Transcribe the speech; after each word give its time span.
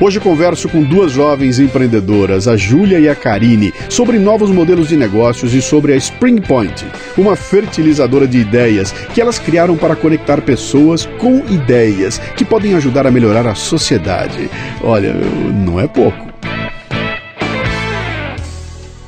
Hoje 0.00 0.20
converso 0.20 0.68
com 0.68 0.80
duas 0.80 1.10
jovens 1.10 1.58
empreendedoras, 1.58 2.46
a 2.46 2.56
Júlia 2.56 3.00
e 3.00 3.08
a 3.08 3.16
Karine, 3.16 3.74
sobre 3.88 4.16
novos 4.16 4.48
modelos 4.48 4.90
de 4.90 4.96
negócios 4.96 5.52
e 5.52 5.60
sobre 5.60 5.92
a 5.92 5.96
Spring 5.96 6.40
Point, 6.40 6.86
uma 7.16 7.34
fertilizadora 7.34 8.24
de 8.24 8.38
ideias 8.38 8.92
que 9.12 9.20
elas 9.20 9.40
criaram 9.40 9.76
para 9.76 9.96
conectar 9.96 10.40
pessoas 10.40 11.04
com 11.18 11.38
ideias 11.52 12.18
que 12.36 12.44
podem 12.44 12.74
ajudar 12.74 13.08
a 13.08 13.10
melhorar 13.10 13.44
a 13.48 13.56
sociedade. 13.56 14.48
Olha, 14.84 15.12
não 15.12 15.80
é 15.80 15.88
pouco. 15.88 16.28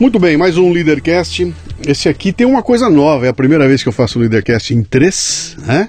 Muito 0.01 0.19
bem, 0.19 0.37
mais 0.37 0.59
um 0.59 0.73
Leadercast. 0.73 1.55
Esse 1.87 2.09
aqui 2.09 2.33
tem 2.33 2.49
uma 2.49 2.65
coisa 2.65 2.91
nova, 2.91 3.27
é 3.27 3.29
a 3.29 3.35
primeira 3.35 3.69
vez 3.69 3.81
que 3.81 3.89
eu 3.89 3.93
faço 3.93 4.19
um 4.19 4.23
Leadercast 4.23 4.75
em 4.75 4.83
três, 4.83 5.57
né? 5.65 5.89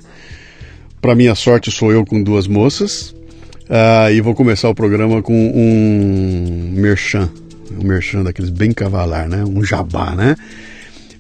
Para 1.01 1.15
minha 1.15 1.33
sorte, 1.33 1.71
sou 1.71 1.91
eu 1.91 2.05
com 2.05 2.21
duas 2.21 2.45
moças. 2.45 3.15
Uh, 3.71 4.11
e 4.11 4.19
vou 4.19 4.35
começar 4.35 4.67
o 4.67 4.75
programa 4.75 5.21
com 5.21 5.33
um 5.33 6.73
merchan, 6.73 7.29
um 7.79 7.87
merchan 7.87 8.21
daqueles 8.21 8.49
bem 8.49 8.73
cavalar, 8.73 9.29
né? 9.29 9.45
Um 9.45 9.63
jabá, 9.63 10.13
né? 10.13 10.35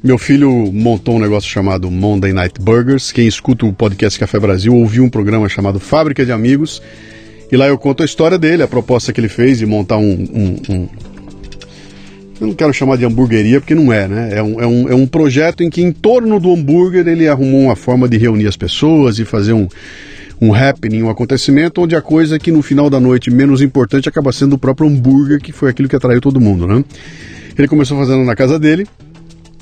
Meu 0.03 0.17
filho 0.17 0.69
montou 0.73 1.15
um 1.15 1.19
negócio 1.19 1.49
chamado 1.49 1.89
Monday 1.89 2.33
Night 2.33 2.59
Burgers. 2.59 3.09
Quem 3.13 3.25
escuta 3.25 3.65
o 3.65 3.71
podcast 3.71 4.19
Café 4.19 4.37
Brasil 4.37 4.75
ouviu 4.75 5.01
um 5.05 5.09
programa 5.09 5.47
chamado 5.47 5.79
Fábrica 5.79 6.25
de 6.25 6.33
Amigos. 6.33 6.81
E 7.49 7.55
lá 7.55 7.69
eu 7.69 7.77
conto 7.77 8.03
a 8.03 8.05
história 8.05 8.37
dele, 8.37 8.63
a 8.63 8.67
proposta 8.67 9.13
que 9.13 9.21
ele 9.21 9.29
fez 9.29 9.59
de 9.59 9.65
montar 9.65 9.95
um. 9.95 10.11
um, 10.11 10.73
um... 10.73 10.89
eu 12.41 12.47
não 12.47 12.53
quero 12.53 12.73
chamar 12.73 12.97
de 12.97 13.05
hamburgueria 13.05 13.61
porque 13.61 13.75
não 13.75 13.93
é, 13.93 14.09
né? 14.09 14.29
É 14.33 14.43
um, 14.43 14.59
é, 14.59 14.67
um, 14.67 14.89
é 14.89 14.95
um 14.95 15.07
projeto 15.07 15.63
em 15.63 15.69
que, 15.69 15.81
em 15.81 15.93
torno 15.93 16.37
do 16.37 16.51
hambúrguer, 16.51 17.07
ele 17.07 17.29
arrumou 17.29 17.61
uma 17.61 17.77
forma 17.77 18.09
de 18.09 18.17
reunir 18.17 18.47
as 18.47 18.57
pessoas 18.57 19.19
e 19.19 19.23
fazer 19.23 19.53
um 19.53 19.69
um 20.41 20.53
happening, 20.55 21.03
um 21.03 21.09
acontecimento 21.09 21.81
onde 21.81 21.95
a 21.95 22.01
coisa 22.01 22.39
que 22.39 22.51
no 22.51 22.63
final 22.63 22.89
da 22.89 22.99
noite 22.99 23.29
menos 23.29 23.61
importante 23.61 24.09
acaba 24.09 24.31
sendo 24.31 24.53
o 24.53 24.57
próprio 24.57 24.89
hambúrguer, 24.89 25.39
que 25.39 25.51
foi 25.51 25.69
aquilo 25.69 25.87
que 25.87 25.95
atraiu 25.95 26.19
todo 26.19 26.41
mundo, 26.41 26.65
né? 26.65 26.83
Ele 27.55 27.67
começou 27.67 27.95
fazendo 27.97 28.23
na 28.23 28.35
casa 28.35 28.57
dele, 28.57 28.87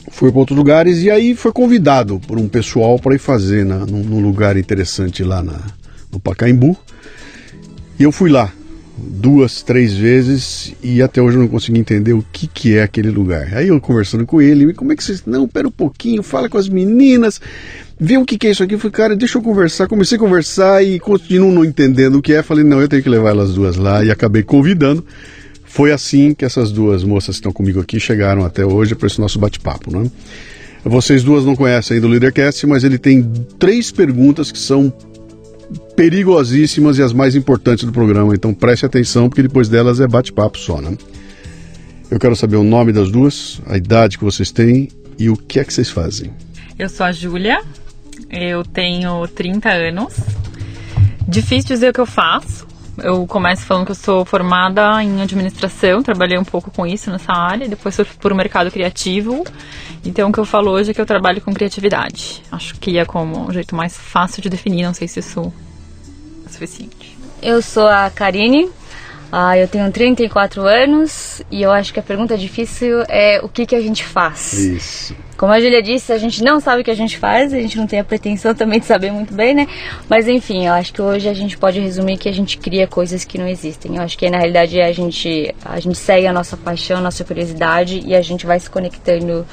foi 0.10 0.32
para 0.32 0.40
outros 0.40 0.58
lugares 0.58 1.04
e 1.04 1.12
aí 1.12 1.36
foi 1.36 1.52
convidado 1.52 2.22
por 2.26 2.38
um 2.38 2.48
pessoal 2.48 2.98
para 2.98 3.14
ir 3.14 3.20
fazer 3.20 3.66
na, 3.66 3.80
num, 3.86 4.04
num, 4.04 4.22
lugar 4.22 4.56
interessante 4.56 5.22
lá 5.22 5.44
na, 5.44 5.60
no 6.10 6.20
Pacaembu. 6.20 6.78
E 8.00 8.04
eu 8.04 8.12
fui 8.12 8.30
lá 8.30 8.50
duas, 8.98 9.62
três 9.62 9.94
vezes 9.94 10.74
e 10.82 11.02
até 11.02 11.22
hoje 11.22 11.36
eu 11.36 11.42
não 11.42 11.48
consegui 11.50 11.80
entender 11.80 12.14
o 12.14 12.24
que, 12.32 12.48
que 12.48 12.78
é 12.78 12.84
aquele 12.84 13.10
lugar. 13.10 13.54
Aí 13.54 13.68
eu 13.68 13.82
conversando 13.82 14.26
com 14.26 14.42
ele, 14.42 14.74
como 14.74 14.94
é 14.94 14.96
que 14.96 15.04
vocês. 15.04 15.24
Não, 15.26 15.46
pera 15.46 15.68
um 15.68 15.72
pouquinho, 15.72 16.24
fala 16.24 16.48
com 16.48 16.58
as 16.58 16.70
meninas 16.70 17.42
vi 18.00 18.18
o 18.18 18.26
que, 18.26 18.38
que 18.38 18.48
é 18.48 18.52
isso 18.52 18.64
aqui, 18.64 18.78
falei, 18.78 18.92
cara, 18.92 19.16
deixa 19.16 19.38
eu 19.38 19.42
conversar. 19.42 19.88
Comecei 19.88 20.16
a 20.16 20.20
conversar 20.20 20.84
e 20.84 21.00
continuo 21.00 21.52
não 21.52 21.66
entendendo 21.66 22.16
o 22.16 22.22
que 22.22 22.34
é. 22.34 22.42
Falei, 22.42 22.64
não, 22.64 22.80
eu 22.80 22.88
tenho 22.88 23.04
que 23.04 23.10
levar 23.10 23.32
elas 23.32 23.54
duas 23.54 23.76
lá 23.76 24.04
e 24.04 24.10
acabei 24.10 24.42
convidando. 24.42 25.06
Foi 25.66 25.92
assim 25.92 26.34
que 26.34 26.46
essas 26.46 26.72
duas 26.72 27.04
moças 27.04 27.36
que 27.36 27.40
estão 27.40 27.52
comigo 27.52 27.80
aqui 27.80 28.00
chegaram 28.00 28.44
até 28.44 28.66
hoje 28.66 28.96
para 28.96 29.08
esse 29.08 29.20
nosso 29.20 29.38
bate-papo, 29.38 29.96
né? 29.96 30.10
Vocês 30.84 31.24
duas 31.24 31.44
não 31.44 31.56
conhecem 31.56 31.96
ainda 31.96 32.08
o 32.08 32.10
Leadercast, 32.10 32.66
mas 32.66 32.84
ele 32.84 32.98
tem 32.98 33.22
três 33.60 33.92
perguntas 33.92 34.52
que 34.52 34.58
são 34.58 34.92
perigosíssimas 35.96 36.98
e 36.98 37.04
as 37.04 37.12
mais 37.14 37.36
importantes 37.36 37.84
do 37.84 37.92
programa. 37.92 38.34
Então 38.34 38.54
preste 38.54 38.86
atenção, 38.86 39.30
porque 39.30 39.44
depois 39.44 39.68
delas 39.68 40.00
é 40.00 40.08
bate-papo 40.08 40.58
só, 40.58 40.82
né? 40.82 40.98
Eu 42.10 42.18
quero 42.18 42.36
saber 42.36 42.56
o 42.56 42.64
nome 42.64 42.92
das 42.92 43.12
duas, 43.12 43.62
a 43.68 43.78
idade 43.78 44.18
que 44.18 44.24
vocês 44.24 44.52
têm 44.52 44.90
e 45.20 45.30
o 45.30 45.36
que 45.36 45.60
é 45.60 45.64
que 45.64 45.74
vocês 45.74 45.90
fazem. 45.90 46.32
Eu 46.80 46.90
sou 46.90 47.06
a 47.06 47.12
Júlia, 47.12 47.62
eu 48.30 48.64
tenho 48.64 49.28
30 49.28 49.70
anos. 49.70 50.16
Difícil 51.28 51.70
dizer 51.70 51.90
o 51.90 51.94
que 51.94 52.00
eu 52.00 52.06
faço. 52.06 52.68
Eu 53.02 53.26
começo 53.26 53.64
falando 53.64 53.86
que 53.86 53.92
eu 53.92 53.96
sou 53.96 54.26
formada 54.26 55.02
em 55.04 55.22
administração, 55.22 56.04
trabalhei 56.04 56.38
um 56.38 56.44
pouco 56.44 56.70
com 56.70 56.86
isso 56.86 57.10
nessa 57.10 57.32
área, 57.32 57.68
depois 57.68 57.96
fui 57.96 58.06
para 58.06 58.34
o 58.34 58.38
mercado 58.38 58.70
criativo. 58.70 59.46
Então, 60.04 60.30
o 60.30 60.34
que 60.34 60.40
eu 60.40 60.46
falo 60.46 60.72
hoje 60.72 60.92
é 60.92 60.94
que 60.94 61.00
eu 61.00 61.06
trabalho 61.06 61.42
com 61.42 61.54
criatividade. 61.54 62.44
Acho 62.52 62.76
que 62.76 62.98
é 62.98 63.06
como 63.06 63.48
um 63.48 63.54
jeito 63.54 63.76
mais 63.76 63.98
fácil 63.98 64.42
de 64.42 64.50
definir, 64.50 64.84
não 64.84 64.94
sei 64.94 65.08
se 65.08 65.20
isso 65.20 65.52
é 66.46 66.50
suficiente. 66.50 67.18
Eu 67.42 67.62
sou 67.62 67.88
a 67.88 68.10
Karine, 68.10 68.70
ah, 69.32 69.58
eu 69.58 69.68
tenho 69.68 69.92
34 69.92 70.64
anos 70.64 71.42
e 71.52 71.62
eu 71.62 71.72
acho 71.72 71.94
que 71.94 72.00
a 72.00 72.04
pergunta 72.04 72.38
difícil 72.38 73.04
é 73.08 73.40
o 73.44 73.48
que, 73.48 73.66
que 73.66 73.76
a 73.76 73.82
gente 73.82 74.04
faz. 74.04 74.54
Isso. 74.54 75.16
Como 75.38 75.54
a 75.54 75.60
Julia 75.60 75.82
disse, 75.82 76.12
a 76.12 76.18
gente 76.18 76.44
não 76.44 76.60
sabe 76.60 76.82
o 76.82 76.84
que 76.84 76.92
a 76.92 76.96
gente 76.96 77.18
faz, 77.18 77.54
a 77.54 77.58
gente 77.58 77.78
não 77.78 77.86
tem 77.86 78.00
a 78.00 78.04
pretensão 78.04 78.54
também 78.56 78.80
de 78.80 78.86
saber 78.86 79.12
muito 79.12 79.34
bem, 79.34 79.54
né? 79.54 79.68
Mas 80.10 80.28
enfim, 80.28 80.66
eu 80.66 80.74
acho 80.74 80.92
que 80.92 81.02
hoje 81.02 81.30
a 81.30 81.34
gente 81.34 81.58
pode 81.58 81.80
resumir 81.80 82.18
que 82.18 82.28
a 82.28 82.34
gente 82.34 82.58
cria 82.58 82.88
coisas 82.88 83.24
que 83.24 83.38
não 83.38 83.48
existem. 83.48 83.98
Eu 83.98 84.02
acho 84.02 84.18
que 84.18 84.30
na 84.30 84.38
realidade 84.38 84.82
a 84.82 84.92
gente, 84.92 85.54
a 85.64 85.80
gente 85.80 85.98
segue 85.98 86.26
a 86.26 86.34
nossa 86.34 86.58
paixão, 86.58 86.98
a 86.98 87.02
nossa 87.02 87.24
curiosidade 87.24 88.02
e 88.06 88.16
a 88.16 88.22
gente 88.22 88.46
vai 88.46 88.60
se 88.60 88.70
conectando 88.70 89.46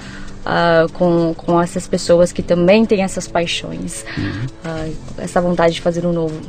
Uh, 0.47 0.89
com, 0.93 1.35
com 1.35 1.61
essas 1.61 1.89
pessoas 1.89 2.31
que 2.31 2.41
também 2.41 2.87
têm 2.87 3.03
essas 3.03 3.27
paixões, 3.27 4.05
uhum. 4.17 4.47
uh, 4.65 4.95
essa 5.19 5.41
vontade 5.41 5.75
de 5.75 5.81
fazer 5.81 6.07
o 6.07 6.11
um 6.11 6.13
novo. 6.13 6.41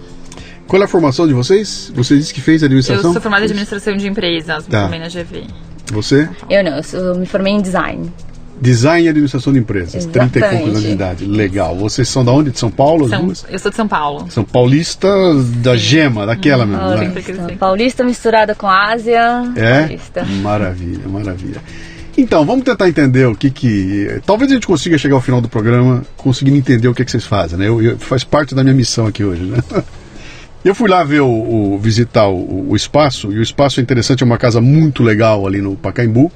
Qual 0.67 0.81
é 0.81 0.85
a 0.85 0.87
formação 0.87 1.27
de 1.27 1.33
vocês? 1.33 1.91
Você 1.95 2.17
disse 2.17 2.33
que 2.33 2.41
fez 2.41 2.61
administração? 2.63 3.09
Eu 3.09 3.13
sou 3.13 3.21
formada 3.21 3.43
em 3.43 3.45
administração 3.45 3.95
de 3.95 4.07
empresas, 4.07 4.65
tá. 4.65 4.83
também 4.83 4.99
na 4.99 5.07
GV. 5.07 5.45
Você? 5.93 6.29
Eu 6.49 6.63
não, 6.63 6.77
eu, 6.77 6.83
sou, 6.83 6.99
eu 6.99 7.15
me 7.15 7.25
formei 7.25 7.53
em 7.53 7.61
design. 7.61 8.11
Design 8.59 9.05
e 9.05 9.09
administração 9.09 9.53
de 9.53 9.59
empresas, 9.59 9.95
Exatamente. 9.95 10.31
30 10.33 10.47
e 10.47 10.49
poucos 10.49 10.69
anos 10.69 10.81
de 10.81 10.91
idade. 10.91 11.25
Legal. 11.25 11.75
Vocês 11.75 12.09
são 12.09 12.25
da 12.25 12.31
onde? 12.31 12.51
De 12.51 12.59
São 12.59 12.71
Paulo? 12.71 13.07
São, 13.07 13.31
eu 13.49 13.59
sou 13.59 13.69
de 13.69 13.77
São 13.77 13.87
Paulo. 13.87 14.25
São 14.31 14.43
paulista 14.43 15.07
da 15.57 15.77
gema, 15.77 16.25
daquela 16.25 16.65
hum, 16.65 16.67
mesmo. 16.67 16.83
Paulista, 16.83 17.33
né? 17.33 17.55
paulista 17.57 18.03
misturada 18.03 18.55
com 18.55 18.67
Ásia. 18.67 19.53
É? 19.55 19.81
Paulista. 19.81 20.25
Maravilha, 20.41 21.07
maravilha. 21.07 21.61
Então, 22.17 22.43
vamos 22.43 22.65
tentar 22.65 22.89
entender 22.89 23.27
o 23.27 23.35
que 23.35 23.51
que. 23.51 24.21
Talvez 24.25 24.49
a 24.49 24.55
gente 24.55 24.65
consiga 24.65 24.97
chegar 24.97 25.15
ao 25.15 25.21
final 25.21 25.39
do 25.39 25.47
programa 25.47 26.03
conseguindo 26.17 26.57
entender 26.57 26.87
o 26.87 26.95
que, 26.95 27.05
que 27.05 27.11
vocês 27.11 27.25
fazem, 27.25 27.59
né? 27.59 27.67
Eu, 27.67 27.79
eu, 27.79 27.97
faz 27.99 28.23
parte 28.23 28.55
da 28.55 28.63
minha 28.63 28.73
missão 28.75 29.05
aqui 29.05 29.23
hoje, 29.23 29.43
né? 29.43 29.59
Eu 30.67 30.75
fui 30.75 30.89
lá 30.89 31.01
ver 31.01 31.21
o, 31.21 31.29
o 31.29 31.79
visitar 31.79 32.27
o, 32.27 32.71
o, 32.71 32.75
espaço 32.75 33.31
e 33.31 33.39
o 33.39 33.41
espaço 33.41 33.79
é 33.79 33.83
interessante, 33.83 34.21
é 34.21 34.25
uma 34.25 34.37
casa 34.37 34.59
muito 34.59 35.01
legal 35.01 35.47
ali 35.47 35.61
no 35.61 35.77
Pacaembu, 35.77 36.29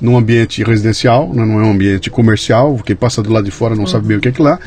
num 0.00 0.16
ambiente 0.16 0.64
residencial, 0.64 1.30
né, 1.30 1.44
não 1.44 1.60
é 1.60 1.62
um 1.62 1.72
ambiente 1.72 2.08
comercial. 2.08 2.78
Quem 2.78 2.96
passa 2.96 3.22
do 3.22 3.30
lado 3.30 3.44
de 3.44 3.50
fora 3.50 3.74
não 3.74 3.82
uhum. 3.82 3.86
sabe 3.86 4.06
bem 4.06 4.16
o 4.16 4.20
que 4.22 4.28
é 4.28 4.32
que 4.32 4.40
lá. 4.40 4.58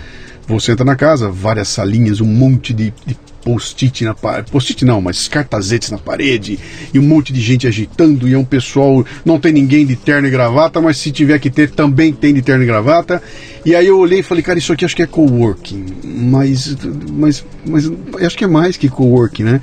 Você 0.47 0.73
entra 0.73 0.85
na 0.85 0.95
casa, 0.95 1.27
várias 1.27 1.69
salinhas, 1.69 2.21
um 2.21 2.27
monte 2.27 2.71
de, 2.71 2.93
de 3.03 3.17
post-it 3.43 4.03
na 4.03 4.13
parede. 4.13 4.51
Post-it 4.51 4.85
não, 4.85 5.01
mas 5.01 5.27
cartazetes 5.27 5.91
na 5.91 5.97
parede 5.97 6.59
e 6.93 6.99
um 6.99 7.03
monte 7.03 7.33
de 7.33 7.41
gente 7.41 7.67
agitando. 7.67 8.27
E 8.27 8.33
é 8.33 8.37
um 8.37 8.45
pessoal. 8.45 9.05
Não 9.25 9.39
tem 9.39 9.53
ninguém 9.53 9.85
de 9.85 9.95
terno 9.95 10.27
e 10.27 10.31
gravata, 10.31 10.81
mas 10.81 10.97
se 10.97 11.11
tiver 11.11 11.39
que 11.39 11.49
ter, 11.49 11.69
também 11.71 12.13
tem 12.13 12.33
de 12.33 12.41
terno 12.41 12.63
e 12.63 12.67
gravata. 12.67 13.21
E 13.65 13.75
aí 13.75 13.87
eu 13.87 13.97
olhei 13.97 14.19
e 14.19 14.23
falei, 14.23 14.43
cara, 14.43 14.59
isso 14.59 14.71
aqui 14.71 14.85
acho 14.85 14.95
que 14.95 15.03
é 15.03 15.07
coworking. 15.07 15.85
Mas, 16.03 16.75
mas, 17.11 17.45
mas 17.65 17.91
acho 18.21 18.37
que 18.37 18.43
é 18.43 18.47
mais 18.47 18.77
que 18.77 18.89
coworking, 18.89 19.43
né? 19.43 19.61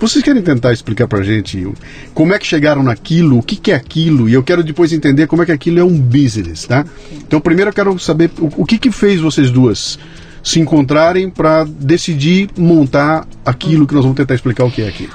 Vocês 0.00 0.22
querem 0.22 0.40
tentar 0.40 0.72
explicar 0.72 1.08
pra 1.08 1.22
gente 1.22 1.66
como 2.14 2.32
é 2.32 2.38
que 2.38 2.46
chegaram 2.46 2.84
naquilo, 2.84 3.38
o 3.38 3.42
que, 3.42 3.56
que 3.56 3.72
é 3.72 3.74
aquilo, 3.74 4.28
e 4.28 4.32
eu 4.32 4.44
quero 4.44 4.62
depois 4.62 4.92
entender 4.92 5.26
como 5.26 5.42
é 5.42 5.46
que 5.46 5.50
aquilo 5.50 5.80
é 5.80 5.84
um 5.84 5.98
business, 5.98 6.66
tá? 6.66 6.86
Então, 7.12 7.40
primeiro 7.40 7.70
eu 7.70 7.74
quero 7.74 7.98
saber 7.98 8.30
o, 8.38 8.62
o 8.62 8.64
que, 8.64 8.78
que 8.78 8.92
fez 8.92 9.20
vocês 9.20 9.50
duas 9.50 9.98
se 10.42 10.60
encontrarem 10.60 11.28
para 11.30 11.64
decidir 11.64 12.50
montar 12.56 13.26
aquilo 13.44 13.86
que 13.86 13.94
nós 13.94 14.04
vamos 14.04 14.16
tentar 14.16 14.34
explicar 14.34 14.64
o 14.64 14.70
que 14.70 14.82
é 14.82 14.88
aqui. 14.88 15.08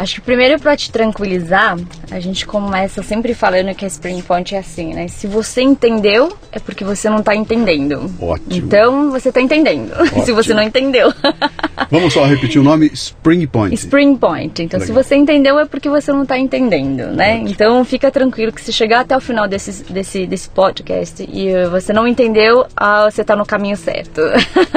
Acho 0.00 0.14
que 0.14 0.22
primeiro 0.22 0.58
para 0.58 0.74
te 0.74 0.90
tranquilizar, 0.90 1.76
a 2.10 2.18
gente 2.18 2.46
começa 2.46 3.02
sempre 3.02 3.34
falando 3.34 3.74
que 3.74 3.84
a 3.84 3.88
Spring 3.88 4.22
Point 4.22 4.54
é 4.54 4.58
assim, 4.58 4.94
né? 4.94 5.08
Se 5.08 5.26
você 5.26 5.60
entendeu, 5.60 6.34
é 6.50 6.58
porque 6.58 6.82
você 6.82 7.10
não 7.10 7.22
tá 7.22 7.36
entendendo. 7.36 8.10
Ótimo. 8.18 8.48
Então 8.50 9.10
você 9.10 9.30
tá 9.30 9.42
entendendo. 9.42 9.92
Se 10.24 10.32
você 10.32 10.54
não 10.54 10.62
entendeu. 10.62 11.12
Vamos 11.90 12.14
só 12.14 12.24
repetir 12.24 12.58
o 12.58 12.64
nome 12.64 12.86
Spring 12.94 13.46
Point. 13.46 13.74
Spring 13.74 14.16
Point. 14.16 14.62
Então, 14.62 14.80
se 14.80 14.90
você 14.92 15.16
entendeu, 15.16 15.58
é 15.58 15.66
porque 15.66 15.88
você 15.88 16.12
não 16.12 16.24
tá 16.24 16.38
entendendo, 16.38 17.08
né? 17.08 17.34
Ótimo. 17.34 17.48
Então 17.50 17.84
fica 17.84 18.10
tranquilo 18.10 18.52
que 18.52 18.60
se 18.62 18.72
chegar 18.72 19.00
até 19.00 19.14
o 19.14 19.20
final 19.20 19.46
desse, 19.46 19.84
desse, 19.92 20.26
desse 20.26 20.48
podcast 20.48 21.28
e 21.30 21.52
uh, 21.52 21.68
você 21.68 21.92
não 21.92 22.06
entendeu, 22.06 22.64
ah, 22.76 23.10
você 23.10 23.22
tá 23.22 23.34
no 23.36 23.44
caminho 23.44 23.76
certo. 23.76 24.20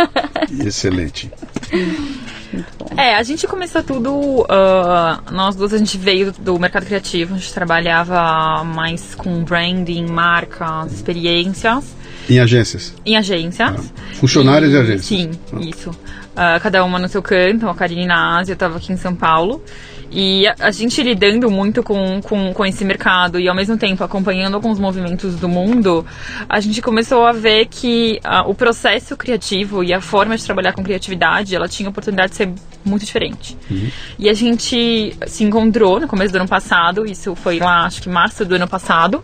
Excelente. 0.66 1.32
É, 2.98 3.16
a 3.16 3.24
gente 3.24 3.48
começou 3.48 3.82
tudo. 3.84 4.46
ah, 4.50 5.20
nós 5.32 5.56
duas, 5.56 5.74
a 5.74 5.78
gente 5.78 5.98
veio 5.98 6.32
do 6.32 6.60
mercado 6.60 6.86
criativo, 6.86 7.36
a 7.36 7.38
gente 7.38 7.54
trabalhava 7.54 8.64
mais 8.64 9.16
com 9.16 9.44
branding, 9.44 10.06
marcas, 10.08 10.94
experiências, 10.94 11.86
Em 12.30 12.40
agências. 12.40 12.94
em 13.06 13.18
agências. 13.18 13.70
Ah, 13.92 14.16
funcionárias 14.16 14.72
e 14.74 14.78
agências. 14.78 15.06
Sim, 15.06 15.32
Ah. 15.52 15.60
isso. 15.62 15.92
Ah, 16.36 16.60
cada 16.62 16.84
uma 16.84 16.98
no 17.00 17.08
seu 17.08 17.22
canto, 17.22 17.68
a 17.68 17.76
Karine 17.76 18.06
na 18.06 18.38
Ásia, 18.40 18.54
eu 18.54 18.58
tava 18.58 18.78
aqui 18.78 18.92
em 18.94 18.98
São 18.98 19.16
Paulo. 19.16 19.64
E 20.14 20.48
a, 20.48 20.56
a 20.60 20.72
gente 20.72 21.02
lidando 21.02 21.50
muito 21.50 21.82
com, 21.82 22.22
com, 22.22 22.54
com 22.54 22.66
esse 22.66 22.86
mercado 22.86 23.40
e 23.40 23.50
ao 23.50 23.56
mesmo 23.56 23.76
tempo 23.78 24.04
acompanhando 24.04 24.54
alguns 24.54 24.80
movimentos 24.80 25.36
do 25.36 25.50
mundo, 25.50 26.06
a 26.48 26.60
gente 26.60 26.82
começou 26.82 27.26
a 27.26 27.32
ver 27.32 27.66
que 27.66 28.20
ah, 28.24 28.48
o 28.48 28.54
processo 28.54 29.18
criativo 29.18 29.84
e 29.84 29.92
a 29.92 30.00
forma 30.00 30.38
de 30.38 30.46
trabalhar 30.46 30.74
com 30.74 30.84
criatividade, 30.84 31.56
ela 31.56 31.68
tinha 31.68 31.90
a 31.90 31.92
oportunidade 31.92 32.32
de 32.32 32.38
ser 32.38 32.50
muito 32.86 33.04
diferente. 33.04 33.58
E 34.20 34.30
a 34.30 34.34
gente 34.34 35.16
se 35.26 35.44
encontrou 35.44 36.00
no 36.00 36.08
começo 36.08 36.32
do 36.32 36.36
ano 36.36 36.48
passado, 36.48 37.06
isso 37.06 37.34
foi 37.36 37.58
lá, 37.58 37.86
acho 37.86 38.02
que 38.02 38.10
março 38.10 38.46
do 38.46 38.54
ano 38.56 38.68
passado. 38.68 39.24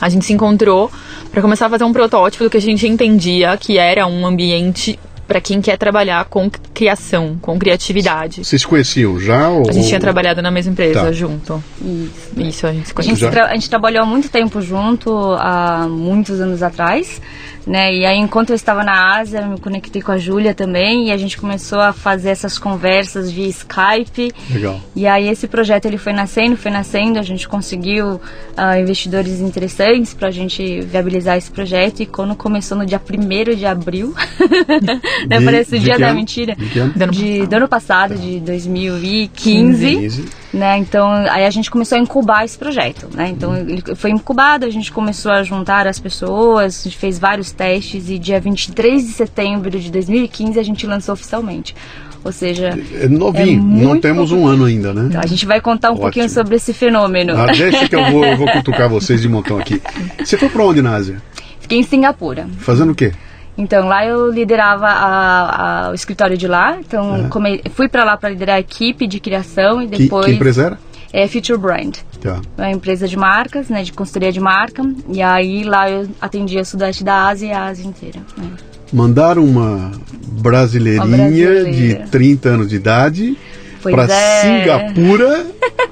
A 0.00 0.08
gente 0.08 0.24
se 0.24 0.32
encontrou 0.32 0.90
para 1.32 1.42
começar 1.42 1.66
a 1.66 1.70
fazer 1.70 1.84
um 1.84 1.92
protótipo 1.92 2.44
do 2.44 2.50
que 2.50 2.58
a 2.58 2.60
gente 2.60 2.86
entendia 2.86 3.56
que 3.56 3.78
era 3.78 4.06
um 4.06 4.26
ambiente 4.26 4.98
para 5.26 5.40
quem 5.40 5.60
quer 5.60 5.76
trabalhar 5.76 6.24
com 6.26 6.48
criação, 6.72 7.36
com 7.42 7.58
criatividade. 7.58 8.44
Vocês 8.44 8.62
se 8.62 8.66
conheciam 8.68 9.18
já? 9.18 9.48
Ou... 9.48 9.68
A 9.68 9.72
gente 9.72 9.88
tinha 9.88 10.00
trabalhado 10.00 10.40
na 10.40 10.50
mesma 10.50 10.72
empresa 10.72 11.00
Tá. 11.04 11.12
junto. 11.12 11.62
Isso. 11.80 12.40
Isso, 12.40 12.66
a 12.66 12.72
gente 12.72 12.86
se 12.88 12.94
A 12.96 13.02
gente, 13.02 13.18
conheceu. 13.20 13.30
tra- 13.30 13.46
a 13.46 13.54
gente 13.54 13.68
trabalhou 13.68 14.02
há 14.02 14.06
muito 14.06 14.28
tempo 14.28 14.60
junto, 14.60 15.10
há 15.38 15.86
muitos 15.88 16.40
anos 16.40 16.62
atrás, 16.62 17.20
né? 17.66 17.92
E 17.94 18.06
aí, 18.06 18.16
enquanto 18.18 18.50
eu 18.50 18.56
estava 18.56 18.84
na 18.84 19.16
Ásia, 19.18 19.40
eu 19.40 19.48
me 19.48 19.58
conectei 19.60 20.00
com 20.00 20.12
a 20.12 20.18
Júlia 20.18 20.54
também 20.54 21.08
e 21.08 21.12
a 21.12 21.16
gente 21.16 21.36
começou 21.36 21.80
a 21.80 21.92
fazer 21.92 22.30
essas 22.30 22.58
conversas 22.58 23.30
via 23.30 23.48
Skype. 23.48 24.32
Legal. 24.50 24.80
E 24.94 25.06
aí 25.06 25.28
esse 25.28 25.48
projeto 25.48 25.86
ele 25.86 25.98
foi 25.98 26.12
nascendo, 26.12 26.56
foi 26.56 26.70
nascendo, 26.70 27.18
a 27.18 27.22
gente 27.22 27.48
conseguiu 27.48 28.20
ah, 28.56 28.78
investidores 28.78 29.40
interessantes 29.40 30.14
para 30.14 30.28
a 30.28 30.30
gente 30.30 30.80
viabilizar 30.82 31.36
esse 31.36 31.50
projeto 31.50 32.00
e 32.00 32.06
quando 32.06 32.34
começou 32.36 32.76
no 32.78 32.86
dia 32.86 33.00
1 33.00 33.54
de 33.56 33.66
abril, 33.66 34.14
né, 35.28 35.38
De- 35.38 35.44
parece 35.44 35.76
o 35.76 35.78
dia 35.80 35.98
da 35.98 36.06
ano? 36.08 36.16
mentira, 36.16 36.54
De? 36.54 36.80
Do 36.80 37.02
ano 37.02 37.12
de, 37.12 37.46
do 37.46 37.54
ano 37.56 37.68
passado, 37.68 38.14
de 38.14 38.38
2015, 38.40 39.96
15. 39.96 40.24
né? 40.52 40.78
Então 40.78 41.10
aí 41.30 41.44
a 41.44 41.50
gente 41.50 41.70
começou 41.70 41.96
a 41.96 42.00
incubar 42.00 42.44
esse 42.44 42.56
projeto, 42.58 43.08
né? 43.14 43.28
Então 43.28 43.56
ele 43.56 43.82
foi 43.96 44.10
incubado, 44.10 44.64
a 44.64 44.70
gente 44.70 44.92
começou 44.92 45.32
a 45.32 45.42
juntar 45.42 45.86
as 45.86 45.98
pessoas, 45.98 46.80
a 46.80 46.84
gente 46.84 46.96
fez 46.96 47.18
vários 47.18 47.52
testes 47.56 48.08
e 48.10 48.18
dia 48.18 48.38
23 48.40 49.04
de 49.06 49.12
setembro 49.12 49.70
de 49.78 49.90
2015 49.90 50.58
a 50.58 50.62
gente 50.62 50.86
lançou 50.86 51.12
oficialmente. 51.14 51.74
Ou 52.24 52.32
seja, 52.32 52.76
É 53.00 53.06
novinho, 53.08 53.60
É 53.60 53.84
não 53.84 54.00
temos 54.00 54.32
um 54.32 54.46
ano 54.46 54.64
ainda, 54.64 54.92
né? 54.92 55.16
a 55.16 55.26
gente 55.26 55.46
vai 55.46 55.60
contar 55.60 55.88
um 55.88 55.92
Ótimo. 55.92 56.02
pouquinho 56.06 56.28
sobre 56.28 56.56
esse 56.56 56.72
fenômeno. 56.72 57.36
Ah, 57.36 57.46
deixa 57.46 57.88
que 57.88 57.94
eu 57.94 58.10
vou, 58.10 58.24
eu 58.24 58.36
vou 58.36 58.48
cutucar 58.52 58.88
vocês 58.88 59.22
de 59.22 59.28
montão 59.28 59.58
aqui. 59.58 59.80
Você 60.18 60.36
foi 60.36 60.48
pra 60.48 60.64
onde 60.64 60.82
na 60.82 60.94
Ásia? 60.96 61.22
Fiquei 61.60 61.78
em 61.78 61.82
Singapura. 61.84 62.48
Fazendo 62.58 62.90
o 62.92 62.94
quê? 62.94 63.12
Então 63.58 63.86
lá 63.88 64.04
eu 64.04 64.30
liderava 64.30 64.86
a- 64.86 65.86
a- 65.86 65.90
o 65.90 65.94
escritório 65.94 66.36
de 66.36 66.46
lá. 66.46 66.76
Então 66.80 67.28
come- 67.30 67.62
fui 67.74 67.88
para 67.88 68.04
lá 68.04 68.16
para 68.16 68.28
liderar 68.30 68.56
a 68.56 68.60
equipe 68.60 69.06
de 69.06 69.18
criação 69.20 69.80
e 69.80 69.88
Que, 69.88 70.02
depois 70.02 70.26
que 70.26 70.32
empresa 70.32 70.62
era? 70.66 70.78
É 71.16 71.26
Future 71.26 71.58
Brand. 71.58 71.96
Tá. 72.20 72.42
É 72.58 72.62
uma 72.62 72.70
empresa 72.70 73.08
de 73.08 73.16
marcas, 73.16 73.70
né, 73.70 73.82
de 73.82 73.90
consultoria 73.90 74.30
de 74.30 74.38
marca. 74.38 74.82
E 75.08 75.22
aí 75.22 75.64
lá 75.64 75.90
eu 75.90 76.06
atendia 76.20 76.60
o 76.60 76.64
sudeste 76.64 77.02
da 77.02 77.28
Ásia 77.28 77.46
e 77.46 77.52
a 77.52 77.64
Ásia 77.64 77.86
inteira. 77.86 78.20
né. 78.36 78.50
Mandaram 78.92 79.42
uma 79.42 79.92
brasileirinha 80.42 81.06
Uma 81.06 81.16
brasileira. 81.16 81.72
de 82.04 82.10
30 82.10 82.48
anos 82.50 82.68
de 82.68 82.76
idade 82.76 83.36
para 83.82 84.04
é. 84.04 84.42
Singapura 84.42 85.46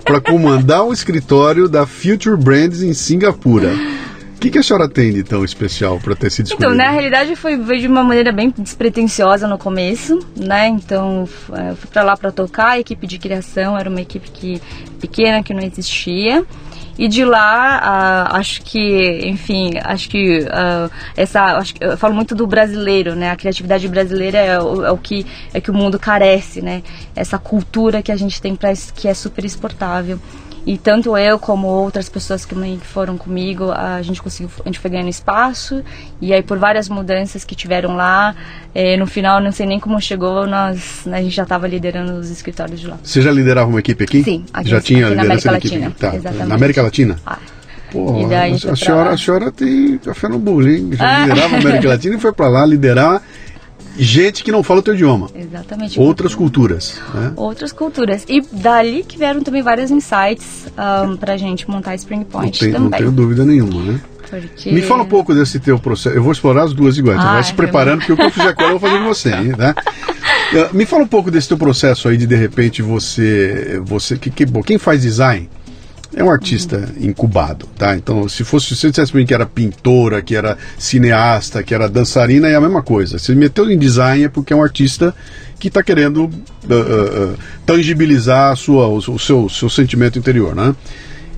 para 0.04 0.20
comandar 0.20 0.84
o 0.84 0.92
escritório 0.92 1.68
da 1.70 1.86
Future 1.86 2.36
Brands 2.36 2.82
em 2.82 2.92
Singapura. 2.92 3.72
O 4.44 4.46
que, 4.46 4.50
que 4.50 4.58
a 4.58 4.62
senhora 4.62 4.86
tem 4.86 5.10
de 5.10 5.22
tão 5.22 5.42
especial 5.42 5.98
para 5.98 6.14
ter 6.14 6.28
sido 6.28 6.48
Então, 6.48 6.58
escolhida? 6.68 6.84
na 6.84 6.90
realidade, 6.90 7.34
foi 7.34 7.56
de 7.56 7.86
uma 7.86 8.04
maneira 8.04 8.30
bem 8.30 8.52
despretensiosa 8.58 9.48
no 9.48 9.56
começo, 9.56 10.18
né? 10.36 10.68
Então, 10.68 11.26
eh, 11.50 11.70
eu 11.70 11.76
fui 11.76 11.88
pra 11.90 12.02
lá 12.02 12.14
pra 12.14 12.30
tocar, 12.30 12.72
a 12.72 12.78
equipe 12.78 13.06
de 13.06 13.18
criação 13.18 13.74
era 13.78 13.88
uma 13.88 14.02
equipe 14.02 14.30
que 14.30 14.60
pequena, 15.00 15.42
que 15.42 15.54
não 15.54 15.62
existia. 15.62 16.44
E 16.98 17.08
de 17.08 17.24
lá, 17.24 17.78
ah, 17.82 18.36
acho 18.36 18.60
que, 18.60 19.22
enfim, 19.24 19.72
acho 19.82 20.10
que 20.10 20.46
ah, 20.50 20.90
essa, 21.16 21.56
acho 21.56 21.74
que, 21.74 21.82
eu 21.82 21.96
falo 21.96 22.14
muito 22.14 22.34
do 22.34 22.46
brasileiro, 22.46 23.16
né? 23.16 23.30
A 23.30 23.36
criatividade 23.36 23.88
brasileira 23.88 24.36
é 24.36 24.60
o, 24.60 24.84
é 24.84 24.90
o 24.90 24.98
que 24.98 25.24
é 25.54 25.60
que 25.60 25.70
o 25.70 25.74
mundo 25.74 25.98
carece, 25.98 26.60
né? 26.60 26.82
Essa 27.16 27.38
cultura 27.38 28.02
que 28.02 28.12
a 28.12 28.16
gente 28.16 28.42
tem 28.42 28.54
para 28.54 28.74
que 28.94 29.08
é 29.08 29.14
super 29.14 29.42
exportável. 29.42 30.20
E 30.66 30.78
tanto 30.78 31.16
eu 31.16 31.38
como 31.38 31.66
outras 31.66 32.08
pessoas 32.08 32.46
que 32.46 32.54
foram 32.84 33.18
comigo, 33.18 33.70
a 33.70 34.00
gente 34.00 34.22
conseguiu, 34.22 34.50
a 34.64 34.68
gente 34.68 34.78
foi 34.78 34.90
ganhando 34.90 35.10
espaço. 35.10 35.82
E 36.20 36.32
aí 36.32 36.42
por 36.42 36.58
várias 36.58 36.88
mudanças 36.88 37.44
que 37.44 37.54
tiveram 37.54 37.94
lá, 37.96 38.34
eh, 38.74 38.96
no 38.96 39.06
final 39.06 39.40
não 39.42 39.52
sei 39.52 39.66
nem 39.66 39.78
como 39.78 40.00
chegou, 40.00 40.46
nós 40.46 41.06
a 41.06 41.20
gente 41.20 41.34
já 41.36 41.42
estava 41.42 41.68
liderando 41.68 42.14
os 42.14 42.30
escritórios 42.30 42.80
de 42.80 42.86
lá. 42.86 42.96
Você 43.02 43.20
já 43.20 43.30
liderava 43.30 43.68
uma 43.68 43.78
equipe 43.80 44.04
aqui? 44.04 44.22
Sim, 44.24 44.44
aqui- 44.54 44.70
já 44.70 44.80
tinha 44.80 45.06
aqui 45.06 45.14
na 45.16 45.22
liderança 45.22 45.48
América 45.48 45.50
da 45.50 45.58
equipe. 45.58 45.84
Latina, 45.84 46.10
Tá. 46.10 46.16
exatamente. 46.16 46.48
Na 46.48 46.54
América 46.54 46.82
Latina? 46.82 47.18
Ah, 47.26 47.38
Pô, 47.92 48.26
daí 48.28 48.54
a, 48.54 48.74
senhora, 48.74 49.10
a 49.10 49.16
senhora 49.16 49.52
tem 49.52 49.98
café 49.98 50.28
no 50.28 50.38
bolo, 50.38 50.68
hein? 50.68 50.90
Já 50.94 51.06
Ah. 51.06 51.26
liderava 51.26 51.56
a 51.56 51.58
América 51.60 51.88
Latina 51.90 52.16
e 52.16 52.18
foi 52.18 52.32
para 52.32 52.48
lá 52.48 52.66
liderar 52.66 53.22
gente 53.96 54.42
que 54.44 54.50
não 54.52 54.62
fala 54.62 54.80
o 54.80 54.82
teu 54.82 54.94
idioma. 54.94 55.28
exatamente. 55.34 55.98
Outras 56.00 56.34
culturas. 56.34 57.00
Né? 57.14 57.32
outras 57.36 57.72
culturas. 57.72 58.24
E 58.28 58.40
dali 58.52 59.04
que 59.04 59.16
vieram 59.18 59.42
também 59.42 59.62
vários 59.62 59.90
insights 59.90 60.66
um, 61.06 61.16
pra 61.16 61.36
gente 61.36 61.68
montar 61.70 61.92
a 61.92 61.94
Spring 61.94 62.18
Não, 62.20 62.24
Point 62.24 62.58
tem- 62.58 62.68
não 62.72 62.84
também. 62.84 62.98
tenho 62.98 63.12
dúvida 63.12 63.44
nenhuma, 63.44 63.82
né? 63.82 64.00
Porque... 64.28 64.72
Me 64.72 64.82
fala 64.82 65.02
um 65.02 65.06
pouco 65.06 65.34
desse 65.34 65.60
teu 65.60 65.78
processo. 65.78 66.16
Eu 66.16 66.22
vou 66.22 66.32
explorar 66.32 66.64
as 66.64 66.72
duas 66.72 66.96
iguais. 66.98 67.18
Então 67.18 67.30
Ah, 67.30 67.34
vai 67.34 67.44
se 67.44 67.50
eu 67.52 67.56
preparando, 67.56 67.98
porque 67.98 68.12
o 68.14 68.16
que 68.16 68.22
eu 68.22 68.30
fizer 68.30 68.54
com 68.54 68.62
ela 68.62 68.72
eu 68.72 68.78
vou 68.78 68.88
fazer 68.90 69.02
com 69.02 69.08
você, 69.08 69.30
hein, 69.30 69.52
né? 69.56 69.74
Eh, 70.54 70.68
Me 70.74 70.84
fala 70.86 71.04
um 71.04 71.06
pouco 71.06 71.30
desse 71.30 71.48
teu 71.48 71.58
processo 71.58 72.08
aí 72.08 72.16
de 72.16 72.26
de 72.26 72.34
repente 72.34 72.82
você. 72.82 73.80
você 73.84 74.16
que, 74.16 74.30
que, 74.30 74.44
quem 74.62 74.78
faz 74.78 75.02
design 75.02 75.48
é 76.16 76.22
um 76.22 76.30
artista 76.30 76.88
incubado, 77.00 77.66
tá? 77.76 77.96
Então, 77.96 78.28
se 78.28 78.44
fosse 78.44 78.68
se 78.68 78.76
você 78.76 78.90
dissesse 78.90 79.12
pra 79.12 79.20
mim 79.20 79.26
que 79.26 79.34
era 79.34 79.46
pintora, 79.46 80.22
que 80.22 80.36
era 80.36 80.56
cineasta, 80.78 81.62
que 81.62 81.74
era 81.74 81.88
dançarina, 81.88 82.48
é 82.48 82.54
a 82.54 82.60
mesma 82.60 82.82
coisa. 82.82 83.18
Se 83.18 83.34
meteu 83.34 83.70
em 83.70 83.78
design 83.78 84.24
é 84.24 84.28
porque 84.28 84.52
é 84.52 84.56
um 84.56 84.62
artista 84.62 85.14
que 85.58 85.68
está 85.68 85.82
querendo 85.82 86.30
ah, 86.68 86.74
ah, 86.74 87.34
ah, 87.34 87.34
tangibilizar 87.66 88.52
a 88.52 88.56
sua, 88.56 88.86
o, 88.86 88.98
o 88.98 89.18
seu, 89.18 89.48
seu 89.48 89.68
sentimento 89.68 90.18
interior, 90.18 90.54
né? 90.54 90.74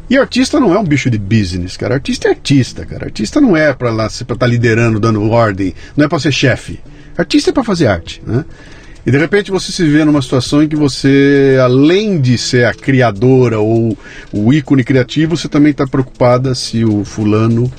E 0.09 0.17
artista 0.17 0.61
não 0.61 0.73
é 0.73 0.79
um 0.79 0.85
bicho 0.85 1.11
de 1.11 1.19
business, 1.19 1.77
cara. 1.77 1.95
Artista 1.95 2.29
é 2.29 2.31
artista, 2.31 2.87
cara. 2.87 3.07
Artista 3.07 3.41
não 3.41 3.57
é 3.57 3.73
para 3.73 3.91
estar 4.07 4.47
liderando, 4.47 5.01
dando 5.01 5.29
ordem, 5.31 5.75
não 5.97 6.05
é 6.05 6.09
pra 6.09 6.21
ser 6.21 6.33
chefe. 6.33 6.81
Artista 7.19 7.51
é 7.51 7.53
pra 7.53 7.65
fazer 7.65 7.89
arte, 7.89 8.23
né? 8.25 8.45
E 9.07 9.11
de 9.13 9.19
repente 9.19 9.53
você 9.53 9.71
se 9.71 9.85
vê 9.89 10.05
numa 10.05 10.21
situação 10.21 10.65
em 10.65 10.69
que 10.69 10.75
você, 10.75 11.57
além 11.63 12.21
de 12.21 12.37
ser 12.37 12.67
a 12.67 12.75
criadora 12.75 13.61
ou 13.61 13.97
o 14.33 14.53
ícone 14.53 14.83
criativo, 14.83 15.37
você 15.37 15.49
também 15.49 15.71
está 15.71 15.87
preocupada 15.87 16.57
se 16.57 16.85
o 16.85 17.05
fulano, 17.05 17.71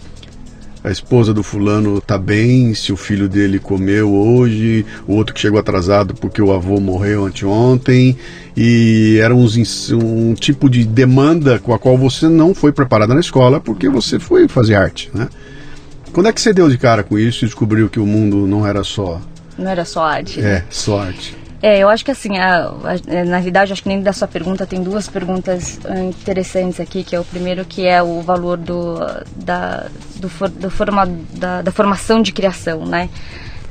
a 0.82 0.90
esposa 0.90 1.34
do 1.34 1.44
fulano 1.44 2.00
tá 2.00 2.18
bem, 2.18 2.74
se 2.74 2.94
o 2.94 2.96
filho 2.96 3.28
dele 3.28 3.60
comeu 3.60 4.10
hoje, 4.10 4.86
o 5.06 5.16
outro 5.16 5.34
que 5.34 5.42
chegou 5.42 5.60
atrasado 5.60 6.14
porque 6.14 6.42
o 6.42 6.54
avô 6.54 6.80
morreu 6.80 7.26
anteontem, 7.26 8.16
e 8.56 9.20
era 9.22 9.36
uns 9.36 9.92
um 9.92 10.34
tipo 10.34 10.70
de 10.70 10.86
demanda 10.86 11.60
com 11.60 11.74
a 11.74 11.80
qual 11.80 11.98
você 11.98 12.30
não 12.30 12.56
foi 12.56 12.72
preparada 12.72 13.14
na 13.14 13.20
escola 13.20 13.60
porque 13.60 13.90
você 13.90 14.18
foi 14.18 14.48
fazer 14.48 14.76
arte, 14.76 15.12
né? 15.14 15.28
Quando 16.14 16.30
é 16.30 16.32
que 16.32 16.40
você 16.40 16.54
deu 16.54 16.70
de 16.70 16.78
cara 16.78 17.04
com 17.04 17.20
isso 17.20 17.44
e 17.44 17.48
descobriu 17.48 17.90
que 17.90 18.00
o 18.00 18.06
mundo 18.06 18.48
não 18.48 18.66
era 18.66 18.82
só, 18.82 19.22
Não 19.58 19.70
era 19.72 19.84
só 19.86 20.04
arte. 20.04 20.40
é, 20.40 20.64
só 20.70 21.00
arte? 21.00 21.36
É, 21.62 21.80
eu 21.80 21.90
acho 21.90 22.06
que 22.06 22.12
assim, 22.12 22.38
a- 22.38 22.68
a- 22.68 23.26
na 23.26 23.38
realidade, 23.38 23.74
acho 23.74 23.82
que 23.82 23.90
nem 23.90 24.00
da 24.02 24.14
sua 24.14 24.28
pergunta 24.28 24.66
tem 24.68 24.84
duas 24.84 25.08
perguntas 25.10 25.80
ah, 25.86 26.00
interessantes 26.02 26.80
aqui, 26.80 27.04
que 27.04 27.16
é 27.16 27.20
o 27.20 27.26
primeiro 27.26 27.66
que 27.66 27.86
é 27.88 28.02
o 28.04 28.22
valor 28.22 28.58
do, 28.58 28.96
da, 29.36 29.88
do, 30.18 30.30
for- 30.30 30.50
do 30.50 30.70
forma, 30.70 31.08
da, 31.34 31.64
da 31.64 31.72
formação 31.72 32.22
de 32.22 32.32
criação, 32.32 32.86
né? 32.86 33.10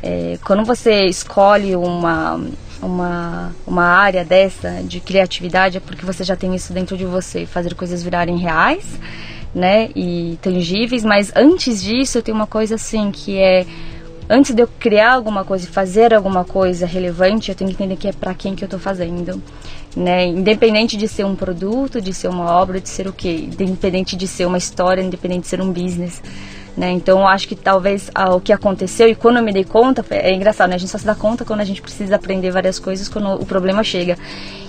É, 0.03 0.37
quando 0.45 0.65
você 0.65 1.05
escolhe 1.07 1.77
uma, 1.77 2.41
uma, 2.83 3.53
uma 3.65 3.85
área 3.85 4.25
dessa 4.25 4.83
de 4.83 4.99
criatividade 5.01 5.77
é 5.77 5.81
porque 5.81 6.05
você 6.05 6.25
já 6.25 6.35
tem 6.35 6.55
isso 6.57 6.73
dentro 6.73 6.97
de 6.97 7.05
você, 7.05 7.47
fazer 7.47 7.75
coisas 7.75 8.03
virarem 8.03 8.37
reais, 8.37 8.85
né, 9.55 9.89
e 9.97 10.39
tangíveis, 10.43 11.03
mas 11.05 11.33
antes 11.35 11.83
disso 11.83 12.21
tenho 12.21 12.37
uma 12.37 12.47
coisa 12.47 12.75
assim 12.75 13.11
que 13.11 13.39
é 13.39 13.65
antes 14.29 14.55
de 14.55 14.63
eu 14.63 14.69
criar 14.79 15.13
alguma 15.13 15.45
coisa 15.45 15.65
e 15.65 15.69
fazer 15.69 16.15
alguma 16.15 16.45
coisa 16.45 16.87
relevante, 16.87 17.51
eu 17.51 17.55
tenho 17.55 17.71
que 17.71 17.77
entender 17.77 17.97
que 17.97 18.09
é 18.09 18.13
para 18.13 18.35
quem 18.35 18.55
que 18.55 18.65
eu 18.65 18.67
estou 18.67 18.81
fazendo, 18.81 19.43
né? 19.97 20.27
Independente 20.27 20.97
de 20.97 21.09
ser 21.09 21.25
um 21.25 21.35
produto, 21.35 22.01
de 22.01 22.13
ser 22.13 22.29
uma 22.29 22.51
obra, 22.51 22.81
de 22.81 22.89
ser 22.89 23.07
o 23.09 23.13
quê? 23.13 23.49
Independente 23.59 24.17
de 24.17 24.27
ser 24.27 24.47
uma 24.47 24.59
história, 24.59 25.03
independente 25.03 25.43
de 25.43 25.49
ser 25.49 25.61
um 25.61 25.73
business. 25.73 26.23
Né? 26.77 26.91
Então, 26.91 27.21
eu 27.21 27.27
acho 27.27 27.49
que 27.49 27.57
talvez 27.57 28.11
ah, 28.15 28.35
o 28.35 28.41
que 28.41 28.53
aconteceu, 28.53 29.09
e 29.09 29.15
quando 29.15 29.39
eu 29.39 29.43
me 29.43 29.51
dei 29.51 29.65
conta, 29.65 30.05
é 30.11 30.35
engraçado, 30.35 30.69
né? 30.69 30.75
a 30.75 30.79
gente 30.79 30.91
só 30.91 30.99
se 30.99 31.07
dá 31.07 31.15
conta 31.15 31.43
quando 31.43 31.61
a 31.61 31.65
gente 31.65 31.81
precisa 31.81 32.17
aprender 32.17 32.51
várias 32.51 32.79
coisas, 32.79 33.09
quando 33.09 33.33
o 33.41 33.47
problema 33.47 33.83
chega. 33.83 34.19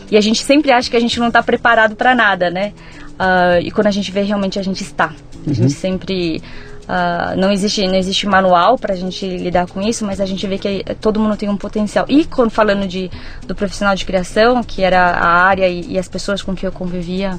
E 0.10 0.16
a 0.16 0.22
gente 0.22 0.42
sempre 0.42 0.72
acha 0.72 0.90
que 0.90 0.96
a 0.96 1.02
gente 1.02 1.20
não 1.20 1.28
está 1.28 1.44
preparado 1.44 1.98
para 1.98 2.16
nada, 2.16 2.50
né? 2.50 2.72
Uh, 3.20 3.60
e 3.62 3.72
quando 3.72 3.88
a 3.88 3.92
gente 3.92 4.10
vê, 4.10 4.22
realmente 4.22 4.58
a 4.58 4.62
gente 4.62 4.82
está. 4.84 5.14
A 5.46 5.50
gente 5.50 5.64
uhum. 5.64 5.70
sempre. 5.70 6.42
Uh, 6.88 7.38
não 7.38 7.52
existe 7.52 7.86
não 7.86 7.96
existe 7.96 8.26
manual 8.26 8.78
para 8.78 8.94
a 8.94 8.96
gente 8.96 9.26
lidar 9.26 9.68
com 9.68 9.82
isso, 9.82 10.06
mas 10.06 10.22
a 10.22 10.26
gente 10.26 10.48
vê 10.48 10.58
que 10.58 10.86
todo 11.02 11.20
mundo 11.20 11.36
tem 11.36 11.50
um 11.50 11.58
potencial. 11.58 12.06
E 12.08 12.24
quando 12.24 12.50
falando 12.50 12.88
de, 12.88 13.12
do 13.46 13.54
profissional 13.54 13.94
de 13.94 14.06
criação, 14.06 14.64
que 14.64 14.82
era 14.82 15.12
a 15.12 15.28
área 15.28 15.68
e, 15.68 15.94
e 15.94 16.00
as 16.00 16.08
pessoas 16.08 16.42
com 16.42 16.56
que 16.56 16.66
eu 16.66 16.72
convivia 16.72 17.38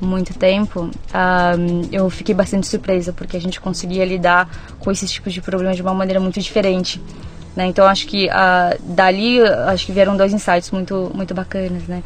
muito 0.00 0.34
tempo, 0.34 0.82
um, 0.82 1.88
eu 1.92 2.10
fiquei 2.10 2.34
bastante 2.34 2.66
surpresa 2.66 3.12
porque 3.12 3.36
a 3.36 3.40
gente 3.40 3.60
conseguia 3.60 4.04
lidar 4.04 4.48
com 4.80 4.90
esses 4.90 5.10
tipos 5.10 5.32
de 5.32 5.40
problemas 5.40 5.76
de 5.76 5.82
uma 5.82 5.94
maneira 5.94 6.18
muito 6.18 6.40
diferente. 6.40 7.00
Né? 7.54 7.66
Então 7.66 7.86
acho 7.86 8.06
que 8.06 8.26
uh, 8.26 8.94
dali 8.94 9.40
acho 9.42 9.86
que 9.86 9.92
vieram 9.92 10.16
dois 10.16 10.32
insights 10.32 10.70
muito 10.70 11.10
muito 11.14 11.34
bacanas, 11.34 11.84
né? 11.88 12.02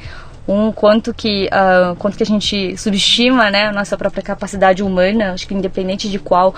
Um 0.47 0.73
quanto 0.73 1.15
que 1.15 1.49
uh, 1.53 1.95
quanto 1.97 2.17
que 2.17 2.23
a 2.23 2.27
gente 2.27 2.77
subestima, 2.77 3.51
né, 3.51 3.69
a 3.69 3.73
nossa 3.73 3.97
própria 3.97 4.23
capacidade 4.23 4.83
humana. 4.83 5.33
Acho 5.33 5.47
que 5.47 5.55
independente 5.55 6.11
de 6.11 6.19
qual 6.19 6.55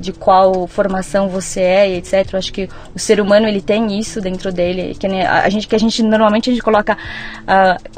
de 0.00 0.12
qual 0.12 0.66
formação 0.66 1.28
você 1.28 1.60
é 1.60 1.90
e 1.90 1.96
etc. 1.98 2.28
Eu 2.32 2.38
acho 2.38 2.52
que 2.52 2.68
o 2.94 2.98
ser 2.98 3.20
humano 3.20 3.46
ele 3.46 3.60
tem 3.60 3.98
isso 3.98 4.20
dentro 4.20 4.52
dele, 4.52 4.94
que 4.98 5.06
a 5.06 5.48
gente 5.48 5.66
que 5.66 5.74
a 5.74 5.78
gente 5.78 6.02
normalmente 6.02 6.50
a 6.50 6.52
gente 6.52 6.62
coloca 6.62 6.96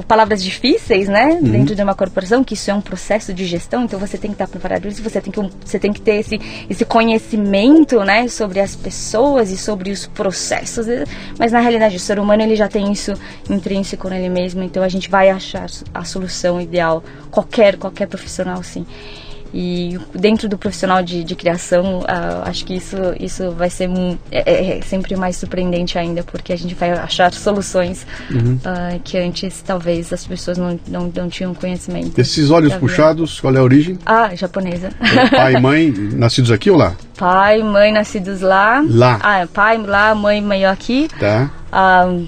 palavras 0.06 0.42
difíceis, 0.42 1.08
né, 1.08 1.38
uhum. 1.40 1.42
dentro 1.42 1.74
de 1.74 1.82
uma 1.82 1.94
corporação, 1.94 2.44
que 2.44 2.54
isso 2.54 2.70
é 2.70 2.74
um 2.74 2.80
processo 2.80 3.32
de 3.32 3.44
gestão, 3.46 3.84
então 3.84 3.98
você 3.98 4.18
tem 4.18 4.30
que 4.30 4.34
estar 4.34 4.48
preparado 4.48 4.82
para 4.82 4.90
isso, 4.90 5.02
você 5.02 5.20
tem 5.20 5.32
que 5.32 5.40
você 5.64 5.78
tem 5.78 5.92
que 5.92 6.00
ter 6.00 6.16
esse 6.16 6.40
esse 6.68 6.84
conhecimento, 6.84 8.00
né, 8.04 8.28
sobre 8.28 8.60
as 8.60 8.76
pessoas 8.76 9.50
e 9.50 9.56
sobre 9.56 9.90
os 9.90 10.06
processos, 10.06 10.86
mas 11.38 11.52
na 11.52 11.60
realidade 11.60 11.96
o 11.96 12.00
ser 12.00 12.18
humano 12.18 12.42
ele 12.42 12.56
já 12.56 12.68
tem 12.68 12.92
isso 12.92 13.14
intrínseco 13.48 14.08
nele 14.08 14.28
mesmo, 14.28 14.62
então 14.62 14.82
a 14.82 14.88
gente 14.88 15.08
vai 15.08 15.30
achar 15.30 15.66
a 15.92 16.04
solução 16.04 16.60
ideal 16.60 17.02
qualquer 17.30 17.76
qualquer 17.76 18.06
profissional 18.06 18.62
sim. 18.62 18.86
E 19.56 19.96
dentro 20.12 20.48
do 20.48 20.58
profissional 20.58 21.00
de, 21.00 21.22
de 21.22 21.36
criação, 21.36 22.00
uh, 22.00 22.42
acho 22.44 22.64
que 22.64 22.74
isso, 22.74 22.96
isso 23.20 23.52
vai 23.52 23.70
ser 23.70 23.88
é, 24.32 24.42
é, 24.50 24.78
é, 24.78 24.82
sempre 24.82 25.14
mais 25.14 25.36
surpreendente 25.36 25.96
ainda, 25.96 26.24
porque 26.24 26.52
a 26.52 26.56
gente 26.56 26.74
vai 26.74 26.90
achar 26.90 27.32
soluções 27.32 28.04
uhum. 28.28 28.54
uh, 28.56 28.98
que 29.04 29.16
antes 29.16 29.62
talvez 29.62 30.12
as 30.12 30.26
pessoas 30.26 30.58
não, 30.58 30.80
não, 30.88 31.12
não 31.14 31.28
tinham 31.28 31.54
conhecimento. 31.54 32.18
Esses 32.20 32.50
olhos 32.50 32.74
puxados, 32.74 33.38
qual 33.38 33.54
é 33.54 33.58
a 33.58 33.62
origem? 33.62 33.96
Ah, 34.04 34.34
japonesa. 34.34 34.90
É 35.00 35.30
pai 35.30 35.54
e 35.54 35.60
mãe 35.60 35.94
nascidos 36.14 36.50
aqui 36.50 36.68
ou 36.68 36.76
lá? 36.76 36.96
Pai, 37.16 37.62
mãe 37.62 37.92
nascidos 37.92 38.40
lá. 38.40 38.84
Lá. 38.84 39.20
Ah, 39.22 39.46
pai 39.46 39.78
lá, 39.78 40.16
mãe 40.16 40.42
mãe 40.42 40.64
aqui. 40.66 41.08
Tá. 41.20 41.48
Uh, 41.72 42.26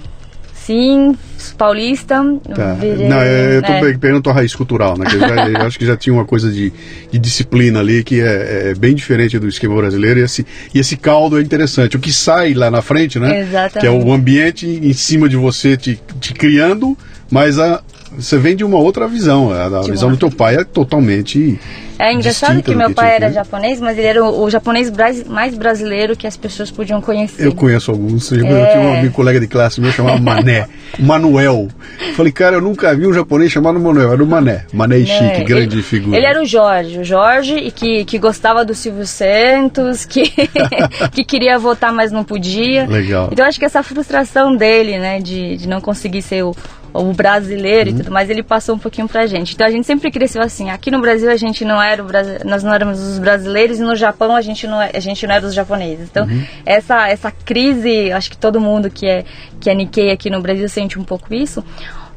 sim, 0.66 1.16
paulista. 1.56 2.22
Tá. 2.54 2.74
Virei, 2.74 3.08
não, 3.08 3.22
eu 3.22 3.62
tô 3.62 3.72
é. 3.72 3.96
perguntando 3.96 4.30
a 4.30 4.32
raiz 4.32 4.54
cultural, 4.54 4.98
né? 4.98 5.06
Eu, 5.12 5.20
já, 5.20 5.28
eu, 5.48 5.66
acho 5.66 5.78
que 5.78 5.86
já 5.86 5.96
tinha 5.96 6.12
uma 6.12 6.24
coisa 6.24 6.50
de, 6.50 6.72
de 7.10 7.18
disciplina 7.18 7.78
ali 7.78 8.02
que 8.02 8.20
é, 8.20 8.70
é, 8.70 8.74
bem 8.74 8.94
diferente 8.94 9.38
do 9.38 9.46
esquema 9.46 9.76
brasileiro. 9.76 10.18
E 10.18 10.22
esse, 10.24 10.44
e 10.74 10.78
esse 10.80 10.96
caldo 10.96 11.38
é 11.38 11.42
interessante. 11.42 11.96
O 11.96 12.00
que 12.00 12.12
sai 12.12 12.52
lá 12.52 12.70
na 12.70 12.82
frente, 12.82 13.18
né? 13.18 13.40
Exatamente. 13.40 13.78
Que 13.80 13.86
é 13.86 13.90
o 13.90 14.12
ambiente 14.12 14.66
em 14.66 14.92
cima 14.92 15.28
de 15.28 15.36
você 15.36 15.76
te, 15.76 16.00
te 16.20 16.34
criando, 16.34 16.98
mas 17.30 17.58
a, 17.58 17.80
você 18.16 18.38
vem 18.38 18.56
de 18.56 18.64
uma 18.64 18.78
outra 18.78 19.06
visão. 19.06 19.52
A, 19.52 19.66
a 19.66 19.82
visão 19.82 20.10
do 20.10 20.16
teu 20.16 20.30
pai 20.30 20.56
é 20.56 20.64
totalmente. 20.64 21.58
É 21.98 22.12
engraçado 22.12 22.62
que 22.62 22.74
meu 22.74 22.88
que 22.88 22.94
pai 22.94 23.16
era 23.16 23.30
japonês, 23.30 23.80
mas 23.80 23.96
ele 23.96 24.06
era 24.06 24.24
o, 24.24 24.44
o, 24.44 24.50
japonês 24.50 24.92
mais 25.26 25.54
brasileiro 25.54 26.14
que 26.14 26.26
as 26.26 26.36
pessoas 26.36 26.70
podiam 26.70 27.00
conhecer. 27.00 27.46
Eu 27.46 27.54
conheço 27.54 27.90
alguns. 27.90 28.30
Eu, 28.30 28.46
é... 28.46 28.72
tinha 28.72 28.82
um 28.82 28.94
amigo, 28.94 29.14
colega 29.14 29.40
de 29.40 29.46
classe 29.46 29.80
meu 29.80 29.90
chamado 29.92 30.22
Mané, 30.22 30.66
Manuel. 30.98 31.68
Falei, 32.14 32.32
cara, 32.32 32.56
eu 32.56 32.60
nunca 32.60 32.94
vi 32.94 33.06
um 33.06 33.14
japonês 33.14 33.50
chamado 33.50 33.80
Manuel, 33.80 34.12
era 34.12 34.22
o 34.22 34.26
Mané. 34.26 34.66
Mané 34.72 34.98
Ishiki, 34.98 35.40
é, 35.40 35.44
grande 35.44 35.76
ele, 35.76 35.82
figura. 35.82 36.16
Ele 36.16 36.26
era 36.26 36.42
o 36.42 36.44
Jorge, 36.44 36.98
o 36.98 37.04
Jorge, 37.04 37.56
e 37.56 37.70
que, 37.70 38.04
que 38.04 38.18
gostava 38.18 38.64
do 38.64 38.74
Silvio 38.74 39.06
Santos, 39.06 40.04
que, 40.04 40.30
que 41.12 41.24
queria 41.24 41.58
votar, 41.58 41.92
mas 41.92 42.12
não 42.12 42.24
podia. 42.24 42.86
Legal. 42.86 43.30
Então 43.32 43.46
acho 43.46 43.58
que 43.58 43.64
essa 43.64 43.82
frustração 43.82 44.54
dele, 44.54 44.98
né, 44.98 45.20
de, 45.20 45.56
de 45.56 45.68
não 45.68 45.80
conseguir 45.80 46.20
ser 46.20 46.44
o 46.44 46.54
o 46.98 47.12
brasileiro 47.12 47.90
uhum. 47.90 47.96
e 47.96 47.98
tudo 47.98 48.12
mais, 48.12 48.30
ele 48.30 48.42
passou 48.42 48.74
um 48.74 48.78
pouquinho 48.78 49.08
pra 49.08 49.26
gente. 49.26 49.54
Então 49.54 49.66
a 49.66 49.70
gente 49.70 49.86
sempre 49.86 50.10
cresceu 50.10 50.42
assim. 50.42 50.70
Aqui 50.70 50.90
no 50.90 51.00
Brasil 51.00 51.30
a 51.30 51.36
gente 51.36 51.64
não 51.64 51.80
era 51.82 52.02
o 52.02 52.06
nós 52.44 52.62
não 52.62 52.72
éramos 52.72 53.00
os 53.00 53.18
brasileiros 53.18 53.78
e 53.78 53.82
no 53.82 53.94
Japão 53.94 54.34
a 54.34 54.40
gente 54.40 54.66
não, 54.66 54.80
é, 54.80 54.90
a 54.94 55.00
gente 55.00 55.26
não 55.26 55.34
era 55.34 55.46
os 55.46 55.54
japoneses. 55.54 56.08
Então 56.10 56.26
uhum. 56.26 56.44
essa 56.64 57.08
essa 57.08 57.30
crise, 57.30 58.12
acho 58.12 58.30
que 58.30 58.36
todo 58.36 58.60
mundo 58.60 58.90
que 58.90 59.06
é 59.06 59.24
que 59.60 59.70
é 59.70 59.74
Nikkei 59.74 60.10
aqui 60.10 60.30
no 60.30 60.40
Brasil 60.40 60.68
sente 60.68 60.98
um 60.98 61.04
pouco 61.04 61.32
isso. 61.32 61.64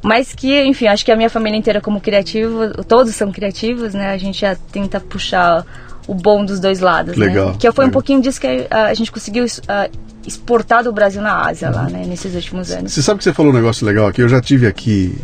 Mas 0.02 0.34
que, 0.34 0.64
enfim, 0.64 0.88
acho 0.88 1.04
que 1.04 1.12
a 1.12 1.16
minha 1.16 1.30
família 1.30 1.58
inteira 1.58 1.82
como 1.82 2.00
criativa, 2.00 2.70
todos 2.88 3.14
são 3.16 3.34
criativos, 3.34 3.94
né? 3.94 4.12
A 4.12 4.18
gente 4.18 4.40
já 4.40 4.56
tenta 4.72 4.98
puxar 4.98 5.66
o 6.08 6.14
bom 6.14 6.44
dos 6.44 6.60
dois 6.60 6.80
lados, 6.80 7.18
né? 7.18 7.28
Legal. 7.28 7.50
Né? 7.50 7.56
Que 7.60 7.72
foi 7.72 7.86
legal. 7.86 7.90
um 7.90 7.92
pouquinho 7.92 8.22
disso 8.22 8.40
que 8.40 8.66
a, 8.70 8.86
a 8.86 8.94
gente 8.94 9.12
conseguiu 9.12 9.46
uh, 9.46 10.09
exportar 10.26 10.84
do 10.84 10.92
Brasil 10.92 11.22
na 11.22 11.46
Ásia 11.48 11.70
lá, 11.70 11.90
né, 11.90 12.06
nesses 12.06 12.34
últimos 12.36 12.72
anos. 12.72 12.94
Você 12.94 13.02
sabe 13.02 13.20
que 13.20 13.24
você 13.24 13.34
falou 13.34 13.52
um 13.52 13.56
negócio 13.56 13.86
legal 13.86 14.08
aqui? 14.08 14.22
Eu 14.22 14.30
já 14.30 14.42
tive 14.42 14.68
aqui 14.68 15.18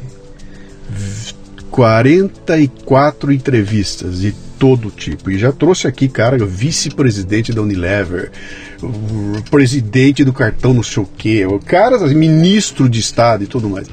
44 1.70 3.32
entrevistas 3.32 4.22
de 4.22 4.34
todo 4.58 4.90
tipo. 4.90 5.30
E 5.30 5.38
já 5.38 5.52
trouxe 5.52 5.88
aqui, 5.88 6.08
cara, 6.08 6.38
vice-presidente 6.46 7.52
da 7.52 7.62
Unilever, 7.62 8.32
presidente 9.52 10.24
do 10.24 10.34
cartão 10.34 10.74
não 10.74 10.84
sei 10.84 11.04
o 11.04 11.10
quê, 11.18 11.46
o 11.46 11.60
cara, 11.60 11.98
ministro 12.08 12.88
de 12.88 13.00
Estado 13.00 13.44
e 13.44 13.48
tudo 13.48 13.70
mais. 13.70 13.88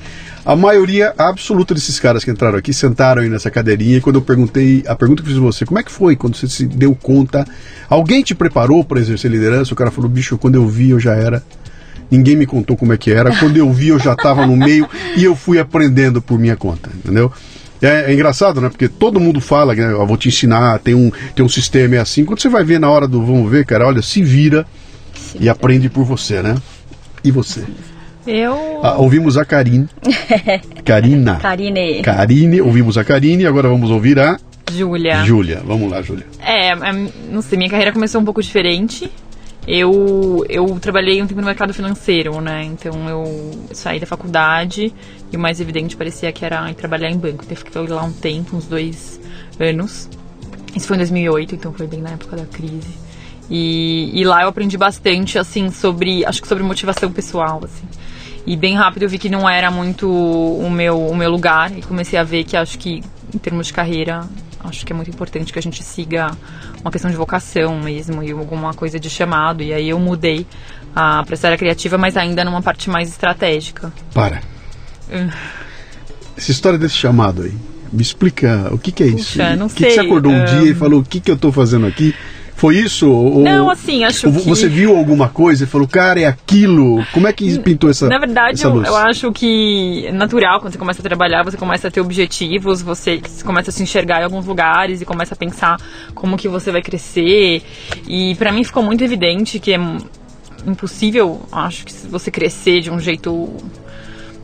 A 0.45 0.57
maioria 0.57 1.15
absoluta 1.17 1.73
desses 1.73 2.01
caras 2.01 2.25
que 2.25 2.31
entraram 2.31 2.59
aqui 2.59 2.73
sentaram 2.73 3.23
aí 3.23 3.29
nessa 3.29 3.49
cadeirinha 3.49 3.99
e 3.99 4.01
quando 4.01 4.17
eu 4.17 4.23
perguntei, 4.23 4.83
a 4.89 4.97
pergunta 4.97 5.23
que 5.23 5.29
eu 5.29 5.35
fiz 5.35 5.41
você, 5.41 5.65
como 5.65 5.79
é 5.79 5.85
que 5.85 5.93
foi 5.93 6.17
quando 6.17 6.37
você 6.37 6.49
se 6.49 6.67
deu 6.67 6.97
conta? 6.97 7.47
Alguém 7.89 8.23
te 8.25 8.35
preparou 8.35 8.85
para 8.85 8.99
exercer 8.99 9.31
liderança? 9.31 9.73
O 9.73 9.77
cara 9.77 9.93
falou, 9.93 10.11
bicho, 10.11 10.37
quando 10.37 10.57
eu 10.57 10.67
vi 10.67 10.91
eu 10.91 10.99
já 10.99 11.15
era. 11.15 11.43
Ninguém 12.11 12.37
me 12.37 12.45
contou 12.45 12.77
como 12.77 12.93
é 12.93 12.99
que 12.99 13.11
era. 13.11 13.35
Quando 13.39 13.57
eu 13.57 13.73
vi 13.73 13.89
eu 13.89 13.99
já 13.99 14.13
estava 14.13 14.45
no 14.45 14.57
meio 14.57 14.87
e 15.17 15.25
eu 15.25 15.37
fui 15.37 15.61
aprendendo 15.61 16.21
por 16.21 16.39
minha 16.39 16.57
conta, 16.57 16.91
entendeu? 16.93 17.33
É, 17.81 18.11
é, 18.11 18.13
engraçado, 18.13 18.61
né? 18.61 18.69
Porque 18.69 18.89
todo 18.89 19.21
mundo 19.21 19.41
fala, 19.41 19.75
né? 19.75 19.93
Eu 19.93 20.07
vou 20.07 20.17
te 20.17 20.29
ensinar, 20.29 20.79
tem 20.81 20.95
um, 20.95 21.11
tem 21.35 21.45
um 21.45 21.49
sistema, 21.49 21.97
é 21.97 21.99
assim. 22.01 22.25
Quando 22.25 22.41
você 22.41 22.49
vai 22.49 22.65
ver 22.65 22.79
na 22.79 22.91
hora 22.91 23.07
do 23.09 23.25
vamos 23.25 23.51
ver, 23.51 23.65
cara, 23.65 23.87
olha, 23.87 24.03
se 24.03 24.23
vira 24.23 24.67
e 25.39 25.49
aprende 25.49 25.89
por 25.89 26.05
você, 26.05 26.43
né? 26.43 26.57
E 27.25 27.31
você? 27.31 27.65
Eu. 28.27 28.81
Ah, 28.83 28.97
ouvimos 28.99 29.37
a 29.37 29.45
Karine. 29.45 29.89
Karina. 30.85 31.37
Karine. 31.37 32.03
Karine, 32.03 32.61
ouvimos 32.61 32.97
a 32.97 33.05
Karine, 33.05 33.47
agora 33.47 33.69
vamos 33.69 33.91
ouvir 33.91 34.19
a. 34.19 34.39
Júlia. 34.71 35.25
Júlia, 35.25 35.63
vamos 35.65 35.91
lá, 35.91 36.01
Júlia. 36.01 36.27
É, 36.41 36.69
é, 36.69 36.93
não 37.31 37.43
sei, 37.43 37.59
minha 37.59 37.69
carreira 37.69 37.93
começou 37.93 38.21
um 38.21 38.25
pouco 38.25 38.43
diferente. 38.43 39.11
Eu, 39.67 40.45
eu 40.49 40.67
trabalhei 40.81 41.23
um 41.23 41.27
tempo 41.27 41.41
no 41.41 41.47
mercado 41.47 41.73
financeiro, 41.73 42.41
né? 42.41 42.65
Então 42.65 43.09
eu 43.09 43.69
saí 43.73 44.01
da 44.01 44.07
faculdade 44.07 44.93
e 45.33 45.37
o 45.37 45.39
mais 45.39 45.61
evidente 45.61 45.97
parecia 45.97 46.33
que 46.33 46.45
era 46.45 46.73
trabalhar 46.75 47.11
em 47.11 47.17
banco. 47.17 47.45
Então 47.45 47.51
eu 47.51 47.57
fiquei 47.57 47.87
lá 47.87 48.03
um 48.03 48.13
tempo, 48.13 48.57
uns 48.57 48.67
dois 48.67 49.21
anos. 49.61 50.09
Isso 50.75 50.87
foi 50.87 50.97
em 50.97 51.01
2008, 51.01 51.55
então 51.55 51.73
foi 51.73 51.87
bem 51.87 52.01
na 52.01 52.11
época 52.11 52.37
da 52.37 52.47
crise. 52.47 53.02
E, 53.55 54.11
e 54.15 54.25
lá 54.25 54.43
eu 54.43 54.49
aprendi 54.49 54.79
bastante, 54.79 55.39
assim, 55.39 55.71
sobre, 55.71 56.25
acho 56.25 56.41
que 56.41 56.49
sobre 56.49 56.65
motivação 56.65 57.13
pessoal, 57.13 57.61
assim. 57.63 57.85
E 58.47 58.57
bem 58.57 58.75
rápido 58.75 59.03
eu 59.03 59.11
vi 59.11 59.19
que 59.19 59.29
não 59.29 59.49
era 59.49 59.71
muito 59.71 60.11
o 60.11 60.71
meu, 60.71 61.07
o 61.07 61.15
meu 61.15 61.31
lugar 61.31 61.71
e 61.77 61.83
comecei 61.83 62.19
a 62.19 62.25
ver 62.25 62.45
que 62.45 62.57
acho 62.57 62.79
que, 62.79 63.03
em 63.33 63.39
termos 63.39 63.67
de 63.67 63.75
carreira, 63.75 64.27
acho 64.65 64.87
que 64.87 64.93
é 64.95 64.97
muito 64.97 65.11
importante 65.11 65.53
que 65.53 65.59
a 65.59 65.63
gente 65.63 65.83
siga 65.83 66.31
uma 66.81 66.91
questão 66.91 67.11
de 67.11 67.17
vocação 67.17 67.79
mesmo 67.79 68.23
e 68.23 68.33
alguma 68.33 68.73
coisa 68.73 68.99
de 68.99 69.11
chamado. 69.11 69.63
E 69.63 69.75
aí 69.75 69.91
eu 69.91 69.99
mudei 69.99 70.47
para 70.95 71.27
essa 71.31 71.49
área 71.49 71.59
criativa, 71.59 71.99
mas 71.99 72.17
ainda 72.17 72.47
numa 72.47 72.63
parte 72.63 72.89
mais 72.89 73.11
estratégica. 73.11 73.93
Para. 74.15 74.41
Uh. 75.11 75.31
Essa 76.39 76.51
história 76.51 76.79
desse 76.79 76.97
chamado 76.97 77.43
aí, 77.43 77.53
me 77.93 78.01
explica 78.01 78.71
o 78.73 78.79
que, 78.79 78.91
que 78.91 79.03
é 79.03 79.07
isso? 79.09 79.33
Puxa, 79.33 79.57
não 79.57 79.67
o 79.67 79.69
que, 79.69 79.81
sei. 79.81 79.89
que 79.89 79.95
você 79.97 80.01
acordou 80.01 80.33
um 80.33 80.43
dia 80.43 80.71
e 80.71 80.75
falou, 80.75 81.01
o 81.01 81.05
que, 81.05 81.21
que 81.21 81.31
eu 81.31 81.35
estou 81.35 81.53
fazendo 81.53 81.87
aqui? 81.87 82.15
Foi 82.55 82.77
isso? 82.77 83.11
Ou, 83.11 83.41
Não, 83.41 83.69
assim, 83.71 84.05
acho 84.05 84.29
ou 84.29 84.33
que- 84.33 84.49
Você 84.49 84.69
viu 84.69 84.97
alguma 84.97 85.29
coisa 85.29 85.65
e 85.65 85.67
falou, 85.67 85.89
cara, 85.89 86.21
é 86.21 86.27
aquilo? 86.27 87.05
Como 87.13 87.27
é 87.27 87.33
que 87.33 87.59
pintou 87.59 87.91
essa 87.91 88.09
Na 88.09 88.19
verdade, 88.19 88.55
essa 88.55 88.69
eu, 88.69 88.85
eu 88.85 88.97
acho 88.97 89.33
que 89.33 90.05
é 90.07 90.13
natural 90.13 90.61
quando 90.61 90.73
você 90.73 90.79
começa 90.79 91.01
a 91.01 91.03
trabalhar, 91.03 91.43
você 91.43 91.57
começa 91.57 91.89
a 91.89 91.91
ter 91.91 92.01
objetivos, 92.01 92.81
você 92.83 93.21
começa 93.45 93.71
a 93.71 93.73
se 93.73 93.83
enxergar 93.83 94.21
em 94.21 94.25
alguns 94.25 94.47
lugares 94.47 95.01
e 95.01 95.05
começa 95.05 95.35
a 95.35 95.37
pensar 95.37 95.77
como 96.15 96.37
que 96.37 96.49
você 96.49 96.71
vai 96.71 96.83
crescer. 96.83 97.63
E 98.07 98.35
pra 98.37 98.53
mim 98.53 98.63
ficou 98.63 98.83
muito 98.83 99.03
evidente 99.03 99.59
que 99.59 99.73
é 99.75 99.81
impossível, 100.67 101.41
acho 101.51 101.85
que 101.85 101.93
você 102.07 102.31
crescer 102.31 102.81
de 102.81 102.91
um 102.91 102.99
jeito, 103.01 103.49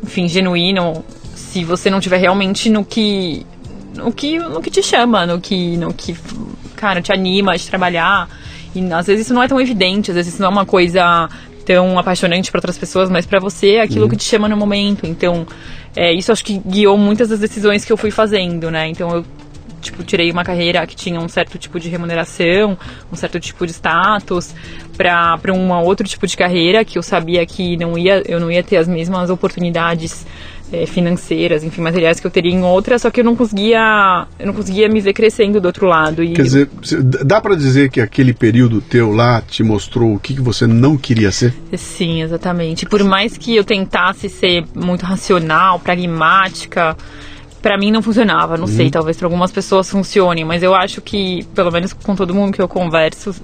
enfim, 0.03 0.27
genuíno, 0.29 1.05
se 1.35 1.65
você 1.65 1.89
não 1.91 2.01
tiver 2.01 2.19
realmente 2.19 2.69
no 2.69 2.85
que 2.85 3.47
no 3.95 4.13
que 4.13 4.39
no 4.39 4.61
que 4.61 4.71
te 4.71 4.83
chama, 4.83 5.27
no 5.27 5.41
que 5.41 5.77
no 5.77 5.93
que 5.93 6.17
cara 6.79 7.03
te 7.03 7.13
anima 7.13 7.57
de 7.57 7.67
trabalhar. 7.67 8.29
E 8.75 8.93
às 8.93 9.07
vezes 9.07 9.27
isso 9.27 9.35
não 9.35 9.43
é 9.43 9.49
tão 9.49 9.61
evidente, 9.61 10.11
às 10.11 10.17
vezes 10.17 10.35
isso 10.35 10.43
não 10.43 10.49
é 10.49 10.53
uma 10.53 10.67
coisa 10.67 11.29
tão 11.67 11.99
apaixonante 11.99 12.51
para 12.51 12.59
outras 12.59 12.79
pessoas, 12.79 13.11
mas 13.11 13.27
para 13.27 13.39
você 13.39 13.75
é 13.75 13.83
aquilo 13.83 14.09
que 14.09 14.17
te 14.17 14.25
chama 14.25 14.49
no 14.49 14.57
momento. 14.57 15.07
Então, 15.07 15.47
é, 15.95 16.13
isso 16.13 16.33
acho 16.33 16.45
que 16.45 16.59
guiou 16.65 16.97
muitas 16.97 17.29
das 17.29 17.41
decisões 17.41 17.85
que 17.85 17.93
eu 17.93 17.97
fui 17.97 18.11
fazendo, 18.11 18.71
né? 18.71 18.89
Então 18.89 19.11
eu 19.11 19.25
tipo 19.81 20.03
tirei 20.03 20.31
uma 20.31 20.45
carreira 20.45 20.87
que 20.87 20.97
tinha 20.97 21.21
um 21.21 21.29
certo 21.29 21.59
tipo 21.59 21.79
de 21.79 21.89
remuneração, 21.89 22.77
um 23.13 23.17
certo 23.17 23.39
tipo 23.41 23.67
de 23.67 23.73
status 23.73 24.55
para 24.97 25.39
para 25.39 25.53
um 25.53 25.73
outro 25.73 26.07
tipo 26.07 26.27
de 26.27 26.37
carreira 26.37 26.85
que 26.85 26.99
eu 26.99 27.03
sabia 27.03 27.45
que 27.47 27.77
não 27.77 27.97
ia 27.97 28.23
eu 28.27 28.41
não 28.41 28.51
ia 28.51 28.63
ter 28.63 28.77
as 28.77 28.89
mesmas 28.89 29.31
oportunidades 29.31 30.27
eh, 30.71 30.85
financeiras, 30.85 31.65
enfim, 31.65 31.81
materiais 31.81 32.21
que 32.21 32.27
eu 32.27 32.31
teria 32.31 32.53
em 32.53 32.63
outra, 32.63 32.99
só 32.99 33.11
que 33.11 33.21
eu 33.21 33.25
não 33.25 33.35
conseguia 33.35 34.27
eu 34.39 34.47
não 34.47 34.53
conseguia 34.53 34.89
me 34.89 35.01
ver 35.01 35.15
crescendo 35.15 35.61
do 35.61 35.67
outro 35.67 35.87
lado 35.87 36.23
e 36.23 36.35
Quer 36.35 36.43
dizer, 36.43 36.69
dá 37.25 37.41
pra 37.41 37.55
dizer 37.55 37.91
que 37.91 38.01
aquele 38.01 38.35
período 38.35 38.81
teu 38.81 39.11
lá 39.13 39.41
te 39.41 39.63
mostrou 39.63 40.15
o 40.15 40.19
que, 40.19 40.35
que 40.35 40.43
você 40.43 40.67
não 40.67 40.97
queria 40.97 41.33
ser? 41.33 41.55
Sim, 41.75 42.23
exatamente. 42.23 42.85
Por 42.85 43.03
mais 43.03 43.39
que 43.39 43.57
eu 43.57 43.65
tentasse 43.65 44.29
ser 44.29 44.65
muito 44.75 45.07
racional, 45.07 45.81
pragmática, 45.81 46.97
pra 47.61 47.77
mim 47.79 47.91
não 47.91 48.03
funcionava. 48.03 48.57
Não 48.57 48.67
sei, 48.67 48.91
talvez 48.91 49.17
pra 49.17 49.27
algumas 49.27 49.51
pessoas 49.51 49.91
funcione, 49.91 50.45
mas 50.45 50.63
eu 50.63 50.75
acho 50.75 51.01
que, 51.01 51.45
pelo 51.55 51.71
menos 51.71 51.93
com 51.93 52.15
todo 52.15 52.35
mundo 52.35 52.53
que 52.53 52.63
eu 52.63 52.69
converso, 52.69 53.35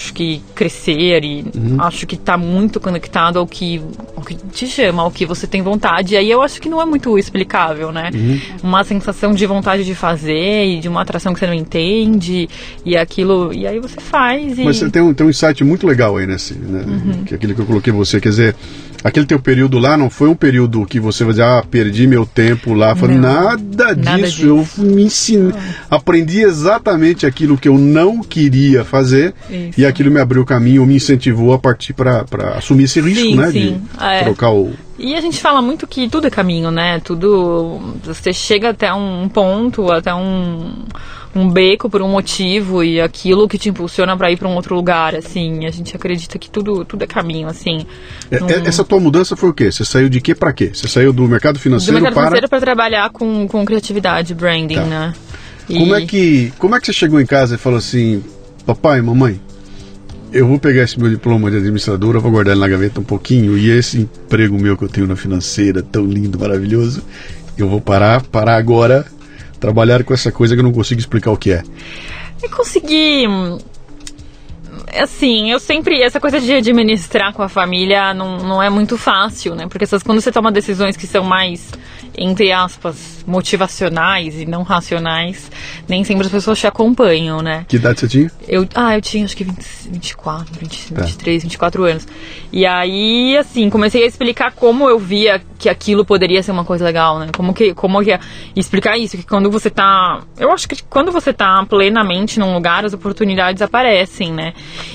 acho 0.00 0.14
que 0.14 0.42
crescer 0.54 1.22
e 1.24 1.44
acho 1.78 2.06
que 2.06 2.16
tá 2.16 2.36
muito 2.38 2.80
conectado 2.80 3.38
ao 3.38 3.46
que, 3.46 3.82
ao 4.16 4.22
que 4.22 4.34
te 4.34 4.66
chama, 4.66 5.02
ao 5.02 5.10
que 5.10 5.26
você 5.26 5.46
tem 5.46 5.60
vontade. 5.62 6.14
E 6.14 6.16
aí 6.16 6.30
eu 6.30 6.42
acho 6.42 6.60
que 6.60 6.68
não 6.70 6.80
é 6.80 6.86
muito 6.86 7.18
explicável, 7.18 7.92
né? 7.92 8.10
Uma 8.62 8.82
sensação 8.82 9.32
de 9.32 9.44
vontade 9.44 9.84
de 9.84 9.94
fazer 9.94 10.64
e 10.64 10.80
de 10.80 10.88
uma 10.88 11.02
atração 11.02 11.34
que 11.34 11.40
você 11.40 11.46
não 11.46 11.54
entende 11.54 12.48
e 12.84 12.96
aquilo. 12.96 13.52
E 13.52 13.66
aí 13.66 13.78
você 13.78 14.00
faz 14.00 14.58
e. 14.58 14.64
Mas 14.64 14.78
você 14.78 14.88
tem 14.88 15.02
um, 15.02 15.12
tem 15.12 15.26
um 15.26 15.30
insight 15.30 15.62
muito 15.62 15.86
legal 15.86 16.16
aí 16.16 16.26
nesse, 16.26 16.54
né? 16.54 16.82
Uhum. 16.86 17.24
Que 17.24 17.34
é 17.34 17.36
aquele 17.36 17.54
que 17.54 17.60
eu 17.60 17.66
coloquei 17.66 17.92
você, 17.92 18.20
quer 18.20 18.30
dizer, 18.30 18.56
aquele 19.02 19.26
teu 19.26 19.38
período 19.40 19.78
lá 19.78 19.96
não 19.96 20.10
foi 20.10 20.28
um 20.28 20.34
período 20.34 20.84
que 20.86 21.00
você 21.00 21.24
vai 21.24 21.32
dizer, 21.32 21.42
ah, 21.44 21.64
perdi 21.68 22.06
meu 22.06 22.24
tempo 22.26 22.74
lá. 22.74 22.94
Foi 22.94 23.08
nada, 23.14 23.94
nada 23.96 24.22
disso. 24.22 24.46
Eu 24.46 24.58
disso. 24.58 24.82
me 24.82 25.02
ensinei, 25.04 25.52
aprendi 25.90 26.40
exatamente 26.40 27.26
aquilo 27.26 27.56
que 27.58 27.68
eu 27.68 27.78
não 27.78 28.22
queria 28.22 28.84
fazer 28.84 29.34
Isso. 29.50 29.80
e 29.80 29.86
aquilo 29.86 30.10
me 30.10 30.20
abriu 30.20 30.42
o 30.42 30.46
caminho, 30.46 30.84
me 30.86 30.96
incentivou 30.96 31.52
a 31.52 31.58
partir 31.58 31.92
para 31.92 32.24
assumir 32.56 32.84
esse 32.84 33.00
risco, 33.00 33.22
Sim, 33.22 33.36
né? 33.36 33.50
sim. 33.50 33.80
De 33.98 34.04
É. 34.04 34.22
trocar 34.24 34.50
o. 34.50 34.72
E 34.98 35.14
a 35.14 35.20
gente 35.20 35.40
fala 35.40 35.62
muito 35.62 35.86
que 35.86 36.08
tudo 36.10 36.26
é 36.26 36.30
caminho, 36.30 36.70
né? 36.70 37.00
Tudo. 37.00 37.80
Você 38.04 38.32
chega 38.34 38.68
até 38.70 38.92
um 38.92 39.28
ponto, 39.30 39.90
até 39.90 40.14
um, 40.14 40.74
um 41.34 41.48
beco 41.48 41.88
por 41.88 42.02
um 42.02 42.08
motivo 42.08 42.82
e 42.82 43.00
aquilo 43.00 43.48
que 43.48 43.56
te 43.56 43.68
impulsiona 43.68 44.16
para 44.16 44.30
ir 44.32 44.36
para 44.36 44.48
um 44.48 44.54
outro 44.56 44.74
lugar, 44.74 45.14
assim. 45.14 45.64
A 45.66 45.70
gente 45.70 45.94
acredita 45.94 46.38
que 46.38 46.50
tudo, 46.50 46.84
tudo 46.84 47.04
é 47.04 47.06
caminho, 47.06 47.46
assim. 47.48 47.86
É- 48.30 48.36
é- 48.36 48.66
Essa 48.68 48.82
tua 48.84 48.98
mudança 48.98 49.36
foi 49.36 49.48
o 49.50 49.54
quê? 49.54 49.70
Você 49.70 49.84
saiu 49.84 50.08
de 50.08 50.20
quê 50.20 50.34
para 50.34 50.52
quê? 50.52 50.70
Você 50.74 50.88
saiu 50.88 51.12
do 51.12 51.26
mercado 51.28 51.54
Do 51.54 51.60
financeiro 51.60 51.94
mercado 51.94 52.14
para. 52.14 52.22
financeiro 52.24 52.48
para 52.48 52.60
trabalhar 52.60 53.10
com, 53.10 53.46
com 53.46 53.64
criatividade, 53.64 54.34
branding, 54.34 54.74
Tá. 54.74 54.84
né? 54.84 55.14
Como 55.68 55.94
E- 55.96 56.02
é 56.02 56.06
que 56.06 56.52
como 56.58 56.74
é 56.74 56.80
que 56.80 56.86
você 56.86 56.92
chegou 56.92 57.20
em 57.20 57.26
casa 57.26 57.54
e 57.54 57.58
falou 57.58 57.78
assim, 57.78 58.24
papai, 58.66 59.00
mamãe, 59.00 59.40
eu 60.32 60.48
vou 60.48 60.58
pegar 60.58 60.82
esse 60.82 60.98
meu 60.98 61.08
diploma 61.08 61.48
de 61.48 61.58
administradora, 61.58 62.18
vou 62.18 62.32
guardar 62.32 62.52
ele 62.54 62.60
na 62.60 62.66
gaveta 62.68 63.00
um 63.00 63.04
pouquinho 63.04 63.56
e 63.56 63.70
esse 63.70 63.98
emprego 64.00 64.58
meu 64.58 64.76
que 64.76 64.82
eu 64.84 64.88
tenho 64.88 65.06
na 65.06 65.14
financeira 65.14 65.80
tão 65.80 66.04
lindo, 66.06 66.38
maravilhoso, 66.40 67.02
eu 67.56 67.68
vou 67.68 67.80
parar, 67.80 68.20
parar 68.22 68.56
agora, 68.56 69.06
trabalhar 69.60 70.02
com 70.02 70.14
essa 70.14 70.32
coisa 70.32 70.54
que 70.54 70.60
eu 70.60 70.64
não 70.64 70.72
consigo 70.72 70.98
explicar 71.00 71.30
o 71.30 71.36
que 71.36 71.52
é. 71.52 71.62
É 72.42 72.48
conseguir. 72.48 73.28
hum, 73.28 73.58
Assim, 74.98 75.50
eu 75.50 75.60
sempre. 75.60 76.02
Essa 76.02 76.18
coisa 76.18 76.40
de 76.40 76.52
administrar 76.52 77.32
com 77.32 77.42
a 77.42 77.48
família 77.48 78.12
não, 78.14 78.38
não 78.38 78.62
é 78.62 78.68
muito 78.70 78.96
fácil, 78.98 79.54
né? 79.54 79.66
Porque 79.68 79.84
essas, 79.84 80.02
quando 80.02 80.20
você 80.20 80.32
toma 80.32 80.50
decisões 80.50 80.96
que 80.96 81.06
são 81.06 81.22
mais, 81.22 81.70
entre 82.22 82.52
aspas, 82.52 83.24
motivacionais 83.26 84.38
e 84.38 84.44
não 84.44 84.62
racionais, 84.62 85.50
nem 85.88 86.04
sempre 86.04 86.26
as 86.26 86.30
pessoas 86.30 86.58
te 86.58 86.66
acompanham, 86.66 87.40
né? 87.40 87.64
Que 87.66 87.76
idade 87.76 88.00
você 88.00 88.08
tinha? 88.08 88.30
Eu, 88.46 88.68
ah, 88.74 88.94
eu 88.94 89.00
tinha 89.00 89.24
acho 89.24 89.34
que 89.34 89.44
20, 89.44 89.56
24, 89.90 90.60
20, 90.60 90.92
Tá. 90.92 91.02
23, 91.02 91.42
24 91.44 91.84
anos. 91.84 92.06
E 92.52 92.66
aí, 92.66 93.38
assim, 93.38 93.70
comecei 93.70 94.04
a 94.04 94.06
explicar 94.06 94.52
como 94.52 94.88
eu 94.88 94.98
via 94.98 95.40
que 95.58 95.68
aquilo 95.68 96.04
poderia 96.04 96.42
ser 96.42 96.52
uma 96.52 96.64
coisa 96.64 96.84
legal, 96.84 97.18
né? 97.18 97.28
Como 97.34 97.54
que, 97.54 97.72
como 97.74 98.02
que, 98.02 98.10
e 98.10 98.18
explicar 98.60 98.98
isso, 98.98 99.16
que 99.16 99.22
quando 99.22 99.50
você 99.50 99.70
tá, 99.70 100.22
eu 100.38 100.50
acho 100.50 100.68
que 100.68 100.82
quando 100.82 101.12
você 101.12 101.32
tá 101.32 101.64
plenamente 101.66 102.38
num 102.38 102.52
lugar, 102.54 102.84
as 102.84 102.92
oportunidades 102.92 103.62
aparecem, 103.62 104.32
né? 104.32 104.52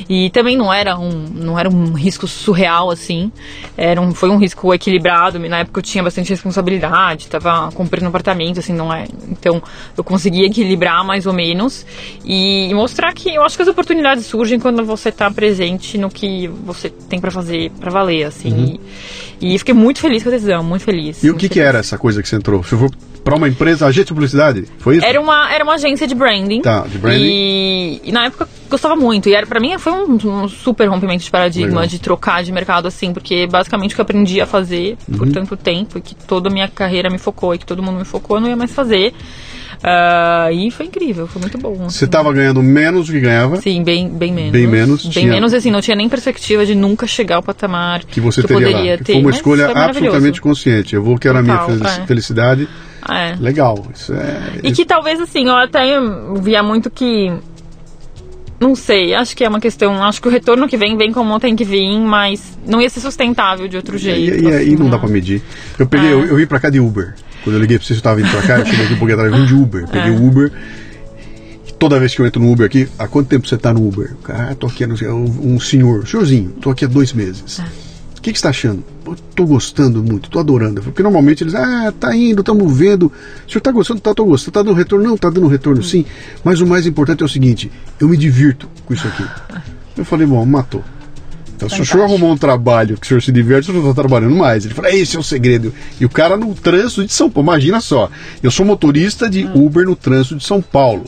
E 0.09 0.29
também 0.31 0.57
não 0.57 0.73
era 0.73 0.97
um, 0.97 1.25
não 1.33 1.57
era 1.57 1.69
um 1.69 1.93
risco 1.93 2.27
surreal, 2.27 2.91
assim, 2.91 3.31
era 3.77 4.01
um, 4.01 4.13
foi 4.13 4.29
um 4.29 4.37
risco 4.37 4.73
equilibrado, 4.73 5.39
na 5.39 5.59
época 5.59 5.79
eu 5.79 5.83
tinha 5.83 6.03
bastante 6.03 6.29
responsabilidade, 6.31 7.14
tava 7.17 7.71
comprando 7.71 8.05
um 8.05 8.09
apartamento, 8.09 8.59
assim, 8.59 8.73
não 8.73 8.93
é, 8.93 9.07
então 9.29 9.61
eu 9.97 10.03
conseguia 10.03 10.45
equilibrar 10.45 11.03
mais 11.05 11.25
ou 11.25 11.33
menos 11.33 11.85
e 12.23 12.73
mostrar 12.73 13.13
que 13.13 13.33
eu 13.33 13.43
acho 13.43 13.55
que 13.55 13.63
as 13.63 13.69
oportunidades 13.69 14.25
surgem 14.25 14.59
quando 14.59 14.83
você 14.85 15.11
tá 15.11 15.29
presente 15.31 15.97
no 15.97 16.09
que 16.09 16.47
você 16.47 16.89
tem 16.89 17.19
pra 17.19 17.31
fazer 17.31 17.71
pra 17.79 17.91
valer, 17.91 18.23
assim. 18.25 18.79
E, 19.41 19.55
e 19.55 19.59
fiquei 19.59 19.73
muito 19.73 19.99
feliz 19.99 20.23
com 20.23 20.29
a 20.29 20.31
decisão, 20.31 20.63
muito 20.63 20.83
feliz. 20.83 21.23
E 21.23 21.27
o 21.27 21.31
muito 21.31 21.39
que 21.39 21.49
que 21.49 21.55
feliz. 21.55 21.69
era 21.69 21.79
essa 21.79 21.97
coisa 21.97 22.21
que 22.21 22.27
você 22.27 22.35
entrou? 22.35 22.61
Você 22.63 22.75
foi 22.77 22.89
para 23.25 23.35
uma 23.35 23.49
empresa, 23.49 23.87
agente 23.87 24.05
de 24.07 24.13
publicidade? 24.13 24.65
Foi 24.77 24.97
isso? 24.97 25.05
Era 25.05 25.19
uma, 25.19 25.51
era 25.51 25.63
uma 25.63 25.73
agência 25.73 26.05
de 26.07 26.13
branding. 26.13 26.61
Tá, 26.61 26.81
de 26.81 26.97
branding. 26.99 27.23
E, 27.25 28.01
e 28.03 28.11
na 28.11 28.25
época 28.25 28.47
gostava 28.69 28.95
muito. 28.95 29.27
E 29.27 29.33
era, 29.33 29.47
pra 29.47 29.59
mim 29.59 29.77
foi 29.79 29.91
um, 29.91 30.13
um 30.43 30.47
super 30.47 30.85
rompimento 30.87 31.23
de 31.23 31.31
paradigma 31.31 31.67
Legal. 31.81 31.87
de 31.87 31.99
trocar 31.99 32.43
de 32.43 32.51
mercado 32.51 32.87
assim, 32.87 33.11
porque 33.11 33.47
basicamente 33.47 33.93
o 33.93 33.95
que 33.95 34.01
eu 34.01 34.03
aprendi 34.03 34.39
a 34.39 34.45
fazer 34.45 34.95
Uhum. 35.09 35.17
por 35.17 35.31
tanto 35.31 35.57
tempo 35.57 35.97
e 35.97 36.01
que 36.01 36.13
toda 36.15 36.49
a 36.49 36.51
minha 36.51 36.67
carreira 36.67 37.09
me 37.09 37.17
focou 37.17 37.53
e 37.55 37.57
que 37.57 37.65
todo 37.65 37.81
mundo 37.81 37.97
me 37.97 38.05
focou, 38.05 38.37
eu 38.37 38.41
não 38.41 38.47
ia 38.49 38.55
mais 38.55 38.71
fazer. 38.71 39.13
Ah, 39.87 40.49
e 40.51 40.71
foi 40.71 40.87
incrível, 40.87 41.27
foi 41.27 41.39
muito 41.39 41.59
bom. 41.59 41.75
Você 41.75 41.83
assim. 41.85 42.05
estava 42.05 42.33
ganhando 42.33 42.63
menos 42.63 43.05
do 43.05 43.13
que 43.13 43.19
ganhava? 43.19 43.57
Sim, 43.57 43.83
bem, 43.83 44.09
bem 44.09 44.33
menos. 44.33 44.51
Bem 44.51 44.65
menos, 44.65 45.03
Bem 45.03 45.11
tinha- 45.11 45.27
menos, 45.31 45.53
assim, 45.53 45.69
não 45.69 45.79
tinha 45.79 45.95
nem 45.95 46.09
perspectiva 46.09 46.65
de 46.65 46.73
nunca 46.73 47.05
chegar 47.05 47.35
ao 47.35 47.43
patamar 47.43 48.03
Que 48.03 48.19
você 48.19 48.39
eu 48.39 48.47
teria 48.47 48.67
poderia 48.67 48.91
lá. 48.93 48.97
Que 48.97 49.03
ter. 49.03 49.13
foi 49.13 49.21
uma 49.21 49.29
escolha 49.29 49.67
absolutamente 49.69 50.41
consciente. 50.41 50.95
Eu 50.95 51.03
vou 51.03 51.19
quero 51.19 51.37
a 51.37 51.43
minha 51.43 51.57
Total, 51.59 51.87
é. 52.01 52.05
felicidade. 52.07 52.67
É. 53.07 53.35
Legal. 53.39 53.85
Isso 53.93 54.11
é. 54.13 54.59
E 54.63 54.71
que 54.71 54.83
talvez 54.85 55.21
assim, 55.21 55.45
eu 55.47 55.55
até 55.55 55.99
via 56.41 56.63
muito 56.63 56.89
que. 56.89 57.31
Não 58.59 58.73
sei, 58.73 59.13
acho 59.13 59.35
que 59.35 59.43
é 59.43 59.49
uma 59.49 59.59
questão. 59.59 60.01
Acho 60.03 60.21
que 60.21 60.27
o 60.27 60.31
retorno 60.31 60.67
que 60.67 60.77
vem, 60.77 60.97
vem 60.97 61.11
como 61.11 61.37
tem 61.39 61.55
que 61.55 61.65
vir, 61.65 61.99
mas 61.99 62.57
não 62.65 62.81
ia 62.81 62.89
ser 62.89 63.01
sustentável 63.01 63.67
de 63.67 63.75
outro 63.75 63.97
E, 63.97 63.99
jeito. 63.99 64.43
e 64.45 64.47
aí 64.47 64.63
assim, 64.67 64.75
não 64.77 64.85
dá 64.89 64.95
né? 64.95 65.01
pra 65.03 65.09
medir. 65.09 65.41
Eu 65.77 65.85
peguei, 65.85 66.09
É. 66.09 66.13
eu, 66.13 66.25
eu 66.25 66.35
vim 66.37 66.47
pra 66.47 66.59
cá 66.59 66.69
de 66.69 66.79
Uber. 66.79 67.13
Quando 67.45 67.55
eu 67.57 67.61
liguei 67.61 67.77
pra 67.77 67.87
você, 67.87 67.93
eu 67.93 68.01
tava 68.01 68.15
vindo 68.17 68.29
pra 68.31 68.41
cá, 68.41 68.59
eu 68.59 68.65
cheguei 68.65 68.85
aqui 68.85 68.93
um 68.95 68.97
pouquinho 68.97 69.19
atrás, 69.19 69.31
eu 69.33 69.39
vim 69.39 69.45
de 69.45 69.53
Uber. 69.53 69.87
Peguei 69.87 70.11
É. 70.11 70.17
o 70.17 70.27
Uber. 70.27 70.51
E 71.67 71.71
toda 71.73 71.99
vez 71.99 72.13
que 72.13 72.19
eu 72.21 72.25
entro 72.25 72.41
no 72.41 72.51
Uber 72.51 72.65
aqui, 72.65 72.87
há 72.99 73.07
quanto 73.07 73.27
tempo 73.27 73.47
você 73.47 73.55
tá 73.57 73.71
no 73.73 73.87
Uber? 73.87 74.15
Ah, 74.27 74.53
tô 74.59 74.67
aqui, 74.67 74.83
sei, 74.97 75.07
um 75.09 75.59
senhor, 75.59 76.05
senhorzinho, 76.07 76.49
tô 76.59 76.71
aqui 76.71 76.83
há 76.83 76.87
dois 76.87 77.13
meses. 77.13 77.59
É. 77.59 77.85
O 78.17 78.21
que, 78.25 78.33
que 78.33 78.39
você 78.39 78.43
tá 78.43 78.49
achando? 78.49 78.83
Pô, 79.03 79.15
tô 79.35 79.45
gostando 79.45 80.03
muito, 80.03 80.27
tô 80.31 80.39
adorando. 80.39 80.81
Porque 80.81 81.03
normalmente 81.03 81.43
eles, 81.43 81.53
ah, 81.53 81.93
tá 81.99 82.15
indo, 82.15 82.39
estamos 82.39 82.75
vendo. 82.75 83.11
O 83.47 83.51
senhor 83.51 83.61
tá 83.61 83.71
gostando? 83.71 83.99
Tá, 84.01 84.15
tô 84.15 84.25
gostando. 84.25 84.51
Tá 84.53 84.63
dando 84.63 84.73
retorno? 84.73 85.05
Não, 85.05 85.15
tá 85.15 85.29
dando 85.29 85.47
retorno 85.47 85.83
sim. 85.83 86.03
Mas 86.43 86.59
o 86.59 86.65
mais 86.65 86.87
importante 86.87 87.21
é 87.21 87.25
o 87.25 87.29
seguinte: 87.29 87.71
eu 87.99 88.09
me 88.09 88.17
divirto 88.17 88.67
com 88.83 88.95
isso 88.95 89.07
aqui. 89.07 89.23
Eu 89.95 90.03
falei, 90.03 90.25
bom, 90.25 90.43
matou. 90.43 90.83
Então, 91.55 91.69
se 91.69 91.81
o 91.81 91.85
senhor 91.85 92.03
arrumou 92.03 92.31
um 92.31 92.37
trabalho 92.37 92.97
que 92.97 93.05
o 93.05 93.07
senhor 93.07 93.21
se 93.21 93.31
diverte, 93.31 93.69
o 93.69 93.73
senhor 93.73 93.89
está 93.89 94.01
trabalhando 94.01 94.35
mais. 94.35 94.65
Ele 94.65 94.73
falou, 94.73 94.91
esse 94.91 95.15
é 95.15 95.19
o 95.19 95.23
segredo. 95.23 95.73
E 95.99 96.05
o 96.05 96.09
cara 96.09 96.35
no 96.35 96.53
trânsito 96.53 97.05
de 97.05 97.13
São 97.13 97.29
Paulo, 97.29 97.49
imagina 97.49 97.79
só. 97.79 98.09
Eu 98.43 98.51
sou 98.51 98.65
motorista 98.65 99.29
de 99.29 99.45
Uber 99.55 99.85
no 99.85 99.95
trânsito 99.95 100.35
de 100.35 100.43
São 100.43 100.61
Paulo. 100.61 101.05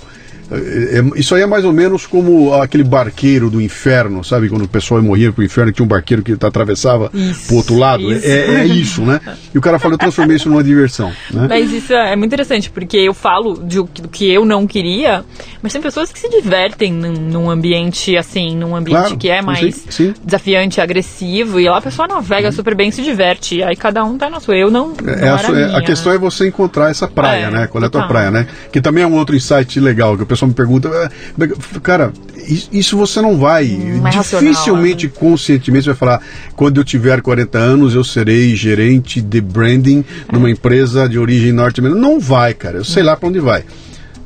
É, 0.51 0.99
é- 0.99 1.19
isso 1.19 1.35
aí 1.35 1.41
é 1.41 1.45
mais 1.45 1.65
ou 1.65 1.73
menos 1.73 2.05
como 2.05 2.53
aquele 2.53 2.83
barqueiro 2.83 3.49
do 3.49 3.61
inferno, 3.61 4.23
sabe? 4.23 4.49
Quando 4.49 4.63
o 4.63 4.67
pessoal 4.67 5.01
morria 5.01 5.31
pro 5.31 5.43
inferno, 5.43 5.71
tinha 5.71 5.83
um 5.83 5.87
barqueiro 5.87 6.23
que 6.23 6.33
atravessava 6.33 7.09
Isso, 7.13 7.47
pro 7.47 7.55
outro 7.57 7.75
lado. 7.77 8.11
isso. 8.11 8.25
É, 8.25 8.61
é 8.61 8.65
isso, 8.65 9.01
né? 9.01 9.19
E 9.53 9.57
o 9.57 9.61
cara 9.61 9.77
falou, 9.79 9.95
eu 9.95 9.97
transformei 9.99 10.37
isso 10.37 10.49
numa 10.49 10.63
diversão. 10.63 11.11
Né? 11.31 11.47
Mas 11.49 11.71
isso 11.71 11.93
é 11.93 12.15
muito 12.15 12.27
interessante, 12.27 12.69
porque 12.69 12.97
eu 12.97 13.13
falo 13.13 13.61
de, 13.63 13.77
do 13.77 14.07
que 14.09 14.29
eu 14.31 14.45
não 14.45 14.65
queria, 14.67 15.23
Mas 15.61 15.73
tem 15.73 15.81
pessoas 15.81 16.11
que 16.11 16.19
se 16.19 16.29
divertem 16.29 16.93
num, 16.93 17.13
num 17.13 17.49
ambiente 17.49 18.15
assim, 18.15 18.55
num 18.55 18.75
ambiente 18.75 18.97
Claro, 18.99 19.17
que 19.17 19.29
é 19.29 19.39
sim, 19.39 19.45
mais 19.45 19.85
sim. 19.89 20.13
desafiante, 20.23 20.79
agressivo, 20.79 21.59
e 21.59 21.67
lá 21.67 21.77
a 21.77 21.81
pessoa 21.81 22.07
navega 22.07 22.51
super 22.51 22.73
bem, 22.75 22.89
se 22.91 23.01
diverte. 23.01 23.61
Aí 23.63 23.75
cada 23.75 24.03
um 24.05 24.17
tá 24.17 24.29
na 24.29 24.39
sua. 24.39 24.55
Eu 24.55 24.69
não. 24.71 24.93
não 25.01 25.13
É, 25.13 25.29
a, 25.29 25.37
sua- 25.39 25.59
é, 25.59 25.75
a 25.75 25.81
questão 25.81 26.11
é 26.13 26.17
você 26.17 26.47
encontrar 26.47 26.89
essa 26.89 27.07
praia, 27.07 27.45
É, 27.47 27.51
né? 27.51 27.67
Qual 27.67 27.83
é 27.83 27.87
a 27.87 27.89
tua 27.89 28.01
total. 28.01 28.07
praia, 28.07 28.31
né? 28.31 28.47
Que 28.71 28.79
também 28.79 29.03
é 29.03 29.07
um 29.07 29.15
outro 29.15 29.35
insight 29.35 29.79
legal, 29.79 30.15
que 30.15 30.23
o 30.23 30.25
pessoal 30.25 30.36
me 30.45 30.53
pergunta, 30.53 30.89
"Ah, 30.89 31.79
cara, 31.81 32.11
is- 32.47 32.67
isso 32.71 32.97
você 32.97 33.21
não 33.21 33.37
vai, 33.37 33.65
é 33.65 33.99
racional, 34.09 34.51
dificilmente, 34.51 35.07
conscientemente, 35.07 35.85
você 35.85 35.91
vai 35.91 35.97
falar, 35.97 36.21
quando 36.55 36.77
eu 36.79 36.83
tiver 36.83 37.21
40 37.21 37.57
anos, 37.57 37.95
eu 37.95 38.03
serei 38.03 38.55
gerente 38.55 39.21
de 39.21 39.39
branding 39.41 40.03
numa 40.31 40.49
empresa 40.51 41.07
de 41.07 41.17
origem 41.17 41.51
norte-americana. 41.51 42.05
Não 42.05 42.19
vai, 42.19 42.53
cara, 42.53 42.77
eu 42.77 42.85
sei 42.85 43.01
lá 43.03 43.15
pra 43.15 43.29
onde 43.29 43.39
vai. 43.39 43.63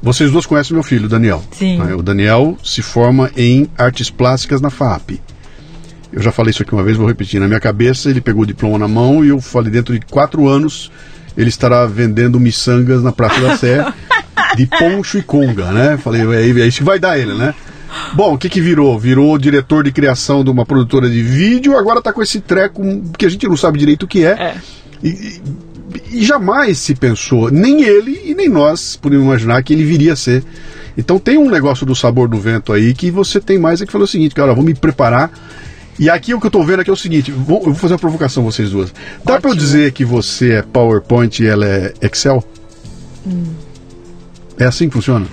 Vocês 0.04 0.32
dois 0.32 0.48
conhecem 0.48 0.74
meu 0.74 0.82
filho, 0.84 1.08
Daniel. 1.08 1.44
Sim. 1.52 1.78
né? 1.78 1.94
O 1.94 2.02
Daniel 2.02 2.58
se 2.64 2.82
forma 2.82 3.30
em 3.38 3.68
artes 3.78 4.10
plásticas 4.10 4.60
na 4.60 4.72
FAP. 4.72 5.20
Eu 6.12 6.22
já 6.22 6.32
falei 6.32 6.50
isso 6.52 6.62
aqui 6.64 6.74
uma 6.74 6.84
vez, 6.84 6.98
vou 6.98 7.08
repetir. 7.08 7.40
Na 7.40 7.48
minha 7.48 7.60
cabeça, 7.60 8.10
ele 8.10 8.20
pegou 8.20 8.42
o 8.44 8.46
diploma 8.46 8.78
na 8.80 8.88
mão 8.88 9.24
e 9.24 9.30
eu 9.30 9.40
falei, 9.40 9.72
dentro 9.72 9.94
de 9.98 10.06
quatro 10.08 10.48
anos, 10.48 10.92
ele 11.38 11.48
estará 11.50 11.86
vendendo 11.86 12.38
miçangas 12.40 13.02
na 13.02 13.12
Praça 13.14 13.40
da 13.40 13.56
Sé 13.58 13.86
de 14.56 14.66
poncho 14.68 15.18
e 15.18 15.22
conga, 15.24 15.72
né? 15.72 15.98
Falei, 15.98 16.22
é, 16.22 16.50
é 16.62 16.68
isso 16.68 16.80
que 16.80 16.84
vai 16.84 17.00
dar 17.00 17.18
ele, 17.18 17.34
né? 17.34 17.54
Bom, 18.14 18.34
o 18.34 18.38
que 18.38 18.50
que 18.50 18.62
virou? 18.62 18.98
Virou 18.98 19.38
diretor 19.38 19.84
de 19.84 19.92
criação 19.92 20.44
de 20.44 20.50
uma 20.50 20.66
produtora 20.66 21.10
de 21.10 21.22
vídeo, 21.22 21.78
agora 21.78 22.02
tá 22.02 22.14
com 22.14 22.22
esse 22.22 22.40
treco 22.40 22.82
que 23.18 23.26
a 23.26 23.30
gente 23.30 23.48
não 23.48 23.58
sabe 23.58 23.78
direito 23.80 24.04
o 24.04 24.08
que 24.08 24.24
é. 24.24 24.30
É. 24.32 24.56
E, 25.04 25.08
e- 25.10 25.42
e 26.14 26.24
jamais 26.24 26.78
se 26.80 26.96
pensou, 26.96 27.52
nem 27.52 27.84
ele 27.84 28.22
e 28.26 28.34
nem 28.34 28.48
nós 28.48 28.96
podíamos 28.96 29.28
imaginar 29.28 29.62
que 29.62 29.74
ele 29.74 29.84
viria 29.84 30.14
a 30.14 30.16
ser. 30.16 30.42
Então 30.98 31.20
tem 31.20 31.38
um 31.38 31.50
negócio 31.50 31.86
do 31.86 31.94
sabor 31.94 32.30
do 32.30 32.38
vento 32.38 32.72
aí 32.72 32.94
que 32.94 33.12
você 33.12 33.42
tem 33.42 33.60
mais 33.60 33.82
é 33.82 33.86
que 33.86 33.92
falou 33.92 34.06
o 34.06 34.08
seguinte, 34.08 34.34
cara, 34.34 34.54
vou 34.54 34.64
me 34.64 34.74
preparar. 34.74 35.30
E 36.00 36.10
aqui 36.10 36.34
o 36.34 36.40
que 36.40 36.48
eu 36.48 36.52
tô 36.52 36.64
vendo 36.64 36.80
aqui 36.80 36.90
é 36.90 36.94
o 36.94 36.98
seguinte, 36.98 37.30
vou- 37.32 37.60
eu 37.60 37.66
vou 37.66 37.76
fazer 37.76 37.94
uma 37.94 38.00
provocação 38.00 38.42
vocês 38.44 38.70
duas. 38.72 38.94
Dá 39.26 39.40
pra 39.40 39.52
eu 39.52 39.56
dizer 39.56 39.92
que 39.92 40.06
você 40.06 40.52
é 40.54 40.62
PowerPoint 40.62 41.44
e 41.44 41.48
ela 41.48 41.66
é 41.66 41.94
Excel? 42.02 42.42
É 44.62 44.66
assim 44.68 44.88
que 44.88 44.94
funciona? 44.94 45.26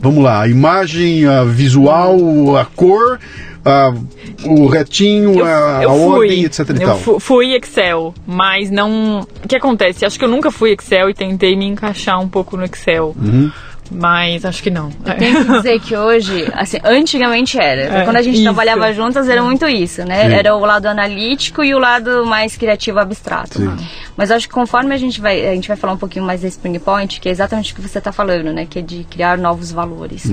Vamos 0.00 0.24
lá, 0.24 0.40
a 0.42 0.48
imagem, 0.48 1.26
a 1.26 1.44
visual, 1.44 2.56
a 2.56 2.64
cor, 2.64 3.20
a- 3.64 3.94
o 4.44 4.66
retinho, 4.66 5.38
Eu, 5.38 5.44
a, 5.44 5.78
a 5.78 5.82
eu 5.84 5.90
fui, 5.90 5.98
ordem, 6.20 6.44
etc 6.44 6.70
e 6.70 6.82
eu 6.82 6.86
tal. 6.88 7.20
fui 7.20 7.54
Excel, 7.54 8.12
mas 8.26 8.70
não. 8.70 9.20
O 9.44 9.46
que 9.48 9.54
acontece? 9.54 10.04
Acho 10.04 10.18
que 10.18 10.24
eu 10.24 10.28
nunca 10.28 10.50
fui 10.50 10.72
Excel 10.72 11.08
e 11.10 11.14
tentei 11.14 11.54
me 11.54 11.66
encaixar 11.66 12.20
um 12.20 12.28
pouco 12.28 12.56
no 12.56 12.64
Excel. 12.64 13.14
Uhum. 13.20 13.52
Mas 13.94 14.44
acho 14.44 14.62
que 14.62 14.70
não. 14.70 14.90
Tenho 14.90 15.44
que 15.44 15.52
dizer 15.52 15.80
que 15.80 15.96
hoje, 15.96 16.48
assim, 16.54 16.78
antigamente 16.84 17.58
era. 17.58 17.82
É, 18.00 18.04
Quando 18.04 18.16
a 18.16 18.22
gente 18.22 18.34
isso. 18.36 18.42
trabalhava 18.44 18.92
juntas 18.92 19.28
era 19.28 19.42
muito 19.42 19.66
isso, 19.68 20.04
né? 20.04 20.28
Sim. 20.28 20.34
Era 20.34 20.56
o 20.56 20.60
lado 20.60 20.86
analítico 20.86 21.62
e 21.62 21.74
o 21.74 21.78
lado 21.78 22.24
mais 22.26 22.56
criativo 22.56 22.98
abstrato. 22.98 23.58
Sim. 23.58 23.76
Mas 24.16 24.30
acho 24.30 24.46
que 24.48 24.54
conforme 24.54 24.94
a 24.94 24.98
gente 24.98 25.20
vai, 25.20 25.46
a 25.48 25.54
gente 25.54 25.68
vai 25.68 25.76
falar 25.76 25.92
um 25.94 25.96
pouquinho 25.98 26.24
mais 26.24 26.42
da 26.42 26.48
Spring 26.48 26.78
Point, 26.78 27.20
que 27.20 27.28
é 27.28 27.32
exatamente 27.32 27.72
o 27.72 27.76
que 27.76 27.82
você 27.82 27.98
está 27.98 28.12
falando, 28.12 28.52
né? 28.52 28.66
Que 28.68 28.78
é 28.78 28.82
de 28.82 29.04
criar 29.10 29.36
novos 29.38 29.72
valores, 29.72 30.24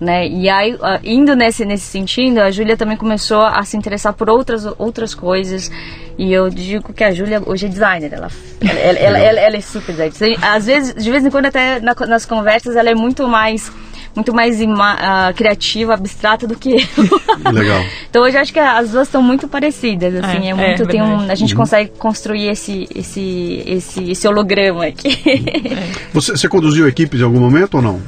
né? 0.00 0.26
E 0.28 0.48
aí, 0.48 0.76
ah, 0.82 1.00
indo 1.04 1.34
nesse 1.36 1.64
nesse 1.64 1.84
sentido, 1.86 2.38
a 2.38 2.50
Júlia 2.50 2.76
também 2.76 2.96
começou 2.96 3.42
a 3.42 3.62
se 3.64 3.76
interessar 3.76 4.12
por 4.12 4.28
outras 4.28 4.66
outras 4.78 5.14
coisas. 5.14 5.70
E 6.18 6.32
eu 6.34 6.50
digo 6.50 6.92
que 6.92 7.02
a 7.02 7.12
Júlia 7.12 7.40
hoje 7.46 7.64
é 7.64 7.68
designer, 7.68 8.12
ela 8.12 8.28
ela, 8.60 8.78
ela, 8.78 8.98
ela, 8.98 9.18
ela- 9.18 9.40
ela 9.40 9.56
é 9.56 9.60
super 9.62 9.94
designer. 9.94 10.38
Às 10.42 10.66
vezes, 10.66 10.94
de 11.02 11.10
vez 11.10 11.24
em 11.24 11.30
quando 11.30 11.46
até 11.46 11.80
na- 11.80 11.94
nas 12.06 12.26
conversas 12.26 12.76
ela 12.76 12.90
é 12.90 12.94
muito 13.00 13.26
mais 13.26 13.72
muito 14.14 14.34
mais 14.34 14.60
ima- 14.60 14.96
ah, 15.00 15.32
criativa, 15.32 15.94
abstrata 15.94 16.44
do 16.46 16.56
que 16.56 16.70
eu. 16.72 16.80
Legal. 17.52 17.80
Então 18.10 18.22
hoje 18.24 18.36
eu 18.36 18.40
acho 18.42 18.52
que 18.52 18.58
as 18.58 18.90
duas 18.90 19.06
estão 19.06 19.22
muito 19.22 19.46
parecidas, 19.46 20.12
assim, 20.16 20.48
é, 20.48 20.50
É, 20.50 20.54
muito 20.54 20.82
é 20.82 20.86
tem 20.86 21.00
um, 21.00 21.30
a 21.30 21.34
gente 21.36 21.54
consegue 21.54 21.92
construir 21.96 22.48
esse 22.48 22.88
esse 22.94 23.62
esse 23.66 24.10
esse 24.10 24.26
holograma 24.28 24.86
aqui. 24.86 25.16
Você, 26.12 26.32
você 26.36 26.48
conduziu 26.48 26.88
equipes 26.88 27.20
em 27.20 27.22
algum 27.24 27.38
momento 27.40 27.74
ou 27.74 27.82
não? 27.82 28.00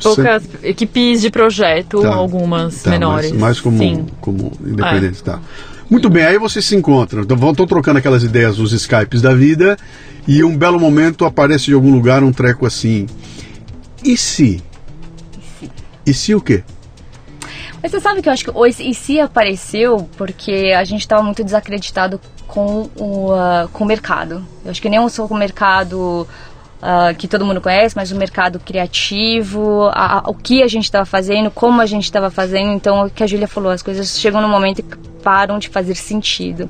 Poucas 0.00 0.44
equipes 0.62 1.20
de 1.20 1.28
projeto, 1.28 2.02
Tá. 2.02 2.14
algumas 2.14 2.82
Tá, 2.84 2.90
menores. 2.90 3.30
Mais, 3.32 3.40
mais 3.42 3.60
como, 3.60 3.78
Sim. 3.78 4.06
como 4.20 4.52
independente, 4.64 5.22
tá. 5.24 5.40
Muito 5.90 6.08
bem, 6.08 6.24
aí 6.24 6.38
vocês 6.38 6.64
se 6.64 6.76
encontram, 6.76 7.22
estão 7.22 7.66
trocando 7.66 7.98
aquelas 7.98 8.22
ideias 8.22 8.58
nos 8.58 8.72
Skypes 8.72 9.20
da 9.20 9.34
vida 9.34 9.76
e 10.26 10.44
um 10.44 10.56
belo 10.56 10.78
momento 10.78 11.24
aparece 11.24 11.64
de 11.64 11.72
algum 11.74 11.90
lugar 11.92 12.22
um 12.22 12.30
treco 12.30 12.64
assim. 12.64 13.06
E 14.04 14.16
se? 14.16 14.62
E 16.06 16.14
se 16.14 16.34
o 16.34 16.40
quê? 16.40 16.62
Mas 17.82 17.92
você 17.92 18.00
sabe 18.00 18.22
que 18.22 18.28
eu 18.28 18.32
acho 18.32 18.44
que 18.44 18.50
o 18.50 18.66
e 18.66 18.94
se 18.94 19.20
apareceu 19.20 20.08
porque 20.16 20.74
a 20.76 20.82
gente 20.84 21.00
estava 21.00 21.22
muito 21.22 21.44
desacreditado 21.44 22.20
com 22.46 22.88
o, 22.96 23.32
ah, 23.32 23.68
com 23.72 23.84
o 23.84 23.86
mercado. 23.86 24.44
Eu 24.64 24.70
acho 24.70 24.80
que 24.82 24.88
nem 24.88 25.06
só 25.08 25.28
com 25.28 25.34
o 25.34 25.38
mercado 25.38 26.26
ah, 26.82 27.12
que 27.14 27.28
todo 27.28 27.44
mundo 27.44 27.60
conhece, 27.60 27.94
mas 27.94 28.10
o 28.10 28.16
mercado 28.16 28.58
criativo, 28.58 29.88
a- 29.92 30.18
a- 30.18 30.30
o 30.30 30.34
que 30.34 30.62
a 30.62 30.68
gente 30.68 30.84
estava 30.84 31.04
fazendo, 31.04 31.50
como 31.50 31.80
a 31.80 31.86
gente 31.86 32.04
estava 32.04 32.30
fazendo. 32.30 32.72
Então, 32.72 33.06
o 33.06 33.10
que 33.10 33.22
a 33.22 33.26
Júlia 33.26 33.46
falou, 33.48 33.70
as 33.70 33.82
coisas 33.82 34.18
chegam 34.18 34.40
num 34.40 34.48
momento 34.48 34.82
que 34.82 34.96
param 35.22 35.58
de 35.58 35.68
fazer 35.68 35.94
sentido. 35.94 36.68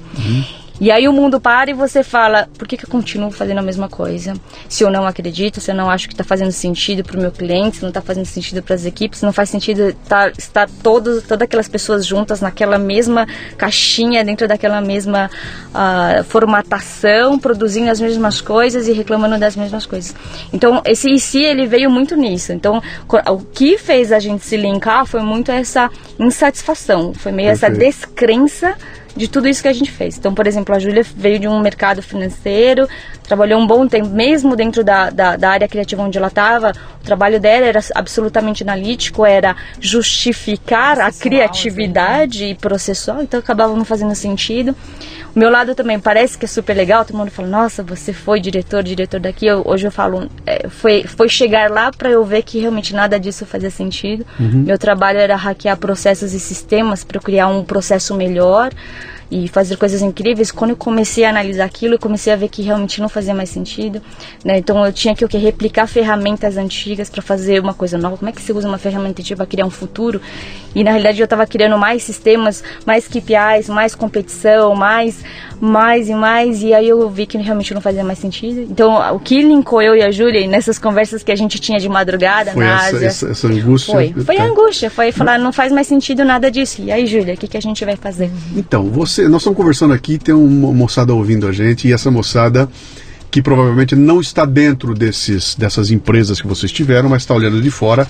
E 0.80 0.90
aí 0.90 1.08
o 1.08 1.12
mundo 1.12 1.40
para 1.40 1.70
e 1.70 1.74
você 1.74 2.04
fala, 2.04 2.48
por 2.56 2.68
que, 2.68 2.76
que 2.76 2.84
eu 2.84 2.88
continuo 2.88 3.30
fazendo 3.30 3.58
a 3.58 3.62
mesma 3.62 3.88
coisa? 3.88 4.34
Se 4.68 4.84
eu 4.84 4.90
não 4.90 5.06
acredito, 5.06 5.60
se 5.60 5.70
eu 5.70 5.74
não 5.74 5.90
acho 5.90 6.06
que 6.06 6.14
está 6.14 6.22
fazendo 6.22 6.52
sentido 6.52 7.02
para 7.02 7.18
o 7.18 7.20
meu 7.20 7.32
cliente, 7.32 7.78
se 7.78 7.82
não 7.82 7.88
está 7.88 8.00
fazendo 8.00 8.26
sentido 8.26 8.62
para 8.62 8.74
as 8.74 8.84
equipes, 8.84 9.18
se 9.18 9.24
não 9.24 9.32
faz 9.32 9.50
sentido 9.50 9.92
tá, 10.08 10.30
estar 10.38 10.68
todos, 10.82 11.24
todas 11.24 11.42
aquelas 11.42 11.68
pessoas 11.68 12.06
juntas 12.06 12.40
naquela 12.40 12.78
mesma 12.78 13.26
caixinha, 13.56 14.24
dentro 14.24 14.46
daquela 14.46 14.80
mesma 14.80 15.28
ah, 15.74 16.22
formatação, 16.28 17.38
produzindo 17.38 17.90
as 17.90 18.00
mesmas 18.00 18.40
coisas 18.40 18.86
e 18.86 18.92
reclamando 18.92 19.38
das 19.38 19.56
mesmas 19.56 19.84
coisas. 19.84 20.14
Então, 20.52 20.80
esse 20.84 21.10
e 21.10 21.18
se 21.18 21.42
ele 21.42 21.66
veio 21.66 21.90
muito 21.90 22.14
nisso. 22.14 22.52
Então, 22.52 22.80
o 23.08 23.38
que 23.38 23.78
fez 23.78 24.12
a 24.12 24.20
gente 24.20 24.44
se 24.44 24.56
linkar 24.56 25.06
foi 25.06 25.22
muito 25.22 25.50
essa 25.50 25.90
insatisfação, 26.18 27.12
foi 27.14 27.32
meio 27.32 27.50
essa 27.50 27.66
Perfeito. 27.66 27.96
descrença 27.96 28.76
de 29.18 29.28
tudo 29.28 29.48
isso 29.48 29.60
que 29.60 29.68
a 29.68 29.72
gente 29.72 29.90
fez. 29.90 30.16
Então, 30.16 30.32
por 30.32 30.46
exemplo, 30.46 30.74
a 30.74 30.78
Júlia 30.78 31.02
veio 31.02 31.38
de 31.38 31.48
um 31.48 31.60
mercado 31.60 32.00
financeiro, 32.00 32.88
trabalhou 33.28 33.60
um 33.60 33.66
bom 33.66 33.86
tempo, 33.86 34.08
mesmo 34.08 34.56
dentro 34.56 34.82
da, 34.82 35.10
da, 35.10 35.36
da 35.36 35.50
área 35.50 35.68
criativa 35.68 36.02
onde 36.02 36.16
ela 36.16 36.28
estava, 36.28 36.72
o 37.00 37.04
trabalho 37.04 37.38
dela 37.38 37.66
era 37.66 37.80
absolutamente 37.94 38.62
analítico, 38.62 39.24
era 39.24 39.54
justificar 39.80 40.98
a 40.98 41.12
criatividade 41.12 42.44
e 42.46 42.54
processual, 42.54 43.22
então 43.22 43.38
acabava 43.38 43.74
não 43.76 43.84
fazendo 43.84 44.14
sentido. 44.14 44.74
O 45.36 45.38
meu 45.38 45.50
lado 45.50 45.74
também 45.74 46.00
parece 46.00 46.38
que 46.38 46.46
é 46.46 46.48
super 46.48 46.74
legal, 46.74 47.04
todo 47.04 47.16
mundo 47.16 47.30
fala, 47.30 47.46
nossa, 47.48 47.82
você 47.82 48.12
foi 48.12 48.40
diretor, 48.40 48.82
diretor 48.82 49.20
daqui. 49.20 49.46
Eu- 49.46 49.62
hoje 49.64 49.86
eu 49.86 49.92
falo, 49.92 50.28
é, 50.46 50.66
foi, 50.68 51.04
foi 51.04 51.28
chegar 51.28 51.70
lá 51.70 51.92
para 51.92 52.10
eu 52.10 52.24
ver 52.24 52.42
que 52.42 52.58
realmente 52.58 52.94
nada 52.94 53.20
disso 53.20 53.44
fazia 53.44 53.70
sentido. 53.70 54.24
Meu 54.66 54.78
trabalho 54.78 55.18
era 55.18 55.36
hackear 55.36 55.76
processos 55.76 56.32
e 56.32 56.40
sistemas 56.40 57.04
para 57.04 57.20
criar 57.20 57.48
um 57.48 57.62
processo 57.62 58.14
melhor 58.14 58.70
e 59.30 59.48
fazer 59.48 59.76
coisas 59.76 60.02
incríveis. 60.02 60.50
Quando 60.50 60.70
eu 60.70 60.76
comecei 60.76 61.24
a 61.24 61.30
analisar 61.30 61.64
aquilo, 61.64 61.94
eu 61.94 61.98
comecei 61.98 62.32
a 62.32 62.36
ver 62.36 62.48
que 62.48 62.62
realmente 62.62 63.00
não 63.00 63.08
fazia 63.08 63.34
mais 63.34 63.48
sentido. 63.50 64.00
Né? 64.44 64.58
Então 64.58 64.84
eu 64.84 64.92
tinha 64.92 65.14
que 65.14 65.24
o 65.24 65.28
quê? 65.28 65.38
replicar 65.38 65.86
ferramentas 65.86 66.56
antigas 66.56 67.08
para 67.10 67.22
fazer 67.22 67.60
uma 67.60 67.74
coisa 67.74 67.98
nova. 67.98 68.16
Como 68.16 68.28
é 68.28 68.32
que 68.32 68.40
você 68.40 68.52
usa 68.52 68.66
uma 68.68 68.78
ferramenta 68.78 69.20
antiga 69.20 69.36
para 69.36 69.46
criar 69.46 69.66
um 69.66 69.70
futuro? 69.70 70.20
E 70.74 70.84
na 70.84 70.90
realidade 70.90 71.20
eu 71.20 71.24
estava 71.24 71.46
criando 71.46 71.76
mais 71.78 72.02
sistemas, 72.02 72.62
mais 72.86 73.06
KPIs, 73.08 73.68
mais 73.68 73.94
competição, 73.94 74.74
mais, 74.74 75.22
mais 75.60 76.08
e 76.08 76.14
mais. 76.14 76.62
E 76.62 76.72
aí 76.74 76.88
eu 76.88 77.08
vi 77.10 77.26
que 77.26 77.36
realmente 77.38 77.74
não 77.74 77.80
fazia 77.80 78.04
mais 78.04 78.18
sentido. 78.18 78.60
Então 78.62 79.14
o 79.14 79.18
que 79.18 79.42
linkou 79.42 79.82
eu 79.82 79.94
e 79.96 80.02
a 80.02 80.10
Júlia 80.10 80.46
nessas 80.46 80.78
conversas 80.78 81.22
que 81.22 81.32
a 81.32 81.36
gente 81.36 81.58
tinha 81.58 81.78
de 81.78 81.88
madrugada 81.88 82.52
Foi 82.52 82.64
na 82.64 82.76
essa, 82.76 82.96
Ásia. 82.96 83.06
essa, 83.06 83.28
essa 83.30 83.46
angústia? 83.48 83.92
Foi, 83.94 84.12
foi 84.24 84.36
Tá. 84.36 84.42
a 84.44 84.46
angústia, 84.46 84.90
foi 84.90 85.10
falar, 85.10 85.38
não 85.38 85.52
faz 85.52 85.72
mais 85.72 85.86
sentido 85.86 86.24
nada 86.24 86.50
disso. 86.50 86.80
E 86.82 86.92
aí, 86.92 87.06
Júlia, 87.06 87.34
o 87.34 87.36
que, 87.36 87.48
que 87.48 87.56
a 87.56 87.60
gente 87.60 87.84
vai 87.84 87.96
fazer? 87.96 88.30
Então, 88.56 88.84
você, 88.84 89.17
nós 89.22 89.42
estamos 89.42 89.56
conversando 89.56 89.94
aqui, 89.94 90.18
tem 90.18 90.34
uma 90.34 90.72
moçada 90.72 91.12
ouvindo 91.12 91.48
a 91.48 91.52
gente, 91.52 91.88
e 91.88 91.92
essa 91.92 92.10
moçada 92.10 92.68
que 93.30 93.42
provavelmente 93.42 93.94
não 93.94 94.20
está 94.20 94.44
dentro 94.44 94.94
desses, 94.94 95.54
dessas 95.54 95.90
empresas 95.90 96.40
que 96.40 96.46
vocês 96.46 96.72
tiveram, 96.72 97.08
mas 97.08 97.22
está 97.22 97.34
olhando 97.34 97.60
de 97.60 97.70
fora. 97.70 98.06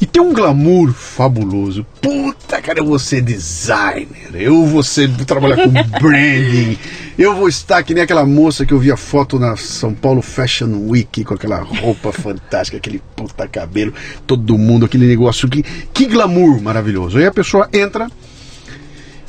E 0.00 0.06
tem 0.06 0.22
um 0.22 0.32
glamour 0.32 0.92
fabuloso. 0.92 1.84
Puta, 2.00 2.62
cara, 2.62 2.78
eu 2.78 2.86
vou 2.86 3.00
ser 3.00 3.20
designer, 3.20 4.30
eu 4.32 4.64
vou 4.64 4.80
ser, 4.82 5.10
trabalhar 5.24 5.56
com 5.56 5.72
branding, 6.00 6.78
eu 7.18 7.34
vou 7.34 7.48
estar 7.48 7.82
que 7.82 7.92
nem 7.92 8.04
aquela 8.04 8.24
moça 8.24 8.64
que 8.64 8.72
eu 8.72 8.78
vi 8.78 8.92
a 8.92 8.96
foto 8.96 9.40
na 9.40 9.56
São 9.56 9.92
Paulo 9.92 10.22
Fashion 10.22 10.88
Week 10.88 11.24
com 11.24 11.34
aquela 11.34 11.58
roupa 11.58 12.12
fantástica, 12.14 12.76
aquele 12.76 13.02
puta 13.16 13.48
cabelo, 13.48 13.92
todo 14.24 14.56
mundo, 14.56 14.86
aquele 14.86 15.06
negócio 15.06 15.48
que, 15.48 15.64
que 15.92 16.06
glamour 16.06 16.62
maravilhoso. 16.62 17.18
Aí 17.18 17.26
a 17.26 17.32
pessoa 17.32 17.68
entra 17.72 18.08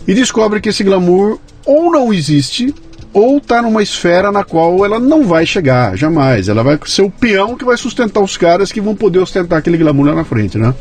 e 0.08 0.14
descobre 0.14 0.60
que 0.62 0.70
esse 0.70 0.84
glamour 0.84 1.40
ou 1.66 1.92
não 1.92 2.14
existe, 2.14 2.74
ou 3.14 3.38
está 3.38 3.62
numa 3.62 3.82
esfera 3.82 4.32
na 4.32 4.44
qual 4.44 4.84
ela 4.86 5.00
não 5.00 5.24
vai 5.24 5.46
chegar, 5.46 5.98
jamais. 5.98 6.48
Ela 6.48 6.64
vai 6.64 6.80
ser 6.86 7.02
o 7.02 7.10
peão 7.10 7.56
que 7.56 7.66
vai 7.66 7.78
sustentar 7.78 8.22
os 8.22 8.38
caras 8.38 8.72
que 8.72 8.82
vão 8.82 8.96
poder 8.96 9.20
ostentar 9.20 9.60
aquele 9.60 9.78
glamour 9.78 10.08
lá 10.08 10.16
na 10.16 10.24
frente, 10.24 10.58
né? 10.58 10.74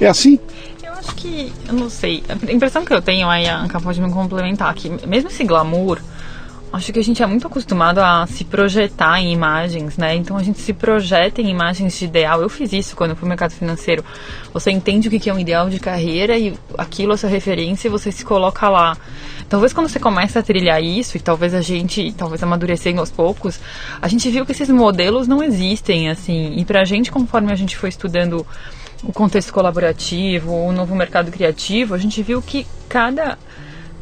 É 0.00 0.06
assim? 0.06 0.38
Eu 0.82 0.92
acho 0.92 1.14
que, 1.14 1.52
eu 1.68 1.74
não 1.74 1.90
sei, 1.90 2.22
a 2.28 2.52
impressão 2.52 2.84
que 2.84 2.92
eu 2.92 3.02
tenho, 3.02 3.28
aí 3.28 3.46
a 3.46 3.60
Anca 3.60 3.80
pode 3.80 4.00
me 4.00 4.10
complementar, 4.10 4.74
que 4.74 4.88
mesmo 5.06 5.28
esse 5.28 5.44
glamour, 5.44 5.98
acho 6.72 6.92
que 6.92 6.98
a 6.98 7.04
gente 7.04 7.22
é 7.22 7.26
muito 7.26 7.46
acostumado 7.46 7.98
a 7.98 8.26
se 8.26 8.44
projetar 8.44 9.20
em 9.20 9.32
imagens, 9.32 9.96
né? 9.96 10.14
Então 10.14 10.36
a 10.36 10.42
gente 10.42 10.60
se 10.60 10.72
projeta 10.72 11.40
em 11.40 11.50
imagens 11.50 11.98
de 11.98 12.04
ideal. 12.04 12.40
Eu 12.40 12.48
fiz 12.48 12.72
isso 12.72 12.94
quando 12.96 13.10
eu 13.10 13.16
fui 13.16 13.26
no 13.26 13.30
mercado 13.30 13.52
financeiro. 13.52 14.04
Você 14.52 14.70
entende 14.70 15.08
o 15.08 15.10
que 15.10 15.28
é 15.28 15.34
um 15.34 15.38
ideal 15.38 15.68
de 15.68 15.80
carreira 15.80 16.38
e 16.38 16.56
aquilo 16.78 17.12
é 17.12 17.16
sua 17.16 17.28
referência 17.28 17.88
e 17.88 17.90
você 17.90 18.12
se 18.12 18.24
coloca 18.24 18.68
lá. 18.68 18.96
Talvez 19.48 19.72
quando 19.72 19.88
você 19.88 19.98
começa 19.98 20.38
a 20.38 20.42
trilhar 20.42 20.80
isso, 20.80 21.16
e 21.16 21.20
talvez 21.20 21.54
a 21.54 21.60
gente, 21.60 22.12
talvez 22.12 22.40
amadurecendo 22.40 23.00
aos 23.00 23.10
poucos, 23.10 23.58
a 24.00 24.06
gente 24.06 24.30
viu 24.30 24.46
que 24.46 24.52
esses 24.52 24.68
modelos 24.68 25.26
não 25.26 25.42
existem, 25.42 26.08
assim. 26.08 26.54
E 26.56 26.64
pra 26.64 26.84
gente, 26.84 27.10
conforme 27.10 27.52
a 27.52 27.56
gente 27.56 27.76
foi 27.76 27.88
estudando 27.88 28.46
o 29.02 29.12
contexto 29.12 29.52
colaborativo, 29.52 30.52
o 30.52 30.72
novo 30.72 30.94
mercado 30.94 31.32
criativo, 31.32 31.94
a 31.94 31.98
gente 31.98 32.22
viu 32.22 32.40
que 32.40 32.64
cada 32.88 33.36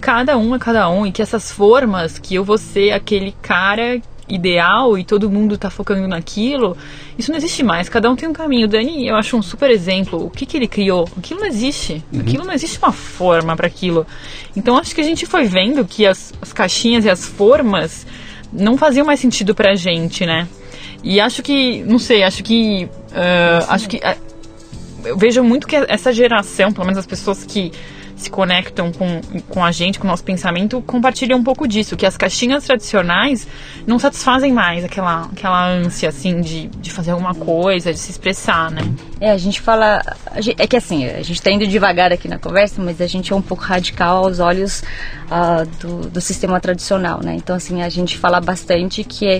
cada 0.00 0.36
um 0.36 0.54
é 0.54 0.58
cada 0.58 0.88
um 0.88 1.06
e 1.06 1.12
que 1.12 1.22
essas 1.22 1.50
formas 1.50 2.18
que 2.18 2.34
eu 2.34 2.44
vou 2.44 2.58
ser 2.58 2.92
aquele 2.92 3.34
cara 3.42 4.00
ideal 4.28 4.98
e 4.98 5.04
todo 5.04 5.30
mundo 5.30 5.56
tá 5.56 5.70
focando 5.70 6.06
naquilo, 6.06 6.76
isso 7.16 7.30
não 7.30 7.38
existe 7.38 7.62
mais. 7.62 7.88
Cada 7.88 8.10
um 8.10 8.16
tem 8.16 8.28
um 8.28 8.32
caminho. 8.32 8.66
O 8.66 8.68
Dani, 8.68 9.08
eu 9.08 9.16
acho 9.16 9.36
um 9.36 9.42
super 9.42 9.70
exemplo. 9.70 10.26
O 10.26 10.30
que, 10.30 10.44
que 10.44 10.56
ele 10.56 10.68
criou? 10.68 11.08
Aquilo 11.16 11.40
não 11.40 11.46
existe. 11.46 12.04
Uhum. 12.12 12.20
Aquilo 12.20 12.44
não 12.44 12.52
existe 12.52 12.78
uma 12.78 12.92
forma 12.92 13.56
para 13.56 13.66
aquilo. 13.66 14.06
Então 14.54 14.76
acho 14.76 14.94
que 14.94 15.00
a 15.00 15.04
gente 15.04 15.26
foi 15.26 15.44
vendo 15.44 15.84
que 15.84 16.06
as, 16.06 16.32
as 16.40 16.52
caixinhas 16.52 17.04
e 17.04 17.10
as 17.10 17.26
formas 17.26 18.06
não 18.52 18.76
faziam 18.76 19.06
mais 19.06 19.20
sentido 19.20 19.54
pra 19.54 19.74
gente, 19.74 20.24
né? 20.26 20.46
E 21.02 21.20
acho 21.20 21.42
que, 21.42 21.82
não 21.84 21.98
sei, 21.98 22.22
acho 22.22 22.42
que. 22.42 22.88
Uh, 23.10 23.64
acho 23.68 23.88
que. 23.88 23.96
Uh, 23.96 24.28
eu 25.04 25.16
vejo 25.16 25.42
muito 25.44 25.66
que 25.66 25.76
essa 25.76 26.12
geração, 26.12 26.72
pelo 26.72 26.84
menos 26.84 26.98
as 26.98 27.06
pessoas 27.06 27.44
que 27.44 27.72
se 28.18 28.28
conectam 28.28 28.92
com, 28.92 29.20
com 29.48 29.64
a 29.64 29.70
gente, 29.70 29.98
com 29.98 30.06
o 30.06 30.10
nosso 30.10 30.24
pensamento, 30.24 30.82
compartilham 30.82 31.38
um 31.38 31.44
pouco 31.44 31.66
disso, 31.68 31.96
que 31.96 32.04
as 32.04 32.16
caixinhas 32.16 32.64
tradicionais 32.64 33.46
não 33.86 33.98
satisfazem 33.98 34.52
mais 34.52 34.84
aquela, 34.84 35.22
aquela 35.32 35.66
ânsia, 35.66 36.08
assim, 36.08 36.40
de, 36.40 36.66
de 36.66 36.90
fazer 36.90 37.12
alguma 37.12 37.34
coisa, 37.34 37.92
de 37.92 37.98
se 37.98 38.10
expressar, 38.10 38.70
né? 38.70 38.82
É, 39.20 39.30
a 39.30 39.38
gente 39.38 39.60
fala... 39.60 40.02
A 40.32 40.40
gente, 40.40 40.60
é 40.60 40.66
que 40.66 40.76
assim, 40.76 41.06
a 41.06 41.22
gente 41.22 41.34
está 41.34 41.50
indo 41.50 41.66
devagar 41.66 42.12
aqui 42.12 42.26
na 42.28 42.38
conversa, 42.38 42.82
mas 42.82 43.00
a 43.00 43.06
gente 43.06 43.32
é 43.32 43.36
um 43.36 43.42
pouco 43.42 43.62
radical 43.62 44.24
aos 44.24 44.40
olhos 44.40 44.82
uh, 45.26 45.66
do, 45.80 46.10
do 46.10 46.20
sistema 46.20 46.60
tradicional, 46.60 47.20
né? 47.22 47.34
Então, 47.36 47.54
assim, 47.54 47.82
a 47.82 47.88
gente 47.88 48.18
fala 48.18 48.40
bastante 48.40 49.04
que, 49.04 49.38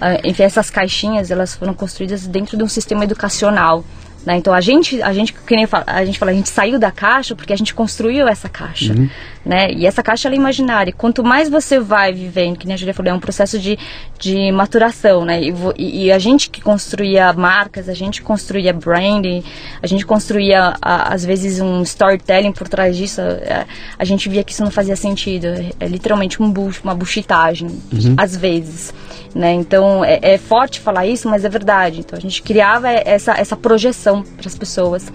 uh, 0.00 0.20
enfim, 0.24 0.44
essas 0.44 0.70
caixinhas, 0.70 1.30
elas 1.30 1.54
foram 1.54 1.74
construídas 1.74 2.26
dentro 2.26 2.56
de 2.56 2.64
um 2.64 2.68
sistema 2.68 3.04
educacional, 3.04 3.84
né? 4.24 4.36
Então 4.36 4.54
a 4.54 4.60
gente, 4.60 5.02
a 5.02 5.12
gente, 5.12 5.32
que 5.32 5.54
nem 5.54 5.66
a 5.86 6.04
gente 6.04 6.18
fala, 6.18 6.32
a 6.32 6.34
gente 6.34 6.48
saiu 6.48 6.78
da 6.78 6.90
caixa 6.90 7.34
porque 7.34 7.52
a 7.52 7.56
gente 7.56 7.74
construiu 7.74 8.26
essa 8.26 8.48
caixa. 8.48 8.94
Uhum. 8.94 9.08
Né? 9.44 9.70
E 9.72 9.86
essa 9.86 10.02
caixa 10.02 10.28
é 10.28 10.34
imaginária. 10.34 10.92
Quanto 10.92 11.22
mais 11.22 11.50
você 11.50 11.78
vai 11.78 12.12
vivendo, 12.12 12.56
que 12.58 12.66
nem 12.66 12.74
a 12.74 12.76
Julia 12.76 12.94
falou, 12.94 13.12
é 13.12 13.14
um 13.14 13.20
processo 13.20 13.58
de, 13.58 13.78
de 14.18 14.50
maturação. 14.52 15.24
Né? 15.24 15.42
E, 15.76 16.06
e 16.06 16.12
a 16.12 16.18
gente 16.18 16.50
que 16.50 16.60
construía 16.60 17.32
marcas, 17.32 17.88
a 17.88 17.94
gente 17.94 18.22
construía 18.22 18.72
branding, 18.72 19.42
a 19.82 19.86
gente 19.86 20.06
construía, 20.06 20.74
a, 20.80 21.12
às 21.12 21.24
vezes, 21.24 21.60
um 21.60 21.82
storytelling 21.82 22.52
por 22.52 22.68
trás 22.68 22.96
disso, 22.96 23.20
a, 23.20 23.24
é, 23.24 23.66
a, 23.98 24.04
gente 24.04 24.28
via 24.28 24.42
que 24.42 24.52
isso 24.52 24.64
não 24.64 24.70
fazia 24.70 24.96
sentido. 24.96 25.46
É, 25.46 25.70
é 25.80 25.86
literalmente 25.86 26.42
um 26.42 26.54
uma 26.82 26.94
buchitagem, 26.94 27.68
uhum. 27.92 28.14
às 28.16 28.36
vezes. 28.36 28.94
Né? 29.34 29.52
Então 29.54 30.04
é, 30.04 30.20
é, 30.22 30.38
forte 30.38 30.80
falar 30.80 31.06
isso, 31.06 31.28
mas 31.28 31.44
é 31.44 31.48
verdade. 31.48 32.00
Então 32.00 32.16
a 32.16 32.22
gente 32.22 32.40
criava 32.42 32.88
essa, 32.88 33.32
essa 33.32 33.56
projeção 33.56 34.22
para 34.22 34.46
as 34.46 34.56
pessoas. 34.56 35.12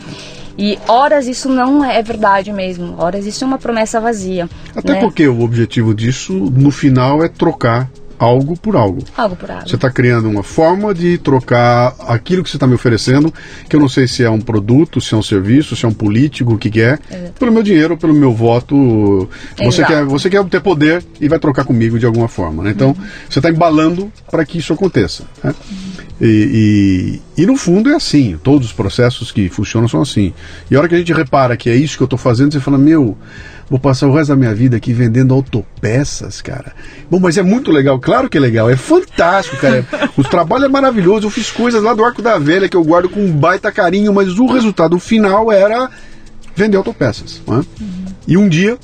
E 0.58 0.78
horas 0.90 1.26
isso 1.26 1.48
não 1.48 1.86
é 1.86 2.04
verdade 2.04 2.52
mesmo. 2.52 2.96
Horas 2.98 3.26
isso 3.26 3.46
é 3.46 3.48
uma 3.48 3.58
promessa 3.58 4.02
vazia. 4.02 4.50
Até 4.76 4.94
né? 4.94 5.00
porque 5.00 5.26
o 5.26 5.42
objetivo 5.42 5.96
disso, 5.96 6.34
no 6.34 6.70
final, 6.70 7.24
é 7.24 7.30
trocar 7.30 7.90
algo 8.20 8.58
por 8.58 8.76
algo. 8.76 9.02
Algo 9.16 9.36
por 9.36 9.50
algo. 9.50 9.68
Você 9.68 9.76
está 9.76 9.90
criando 9.90 10.30
uma 10.30 10.44
forma 10.44 10.94
de 10.94 11.18
trocar 11.18 11.96
aquilo 12.08 12.44
que 12.44 12.50
você 12.50 12.58
está 12.58 12.68
me 12.68 12.76
oferecendo, 12.76 13.34
que 13.68 13.76
eu 13.76 13.80
não 13.80 13.88
sei 13.88 14.08
se 14.08 14.24
é 14.24 14.30
um 14.30 14.42
produto, 14.42 15.00
se 15.00 15.14
é 15.14 15.18
um 15.18 15.24
serviço, 15.24 15.76
se 15.76 15.86
é 15.86 15.88
um 15.88 15.94
político, 15.94 16.54
o 16.54 16.58
que, 16.58 16.70
que 16.70 16.82
é, 16.82 17.00
Exato. 17.10 17.34
pelo 17.40 17.52
meu 17.52 17.64
dinheiro, 17.64 17.98
pelo 17.98 18.14
meu 18.14 18.34
voto. 18.34 19.30
Você 19.64 19.84
quer, 19.86 20.04
você 20.04 20.30
quer 20.30 20.44
ter 20.46 20.60
poder 20.60 21.04
e 21.20 21.30
vai 21.30 21.40
trocar 21.40 21.64
comigo 21.64 21.98
de 21.98 22.06
alguma 22.06 22.28
forma. 22.28 22.64
Né? 22.64 22.72
Então, 22.72 22.90
uhum. 22.90 23.08
você 23.30 23.40
está 23.40 23.50
embalando 23.50 24.12
para 24.30 24.44
que 24.46 24.58
isso 24.58 24.74
aconteça. 24.74 25.24
Né? 25.44 25.54
Uhum. 25.72 26.09
E, 26.22 27.20
e, 27.38 27.42
e, 27.44 27.46
no 27.46 27.56
fundo 27.56 27.90
é 27.90 27.96
assim, 27.96 28.38
todos 28.44 28.68
os 28.68 28.74
processos 28.74 29.32
que 29.32 29.48
funcionam 29.48 29.88
são 29.88 30.02
assim. 30.02 30.34
E 30.70 30.76
a 30.76 30.80
hora 30.80 30.88
que 30.90 30.96
a 30.96 30.98
gente 30.98 31.14
repara 31.14 31.56
que 31.56 31.70
é 31.70 31.76
isso 31.76 31.96
que 31.96 32.04
eu 32.04 32.06
estou 32.06 32.20
fazendo, 32.20 32.52
você 32.52 32.60
fala, 32.60 32.78
meu, 32.78 33.18
Vou 33.70 33.80
passar 33.80 34.08
o 34.08 34.14
resto 34.14 34.30
da 34.30 34.36
minha 34.36 34.54
vida 34.54 34.76
aqui 34.78 34.92
vendendo 34.92 35.32
autopeças, 35.32 36.42
cara. 36.42 36.74
Bom, 37.10 37.20
mas 37.20 37.38
é 37.38 37.44
muito 37.44 37.72
legal, 37.72 38.00
claro 38.00 38.28
que 38.28 38.36
é 38.36 38.42
legal, 38.42 38.68
é 38.68 38.76
fantástico, 38.76 39.58
cara. 39.58 39.86
o 40.18 40.24
trabalho 40.24 40.66
é 40.66 40.68
maravilhoso. 40.68 41.28
Eu 41.28 41.30
fiz 41.30 41.52
coisas 41.52 41.84
lá 41.84 41.94
do 41.94 42.04
Arco 42.04 42.20
da 42.20 42.40
Velha 42.40 42.68
que 42.68 42.76
eu 42.76 42.84
guardo 42.84 43.10
com 43.10 43.20
um 43.20 43.32
baita 43.32 43.72
carinho, 43.72 44.12
mas 44.12 44.40
o 44.40 44.48
resultado 44.48 44.98
final 44.98 45.52
era 45.52 45.88
vender 46.56 46.78
autopeças. 46.78 47.44
Né? 47.48 47.58
Uhum. 47.80 48.06
E 48.28 48.38
um 48.38 48.50
dia 48.50 48.76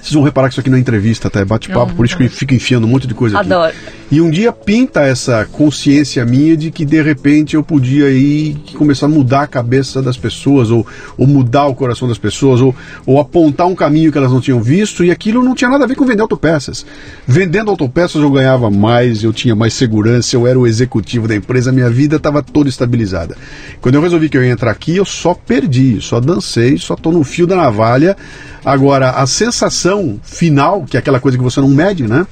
vocês 0.00 0.12
vão 0.12 0.24
reparar 0.24 0.48
que 0.48 0.54
isso 0.54 0.60
aqui 0.60 0.70
não 0.70 0.78
é 0.78 0.80
entrevista, 0.80 1.30
tá? 1.30 1.40
É 1.40 1.44
bate-papo, 1.44 1.94
por 1.94 2.04
isso 2.04 2.16
que 2.16 2.24
eu 2.24 2.30
fico 2.30 2.54
enfiando 2.54 2.86
um 2.86 2.90
monte 2.90 3.06
de 3.06 3.14
coisa 3.14 3.38
aqui. 3.38 3.52
Adoro. 3.52 3.74
E 4.10 4.20
um 4.20 4.28
dia 4.28 4.52
pinta 4.52 5.02
essa 5.02 5.44
consciência 5.44 6.24
minha 6.24 6.56
de 6.56 6.70
que 6.70 6.84
de 6.84 7.00
repente 7.00 7.54
eu 7.54 7.62
podia 7.62 8.10
ir 8.10 8.56
começar 8.74 9.06
a 9.06 9.08
mudar 9.08 9.42
a 9.42 9.46
cabeça 9.46 10.02
das 10.02 10.16
pessoas, 10.16 10.70
ou, 10.70 10.84
ou 11.16 11.26
mudar 11.26 11.66
o 11.66 11.74
coração 11.74 12.08
das 12.08 12.18
pessoas, 12.18 12.60
ou, 12.60 12.74
ou 13.06 13.20
apontar 13.20 13.68
um 13.68 13.74
caminho 13.74 14.10
que 14.10 14.18
elas 14.18 14.32
não 14.32 14.40
tinham 14.40 14.60
visto, 14.60 15.04
e 15.04 15.12
aquilo 15.12 15.44
não 15.44 15.54
tinha 15.54 15.70
nada 15.70 15.84
a 15.84 15.86
ver 15.86 15.94
com 15.94 16.04
vender 16.04 16.22
autopeças. 16.22 16.84
Vendendo 17.24 17.70
autopeças 17.70 18.20
eu 18.20 18.30
ganhava 18.30 18.68
mais, 18.68 19.22
eu 19.22 19.32
tinha 19.32 19.54
mais 19.54 19.74
segurança, 19.74 20.34
eu 20.34 20.44
era 20.44 20.58
o 20.58 20.66
executivo 20.66 21.28
da 21.28 21.36
empresa, 21.36 21.70
minha 21.70 21.88
vida 21.88 22.16
estava 22.16 22.42
toda 22.42 22.68
estabilizada. 22.68 23.36
Quando 23.80 23.94
eu 23.94 24.02
resolvi 24.02 24.28
que 24.28 24.36
eu 24.36 24.42
ia 24.42 24.50
entrar 24.50 24.72
aqui, 24.72 24.96
eu 24.96 25.04
só 25.04 25.34
perdi, 25.34 26.00
só 26.00 26.18
dancei, 26.18 26.76
só 26.78 26.94
estou 26.94 27.12
no 27.12 27.22
fio 27.22 27.46
da 27.46 27.54
navalha 27.54 28.16
Agora, 28.64 29.10
a 29.10 29.26
sensação 29.26 30.20
final, 30.22 30.84
que 30.84 30.96
é 30.96 31.00
aquela 31.00 31.18
coisa 31.18 31.38
que 31.38 31.42
você 31.42 31.60
não 31.60 31.68
mede, 31.68 32.06
né? 32.06 32.26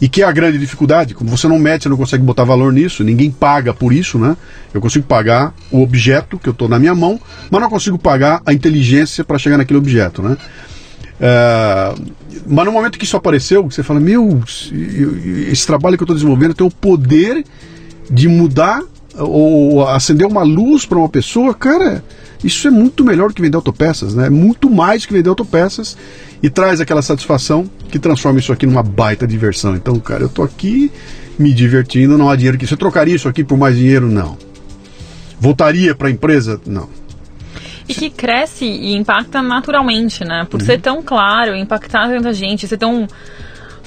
E 0.00 0.08
que 0.08 0.22
é 0.22 0.26
a 0.26 0.32
grande 0.32 0.58
dificuldade, 0.58 1.14
como 1.14 1.30
você 1.30 1.48
não 1.48 1.58
mede, 1.58 1.84
você 1.84 1.88
não 1.88 1.96
consegue 1.96 2.22
botar 2.22 2.44
valor 2.44 2.72
nisso, 2.72 3.02
ninguém 3.02 3.30
paga 3.30 3.72
por 3.72 3.92
isso, 3.92 4.18
né? 4.18 4.36
Eu 4.74 4.80
consigo 4.80 5.06
pagar 5.06 5.54
o 5.70 5.80
objeto 5.80 6.38
que 6.38 6.48
eu 6.48 6.52
estou 6.52 6.68
na 6.68 6.78
minha 6.78 6.94
mão, 6.94 7.18
mas 7.50 7.60
não 7.60 7.70
consigo 7.70 7.98
pagar 7.98 8.42
a 8.44 8.52
inteligência 8.52 9.24
para 9.24 9.38
chegar 9.38 9.56
naquele 9.56 9.78
objeto, 9.78 10.22
né? 10.22 10.36
É, 11.18 11.94
mas 12.46 12.66
no 12.66 12.72
momento 12.72 12.98
que 12.98 13.04
isso 13.04 13.16
apareceu, 13.16 13.64
você 13.64 13.82
fala, 13.82 13.98
meu, 13.98 14.42
esse 15.50 15.66
trabalho 15.66 15.96
que 15.96 16.02
eu 16.02 16.06
estou 16.06 16.16
desenvolvendo 16.16 16.54
tem 16.54 16.66
o 16.66 16.70
poder 16.70 17.42
de 18.10 18.28
mudar 18.28 18.82
ou 19.18 19.88
acender 19.88 20.26
uma 20.26 20.42
luz 20.42 20.84
para 20.84 20.98
uma 20.98 21.08
pessoa, 21.08 21.54
cara, 21.54 22.04
isso 22.44 22.68
é 22.68 22.70
muito 22.70 23.02
melhor 23.02 23.32
que 23.32 23.40
vender 23.40 23.56
autopeças, 23.56 24.14
né? 24.14 24.28
Muito 24.28 24.68
mais 24.68 25.06
que 25.06 25.12
vender 25.12 25.30
autopeças 25.30 25.96
e 26.42 26.50
traz 26.50 26.80
aquela 26.80 27.02
satisfação 27.02 27.68
que 27.90 27.98
transforma 27.98 28.38
isso 28.38 28.52
aqui 28.52 28.66
numa 28.66 28.82
baita 28.82 29.26
diversão. 29.26 29.74
Então, 29.74 29.98
cara, 29.98 30.22
eu 30.22 30.28
tô 30.28 30.42
aqui 30.42 30.90
me 31.38 31.52
divertindo, 31.52 32.16
não 32.16 32.30
há 32.30 32.36
dinheiro 32.36 32.58
que 32.58 32.66
você 32.66 32.76
trocaria 32.76 33.14
isso 33.14 33.28
aqui 33.28 33.44
por 33.44 33.58
mais 33.58 33.76
dinheiro, 33.76 34.08
não. 34.08 34.36
Voltaria 35.38 35.94
para 35.94 36.08
a 36.08 36.10
empresa? 36.10 36.60
Não. 36.66 36.88
E 37.88 37.94
que 37.94 38.10
cresce 38.10 38.64
e 38.64 38.94
impacta 38.94 39.42
naturalmente, 39.42 40.24
né? 40.24 40.46
Por 40.50 40.60
uhum. 40.60 40.66
ser 40.66 40.80
tão 40.80 41.02
claro, 41.02 41.54
impactar 41.54 42.08
tanta 42.08 42.32
gente, 42.32 42.66
ser 42.66 42.78
tão 42.78 43.06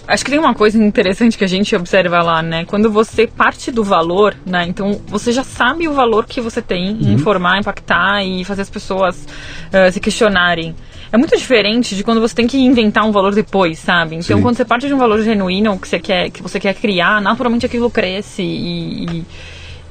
Acho 0.09 0.25
que 0.25 0.31
tem 0.31 0.39
uma 0.39 0.55
coisa 0.55 0.83
interessante 0.83 1.38
que 1.38 1.43
a 1.43 1.47
gente 1.47 1.75
observa 1.75 2.23
lá, 2.23 2.41
né? 2.41 2.65
Quando 2.65 2.91
você 2.91 3.27
parte 3.27 3.69
do 3.69 3.83
valor, 3.83 4.35
né? 4.43 4.65
Então 4.67 4.99
você 5.05 5.31
já 5.31 5.43
sabe 5.43 5.88
o 5.88 5.93
valor 5.93 6.25
que 6.25 6.41
você 6.41 6.63
tem 6.63 6.93
em 6.93 7.05
uhum. 7.05 7.13
informar, 7.13 7.59
impactar 7.59 8.23
e 8.23 8.43
fazer 8.43 8.63
as 8.63 8.71
pessoas 8.71 9.27
uh, 9.67 9.91
se 9.91 9.99
questionarem. 9.99 10.75
É 11.12 11.17
muito 11.17 11.36
diferente 11.38 11.95
de 11.95 12.04
quando 12.04 12.22
você 12.22 12.36
tem 12.36 12.48
que 12.48 12.58
inventar 12.58 13.06
um 13.06 13.12
valor 13.12 13.34
depois, 13.34 13.80
sabe? 13.80 14.15
Então 14.15 14.38
Sim. 14.38 14.43
quando 14.43 14.56
você 14.56 14.65
parte 14.65 14.88
de 14.88 14.93
um 14.93 14.98
valor 14.98 15.22
genuíno 15.22 15.78
que 15.80 15.88
você 15.88 16.00
quer, 16.00 16.30
que 16.30 16.41
você 16.41 16.60
quer 16.60 16.76
criar, 16.76 17.22
naturalmente 17.22 17.65
aquilo 17.65 17.89
cresce 17.89 18.43
e, 18.43 19.06
e 19.06 19.26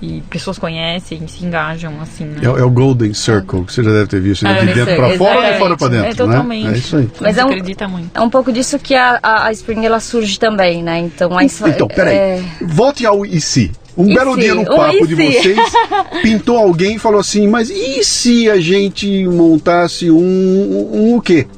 e 0.01 0.23
pessoas 0.31 0.59
conhecem, 0.59 1.27
se 1.27 1.45
engajam, 1.45 2.01
assim, 2.01 2.25
né? 2.25 2.41
é, 2.43 2.47
é, 2.47 2.65
o 2.65 2.71
Golden 2.71 3.13
Circle, 3.13 3.65
que 3.65 3.73
você 3.73 3.83
já 3.83 3.91
deve 3.91 4.07
ter 4.07 4.21
visto, 4.21 4.45
né? 4.45 4.65
de 4.65 4.73
dentro 4.73 4.95
para 4.95 5.17
fora 5.17 5.39
ou 5.39 5.53
de 5.53 5.59
fora 5.59 5.77
para 5.77 5.89
dentro, 5.89 6.07
é, 6.07 6.15
totalmente. 6.15 6.67
Né? 6.67 6.75
É 6.75 6.79
isso 6.79 6.97
aí. 6.97 7.11
Mas 7.21 7.37
é 7.37 7.45
um, 7.45 7.49
acredita 7.49 7.89
muito. 7.89 8.11
É 8.15 8.21
um 8.21 8.31
pouco 8.31 8.53
disso 8.53 8.79
que 8.79 8.95
a, 8.95 9.19
a, 9.21 9.47
a 9.47 9.53
Spring, 9.53 9.85
ela 9.85 9.99
surge 9.99 10.39
também, 10.39 10.85
né? 10.85 11.01
Então, 11.01 11.37
a, 11.37 11.43
então 11.43 11.89
peraí, 11.89 12.17
é... 12.17 12.45
volte 12.63 13.05
ao 13.05 13.27
IC. 13.27 13.73
Um 13.99 14.09
e 14.09 14.15
belo 14.15 14.35
se? 14.35 14.41
dia 14.41 14.55
no 14.55 14.65
papo 14.65 15.07
de 15.07 15.15
vocês, 15.17 15.59
pintou 16.23 16.57
alguém 16.57 16.95
e 16.95 16.99
falou 17.01 17.19
assim, 17.19 17.49
mas 17.49 17.69
e 17.69 18.05
se 18.05 18.49
a 18.49 18.61
gente 18.61 19.27
montasse 19.27 20.09
um, 20.09 20.17
um, 20.17 20.91
um 20.93 21.17
o 21.17 21.21
quê? 21.21 21.49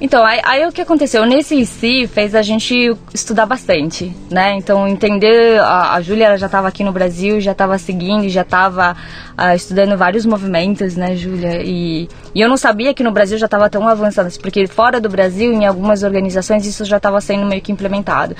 Então, 0.00 0.24
aí, 0.24 0.40
aí, 0.44 0.66
o 0.66 0.72
que 0.72 0.80
aconteceu? 0.80 1.26
Nesse 1.26 1.56
IC 1.56 2.06
fez 2.06 2.34
a 2.34 2.40
gente 2.40 2.96
estudar 3.12 3.44
bastante, 3.44 4.16
né? 4.30 4.54
Então, 4.54 4.88
entender, 4.88 5.60
a, 5.60 5.92
a 5.92 6.00
Júlia 6.00 6.38
já 6.38 6.46
estava 6.46 6.68
aqui 6.68 6.82
no 6.82 6.90
Brasil, 6.90 7.38
já 7.38 7.52
estava 7.52 7.76
seguindo, 7.76 8.26
já 8.26 8.40
estava 8.40 8.92
uh, 8.92 8.96
ah, 9.36 9.54
estudando 9.54 9.98
vários 9.98 10.24
movimentos, 10.24 10.96
né, 10.96 11.14
Júlia? 11.16 11.62
E, 11.62 12.08
e 12.34 12.40
eu 12.40 12.48
não 12.48 12.56
sabia 12.56 12.94
que 12.94 13.02
no 13.02 13.12
Brasil 13.12 13.36
já 13.36 13.44
estava 13.44 13.68
tão 13.68 13.86
avançado, 13.86 14.30
porque 14.40 14.66
fora 14.66 14.98
do 14.98 15.08
Brasil, 15.10 15.52
em 15.52 15.66
algumas 15.66 16.02
organizações, 16.02 16.64
isso 16.64 16.86
já 16.86 16.96
estava 16.96 17.20
sendo 17.20 17.44
meio 17.44 17.60
que 17.60 17.70
implementado. 17.70 18.34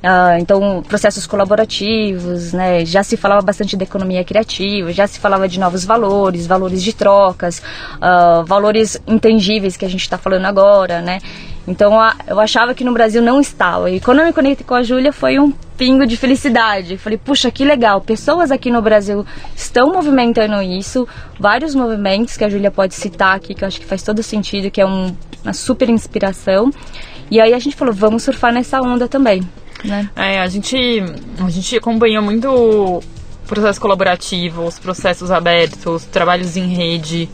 Uh, 0.00 0.40
então, 0.40 0.82
processos 0.88 1.26
colaborativos, 1.26 2.54
né? 2.54 2.86
Já 2.86 3.02
se 3.02 3.18
falava 3.18 3.42
bastante 3.42 3.76
da 3.76 3.84
economia 3.84 4.24
criativa, 4.24 4.90
já 4.92 5.06
se 5.06 5.20
falava 5.20 5.46
de 5.46 5.60
novos 5.60 5.84
valores, 5.84 6.46
valores 6.46 6.82
de 6.82 6.94
trocas, 6.94 7.58
uh, 7.96 8.42
valores 8.46 8.98
intangíveis 9.06 9.76
que 9.76 9.84
a 9.84 9.88
gente 9.88 10.00
está 10.00 10.16
falando 10.16 10.46
agora, 10.46 10.99
né? 11.00 11.20
Então, 11.68 11.92
eu 12.26 12.40
achava 12.40 12.74
que 12.74 12.82
no 12.82 12.92
Brasil 12.92 13.22
não 13.22 13.40
estava. 13.40 13.90
E 13.90 14.00
quando 14.00 14.20
eu 14.20 14.26
me 14.26 14.32
conectei 14.32 14.66
com 14.66 14.74
a 14.74 14.82
Júlia, 14.82 15.12
foi 15.12 15.38
um 15.38 15.52
pingo 15.76 16.06
de 16.06 16.16
felicidade. 16.16 16.96
Falei, 16.96 17.18
puxa, 17.18 17.50
que 17.50 17.64
legal. 17.64 18.00
Pessoas 18.00 18.50
aqui 18.50 18.70
no 18.70 18.82
Brasil 18.82 19.24
estão 19.54 19.92
movimentando 19.92 20.60
isso. 20.62 21.06
Vários 21.38 21.74
movimentos 21.74 22.36
que 22.36 22.44
a 22.44 22.48
Júlia 22.48 22.70
pode 22.70 22.94
citar 22.94 23.36
aqui, 23.36 23.54
que 23.54 23.62
eu 23.62 23.68
acho 23.68 23.78
que 23.78 23.86
faz 23.86 24.02
todo 24.02 24.22
sentido, 24.22 24.70
que 24.70 24.80
é 24.80 24.86
um, 24.86 25.14
uma 25.44 25.52
super 25.52 25.88
inspiração. 25.88 26.70
E 27.30 27.40
aí 27.40 27.54
a 27.54 27.58
gente 27.58 27.76
falou, 27.76 27.94
vamos 27.94 28.22
surfar 28.22 28.52
nessa 28.52 28.80
onda 28.80 29.06
também. 29.06 29.42
Né? 29.84 30.10
É, 30.16 30.40
a 30.40 30.48
gente, 30.48 30.76
a 31.38 31.48
gente 31.50 31.76
acompanhou 31.76 32.22
muito 32.22 33.02
processos 33.46 33.78
colaborativos, 33.78 34.78
processos 34.78 35.30
abertos, 35.30 36.04
trabalhos 36.04 36.56
em 36.56 36.68
rede, 36.68 37.28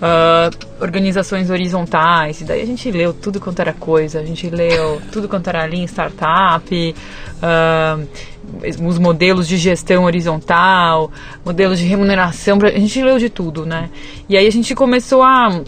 uh, 0.00 0.82
organizações 0.82 1.50
horizontais. 1.50 2.40
E 2.40 2.44
daí 2.44 2.62
a 2.62 2.66
gente 2.66 2.90
leu 2.90 3.12
tudo 3.12 3.38
quanto 3.38 3.60
era 3.60 3.72
coisa. 3.72 4.20
A 4.20 4.24
gente 4.24 4.48
leu 4.48 5.00
tudo 5.12 5.28
quanto 5.28 5.48
era 5.48 5.64
Lean 5.66 5.84
Startup, 5.84 6.94
uh, 7.42 8.08
os 8.86 8.98
modelos 8.98 9.46
de 9.46 9.56
gestão 9.56 10.04
horizontal, 10.04 11.10
modelos 11.44 11.78
de 11.78 11.84
remuneração. 11.84 12.58
A 12.62 12.78
gente 12.78 13.02
leu 13.02 13.18
de 13.18 13.28
tudo, 13.28 13.66
né? 13.66 13.90
E 14.28 14.36
aí 14.36 14.46
a 14.46 14.52
gente 14.52 14.74
começou 14.74 15.22
a 15.22 15.62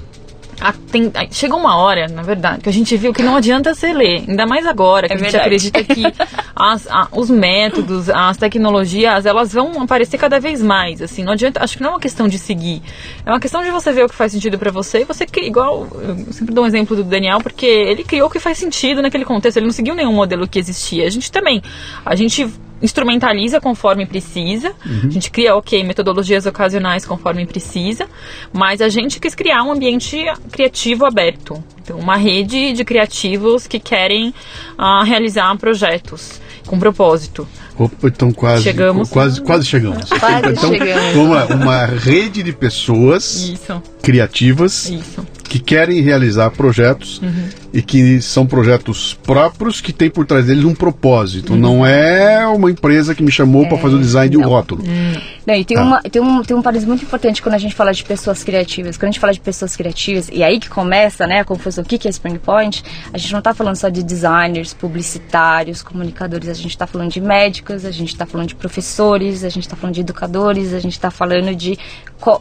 tem, 0.91 1.11
chegou 1.31 1.59
uma 1.59 1.77
hora, 1.77 2.07
na 2.09 2.23
verdade, 2.23 2.61
que 2.61 2.69
a 2.69 2.73
gente 2.73 2.97
viu 2.97 3.13
que 3.13 3.23
não 3.23 3.37
adianta 3.37 3.75
você 3.75 3.93
ler, 3.93 4.25
ainda 4.29 4.47
mais 4.47 4.67
agora, 4.67 5.09
que 5.09 5.15
é 5.15 5.17
a 5.17 5.19
gente 5.19 5.33
verdade. 5.33 5.47
acredita 5.47 5.83
que 5.83 6.03
as, 6.55 6.87
a, 6.89 7.09
os 7.13 7.31
métodos, 7.31 8.09
as 8.09 8.37
tecnologias, 8.37 9.27
elas 9.27 9.53
vão 9.53 9.81
aparecer 9.83 10.19
cada 10.19 10.39
vez 10.39 10.63
mais, 10.63 11.03
assim, 11.03 11.25
não 11.25 11.33
adianta, 11.33 11.63
acho 11.65 11.77
que 11.77 11.83
não 11.83 11.91
é 11.91 11.93
uma 11.95 12.01
questão 12.01 12.29
de 12.29 12.39
seguir, 12.39 12.83
é 13.25 13.31
uma 13.31 13.41
questão 13.41 13.63
de 13.63 13.71
você 13.71 13.93
ver 13.93 14.05
o 14.05 14.09
que 14.09 14.15
faz 14.15 14.31
sentido 14.33 14.59
para 14.59 14.71
você 14.71 15.01
e 15.01 15.05
você 15.05 15.27
cria, 15.27 15.49
igual, 15.49 15.89
eu 15.95 16.33
sempre 16.33 16.55
dou 16.55 16.65
um 16.65 16.67
exemplo 16.67 16.95
do 16.95 17.03
Daniel, 17.03 17.39
porque 17.41 17.67
ele 17.67 18.05
criou 18.05 18.29
o 18.29 18.31
que 18.31 18.39
faz 18.39 18.59
sentido 18.59 19.03
naquele 19.03 19.25
contexto, 19.25 19.57
ele 19.57 19.67
não 19.67 19.73
seguiu 19.73 19.95
nenhum 19.95 20.13
modelo 20.13 20.47
que 20.47 20.59
existia, 20.59 21.07
a 21.07 21.11
gente 21.11 21.33
também, 21.33 21.63
a 22.05 22.15
gente 22.15 22.49
instrumentaliza 22.83 23.61
conforme 23.61 24.05
precisa. 24.05 24.73
Uhum. 24.85 25.03
A 25.07 25.11
gente 25.11 25.31
cria, 25.31 25.55
ok, 25.55 25.83
metodologias 25.85 26.47
ocasionais 26.47 27.07
conforme 27.07 27.47
precisa, 27.47 28.07
mas 28.53 28.81
a 28.81 28.89
gente 28.89 29.21
quis 29.21 29.35
criar 29.35 29.63
um 29.63 29.73
ambiente 29.73 30.25
criativo 30.51 31.07
aberto. 31.07 31.63
Então, 31.83 31.99
uma 31.99 32.17
rede 32.17 32.73
de 32.73 32.85
criativos 32.85 33.67
que 33.67 33.79
querem 33.79 34.35
uh, 34.79 35.05
realizar 35.05 35.57
projetos 35.57 36.41
com 36.67 36.79
propósito. 36.79 37.47
Opa, 37.77 38.07
então 38.07 38.31
quase 38.33 38.63
chegamos. 38.63 39.11
Quase, 39.11 39.41
quase 39.41 39.67
chegamos. 39.67 40.09
Quase 40.09 40.49
então, 40.49 40.71
chegamos. 40.71 41.17
Uma, 41.17 41.45
uma 41.47 41.87
rede 41.87 42.43
de 42.43 42.53
pessoas 42.53 43.49
Isso. 43.49 43.83
criativas 44.01 44.89
Isso 44.89 45.27
que 45.53 45.59
querem 45.59 46.01
realizar 46.01 46.49
projetos 46.49 47.19
uhum. 47.19 47.49
E 47.73 47.81
que 47.81 48.21
são 48.21 48.47
projetos 48.47 49.19
próprios 49.23 49.81
que 49.81 49.93
tem 49.93 50.11
por 50.11 50.27
trás 50.27 50.47
deles 50.47 50.65
um 50.65 50.75
propósito. 50.75 51.57
Não 51.57 51.87
é 51.87 52.47
uma 52.47 52.71
empresa 52.71 53.15
que 53.15 53.23
me 53.23 53.33
chamou 53.33 53.65
é, 53.65 53.69
para 53.69 53.79
fazer 53.79 53.97
o 53.97 53.99
design 53.99 54.29
de 54.29 54.37
um 54.37 54.43
rótulo. 54.43 54.83
Uhum. 54.83 55.21
Não, 55.47 55.55
e 55.55 55.65
tem, 55.65 55.77
tá. 55.77 55.83
uma, 55.83 56.03
tem, 56.03 56.23
um, 56.23 56.43
tem 56.43 56.57
um 56.57 56.63
parênteses 56.63 56.87
muito 56.87 57.05
importante 57.05 57.43
quando 57.43 57.55
a 57.55 57.59
gente 57.59 57.75
fala 57.75 57.93
de 57.93 58.05
pessoas 58.05 58.45
criativas. 58.45 58.97
Quando 58.97 59.05
a 59.05 59.13
gente 59.13 59.21
fala 59.21 59.33
de 59.33 59.41
pessoas 59.41 59.75
criativas, 59.75 60.29
e 60.31 60.43
aí 60.43 60.61
que 60.61 60.69
começa 60.69 61.27
né, 61.27 61.41
a 61.41 61.45
confusão, 61.45 61.83
o 61.83 61.87
que, 61.87 61.99
que 61.99 62.07
é 62.07 62.11
Spring 62.11 62.39
Point, 62.39 62.85
a 63.13 63.19
gente 63.19 63.33
não 63.33 63.39
está 63.39 63.55
falando 63.55 63.77
só 63.77 63.89
de 63.89 64.03
designers, 64.03 64.75
publicitários, 64.75 65.83
comunicadores, 65.83 66.49
a 66.49 66.55
gente 66.55 66.71
está 66.71 66.87
falando 66.87 67.11
de 67.11 67.21
médicos, 67.21 67.85
a 67.85 67.91
gente 67.91 68.13
está 68.13 68.27
falando 68.27 68.49
de 68.49 68.55
professores, 68.55 69.45
a 69.45 69.49
gente 69.49 69.65
está 69.65 69.77
falando 69.77 69.95
de 69.95 70.03
educadores, 70.03 70.75
a 70.75 70.79
gente 70.79 70.93
está 70.93 71.11
falando 71.11 71.55
de, 71.55 71.79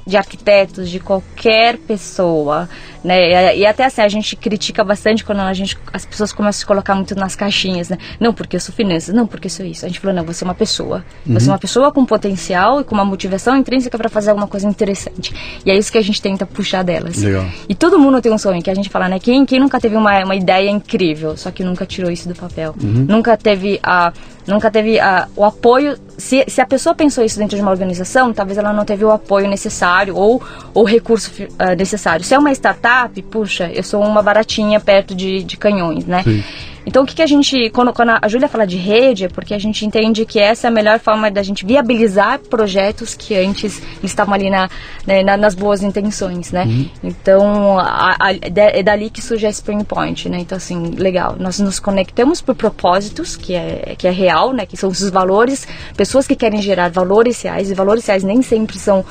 de 0.06 0.18
arquitetos, 0.18 0.90
de 0.90 1.00
qualquer 1.00 1.78
pessoa 1.78 2.70
né? 3.04 3.58
E 3.58 3.66
até 3.66 3.86
assim, 3.86 4.02
a 4.02 4.08
gente 4.08 4.36
critica 4.36 4.84
bastante 4.84 5.21
quando 5.24 5.40
a 5.40 5.54
gente, 5.54 5.78
as 5.92 6.06
pessoas 6.06 6.32
começam 6.32 6.58
a 6.58 6.60
se 6.60 6.66
colocar 6.66 6.96
muito 6.96 7.16
nas 7.16 7.36
caixinhas, 7.36 7.90
né? 7.90 7.98
Não 8.20 8.34
porque 8.34 8.56
eu 8.56 8.60
sou 8.60 8.74
finanças, 8.74 9.14
não 9.14 9.28
porque 9.28 9.48
eu 9.48 9.52
sou 9.52 9.66
isso. 9.66 9.86
A 9.86 9.88
gente 9.88 10.00
falou, 10.00 10.16
não, 10.16 10.24
você 10.24 10.44
é 10.44 10.46
uma 10.46 10.56
pessoa. 10.56 11.04
Uhum. 11.26 11.34
Você 11.34 11.50
é 11.50 11.52
uma 11.52 11.60
pessoa 11.60 11.92
com 11.92 12.06
potencial 12.06 12.82
e 12.82 12.84
com 12.84 12.96
uma 12.96 13.06
motivação 13.06 13.56
intrínseca 13.56 13.98
para 13.98 14.10
fazer 14.10 14.30
alguma 14.30 14.48
coisa 14.48 14.68
interessante. 14.68 15.34
E 15.66 15.72
é 15.72 15.78
isso 15.78 15.92
que 15.92 15.98
a 15.98 16.02
gente 16.02 16.22
tenta 16.22 16.46
puxar 16.46 16.84
delas. 16.84 17.18
Legal. 17.18 17.46
E 17.68 17.76
todo 17.76 18.00
mundo 18.00 18.22
tem 18.22 18.32
um 18.32 18.38
sonho, 18.38 18.62
que 18.62 18.70
a 18.70 18.76
gente 18.76 18.90
fala, 18.90 19.08
né? 19.08 19.20
Quem, 19.20 19.46
quem 19.46 19.60
nunca 19.60 19.80
teve 19.80 19.96
uma, 19.96 20.24
uma 20.24 20.36
ideia 20.36 20.70
incrível, 20.70 21.38
só 21.38 21.52
que 21.52 21.64
nunca 21.64 21.86
tirou 21.86 22.12
isso 22.12 22.28
do 22.28 22.36
papel. 22.36 22.76
Uhum. 22.82 23.06
Nunca 23.08 23.38
teve 23.38 23.80
a 23.84 24.14
nunca 24.52 24.70
teve 24.70 25.00
a, 25.00 25.28
o 25.36 25.44
apoio. 25.44 25.98
Se, 26.18 26.44
se 26.48 26.62
a 26.62 26.66
pessoa 26.66 26.94
pensou 26.94 27.24
isso 27.24 27.40
dentro 27.40 27.56
de 27.56 27.62
uma 27.62 27.72
organização, 27.72 28.32
talvez 28.32 28.58
ela 28.58 28.72
não 28.72 28.86
teve 28.86 29.04
o 29.04 29.12
apoio 29.12 29.48
necessário 29.48 30.16
ou 30.16 30.42
o 30.74 30.84
recurso 30.84 31.32
uh, 31.44 31.76
necessário. 31.78 32.24
Se 32.24 32.36
é 32.36 32.38
uma 32.38 32.52
startup, 32.52 33.20
puxa, 33.24 33.72
eu 33.74 33.84
sou 33.84 34.04
uma 34.04 34.22
baratinha 34.22 34.80
perto 34.80 35.16
de, 35.16 35.44
de 35.44 35.58
canhões, 35.58 36.06
né? 36.06 36.22
Sim. 36.24 36.44
Então, 36.86 37.04
o 37.04 37.06
que, 37.06 37.16
que 37.16 37.22
a 37.22 37.28
gente, 37.28 37.70
quando, 37.70 37.94
quando 37.94 38.18
a 38.22 38.28
Júlia 38.28 38.48
fala 38.48 38.66
de 38.66 38.78
rede, 38.78 39.26
é 39.26 39.30
porque 39.30 39.54
a 39.54 39.60
gente 39.60 39.86
entende 39.86 40.26
que 40.26 40.40
essa 40.40 40.68
é 40.68 40.70
a 40.70 40.72
melhor 40.72 41.00
forma 41.00 41.30
da 41.30 41.44
gente 41.44 41.66
viabilizar 41.66 42.40
projetos 42.40 43.16
que 43.16 43.36
antes 43.36 43.82
estavam 44.04 44.34
ali 44.34 44.50
na, 44.50 44.70
né, 45.06 45.24
na, 45.24 45.38
nas 45.38 45.54
boas 45.54 45.84
intenções, 45.84 46.52
né? 46.52 46.66
Uhum. 46.66 46.90
Então, 47.04 47.80
a, 47.80 48.16
a, 48.20 48.34
é 48.34 48.84
dali 48.84 49.10
que 49.10 49.22
surge 49.22 49.46
a 49.46 49.50
Spring 49.50 49.84
Point, 49.84 50.28
né? 50.30 50.40
Então, 50.40 50.58
assim, 50.58 50.92
legal. 50.98 51.36
Nós 51.40 51.60
nos 51.60 51.80
conectamos 51.80 52.42
por 52.42 52.56
propósitos, 52.56 53.36
que 53.36 53.54
é, 53.54 53.96
que 53.98 54.08
é 54.08 54.12
real, 54.12 54.54
né? 54.54 54.66
Que 54.66 54.76
são 54.76 54.90
os 54.90 55.10
valores, 55.10 55.68
pessoas 55.96 56.28
que 56.28 56.36
querem 56.36 56.62
gerar 56.62 56.90
valores 56.90 57.42
reais, 57.42 57.70
e 57.70 57.74
valores 57.74 58.06
reais 58.06 58.24
nem 58.24 58.42
sempre 58.42 58.80
são 58.80 59.06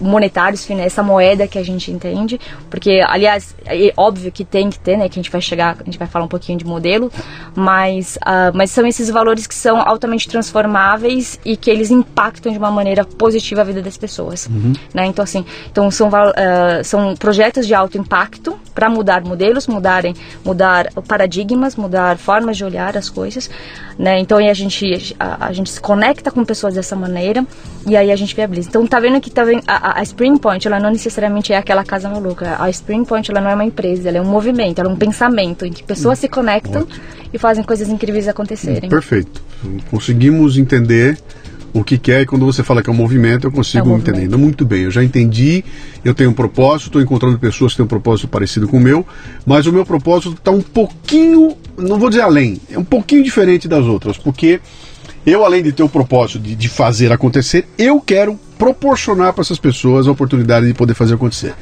monetários, 0.00 0.68
essa 0.70 1.02
moeda 1.02 1.46
que 1.46 1.58
a 1.58 1.62
gente 1.62 1.90
entende, 1.90 2.40
porque, 2.68 3.02
aliás, 3.06 3.54
é 3.66 3.92
óbvio 3.96 4.32
que 4.32 4.44
tem 4.44 4.70
que 4.70 4.78
ter, 4.78 4.96
né, 4.96 5.08
que 5.08 5.18
a 5.18 5.22
gente 5.22 5.30
vai 5.30 5.40
chegar, 5.40 5.76
a 5.80 5.84
gente 5.84 5.98
vai 5.98 6.08
falar 6.08 6.24
um 6.24 6.28
pouquinho 6.28 6.58
de 6.58 6.64
modelo, 6.64 7.12
mas, 7.54 8.16
uh, 8.16 8.54
mas 8.54 8.70
são 8.70 8.86
esses 8.86 9.10
valores 9.10 9.46
que 9.46 9.54
são 9.54 9.80
altamente 9.80 10.28
transformáveis 10.28 11.38
e 11.44 11.56
que 11.56 11.70
eles 11.70 11.90
impactam 11.90 12.52
de 12.52 12.58
uma 12.58 12.70
maneira 12.70 13.04
positiva 13.04 13.60
a 13.60 13.64
vida 13.64 13.82
das 13.82 13.96
pessoas, 13.96 14.46
uhum. 14.46 14.72
né, 14.94 15.06
então 15.06 15.22
assim, 15.22 15.44
então 15.70 15.90
são, 15.90 16.08
uh, 16.08 16.84
são 16.84 17.14
projetos 17.16 17.66
de 17.66 17.74
alto 17.74 17.98
impacto 17.98 18.58
para 18.74 18.88
mudar 18.88 19.22
modelos, 19.22 19.66
mudarem, 19.66 20.14
mudar 20.44 20.90
paradigmas, 21.06 21.76
mudar 21.76 22.16
formas 22.16 22.56
de 22.56 22.64
olhar 22.64 22.96
as 22.96 23.10
coisas, 23.10 23.50
né, 23.98 24.18
então 24.18 24.38
a 24.38 24.54
gente, 24.54 25.14
a, 25.18 25.46
a 25.48 25.52
gente 25.52 25.70
se 25.70 25.80
conecta 25.80 26.30
com 26.30 26.44
pessoas 26.44 26.74
dessa 26.74 26.96
maneira 26.96 27.44
e 27.86 27.96
aí 27.96 28.10
a 28.10 28.16
gente 28.16 28.34
viabiliza. 28.34 28.68
Então 28.68 28.86
tá 28.86 28.98
vendo 29.00 29.20
que 29.20 29.30
tá 29.30 29.44
vendo, 29.44 29.62
a, 29.66 29.89
a, 29.96 30.02
Spring 30.02 30.36
Point, 30.38 30.66
ela 30.66 30.80
não 30.80 30.90
necessariamente 30.90 31.52
é 31.52 31.56
aquela 31.56 31.84
casa 31.84 32.08
maluca. 32.08 32.56
A 32.58 32.68
Spring 32.70 33.04
Point, 33.04 33.30
ela 33.30 33.40
não 33.40 33.50
é 33.50 33.54
uma 33.54 33.64
empresa, 33.64 34.08
ela 34.08 34.18
é 34.18 34.20
um 34.20 34.26
movimento, 34.26 34.80
ela 34.80 34.90
é 34.90 34.92
um 34.92 34.96
pensamento 34.96 35.64
em 35.64 35.72
que 35.72 35.82
pessoas 35.82 36.18
se 36.18 36.28
conectam 36.28 36.82
ótimo. 36.82 37.00
e 37.32 37.38
fazem 37.38 37.64
coisas 37.64 37.88
incríveis 37.88 38.28
acontecerem. 38.28 38.88
Perfeito. 38.88 39.42
Conseguimos 39.90 40.56
entender 40.56 41.18
o 41.72 41.84
que 41.84 41.98
quer 41.98 42.20
é, 42.20 42.22
e 42.22 42.26
quando 42.26 42.44
você 42.44 42.62
fala 42.62 42.82
que 42.82 42.90
é 42.90 42.92
um 42.92 42.96
movimento, 42.96 43.46
eu 43.46 43.52
consigo 43.52 43.90
é 43.90 43.92
um 43.92 43.98
entender. 43.98 44.28
Não, 44.28 44.38
muito 44.38 44.64
bem, 44.64 44.82
eu 44.82 44.90
já 44.90 45.02
entendi, 45.02 45.64
eu 46.04 46.14
tenho 46.14 46.30
um 46.30 46.32
propósito, 46.32 46.86
estou 46.86 47.00
encontrando 47.00 47.38
pessoas 47.38 47.72
que 47.72 47.76
têm 47.76 47.84
um 47.84 47.88
propósito 47.88 48.28
parecido 48.28 48.66
com 48.66 48.76
o 48.76 48.80
meu, 48.80 49.06
mas 49.46 49.66
o 49.66 49.72
meu 49.72 49.86
propósito 49.86 50.32
está 50.32 50.50
um 50.50 50.62
pouquinho, 50.62 51.56
não 51.78 51.98
vou 51.98 52.08
dizer 52.08 52.22
além, 52.22 52.60
é 52.70 52.78
um 52.78 52.84
pouquinho 52.84 53.22
diferente 53.22 53.68
das 53.68 53.84
outras, 53.84 54.18
porque 54.18 54.60
eu, 55.26 55.44
além 55.44 55.62
de 55.62 55.72
ter 55.72 55.82
o 55.82 55.88
propósito 55.88 56.38
de, 56.38 56.54
de 56.54 56.68
fazer 56.68 57.12
acontecer, 57.12 57.66
eu 57.76 58.00
quero 58.00 58.38
proporcionar 58.58 59.32
para 59.32 59.42
essas 59.42 59.58
pessoas 59.58 60.06
a 60.06 60.10
oportunidade 60.10 60.66
de 60.66 60.74
poder 60.74 60.94
fazer 60.94 61.14
acontecer. 61.14 61.54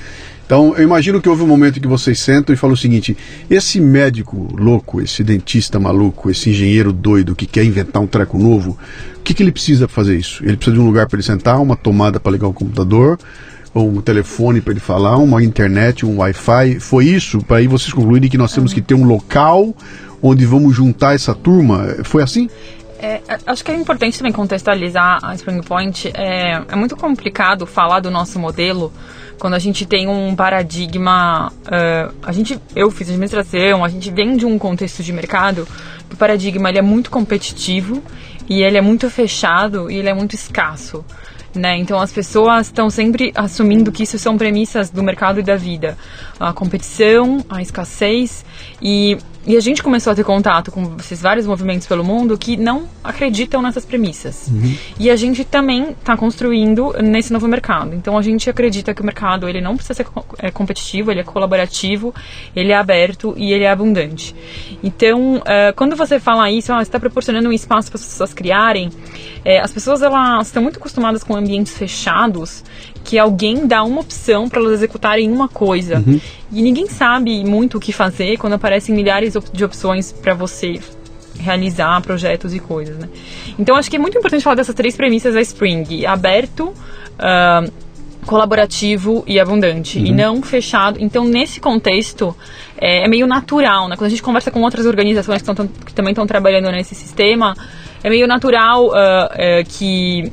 Então, 0.48 0.74
eu 0.78 0.82
imagino 0.82 1.20
que 1.20 1.28
houve 1.28 1.42
um 1.42 1.46
momento 1.46 1.78
que 1.78 1.86
vocês 1.86 2.18
sentam 2.18 2.54
e 2.54 2.56
falam 2.56 2.72
o 2.72 2.76
seguinte: 2.76 3.14
esse 3.50 3.78
médico 3.78 4.48
louco, 4.56 4.98
esse 4.98 5.22
dentista 5.22 5.78
maluco, 5.78 6.30
esse 6.30 6.48
engenheiro 6.48 6.90
doido 6.90 7.36
que 7.36 7.44
quer 7.44 7.64
inventar 7.64 8.00
um 8.00 8.06
treco 8.06 8.38
novo, 8.38 8.78
o 9.16 9.20
que, 9.20 9.34
que 9.34 9.42
ele 9.42 9.52
precisa 9.52 9.86
para 9.86 9.94
fazer 9.94 10.16
isso? 10.16 10.42
Ele 10.42 10.56
precisa 10.56 10.74
de 10.74 10.82
um 10.82 10.86
lugar 10.86 11.06
para 11.06 11.16
ele 11.16 11.22
sentar, 11.22 11.60
uma 11.60 11.76
tomada 11.76 12.18
para 12.18 12.32
ligar 12.32 12.48
o 12.48 12.54
computador, 12.54 13.18
ou 13.74 13.90
um 13.90 14.00
telefone 14.00 14.62
para 14.62 14.72
ele 14.72 14.80
falar, 14.80 15.18
uma 15.18 15.44
internet, 15.44 16.06
um 16.06 16.16
Wi-Fi. 16.20 16.80
Foi 16.80 17.04
isso? 17.04 17.40
Para 17.40 17.58
aí 17.58 17.66
vocês 17.66 17.92
concluírem 17.92 18.30
que 18.30 18.38
nós 18.38 18.54
temos 18.54 18.72
que 18.72 18.80
ter 18.80 18.94
um 18.94 19.04
local 19.04 19.74
onde 20.22 20.46
vamos 20.46 20.74
juntar 20.74 21.14
essa 21.14 21.34
turma? 21.34 21.96
Foi 22.04 22.22
assim? 22.22 22.48
É, 23.00 23.20
acho 23.46 23.64
que 23.64 23.70
é 23.70 23.74
importante 23.74 24.18
também 24.18 24.32
contextualizar 24.32 25.18
a 25.22 25.34
Spring 25.34 25.62
Point. 25.62 26.10
É, 26.14 26.62
é 26.68 26.76
muito 26.76 26.96
complicado 26.96 27.66
falar 27.66 28.00
do 28.00 28.10
nosso 28.10 28.38
modelo 28.38 28.92
quando 29.38 29.54
a 29.54 29.58
gente 29.58 29.86
tem 29.86 30.08
um 30.08 30.34
paradigma. 30.34 31.52
Uh, 31.64 32.14
a 32.22 32.32
gente, 32.32 32.60
eu 32.74 32.90
fiz 32.90 33.08
administração, 33.08 33.84
a 33.84 33.88
gente 33.88 34.10
vem 34.10 34.36
de 34.36 34.44
um 34.44 34.58
contexto 34.58 35.02
de 35.02 35.12
mercado 35.12 35.66
o 36.12 36.16
paradigma 36.16 36.68
ele 36.68 36.78
é 36.78 36.82
muito 36.82 37.10
competitivo 37.10 38.02
e 38.48 38.62
ele 38.62 38.78
é 38.78 38.80
muito 38.80 39.10
fechado 39.10 39.90
e 39.90 39.96
ele 39.96 40.08
é 40.08 40.14
muito 40.14 40.34
escasso. 40.34 41.04
Né? 41.54 41.78
Então 41.78 41.98
as 41.98 42.12
pessoas 42.12 42.66
estão 42.66 42.90
sempre 42.90 43.32
assumindo 43.34 43.90
que 43.90 44.02
isso 44.02 44.18
são 44.18 44.36
premissas 44.36 44.90
do 44.90 45.02
mercado 45.02 45.40
e 45.40 45.42
da 45.42 45.56
vida. 45.56 45.96
A 46.38 46.52
competição, 46.52 47.44
a 47.48 47.62
escassez 47.62 48.44
e 48.80 49.18
e 49.48 49.56
a 49.56 49.60
gente 49.60 49.82
começou 49.82 50.12
a 50.12 50.14
ter 50.14 50.24
contato 50.24 50.70
com 50.70 50.94
esses 51.00 51.22
vários 51.22 51.46
movimentos 51.46 51.86
pelo 51.86 52.04
mundo 52.04 52.36
que 52.36 52.54
não 52.54 52.86
acreditam 53.02 53.62
nessas 53.62 53.82
premissas. 53.82 54.48
Uhum. 54.48 54.76
E 55.00 55.10
a 55.10 55.16
gente 55.16 55.42
também 55.42 55.92
está 55.92 56.18
construindo 56.18 56.92
nesse 57.02 57.32
novo 57.32 57.48
mercado. 57.48 57.94
Então 57.94 58.18
a 58.18 58.20
gente 58.20 58.50
acredita 58.50 58.92
que 58.92 59.00
o 59.00 59.04
mercado 59.04 59.48
ele 59.48 59.62
não 59.62 59.74
precisa 59.74 59.94
ser 59.94 60.06
é, 60.38 60.50
competitivo, 60.50 61.10
ele 61.10 61.20
é 61.20 61.24
colaborativo, 61.24 62.14
ele 62.54 62.72
é 62.72 62.76
aberto 62.76 63.32
e 63.38 63.50
ele 63.50 63.64
é 63.64 63.70
abundante. 63.70 64.36
Então, 64.84 65.36
uh, 65.36 65.74
quando 65.74 65.96
você 65.96 66.20
fala 66.20 66.50
isso, 66.50 66.70
ah, 66.70 66.76
você 66.76 66.82
está 66.82 67.00
proporcionando 67.00 67.48
um 67.48 67.52
espaço 67.52 67.90
para 67.90 67.98
as 67.98 68.04
pessoas 68.04 68.34
criarem, 68.34 68.90
é, 69.46 69.60
as 69.60 69.72
pessoas 69.72 70.02
elas 70.02 70.48
estão 70.48 70.62
muito 70.62 70.78
acostumadas 70.78 71.24
com 71.24 71.34
ambientes 71.34 71.72
fechados 71.72 72.62
que 73.08 73.18
alguém 73.18 73.66
dá 73.66 73.82
uma 73.82 74.02
opção 74.02 74.50
para 74.50 74.60
elas 74.60 74.74
executarem 74.74 75.32
uma 75.32 75.48
coisa. 75.48 76.04
Uhum. 76.06 76.20
E 76.52 76.60
ninguém 76.60 76.86
sabe 76.86 77.42
muito 77.42 77.78
o 77.78 77.80
que 77.80 77.92
fazer 77.92 78.36
quando 78.36 78.52
aparecem 78.52 78.94
milhares 78.94 79.34
de 79.40 79.64
opções 79.64 80.12
para 80.12 80.34
você 80.34 80.80
realizar 81.38 82.00
projetos 82.02 82.54
e 82.54 82.58
coisas, 82.58 82.98
né? 82.98 83.08
Então 83.58 83.76
acho 83.76 83.88
que 83.88 83.96
é 83.96 83.98
muito 83.98 84.18
importante 84.18 84.42
falar 84.42 84.56
dessas 84.56 84.74
três 84.74 84.96
premissas 84.96 85.34
da 85.34 85.40
Spring: 85.40 86.04
aberto, 86.04 86.68
uh, 86.68 87.72
colaborativo 88.26 89.24
e 89.26 89.38
abundante, 89.38 89.98
uhum. 89.98 90.06
e 90.06 90.12
não 90.12 90.42
fechado. 90.42 90.98
Então 91.00 91.24
nesse 91.24 91.60
contexto 91.60 92.36
é, 92.76 93.04
é, 93.04 93.08
meio 93.08 93.26
natural, 93.26 93.88
né? 93.88 93.96
Quando 93.96 94.06
a 94.06 94.10
gente 94.10 94.22
conversa 94.22 94.50
com 94.50 94.60
outras 94.62 94.86
organizações 94.86 95.42
que, 95.42 95.54
tão, 95.54 95.66
que 95.66 95.94
também 95.94 96.12
estão 96.12 96.26
trabalhando 96.26 96.70
nesse 96.70 96.94
sistema, 96.94 97.54
é 98.02 98.10
meio 98.10 98.26
natural 98.26 98.86
uh, 98.86 98.90
uh, 98.90 99.64
que 99.68 100.32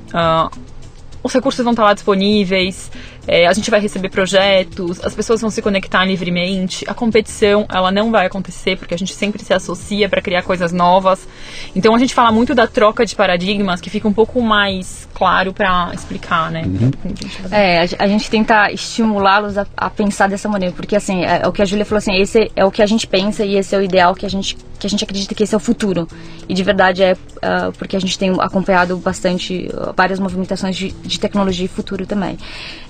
os 1.23 1.33
recursos 1.33 1.63
vão 1.63 1.73
estar 1.73 1.83
lá 1.83 1.93
disponíveis, 1.93 2.91
é, 3.27 3.47
a 3.47 3.53
gente 3.53 3.69
vai 3.71 3.79
receber 3.79 4.09
projetos, 4.09 5.03
as 5.03 5.13
pessoas 5.13 5.41
vão 5.41 5.49
se 5.49 5.61
conectar 5.61 6.03
livremente, 6.05 6.85
a 6.87 6.93
competição 6.93 7.65
ela 7.69 7.91
não 7.91 8.11
vai 8.11 8.25
acontecer 8.25 8.77
porque 8.77 8.93
a 8.93 8.97
gente 8.97 9.13
sempre 9.13 9.43
se 9.43 9.53
associa 9.53 10.07
para 10.07 10.21
criar 10.21 10.43
coisas 10.43 10.71
novas. 10.71 11.27
Então 11.75 11.95
a 11.95 11.99
gente 11.99 12.13
fala 12.13 12.31
muito 12.31 12.53
da 12.53 12.67
troca 12.67 13.05
de 13.05 13.15
paradigmas 13.15 13.81
que 13.81 13.89
fica 13.89 14.07
um 14.07 14.13
pouco 14.13 14.41
mais 14.41 15.07
claro 15.13 15.53
para 15.53 15.91
explicar, 15.93 16.51
né? 16.51 16.63
Uhum. 16.65 16.91
É, 17.51 17.81
a 17.97 18.07
gente 18.07 18.29
tenta 18.29 18.71
estimulá-los 18.71 19.57
a, 19.57 19.65
a, 19.75 19.89
pensar 19.89 20.27
dessa 20.27 20.49
maneira, 20.49 20.73
porque 20.75 20.95
assim, 20.95 21.23
é, 21.23 21.41
é, 21.43 21.47
o 21.47 21.51
que 21.51 21.61
a 21.61 21.65
Júlia 21.65 21.85
falou 21.85 21.97
assim, 21.97 22.15
esse 22.15 22.51
é 22.55 22.65
o 22.65 22.71
que 22.71 22.81
a 22.81 22.85
gente 22.85 23.07
pensa 23.07 23.43
e 23.45 23.55
esse 23.55 23.75
é 23.75 23.77
o 23.77 23.81
ideal 23.81 24.13
que 24.13 24.25
a 24.25 24.29
gente 24.29 24.57
que 24.77 24.85
a 24.85 24.89
gente 24.89 25.03
acredita 25.03 25.33
que 25.33 25.43
esse 25.43 25.53
é 25.53 25.57
o 25.57 25.59
futuro. 25.59 26.07
E 26.47 26.53
de 26.53 26.63
verdade 26.63 27.01
é 27.01 27.13
uh, 27.13 27.71
porque 27.77 27.95
a 27.95 27.99
gente 27.99 28.19
tem 28.19 28.35
acompanhado 28.39 28.97
bastante 28.97 29.69
uh, 29.73 29.93
várias 29.95 30.19
movimentações 30.19 30.75
de, 30.75 30.91
de 30.91 31.19
tecnologia 31.19 31.65
e 31.65 31.67
futuro 31.67 32.05
também, 32.05 32.37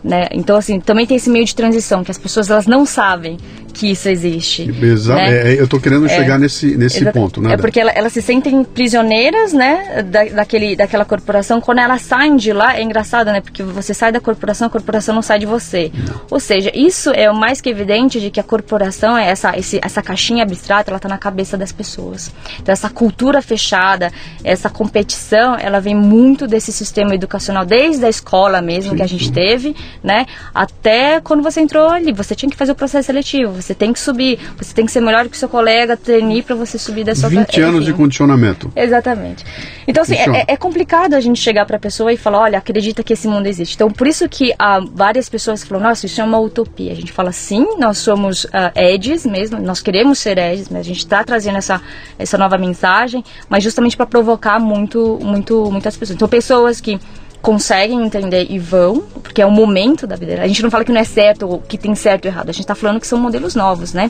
né? 0.03 0.24
Então 0.31 0.57
assim, 0.57 0.79
também 0.79 1.05
tem 1.05 1.17
esse 1.17 1.29
meio 1.29 1.45
de 1.45 1.55
transição 1.55 2.03
que 2.03 2.11
as 2.11 2.17
pessoas 2.17 2.49
elas 2.49 2.67
não 2.67 2.85
sabem 2.85 3.37
que 3.75 3.91
isso 3.91 4.07
existe. 4.07 4.63
Exato. 4.81 5.19
Né? 5.19 5.53
É, 5.53 5.59
eu 5.59 5.65
estou 5.65 5.79
querendo 5.79 6.05
é, 6.05 6.09
chegar 6.09 6.39
nesse, 6.39 6.77
nesse 6.77 7.05
ponto, 7.11 7.41
né? 7.41 7.53
É 7.53 7.57
porque 7.57 7.79
ela, 7.79 7.91
elas 7.91 8.13
se 8.13 8.21
sentem 8.21 8.63
prisioneiras, 8.63 9.51
né, 9.51 10.01
da, 10.03 10.23
daquele, 10.23 10.75
daquela 10.77 11.03
corporação. 11.03 11.59
Quando 11.59 11.79
elas 11.79 12.01
saem 12.01 12.37
de 12.37 12.53
lá, 12.53 12.77
é 12.77 12.81
engraçado, 12.81 13.27
né? 13.31 13.41
Porque 13.41 13.61
você 13.61 13.93
sai 13.93 14.13
da 14.13 14.21
corporação, 14.21 14.67
a 14.67 14.69
corporação 14.69 15.13
não 15.13 15.21
sai 15.21 15.39
de 15.39 15.45
você. 15.45 15.91
Não. 15.93 16.21
Ou 16.31 16.39
seja, 16.39 16.71
isso 16.73 17.11
é 17.11 17.29
o 17.29 17.35
mais 17.35 17.59
que 17.59 17.69
evidente 17.69 18.19
de 18.19 18.31
que 18.31 18.39
a 18.39 18.43
corporação, 18.43 19.17
é 19.17 19.29
essa, 19.29 19.57
esse, 19.57 19.79
essa 19.83 20.01
caixinha 20.01 20.43
abstrata, 20.43 20.89
ela 20.89 20.97
está 20.97 21.09
na 21.09 21.17
cabeça 21.17 21.57
das 21.57 21.73
pessoas. 21.73 22.31
Então, 22.61 22.71
essa 22.71 22.89
cultura 22.89 23.41
fechada, 23.41 24.09
essa 24.41 24.69
competição, 24.69 25.57
ela 25.59 25.81
vem 25.81 25.95
muito 25.95 26.47
desse 26.47 26.71
sistema 26.71 27.13
educacional, 27.13 27.65
desde 27.65 28.05
a 28.05 28.09
escola 28.09 28.61
mesmo 28.61 28.91
sim, 28.91 28.97
que 28.97 29.03
a 29.03 29.07
gente 29.07 29.29
teve, 29.33 29.75
né? 30.01 30.14
Até 30.53 31.19
quando 31.21 31.41
você 31.41 31.61
entrou 31.61 31.89
ali, 31.89 32.11
você 32.11 32.35
tinha 32.35 32.49
que 32.49 32.55
fazer 32.55 32.71
o 32.71 32.75
processo 32.75 33.07
seletivo 33.07 33.55
você 33.65 33.73
tem 33.73 33.91
que 33.91 33.99
subir, 33.99 34.39
você 34.57 34.73
tem 34.73 34.85
que 34.85 34.91
ser 34.91 35.01
melhor 35.01 35.27
que 35.27 35.35
o 35.35 35.39
seu 35.39 35.49
colega, 35.49 35.97
treinar 35.97 36.43
para 36.43 36.55
você 36.55 36.77
subir 36.77 37.03
da 37.03 37.15
sua 37.15 37.29
20 37.29 37.61
anos 37.61 37.75
enfim. 37.75 37.85
de 37.85 37.93
condicionamento. 37.93 38.71
Exatamente. 38.75 39.43
Então, 39.87 40.03
assim, 40.03 40.15
é, 40.15 40.45
é, 40.47 40.57
complicado 40.57 41.13
a 41.13 41.19
gente 41.19 41.39
chegar 41.39 41.65
para 41.65 41.77
a 41.77 41.79
pessoa 41.79 42.11
e 42.11 42.17
falar, 42.17 42.39
olha, 42.39 42.57
acredita 42.57 43.03
que 43.03 43.13
esse 43.13 43.27
mundo 43.27 43.47
existe. 43.47 43.75
Então, 43.75 43.89
por 43.89 44.07
isso 44.07 44.27
que 44.27 44.53
há 44.57 44.79
várias 44.79 45.29
pessoas 45.29 45.63
falam, 45.63 45.83
nossa, 45.83 46.05
isso 46.05 46.19
é 46.19 46.23
uma 46.23 46.39
utopia. 46.39 46.91
A 46.91 46.95
gente 46.95 47.11
fala, 47.11 47.31
sim, 47.31 47.77
nós 47.77 47.97
somos 47.97 48.45
uh, 48.45 48.49
edges 48.75 49.25
mesmo, 49.25 49.59
nós 49.59 49.81
queremos 49.81 50.19
ser 50.19 50.37
edges, 50.37 50.69
mas 50.69 50.81
a 50.81 50.83
gente 50.83 50.99
está 50.99 51.23
trazendo 51.23 51.57
essa, 51.57 51.81
essa 52.17 52.37
nova 52.37 52.57
mensagem, 52.57 53.23
mas 53.49 53.63
justamente 53.63 53.95
para 53.95 54.05
provocar 54.05 54.59
muito, 54.59 55.19
muito, 55.21 55.69
muitas 55.71 55.95
pessoas. 55.95 56.15
Então, 56.15 56.27
pessoas 56.27 56.81
que 56.81 56.99
conseguem 57.45 58.03
entender 58.03 58.47
e 58.49 58.57
vão, 58.57 59.03
porque 59.21 59.39
é 59.39 59.45
o 59.45 59.51
momento 59.51 60.07
da 60.07 60.15
vida. 60.15 60.41
A 60.41 60.47
gente 60.47 60.63
não 60.63 60.71
fala 60.71 60.83
que 60.83 60.91
não 60.91 60.99
é 60.99 61.03
certo 61.03 61.47
ou 61.47 61.59
que 61.59 61.77
tem 61.77 61.93
certo 61.93 62.25
ou 62.25 62.31
errado, 62.31 62.49
a 62.49 62.51
gente 62.51 62.61
está 62.61 62.73
falando 62.73 62.99
que 62.99 63.05
são 63.05 63.19
modelos 63.19 63.53
novos, 63.53 63.93
né? 63.93 64.09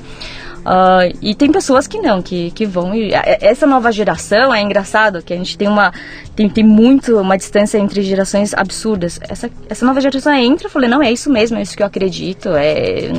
Uh, 0.66 1.14
e 1.22 1.36
tem 1.36 1.52
pessoas 1.52 1.86
que 1.86 2.00
não, 2.00 2.22
que, 2.22 2.50
que 2.52 2.66
vão. 2.66 2.96
E 2.96 3.12
essa 3.14 3.68
nova 3.68 3.92
geração 3.92 4.56
é 4.56 4.62
engraçado, 4.62 5.22
que 5.22 5.34
a 5.34 5.36
gente 5.36 5.58
tem 5.58 5.68
uma. 5.68 5.92
Tem, 6.34 6.50
tem 6.50 6.64
muito 6.64 7.20
uma 7.20 7.38
distância 7.38 7.78
entre 7.78 8.02
gerações 8.04 8.54
absurdas. 8.54 9.20
Essa, 9.22 9.52
essa 9.70 9.86
nova 9.86 10.00
geração 10.00 10.34
entra 10.34 10.70
e 10.70 10.72
fala, 10.72 10.88
não, 10.88 11.04
é 11.04 11.12
isso 11.12 11.30
mesmo, 11.30 11.58
é 11.58 11.62
isso 11.62 11.76
que 11.76 11.84
eu 11.84 11.88
acredito. 11.88 12.50
É. 12.56 13.12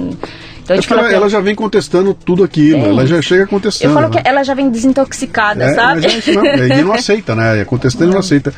Então, 0.64 0.76
é 0.76 0.80
ela, 0.90 1.12
ela, 1.12 1.28
já 1.28 1.40
vem 1.40 1.54
contestando 1.54 2.14
tudo 2.14 2.42
aquilo, 2.42 2.86
é. 2.86 2.88
ela 2.88 3.06
já 3.06 3.20
chega 3.20 3.46
contestando. 3.46 3.92
Eu 3.92 3.94
falo 3.94 4.12
né? 4.12 4.20
que 4.20 4.28
ela 4.28 4.42
já 4.42 4.54
vem 4.54 4.70
desintoxicada, 4.70 5.62
é, 5.62 5.74
sabe? 5.74 6.06
É 6.06 6.32
não, 6.32 6.78
e 6.78 6.82
não 6.82 6.92
aceita, 6.94 7.36
né? 7.36 7.64
Contestando 7.66 8.10
e 8.10 8.12
não 8.12 8.18
aceita. 8.18 8.52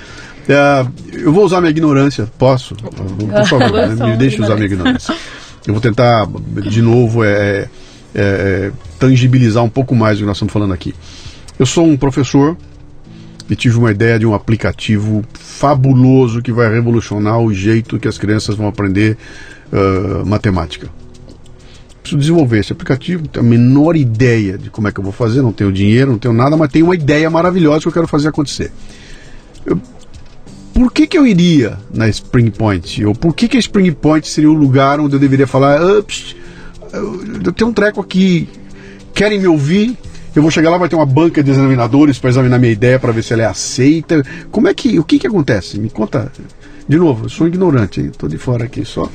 É, 0.48 0.86
eu 1.12 1.32
vou 1.32 1.44
usar 1.44 1.60
minha 1.60 1.70
ignorância, 1.70 2.26
posso? 2.38 2.74
Por 2.74 3.46
favor, 3.46 3.86
né? 3.94 4.10
me 4.10 4.16
deixe 4.16 4.40
usar 4.40 4.54
minha 4.54 4.66
ignorância. 4.66 5.14
Eu 5.66 5.74
vou 5.74 5.80
tentar, 5.82 6.26
de 6.70 6.80
novo, 6.80 7.22
é, 7.22 7.28
é, 7.28 7.68
é, 8.14 8.72
tangibilizar 8.98 9.62
um 9.62 9.68
pouco 9.68 9.94
mais 9.94 10.16
o 10.16 10.20
que 10.20 10.26
nós 10.26 10.36
estamos 10.38 10.52
falando 10.52 10.72
aqui. 10.72 10.94
Eu 11.58 11.66
sou 11.66 11.84
um 11.84 11.96
professor 11.96 12.56
e 13.50 13.54
tive 13.54 13.76
uma 13.76 13.90
ideia 13.90 14.18
de 14.18 14.24
um 14.24 14.32
aplicativo 14.34 15.22
fabuloso 15.34 16.40
que 16.40 16.52
vai 16.52 16.72
revolucionar 16.72 17.38
o 17.38 17.52
jeito 17.52 17.98
que 17.98 18.08
as 18.08 18.16
crianças 18.16 18.54
vão 18.54 18.66
aprender 18.66 19.18
uh, 19.70 20.24
matemática. 20.24 20.88
Preciso 22.00 22.20
desenvolver 22.20 22.60
esse 22.60 22.72
aplicativo, 22.72 23.22
não 23.22 23.28
tenho 23.28 23.44
a 23.44 23.48
menor 23.48 23.96
ideia 23.96 24.56
de 24.56 24.70
como 24.70 24.88
é 24.88 24.92
que 24.92 25.00
eu 25.00 25.04
vou 25.04 25.12
fazer, 25.12 25.42
não 25.42 25.52
tenho 25.52 25.70
dinheiro, 25.70 26.12
não 26.12 26.18
tenho 26.18 26.32
nada, 26.32 26.56
mas 26.56 26.70
tenho 26.70 26.86
uma 26.86 26.94
ideia 26.94 27.28
maravilhosa 27.28 27.80
que 27.80 27.88
eu 27.88 27.92
quero 27.92 28.08
fazer 28.08 28.28
acontecer. 28.28 28.72
Eu 29.66 29.78
por 30.78 30.92
que, 30.92 31.08
que 31.08 31.18
eu 31.18 31.26
iria 31.26 31.76
na 31.92 32.08
Spring 32.08 32.52
Point? 32.52 33.04
Ou 33.04 33.12
por 33.12 33.34
que, 33.34 33.48
que 33.48 33.56
a 33.56 33.60
Spring 33.60 33.90
Point 33.90 34.28
seria 34.28 34.48
o 34.48 34.54
lugar 34.54 35.00
onde 35.00 35.16
eu 35.16 35.18
deveria 35.18 35.44
falar, 35.44 35.82
ups, 35.82 36.36
eu 37.44 37.52
tenho 37.52 37.70
um 37.70 37.72
treco 37.72 38.00
aqui, 38.00 38.48
querem 39.12 39.40
me 39.40 39.48
ouvir? 39.48 39.98
Eu 40.36 40.40
vou 40.40 40.52
chegar 40.52 40.70
lá, 40.70 40.78
vai 40.78 40.88
ter 40.88 40.94
uma 40.94 41.04
banca 41.04 41.42
de 41.42 41.50
examinadores 41.50 42.20
para 42.20 42.30
examinar 42.30 42.60
minha 42.60 42.70
ideia 42.70 42.96
para 42.96 43.10
ver 43.10 43.24
se 43.24 43.32
ela 43.32 43.42
é 43.42 43.46
aceita. 43.46 44.22
Como 44.52 44.68
é 44.68 44.74
que, 44.74 45.00
o 45.00 45.02
que 45.02 45.18
que 45.18 45.26
acontece? 45.26 45.80
Me 45.80 45.90
conta. 45.90 46.30
De 46.86 46.96
novo, 46.96 47.24
eu 47.24 47.28
sou 47.28 47.48
ignorante, 47.48 48.00
estou 48.00 48.28
de 48.28 48.38
fora 48.38 48.66
aqui 48.66 48.84
só. 48.84 49.10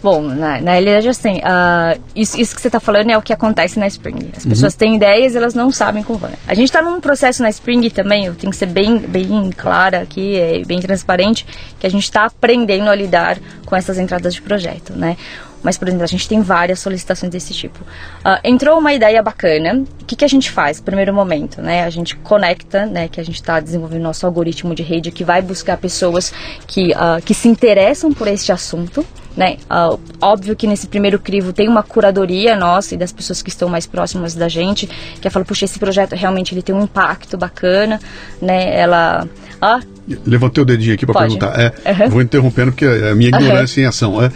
Bom, 0.00 0.22
na, 0.22 0.60
na 0.60 0.72
realidade, 0.72 1.08
assim, 1.08 1.38
uh, 1.38 2.00
isso, 2.14 2.40
isso, 2.40 2.54
que 2.54 2.60
você 2.60 2.68
está 2.68 2.78
falando 2.78 3.10
é 3.10 3.18
o 3.18 3.22
que 3.22 3.32
acontece 3.32 3.78
na 3.80 3.86
Spring. 3.88 4.30
As 4.36 4.44
uhum. 4.44 4.50
pessoas 4.50 4.74
têm 4.74 4.94
ideias 4.94 5.34
elas 5.34 5.54
não 5.54 5.72
sabem 5.72 6.02
como 6.02 6.18
vai. 6.18 6.34
A 6.46 6.54
gente 6.54 6.66
está 6.66 6.80
num 6.80 7.00
processo 7.00 7.42
na 7.42 7.50
Spring 7.50 7.90
também, 7.90 8.26
eu 8.26 8.34
tenho 8.34 8.50
que 8.50 8.56
ser 8.56 8.66
bem, 8.66 8.98
bem 8.98 9.50
clara 9.50 10.02
aqui, 10.02 10.36
é, 10.36 10.64
bem 10.64 10.80
transparente, 10.80 11.44
que 11.80 11.86
a 11.86 11.90
gente 11.90 12.04
está 12.04 12.26
aprendendo 12.26 12.88
a 12.88 12.94
lidar 12.94 13.38
com 13.66 13.74
essas 13.74 13.98
entradas 13.98 14.34
de 14.34 14.42
projeto, 14.42 14.92
né? 14.94 15.16
Mas, 15.62 15.76
por 15.76 15.88
exemplo, 15.88 16.04
a 16.04 16.08
gente 16.08 16.28
tem 16.28 16.40
várias 16.40 16.78
solicitações 16.78 17.32
desse 17.32 17.52
tipo. 17.52 17.80
Uh, 17.80 18.38
entrou 18.44 18.78
uma 18.78 18.92
ideia 18.92 19.22
bacana, 19.22 19.84
o 20.00 20.04
que, 20.04 20.16
que 20.16 20.24
a 20.24 20.28
gente 20.28 20.50
faz? 20.50 20.80
Primeiro 20.80 21.12
momento, 21.12 21.60
né? 21.60 21.84
A 21.84 21.90
gente 21.90 22.16
conecta, 22.16 22.86
né? 22.86 23.08
Que 23.08 23.20
a 23.20 23.24
gente 23.24 23.36
está 23.36 23.58
desenvolvendo 23.60 24.02
nosso 24.02 24.24
algoritmo 24.24 24.74
de 24.74 24.82
rede 24.82 25.10
que 25.10 25.24
vai 25.24 25.42
buscar 25.42 25.76
pessoas 25.76 26.32
que, 26.66 26.92
uh, 26.92 27.20
que 27.24 27.34
se 27.34 27.48
interessam 27.48 28.12
por 28.12 28.28
este 28.28 28.52
assunto, 28.52 29.04
né? 29.36 29.56
Uh, 29.70 29.98
óbvio 30.20 30.54
que 30.54 30.66
nesse 30.66 30.86
primeiro 30.86 31.18
crivo 31.18 31.52
tem 31.52 31.68
uma 31.68 31.82
curadoria 31.82 32.56
nossa 32.56 32.94
e 32.94 32.98
das 32.98 33.12
pessoas 33.12 33.42
que 33.42 33.50
estão 33.50 33.68
mais 33.68 33.86
próximas 33.86 34.34
da 34.34 34.48
gente, 34.48 34.88
que 35.20 35.28
fala, 35.28 35.44
puxa, 35.44 35.64
esse 35.64 35.78
projeto 35.78 36.14
realmente 36.14 36.54
ele 36.54 36.62
tem 36.62 36.74
um 36.74 36.82
impacto 36.82 37.36
bacana, 37.36 38.00
né? 38.40 38.78
Ela... 38.78 39.28
Ah, 39.60 39.80
Levantei 40.24 40.62
o 40.62 40.64
dedinho 40.64 40.94
aqui 40.94 41.04
para 41.04 41.20
perguntar. 41.20 41.60
É, 41.60 41.72
uhum. 41.90 42.10
Vou 42.10 42.22
interrompendo 42.22 42.72
porque 42.72 42.84
é 42.84 43.10
a 43.10 43.14
minha 43.14 43.28
ignorância 43.28 43.80
uhum. 43.80 43.84
em 43.84 43.88
ação. 43.88 44.22
É, 44.22 44.30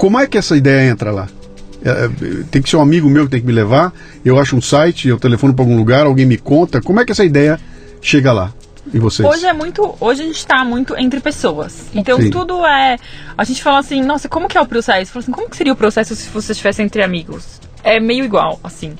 como 0.00 0.18
é 0.18 0.26
que 0.26 0.38
essa 0.38 0.56
ideia 0.56 0.90
entra 0.90 1.10
lá? 1.10 1.28
É, 1.84 1.90
é, 1.90 2.10
tem 2.50 2.62
que 2.62 2.70
ser 2.70 2.78
um 2.78 2.80
amigo 2.80 3.06
meu 3.10 3.24
que 3.24 3.32
tem 3.32 3.40
que 3.40 3.46
me 3.46 3.52
levar. 3.52 3.92
Eu 4.24 4.38
acho 4.38 4.56
um 4.56 4.60
site, 4.62 5.08
eu 5.08 5.18
telefono 5.18 5.52
para 5.52 5.62
algum 5.62 5.76
lugar, 5.76 6.06
alguém 6.06 6.24
me 6.24 6.38
conta. 6.38 6.80
Como 6.80 6.98
é 6.98 7.04
que 7.04 7.12
essa 7.12 7.22
ideia 7.22 7.60
chega 8.00 8.32
lá? 8.32 8.50
E 8.94 8.98
vocês? 8.98 9.28
Hoje 9.28 9.44
é 9.44 9.52
muito. 9.52 9.94
Hoje 10.00 10.22
a 10.22 10.24
gente 10.24 10.46
tá 10.46 10.64
muito 10.64 10.96
entre 10.98 11.20
pessoas. 11.20 11.90
Então 11.94 12.18
Sim. 12.18 12.30
tudo 12.30 12.64
é. 12.64 12.96
A 13.36 13.44
gente 13.44 13.62
fala 13.62 13.80
assim, 13.80 14.02
nossa, 14.02 14.26
como 14.26 14.48
que 14.48 14.56
é 14.56 14.60
o 14.62 14.64
processo? 14.64 15.12
Fala 15.12 15.22
assim, 15.22 15.32
como 15.32 15.50
que 15.50 15.56
seria 15.58 15.74
o 15.74 15.76
processo 15.76 16.16
se 16.16 16.30
você 16.30 16.52
estivesse 16.52 16.80
entre 16.80 17.02
amigos? 17.02 17.60
É 17.82 17.98
meio 18.00 18.24
igual, 18.24 18.58
assim. 18.62 18.92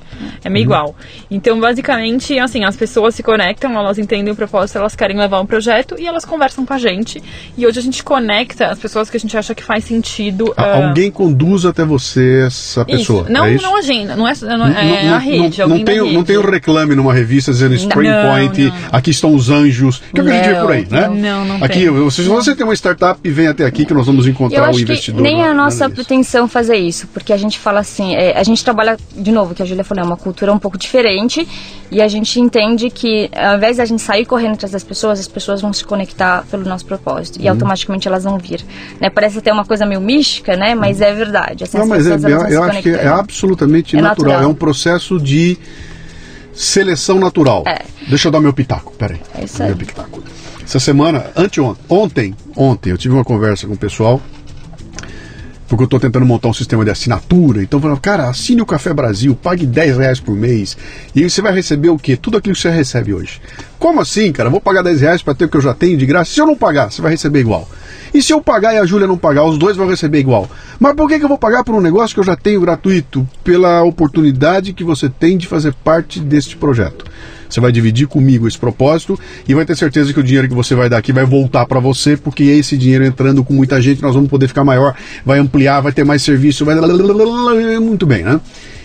É 0.45 0.49
meio 0.49 0.67
Uhum. 0.67 0.73
igual. 0.73 0.97
Então, 1.31 1.59
basicamente, 1.61 2.39
assim, 2.39 2.65
as 2.65 2.77
pessoas 2.77 3.15
se 3.15 3.23
conectam, 3.23 3.73
elas 3.79 3.99
entendem 3.99 4.33
o 4.33 4.37
propósito, 4.37 4.77
elas 4.79 4.95
querem 4.95 5.17
levar 5.17 5.41
um 5.41 5.47
projeto 5.47 5.97
e 5.99 6.07
elas 6.07 6.25
conversam 6.25 6.65
com 6.67 6.73
a 6.75 6.79
gente. 6.79 7.23
E 7.57 7.67
hoje 7.67 7.79
a 7.79 7.83
gente 7.83 8.03
conecta 8.05 8.67
as 8.67 8.79
pessoas 8.79 9.09
que 9.11 9.17
a 9.17 9.21
gente 9.21 9.37
acha 9.37 9.55
que 9.55 9.63
faz 9.65 9.85
sentido. 9.85 10.53
A- 10.57 10.63
ah, 10.63 10.87
Alguém 10.89 11.11
conduz 11.11 11.65
até 11.65 11.85
você 11.85 12.45
essa 12.47 12.85
pessoa. 12.85 13.23
Isso. 13.25 13.33
Não, 13.33 13.45
é 13.45 13.55
isso? 13.55 13.63
não 13.65 13.77
agenda, 13.77 14.17
não 14.17 14.29
é, 14.29 14.33
não 14.43 14.67
é 14.67 15.05
Não- 15.05 15.15
a 15.15 15.19
rede, 15.19 15.59
não, 15.59 15.65
alguém 15.65 15.79
não, 15.79 15.85
tem, 15.85 16.03
rede. 16.03 16.15
não 16.15 16.25
tem 16.25 16.39
um 16.39 16.51
reclame 16.51 16.95
numa 16.95 17.13
revista 17.15 17.51
dizendo 17.53 17.75
Spring 17.75 18.09
Não, 18.09 18.31
Point, 18.31 18.65
não. 18.65 18.73
aqui 18.93 19.11
estão 19.11 19.35
os 19.35 19.49
anjos. 19.51 20.03
Que 20.13 20.21
é 20.21 20.23
o 20.23 20.27
que 20.27 20.33
a 20.33 20.35
gente 20.43 20.49
vê 20.55 20.61
por 20.61 20.71
aí, 20.73 20.87
né? 20.91 21.09
não, 21.09 21.45
não 21.45 21.57
aqui, 21.65 21.81
tem. 21.81 21.91
você, 21.91 22.23
se 22.23 22.29
você 22.29 22.55
tem 22.55 22.65
uma 22.65 22.75
startup, 22.75 23.19
vem 23.31 23.49
até 23.49 23.65
aqui 23.65 23.85
que 23.85 23.95
nós 23.95 24.07
vamos 24.07 24.27
Eu 24.27 24.33
encontrar 24.33 24.63
o 24.63 24.65
acho 24.67 24.79
que 24.79 24.83
investidor. 24.85 25.23
nem 25.23 25.37
lá, 25.39 25.47
é 25.47 25.51
a 25.51 25.55
nossa 25.55 25.81
nada 25.85 25.95
disso. 25.95 26.07
pretensão 26.07 26.49
fazer 26.49 26.77
isso, 26.77 27.07
porque 27.09 27.33
a 27.33 27.37
gente 27.37 27.59
fala 27.59 27.81
assim, 27.81 28.15
é, 28.15 28.39
a 28.39 28.43
gente 28.43 28.65
trabalha, 28.71 28.97
de 29.17 29.33
novo, 29.33 29.55
que 29.55 29.63
a 29.63 29.67
Júlia 29.67 29.83
falou, 29.85 30.05
é 30.05 30.07
uma 30.07 30.17
cultura 30.17 30.53
um 30.53 30.59
pouco 30.59 30.79
diferente 30.79 31.47
e 31.91 32.01
a 32.01 32.07
gente 32.09 32.39
entende 32.41 32.89
que 32.89 33.29
ao 33.35 33.57
invés 33.57 33.77
da 33.79 33.85
gente 33.85 34.01
sair 34.01 34.25
correndo 34.25 34.55
atrás 34.55 34.71
das 34.73 34.85
pessoas, 34.85 35.19
as 35.19 35.27
pessoas 35.29 35.61
vão 35.61 35.73
se 35.73 35.85
conectar 35.85 36.45
pelo 36.51 36.65
nosso 36.65 36.85
propósito 36.87 37.39
Uhum. 37.39 37.45
e 37.45 37.49
automaticamente 37.49 38.07
elas 38.07 38.25
vão 38.25 38.39
vir. 38.39 38.65
Né? 39.01 39.11
Parece 39.11 39.39
até 39.39 39.53
uma 39.53 39.65
coisa 39.65 39.85
meio 39.85 40.01
mística, 40.01 40.57
né? 40.57 40.75
Mas 40.75 41.01
é 41.01 41.13
verdade. 41.13 41.65
Assim, 41.65 41.77
Não, 41.77 41.85
as 41.85 41.89
mas 41.91 42.07
é, 42.07 42.15
pessoas, 42.15 42.33
vão 42.43 42.49
eu 42.51 42.63
acho 42.63 42.83
que 42.83 42.91
é 42.91 43.09
absolutamente 43.09 43.97
É 43.97 44.01
natural. 44.01 44.29
natural. 44.33 44.49
É 44.49 44.53
um 44.53 44.55
processo 44.55 45.19
de 45.19 45.59
seleção 46.55 47.19
natural. 47.19 47.65
É. 47.67 47.81
Deixa 48.09 48.29
eu 48.29 48.33
dar 48.33 48.41
meu 48.41 48.53
pitaco, 48.53 48.93
peraí. 48.97 49.21
É 49.35 49.45
isso 49.45 49.63
aí. 49.63 49.69
Meu 49.69 49.77
pitaco. 49.77 50.23
Essa 50.65 50.79
semana, 50.79 51.27
anteontem, 51.37 51.83
ontem, 51.89 52.35
ontem, 52.57 52.91
eu 52.91 52.99
tive 52.99 53.15
uma 53.15 53.25
conversa 53.25 53.67
com 53.67 53.75
o 53.75 53.77
pessoal, 53.77 54.21
porque 55.71 55.85
eu 55.85 55.87
estou 55.87 56.01
tentando 56.01 56.27
montar 56.27 56.49
um 56.49 56.53
sistema 56.53 56.85
de 56.85 56.91
assinatura. 56.91 57.63
Então, 57.63 57.81
falando, 57.81 58.01
cara, 58.01 58.29
assine 58.29 58.61
o 58.61 58.67
Café 58.67 58.93
Brasil, 58.93 59.39
pague 59.41 59.65
10 59.65 59.99
reais 59.99 60.19
por 60.19 60.35
mês, 60.35 60.77
e 61.15 61.31
você 61.31 61.41
vai 61.41 61.53
receber 61.53 61.91
o 61.91 61.97
quê? 61.97 62.17
Tudo 62.17 62.37
aquilo 62.37 62.57
que 62.57 62.61
você 62.61 62.71
recebe 62.71 63.15
hoje. 63.15 63.41
Como 63.79 64.01
assim, 64.01 64.33
cara? 64.33 64.51
Vou 64.51 64.61
pagar 64.61 64.83
10 64.83 65.01
reais 65.01 65.23
para 65.23 65.33
ter 65.33 65.45
o 65.45 65.49
que 65.49 65.57
eu 65.57 65.61
já 65.61 65.73
tenho 65.73 65.97
de 65.97 66.05
graça? 66.05 66.33
Se 66.33 66.41
eu 66.41 66.47
não 66.47 66.57
pagar, 66.57 66.91
você 66.91 67.01
vai 67.01 67.13
receber 67.13 67.39
igual. 67.39 67.69
E 68.13 68.21
se 68.21 68.33
eu 68.33 68.43
pagar 68.43 68.75
e 68.75 68.79
a 68.79 68.85
Júlia 68.85 69.07
não 69.07 69.17
pagar, 69.17 69.45
os 69.45 69.57
dois 69.57 69.77
vão 69.77 69.89
receber 69.89 70.19
igual. 70.19 70.51
Mas 70.81 70.95
por 70.95 71.09
que, 71.09 71.21
que 71.21 71.25
eu 71.25 71.29
vou 71.29 71.39
pagar 71.39 71.63
por 71.63 71.77
um 71.77 71.81
negócio 71.81 72.15
que 72.15 72.21
eu 72.21 72.25
já 72.25 72.35
tenho 72.35 72.61
gratuito? 72.61 73.27
Pela 73.45 73.85
oportunidade 73.85 74.73
que 74.73 74.83
você 74.83 75.09
tem 75.09 75.39
de 75.39 75.47
fazer 75.47 75.73
parte 75.85 76.19
deste 76.19 76.57
projeto. 76.57 77.05
Você 77.51 77.61
vai 77.61 77.73
dividir 77.73 78.07
comigo 78.07 78.47
esse 78.47 78.59
propósito 78.59 79.19
e 79.47 79.55
vai 79.55 79.65
ter 79.65 79.77
certeza 79.77 80.13
que 80.13 80.21
o 80.21 80.23
dinheiro 80.23 80.49
que 80.49 80.55
você 80.55 80.75
vai 80.75 80.89
dar 80.89 80.99
aqui 80.99 81.13
vai 81.13 81.25
voltar 81.25 81.67
para 81.67 81.81
você, 81.81 82.17
porque 82.17 82.45
esse 82.45 82.77
dinheiro 82.77 83.05
entrando 83.05 83.45
com 83.45 83.53
muita 83.53 83.81
gente, 83.81 84.01
nós 84.03 84.15
vamos 84.15 84.31
poder 84.31 84.49
ficar 84.49 84.65
maior, 84.65 84.95
vai 85.25 85.39
ampliar, 85.39 85.81
vai 85.81 85.93
ter 85.93 86.05
mais 86.05 86.23
serviço, 86.23 86.65
vai. 86.65 86.77
Muito 87.81 88.07
bem, 88.07 88.23
né? 88.23 88.41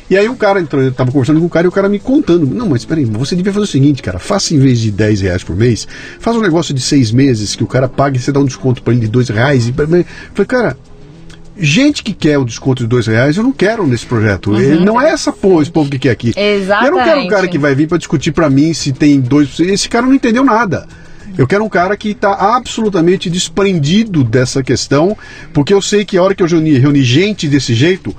E 0.08 0.16
aí 0.16 0.30
o 0.30 0.36
cara 0.36 0.60
entrou, 0.60 0.84
eu 0.84 0.92
tava 0.92 1.12
conversando 1.12 1.40
com 1.40 1.48
o 1.48 1.50
cara 1.50 1.66
e 1.66 1.68
o 1.68 1.72
cara 1.72 1.90
me 1.90 1.98
contando. 1.98 2.46
Não, 2.46 2.70
mas 2.70 2.86
peraí, 2.86 3.06
você 3.06 3.36
devia 3.36 3.52
fazer 3.52 3.64
o 3.64 3.68
seguinte, 3.68 4.04
cara, 4.04 4.20
faça 4.20 4.54
em 4.54 4.60
vez 4.60 4.80
de 4.80 4.92
10 4.92 5.22
reais 5.22 5.44
por 5.44 5.56
mês, 5.56 5.88
faz 6.20 6.38
um 6.38 6.42
negócio 6.42 6.76
de 6.76 6.82
seis 6.82 7.12
meses 7.12 7.56
que 7.56 7.64
o 7.64 7.68
cara 7.68 7.90
paga 7.90 8.16
e 8.16 8.20
você 8.20 8.32
dá 8.32 8.40
um 8.40 8.46
desconto 8.46 8.84
para 8.84 8.94
ele 8.94 9.02
de 9.02 9.08
2 9.08 9.30
reais. 9.30 9.68
E... 9.68 9.74
Falei, 9.74 10.06
cara, 10.48 10.78
gente 11.58 12.04
que 12.04 12.14
quer 12.14 12.38
o 12.38 12.46
desconto 12.46 12.84
de 12.84 12.90
dois 12.90 13.08
reais, 13.08 13.38
eu 13.38 13.44
não 13.44 13.52
quero 13.52 13.86
nesse 13.88 14.06
projeto. 14.06 14.56
Ele 14.56 14.84
não 14.84 15.00
é 15.00 15.12
essa 15.12 15.32
porra, 15.32 15.62
esse 15.62 15.72
povo 15.72 15.90
que 15.90 16.00
quer 16.00 16.12
aqui. 16.12 16.34
Eu 16.36 16.92
não 16.92 16.98
quero 16.98 16.98
um 16.98 17.00
cara 17.00 17.22
Exatamente. 17.22 17.52
que 17.52 17.58
vai 17.58 17.76
vir 17.76 17.88
para 17.88 17.98
discutir 17.98 18.32
para 18.32 18.50
mim 18.50 18.74
se 18.74 18.92
tem 18.92 19.20
dois. 19.20 19.60
Esse 19.60 19.88
cara 19.88 20.06
não 20.06 20.14
entendeu 20.14 20.44
nada. 20.44 20.88
Eu 21.38 21.46
quero 21.46 21.64
um 21.64 21.70
cara 21.70 21.98
que 21.98 22.12
está 22.12 22.56
absolutamente 22.56 23.30
desprendido 23.30 24.24
dessa 24.24 24.64
questão, 24.64 25.18
porque 25.54 25.74
eu 25.74 25.82
sei 25.82 26.06
que 26.06 26.18
a 26.18 26.24
hora 26.24 26.34
que 26.34 26.42
eu 26.42 26.48
reuni, 26.48 26.78
reuni 26.78 27.04
gente 27.04 27.48
desse 27.48 27.74
jeito, 27.74 28.16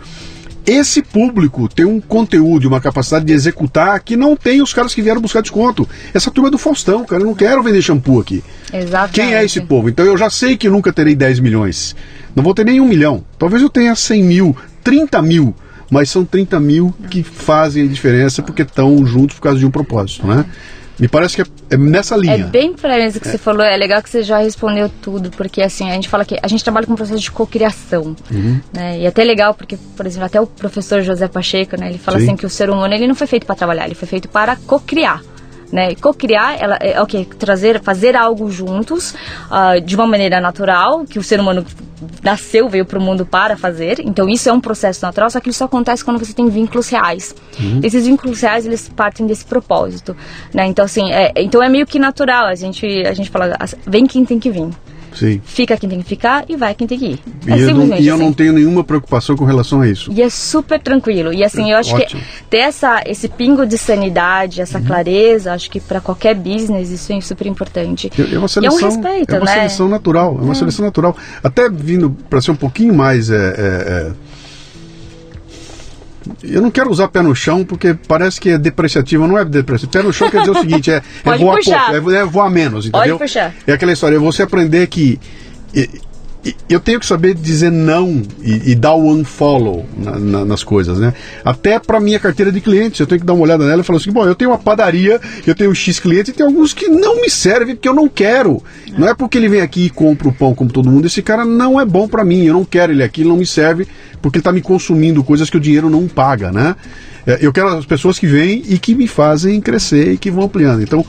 esse 0.67 1.01
público 1.01 1.69
tem 1.69 1.87
um 1.87 2.01
conteúdo 2.01 2.65
e 2.65 2.67
uma 2.67 2.81
capacidade 2.81 3.25
de 3.25 3.33
executar 3.33 4.01
que 4.01 4.17
não 4.17 4.37
tem 4.37 4.61
os 4.61 4.75
caras 4.75 4.93
que 4.93 5.01
vieram 5.01 5.21
buscar 5.21 5.41
desconto. 5.41 5.89
Essa 6.13 6.29
turma 6.29 6.49
é 6.49 6.51
do 6.51 6.59
Faustão, 6.59 7.05
cara. 7.05 7.23
Eu 7.23 7.27
não 7.27 7.35
quero 7.35 7.63
vender 7.63 7.81
shampoo 7.81 8.21
aqui. 8.21 8.43
Exatamente. 8.79 9.15
Quem 9.15 9.35
é 9.35 9.45
esse 9.45 9.61
povo? 9.61 9.89
Então 9.89 10.05
eu 10.05 10.17
já 10.17 10.31
sei 10.31 10.57
que 10.57 10.69
nunca 10.69 10.93
terei 10.93 11.15
10 11.15 11.41
milhões. 11.41 11.95
Não 12.35 12.43
vou 12.43 12.55
ter 12.55 12.65
nem 12.65 12.81
um 12.81 12.87
milhão. 12.87 13.25
Talvez 13.39 13.63
eu 13.63 13.71
tenha 13.71 13.95
100 13.95 14.23
mil, 14.23 14.57
30 14.85 15.21
mil. 15.23 15.55
Mas 15.91 16.11
são 16.11 16.25
30 16.25 16.59
mil 16.59 16.93
que 17.11 17.23
fazem 17.23 17.85
a 17.85 17.87
diferença 17.87 18.43
porque 18.43 18.63
estão 18.63 19.07
juntos 19.07 19.37
por 19.37 19.43
causa 19.43 19.59
de 19.61 19.65
um 19.67 19.71
propósito, 19.71 20.27
né? 20.27 20.45
Me 20.99 21.07
parece 21.07 21.37
que 21.37 21.43
é, 21.43 21.45
é 21.71 21.77
nessa 21.77 22.15
É 22.15 22.19
linha. 22.19 22.47
bem 22.47 22.73
pra 22.73 22.99
isso 23.07 23.21
que 23.21 23.29
você 23.29 23.37
falou, 23.39 23.63
é 23.63 23.77
legal 23.77 24.03
que 24.03 24.09
você 24.09 24.23
já 24.23 24.39
respondeu 24.39 24.91
tudo, 25.03 25.31
porque 25.31 25.61
assim, 25.63 25.89
a 25.91 25.93
gente 25.93 26.09
fala 26.09 26.25
que 26.25 26.37
a 26.43 26.49
gente 26.49 26.65
trabalha 26.65 26.87
com 26.87 26.95
um 26.95 26.97
processo 26.97 27.21
de 27.21 27.31
cocriação, 27.31 28.17
Uhum. 28.31 28.59
né? 28.73 28.99
E 29.01 29.05
é 29.05 29.07
até 29.09 29.23
legal, 29.23 29.53
porque, 29.55 29.77
por 29.95 30.07
exemplo, 30.07 30.25
até 30.27 30.41
o 30.41 30.47
professor 30.47 31.03
José 31.03 31.29
Pacheco, 31.29 31.79
né, 31.79 31.91
ele 31.91 31.99
fala 31.99 32.19
Sim. 32.19 32.25
assim 32.25 32.37
que 32.37 32.47
o 32.47 32.51
ser 32.51 32.71
humano, 32.71 32.95
ele 32.95 33.07
não 33.07 33.15
foi 33.15 33.27
feito 33.27 33.45
para 33.47 33.55
trabalhar, 33.55 33.85
ele 33.85 33.95
foi 33.95 34.09
feito 34.09 34.27
para 34.29 34.57
cocriar. 34.57 35.23
Né? 35.73 35.95
Cocriar 35.97 36.57
ela 36.61 36.77
é 36.77 37.01
o 37.01 37.07
que 37.07 37.25
trazer, 37.25 37.81
fazer 37.81 38.15
algo 38.15 38.51
juntos 38.51 39.15
ah, 39.51 39.79
de 39.79 39.97
uma 39.97 40.07
maneira 40.07 40.41
natural 40.41 41.05
que 41.05 41.19
o 41.19 41.23
ser 41.23 41.41
humano 41.41 41.65
nasceu, 42.23 42.69
veio 42.69 42.85
para 42.85 42.99
o 42.99 43.03
mundo 43.03 43.25
para 43.25 43.57
fazer. 43.57 44.01
Então 44.01 44.29
isso 44.29 44.49
é 44.49 44.53
um 44.53 44.61
processo 44.61 45.05
natural, 45.05 45.31
só 45.31 45.41
que 45.41 45.51
isso 45.51 45.65
acontece 45.65 46.05
quando 46.05 46.19
você 46.19 46.33
tem 46.33 46.49
vínculos 46.49 46.89
reais. 46.89 47.35
Esses 47.83 48.07
vínculos 48.07 48.41
reais 48.41 48.67
eles 48.67 48.89
partem 48.89 49.27
desse 49.27 49.45
propósito, 49.45 50.17
né? 50.53 50.67
Então 50.67 50.85
assim, 50.85 51.13
é, 51.13 51.33
então 51.37 51.63
é 51.63 51.69
meio 51.69 51.87
que 51.87 51.99
natural. 51.99 52.47
A 52.47 52.55
gente 52.55 52.87
a 53.07 53.13
gente 53.13 53.31
fala, 53.31 53.57
"Ah, 53.59 53.67
vem 53.87 54.07
quem 54.07 54.25
tem 54.25 54.39
que 54.39 54.51
vir, 54.51 54.69
Sim. 55.17 55.41
fica 55.45 55.77
quem 55.77 55.89
tem 55.89 56.01
que 56.03 56.09
ficar 56.09 56.45
e 56.49 56.57
vai 56.57 56.75
quem 56.75 56.87
tem 56.87 56.99
que 56.99 57.07
ir. 57.07 57.19
E, 57.47 57.51
É 57.53 57.59
eu, 57.59 57.75
não, 57.75 57.97
e 57.97 58.07
eu 58.07 58.15
assim. 58.15 58.25
não 58.25 58.33
tenho 58.33 58.53
nenhuma 58.53 58.85
preocupação 58.85 59.37
com 59.37 59.45
relação 59.45 59.81
a 59.81 59.89
isso. 59.89 60.13
E 60.13 60.23
é 60.23 60.29
super 60.31 60.79
tranquilo. 60.81 61.33
E 61.33 61.43
assim, 61.43 61.71
eu 61.73 61.79
acho 61.79 61.95
Ótimo. 61.95 62.21
que 62.21 62.27
ter 62.51 62.59
essa, 62.59 63.03
esse 63.07 63.29
pingo 63.29 63.67
de 63.67 63.77
sanidade, 63.79 64.61
essa 64.61 64.79
Uhum. 64.79 64.85
clareza, 64.85 65.53
acho 65.53 65.71
que 65.71 65.81
para 65.81 66.01
qualquer 66.01 66.35
business 66.35 66.91
isso 66.91 67.13
é 67.13 67.21
super 67.21 67.47
importante. 67.47 68.11
É 68.19 68.37
uma 68.39 68.43
e 68.43 68.45
é 68.45 68.49
seleção, 68.49 68.89
um 68.89 68.91
respeito, 69.03 69.35
é 69.35 69.39
uma 69.39 69.45
né? 69.47 69.55
seleção 69.55 69.89
natural, 69.89 70.39
é 70.41 70.45
uma 70.45 70.55
seleção 70.55 70.85
natural. 70.85 71.17
Até 71.43 71.69
vindo 71.71 72.11
para 72.29 72.41
ser 72.41 72.51
um 72.51 72.57
pouquinho 72.57 72.95
mais. 72.95 73.31
é, 73.31 73.35
é, 73.37 74.13
é, 74.13 74.26
eu 76.43 76.61
não 76.63 76.71
quero 76.71 76.91
usar 76.91 77.09
pé 77.09 77.23
no 77.23 77.35
chão 77.35 77.65
porque 77.65 77.95
parece 78.07 78.41
que 78.41 78.51
é 78.51 78.59
depreciativo, 78.59 79.27
não 79.27 79.39
é 79.39 79.45
depreciativo. 79.45 79.93
Pé 79.93 80.03
no 80.03 80.13
chão 80.13 80.31
quer 80.31 80.41
dizer 80.41 80.51
o 80.51 80.61
seguinte: 80.61 80.91
é, 80.91 80.97
é 81.25 81.39
voar 81.39 81.57
puxar. 81.57 81.91
pouco, 81.91 82.11
é, 82.11 82.17
é 82.17 82.25
voar 82.25 82.51
menos, 82.51 82.89
Pode 82.89 83.11
entendeu? 83.11 83.19
É 83.67 83.73
aquela 83.73 83.93
história, 83.93 84.17
é 84.17 84.19
você 84.19 84.43
aprender 84.43 84.87
que. 84.87 85.19
Eu 86.69 86.79
tenho 86.79 87.01
que 87.01 87.07
saber 87.07 87.35
dizer 87.35 87.71
não 87.73 88.23
e, 88.43 88.73
e 88.73 88.75
dar 88.75 88.93
o 88.95 89.07
unfollow 89.11 89.87
na- 89.97 90.19
na- 90.19 90.45
nas 90.45 90.63
coisas, 90.63 90.99
né? 90.99 91.15
Até 91.45 91.79
para 91.79 91.99
minha 91.99 92.19
carteira 92.19 92.53
de 92.53 92.61
clientes, 92.61 93.01
eu 93.01 93.07
tenho 93.07 93.21
que 93.21 93.27
dar 93.27 93.33
uma 93.33 93.43
olhada 93.43 93.67
nela 93.67 93.81
e 93.81 93.85
falar 93.85 93.99
assim: 93.99 94.13
bom, 94.13 94.25
eu 94.27 94.35
tenho 94.35 94.51
uma 94.51 94.59
padaria, 94.59 95.21
eu 95.47 95.55
tenho 95.55 95.75
X 95.75 95.99
clientes 95.99 96.29
e 96.33 96.37
tem 96.37 96.45
alguns 96.47 96.73
que 96.75 96.89
não 96.89 97.21
me 97.21 97.31
servem 97.31 97.75
porque 97.75 97.89
eu 97.89 97.95
não 97.95 98.09
quero. 98.09 98.63
Não 98.99 99.09
é 99.09 99.15
porque 99.15 99.39
ele 99.39 99.49
vem 99.49 99.61
aqui 99.61 99.87
e 99.87 99.91
compra 99.91 100.29
o 100.29 100.33
pão 100.33 100.55
como 100.55 100.71
todo 100.71 100.91
mundo, 100.91 101.07
esse 101.07 101.23
cara 101.23 101.45
não 101.45 101.81
é 101.81 101.85
bom 101.85 102.07
para 102.09 102.25
mim, 102.25 102.45
eu 102.45 102.55
não 102.55 102.65
quero 102.65 102.93
ele 102.93 103.03
aqui, 103.03 103.23
ele 103.23 103.29
não 103.29 103.37
me 103.37 103.47
serve 103.47 103.87
porque 104.23 104.39
ele 104.39 104.43
tá 104.45 104.53
me 104.53 104.61
consumindo 104.61 105.23
coisas 105.25 105.49
que 105.49 105.57
o 105.57 105.61
dinheiro 105.61 105.89
não 105.91 106.07
paga, 106.09 106.51
né? 106.53 106.75
É, 107.27 107.39
Eu 107.41 107.53
quero 107.53 107.69
as 107.69 107.87
pessoas 107.87 108.19
que 108.19 108.27
vêm 108.27 108.63
e 108.69 108.79
que 108.79 108.95
me 108.95 109.07
fazem 109.07 109.61
crescer 109.61 110.13
e 110.13 110.19
que 110.19 110.31
vão 110.31 110.45
ampliando. 110.45 110.83
Então, 110.83 111.05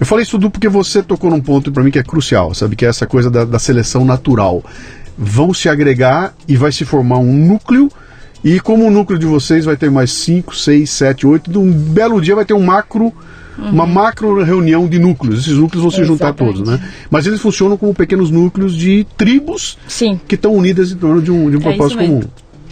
eu 0.00 0.06
falei 0.06 0.22
isso 0.22 0.32
tudo 0.32 0.50
porque 0.50 0.68
você 0.68 1.02
tocou 1.02 1.30
num 1.30 1.40
ponto 1.40 1.72
para 1.72 1.82
mim 1.82 1.90
que 1.90 1.98
é 1.98 2.02
crucial, 2.02 2.54
sabe? 2.54 2.76
Que 2.76 2.86
é 2.86 2.88
essa 2.88 3.06
coisa 3.06 3.28
da, 3.30 3.44
da 3.44 3.58
seleção 3.58 4.04
natural. 4.04 4.62
Vão 5.16 5.52
se 5.52 5.68
agregar 5.68 6.34
e 6.46 6.56
vai 6.56 6.70
se 6.70 6.84
formar 6.84 7.18
um 7.18 7.32
núcleo. 7.32 7.90
E 8.44 8.60
como 8.60 8.86
o 8.86 8.90
núcleo 8.90 9.18
de 9.18 9.26
vocês 9.26 9.64
vai 9.64 9.76
ter 9.76 9.90
mais 9.90 10.12
5, 10.12 10.54
6, 10.54 10.88
7, 10.88 11.26
8, 11.26 11.50
de 11.50 11.58
um 11.58 11.70
belo 11.72 12.20
dia 12.20 12.36
vai 12.36 12.44
ter 12.44 12.54
um 12.54 12.62
macro, 12.62 13.12
uma 13.58 13.84
macro 13.84 14.40
reunião 14.44 14.86
de 14.86 15.00
núcleos. 15.00 15.40
Esses 15.40 15.54
núcleos 15.58 15.82
vão 15.82 15.90
se 15.90 16.04
juntar 16.04 16.26
Exatamente. 16.26 16.58
todos, 16.58 16.70
né? 16.70 16.80
Mas 17.10 17.26
eles 17.26 17.40
funcionam 17.40 17.76
como 17.76 17.92
pequenos 17.92 18.30
núcleos 18.30 18.76
de 18.76 19.04
tribos 19.16 19.76
Sim. 19.88 20.20
que 20.28 20.36
estão 20.36 20.54
unidas 20.54 20.92
em 20.92 20.96
torno 20.96 21.20
de 21.20 21.32
um, 21.32 21.50
de 21.50 21.56
um 21.56 21.60
É 21.60 21.62
propósito 21.64 21.98
mesmo. 21.98 22.20
comum. 22.20 22.30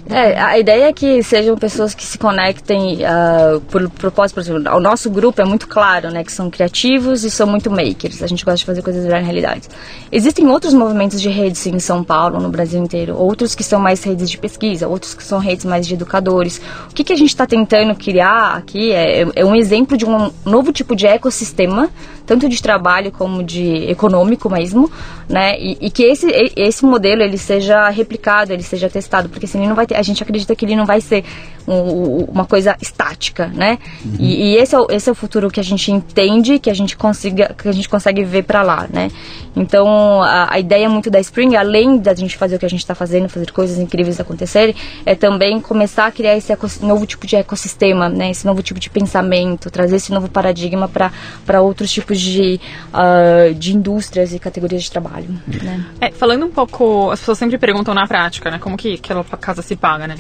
É, 0.09 0.41
a 0.41 0.57
ideia 0.57 0.85
é 0.85 0.93
que 0.93 1.21
sejam 1.23 1.57
pessoas 1.57 1.93
que 1.93 2.05
se 2.05 2.17
conectem 2.17 3.05
ah, 3.05 3.61
por 3.71 3.91
propósito, 3.91 4.35
por 4.35 4.41
exemplo, 4.41 4.77
o 4.77 4.81
nosso 4.81 5.11
grupo 5.11 5.43
é 5.43 5.45
muito 5.45 5.67
claro, 5.67 6.11
né, 6.11 6.23
que 6.23 6.31
são 6.31 6.49
criativos 6.49 7.25
e 7.25 7.31
são 7.31 7.47
muito 7.47 7.69
makers, 7.71 8.23
a 8.23 8.27
gente 8.29 8.45
gosta 8.45 8.59
de 8.59 8.65
fazer 8.65 8.83
coisas 8.83 9.03
virarem 9.03 9.25
realidade. 9.25 9.69
Existem 10.13 10.47
outros 10.47 10.73
movimentos 10.73 11.21
de 11.21 11.29
redes 11.29 11.61
sim, 11.61 11.75
em 11.75 11.81
São 11.81 12.05
Paulo, 12.05 12.39
no 12.39 12.49
Brasil 12.49 12.81
inteiro, 12.81 13.17
outros 13.17 13.57
que 13.57 13.65
são 13.65 13.81
mais 13.81 14.05
redes 14.05 14.31
de 14.31 14.39
pesquisa, 14.39 14.87
outros 14.87 15.13
que 15.13 15.25
são 15.25 15.41
redes 15.41 15.65
mais 15.65 15.85
de 15.85 15.95
educadores. 15.95 16.61
O 16.89 16.95
que, 16.95 17.03
que 17.03 17.13
a 17.13 17.17
gente 17.17 17.31
está 17.31 17.45
tentando 17.45 17.95
criar 17.97 18.55
aqui 18.57 18.93
é, 18.93 19.27
é 19.35 19.45
um 19.45 19.57
exemplo 19.57 19.97
de 19.97 20.07
um 20.07 20.31
novo 20.45 20.73
tipo 20.73 20.95
de 20.95 21.07
ecossistema, 21.07 21.91
tanto 22.25 22.49
de 22.49 22.63
trabalho 22.63 23.11
como 23.11 23.43
de 23.43 23.91
econômico 23.91 24.49
mesmo, 24.49 24.91
né, 25.29 25.59
e, 25.59 25.77
e 25.81 25.91
que 25.91 26.05
esse, 26.05 26.27
esse 26.57 26.85
modelo 26.85 27.23
ele 27.23 27.39
seja 27.39 27.89
replicado, 27.89 28.53
ele 28.53 28.63
seja 28.63 28.89
testado, 28.89 29.29
porque 29.29 29.47
senão 29.47 29.67
não 29.67 29.75
vai 29.75 29.87
ter 29.87 29.96
a 29.97 30.03
gente 30.03 30.23
acredita 30.23 30.55
que 30.55 30.65
ele 30.65 30.77
não 30.77 30.87
vai 30.87 31.01
ser 31.01 31.25
um, 31.67 32.25
uma 32.25 32.45
coisa 32.45 32.77
estática, 32.81 33.47
né? 33.49 33.79
Uhum. 34.05 34.17
E, 34.19 34.43
e, 34.43 34.57
esse, 34.57 34.75
é 34.75 34.79
o, 34.79 34.87
esse 34.91 35.09
é 35.09 35.13
o 35.13 35.15
futuro 35.15 35.51
que 35.51 35.61
a 35.61 35.63
gente 35.63 35.91
entende, 35.91 36.59
que 36.59 36.71
a 36.71 36.75
gente 36.75 36.97
consiga, 36.97 37.55
que 37.57 37.69
a 37.69 37.73
gente 37.73 37.89
consegue 37.89 38.25
ver 38.25 38.45
para 38.45 38.63
lá, 38.63 38.87
né? 38.93 39.11
Então 39.55 40.23
a, 40.23 40.53
a, 40.53 40.61
ideia 40.61 40.89
muito 40.89 41.11
da 41.11 41.19
Spring, 41.21 41.57
além 41.57 41.99
da 41.99 42.15
gente 42.15 42.37
fazer 42.37 42.57
o 42.57 42.59
que 42.59 42.67
a 42.67 42.71
gente 42.71 42.81
está 42.81 42.95
fazendo, 42.95 43.29
fazer 43.29 43.51
coisas 43.51 43.79
incríveis 43.79 44.21
acontecerem, 44.21 44.75
é 45.05 45.15
também 45.15 45.61
começar 45.61 46.07
a 46.07 46.13
criar 46.13 46.37
esse 46.37 46.55
novo 46.83 47.07
tipo 47.07 47.27
de 47.27 47.37
ecossistema, 47.37 48.09
né? 48.09 48.31
Esse 48.31 48.47
novo 48.47 48.63
tipo 48.63 48.79
de 48.79 48.91
pensamento, 48.91 49.71
trazer 49.71 49.97
esse 49.97 50.13
novo 50.13 50.29
paradigma 50.29 50.89
para 50.89 51.61
outros 51.63 51.91
tipos 51.91 52.21
de, 52.21 52.61
uh, 52.93 53.55
de 53.55 53.75
indústrias 53.75 54.35
e 54.35 54.39
categorias 54.39 54.85
de 54.85 54.91
trabalho. 54.91 55.29
Né? 55.47 55.85
É, 56.01 56.11
falando 56.11 56.47
um 56.47 56.51
pouco, 56.51 57.11
as 57.11 57.21
pessoas 57.21 57.39
sempre 57.39 57.59
perguntam 57.59 57.95
na 57.95 58.07
prática, 58.07 58.51
né? 58.51 58.59
Como 58.59 58.77
que 58.77 58.95
aquela 58.95 59.25
casa 59.25 59.63
se 59.63 59.75
paga, 59.75 60.07
né? 60.07 60.17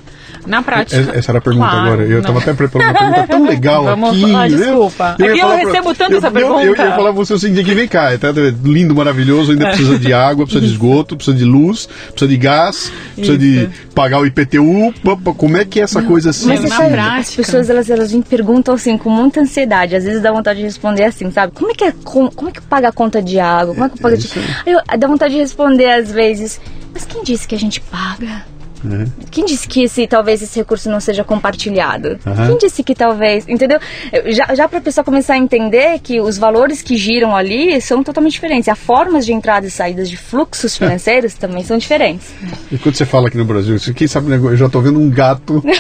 Na 0.47 0.63
prática. 0.63 1.13
Essa 1.15 1.33
era 1.37 1.39
a 1.39 1.43
pergunta 1.43 1.71
claro, 1.71 1.87
agora. 1.87 2.03
Eu 2.05 2.21
estava 2.21 2.39
até 2.39 2.55
preparando 2.55 2.89
uma 2.89 2.99
pergunta 2.99 3.27
tão 3.29 3.45
legal 3.47 3.85
Vamos, 3.85 4.11
aqui. 4.11 4.35
Ah, 4.35 4.49
desculpa. 4.49 5.17
Né? 5.19 5.27
Eu, 5.29 5.37
eu 5.37 5.49
recebo 5.49 5.95
tanto 5.95 6.13
eu, 6.13 6.19
essa 6.19 6.31
pergunta. 6.31 6.63
Eu, 6.63 6.75
eu, 6.75 6.85
ia 6.85 6.93
falar 6.93 7.11
você 7.11 7.35
o 7.35 7.39
seguinte: 7.39 7.65
que 7.65 7.75
vem 7.75 7.89
cá, 7.89 8.13
é 8.13 8.19
lindo, 8.65 8.95
maravilhoso, 8.95 9.53
ainda 9.53 9.67
precisa 9.69 9.99
de 9.99 10.13
água, 10.15 10.45
precisa 10.45 10.65
de 10.65 10.73
esgoto, 10.73 11.17
precisa 11.17 11.37
de 11.37 11.45
luz, 11.45 11.89
precisa 12.09 12.29
de 12.29 12.37
gás, 12.37 12.93
precisa 13.15 13.37
Isso. 13.37 13.69
de 13.69 13.71
pagar 13.95 14.21
o 14.21 14.27
IPTU. 14.27 14.95
Como 15.37 15.57
é 15.57 15.65
que 15.65 15.81
é 15.81 15.83
essa 15.85 16.03
coisa 16.03 16.31
assim? 16.31 16.49
Mas 16.49 16.63
na 16.63 16.77
prática. 16.77 17.21
As 17.21 17.35
pessoas 17.35 17.71
elas, 17.71 17.91
elas 17.91 18.13
me 18.13 18.23
perguntam 18.23 18.75
assim 18.75 18.97
com 18.97 19.11
muita 19.11 19.41
ansiedade. 19.41 19.95
Às 19.95 20.05
vezes 20.05 20.23
dá 20.23 20.33
vontade 20.33 20.59
de 20.59 20.65
responder 20.65 21.05
assim, 21.05 21.31
sabe? 21.31 21.53
Como 21.53 21.71
é 21.71 21.75
que 21.75 21.85
é, 21.85 21.93
como, 22.05 22.31
como 22.33 22.49
é 22.49 22.53
que 22.53 22.61
paga 22.63 22.89
a 22.89 22.93
conta 22.93 23.23
de 23.23 23.39
água? 23.39 23.75
Como 23.75 23.87
é 23.87 23.89
que 23.89 24.01
paga 24.01 24.15
é 24.15 24.19
de... 24.19 24.29
Aí 24.67 24.73
eu, 24.73 24.81
dá 24.99 25.07
vontade 25.07 25.35
de 25.35 25.41
responder 25.41 25.91
às 25.91 26.11
vezes. 26.11 26.61
Mas 26.93 27.05
quem 27.05 27.23
disse 27.23 27.47
que 27.47 27.55
a 27.55 27.59
gente 27.59 27.81
paga? 27.81 28.56
Uhum. 28.85 29.07
Quem 29.31 29.45
disse 29.45 29.67
que 29.67 29.85
esse, 29.85 30.07
talvez 30.07 30.43
esse 30.43 30.59
recurso 30.59 30.91
não 30.91 31.01
seja 31.01 31.25
compartilhado? 31.25 32.19
Uhum. 32.27 32.47
Quem 32.49 32.59
disse 32.59 32.83
que 32.83 32.95
talvez, 32.95 33.49
entendeu? 33.49 33.79
Já, 34.27 34.55
já 34.55 34.69
para 34.69 34.79
a 34.79 34.83
pessoa 34.83 35.05
começar 35.05 35.35
a 35.35 35.39
entender 35.39 35.99
que 36.01 36.21
os 36.21 36.39
valores 36.39 36.83
que 36.83 36.97
giram 36.97 37.35
ali 37.35 37.81
são 37.81 38.03
totalmente 38.03 38.33
diferentes. 38.33 38.69
As 38.69 38.79
formas 38.79 39.25
de 39.25 39.33
entrada 39.33 39.67
e 39.67 39.71
saídas 39.71 40.09
de 40.09 40.17
fluxos 40.17 40.77
financeiros 40.79 41.35
também 41.35 41.65
são 41.65 41.79
diferentes. 41.79 42.35
E 42.71 42.79
quando 42.79 42.95
você 42.95 43.07
fala 43.07 43.29
aqui 43.29 43.37
no 43.37 43.45
Brasil, 43.45 43.77
quem 43.95 44.07
sabe 44.07 44.33
eu 44.33 44.57
já 44.57 44.67
estou 44.67 44.83
vendo 44.83 45.01
um 45.01 45.11
gato 45.11 45.63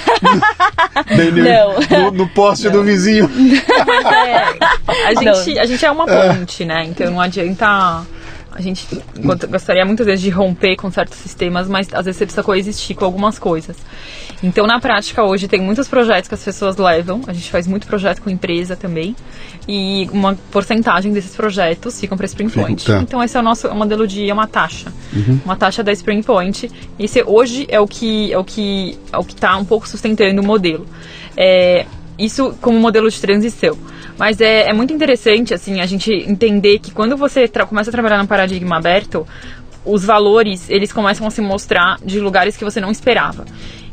no, 1.10 1.98
no, 1.98 2.10
no, 2.12 2.28
poste 2.28 2.66
não. 2.66 2.72
do 2.72 2.82
vizinho. 2.82 3.30
É, 4.16 5.08
a, 5.08 5.14
gente, 5.14 5.58
a 5.58 5.66
gente 5.66 5.84
é 5.84 5.90
uma 5.90 6.06
ponte, 6.06 6.64
né? 6.64 6.84
Então 6.86 7.10
não 7.10 7.20
adianta 7.20 8.04
a 8.56 8.62
gente 8.62 8.86
gostaria 9.50 9.84
muitas 9.84 10.06
vezes 10.06 10.22
de 10.22 10.30
romper 10.30 10.76
com 10.76 10.90
certos 10.90 11.18
sistemas, 11.18 11.68
mas 11.68 11.88
às 11.92 12.06
vezes 12.06 12.16
você 12.16 12.24
precisa 12.24 12.42
coexistir 12.42 12.96
com 12.96 13.04
algumas 13.04 13.38
coisas. 13.38 13.76
Então, 14.42 14.66
na 14.66 14.80
prática, 14.80 15.22
hoje 15.22 15.46
tem 15.46 15.60
muitos 15.60 15.86
projetos 15.88 16.26
que 16.26 16.34
as 16.34 16.42
pessoas 16.42 16.78
levam, 16.78 17.20
a 17.26 17.34
gente 17.34 17.50
faz 17.50 17.66
muito 17.66 17.86
projeto 17.86 18.22
com 18.22 18.30
empresa 18.30 18.74
também, 18.74 19.14
e 19.68 20.08
uma 20.10 20.38
porcentagem 20.50 21.12
desses 21.12 21.36
projetos 21.36 22.00
ficam 22.00 22.16
para 22.16 22.24
Spring 22.24 22.48
Point. 22.48 22.86
Tá. 22.86 22.98
Então, 23.02 23.22
esse 23.22 23.36
é 23.36 23.40
o 23.40 23.42
nosso 23.42 23.72
modelo 23.74 24.06
de 24.06 24.28
é 24.28 24.32
uma 24.32 24.46
taxa, 24.46 24.90
uhum. 25.12 25.38
uma 25.44 25.56
taxa 25.56 25.84
da 25.84 25.92
Spring 25.92 26.22
Point. 26.22 26.70
Esse 26.98 27.22
hoje 27.26 27.66
é 27.68 27.78
o 27.78 27.86
que 27.86 28.32
é 28.32 28.38
o 28.38 28.44
que 28.44 28.98
é 29.12 29.18
o 29.18 29.24
que 29.24 29.34
está 29.34 29.54
um 29.58 29.64
pouco 29.66 29.86
sustentando 29.86 30.40
o 30.40 30.44
modelo. 30.44 30.86
É, 31.36 31.84
isso 32.18 32.56
como 32.60 32.78
modelo 32.78 33.10
de 33.10 33.20
transição. 33.20 33.76
Mas 34.18 34.40
é, 34.40 34.68
é 34.68 34.72
muito 34.72 34.92
interessante, 34.92 35.52
assim, 35.52 35.80
a 35.80 35.86
gente 35.86 36.12
entender 36.12 36.78
que 36.78 36.90
quando 36.90 37.16
você 37.16 37.48
começa 37.48 37.90
a 37.90 37.92
trabalhar 37.92 38.18
no 38.18 38.28
paradigma 38.28 38.78
aberto, 38.78 39.26
os 39.84 40.04
valores, 40.04 40.68
eles 40.68 40.92
começam 40.92 41.26
a 41.26 41.30
se 41.30 41.40
mostrar 41.40 41.98
de 42.04 42.18
lugares 42.18 42.56
que 42.56 42.64
você 42.64 42.80
não 42.80 42.90
esperava. 42.90 43.44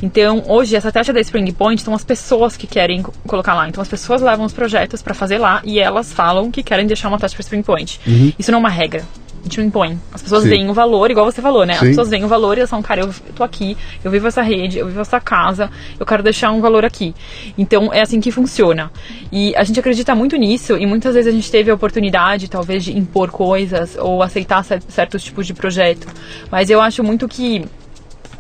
Então, 0.02 0.44
hoje, 0.48 0.76
essa 0.76 0.92
taxa 0.92 1.14
da 1.14 1.22
Spring 1.22 1.52
Point 1.54 1.82
são 1.82 1.94
as 1.94 2.04
pessoas 2.04 2.58
que 2.58 2.68
querem 2.68 3.04
colocar 3.28 3.54
lá. 3.54 3.70
Então, 3.70 3.82
as 3.82 3.88
pessoas 3.88 4.22
levam 4.22 4.46
os 4.46 4.52
projetos 4.52 5.02
para 5.02 5.14
fazer 5.14 5.38
lá 5.38 5.62
e 5.64 5.80
elas 5.80 6.12
falam 6.12 6.52
que 6.52 6.64
querem 6.64 6.88
deixar 6.88 7.08
uma 7.08 7.20
taxa 7.20 7.36
para 7.36 7.42
Spring 7.42 7.62
Point. 7.62 8.00
Uhum. 8.06 8.34
Isso 8.38 8.52
não 8.52 8.58
é 8.58 8.60
uma 8.60 8.70
regra 8.70 9.06
a 9.44 9.46
gente 9.46 9.58
não 9.58 9.66
impõe. 9.66 10.00
As 10.14 10.22
pessoas 10.22 10.44
Sim. 10.44 10.50
veem 10.50 10.70
o 10.70 10.74
valor, 10.74 11.12
igual 11.12 11.26
você 11.26 11.42
falou, 11.42 11.66
né? 11.66 11.74
Sim. 11.74 11.80
As 11.80 11.88
pessoas 11.90 12.10
veem 12.10 12.24
o 12.24 12.28
valor 12.30 12.58
e 12.58 12.62
elas 12.62 12.70
falam, 12.70 12.82
cara, 12.82 13.02
eu 13.02 13.14
tô 13.36 13.44
aqui, 13.44 13.78
eu 14.02 14.10
vivo 14.10 14.26
essa 14.26 14.42
rede, 14.42 14.80
eu 14.80 14.88
vivo 14.88 15.02
essa 15.02 15.20
casa, 15.20 15.70
eu 16.00 16.06
quero 16.06 16.24
deixar 16.24 16.52
um 16.52 16.62
valor 16.62 16.86
aqui. 16.86 17.14
Então 17.58 17.94
é 17.94 18.02
assim 18.02 18.22
que 18.22 18.32
funciona. 18.32 18.90
E 19.32 19.54
a 19.56 19.64
gente 19.64 19.78
acredita 19.78 20.16
muito 20.16 20.38
nisso 20.38 20.78
e 20.78 20.86
muitas 20.86 21.14
vezes 21.14 21.32
a 21.32 21.36
gente 21.36 21.52
teve 21.52 21.70
a 21.70 21.74
oportunidade, 21.74 22.50
talvez, 22.50 22.86
de 22.86 22.98
impor 22.98 23.32
coisas 23.32 23.98
ou 24.00 24.24
aceitar 24.24 24.64
certos 24.64 25.22
tipos 25.24 25.46
de 25.46 25.54
projeto. 25.54 26.08
Mas 26.50 26.70
eu 26.70 26.80
acho 26.80 27.04
muito 27.04 27.28
que 27.28 27.66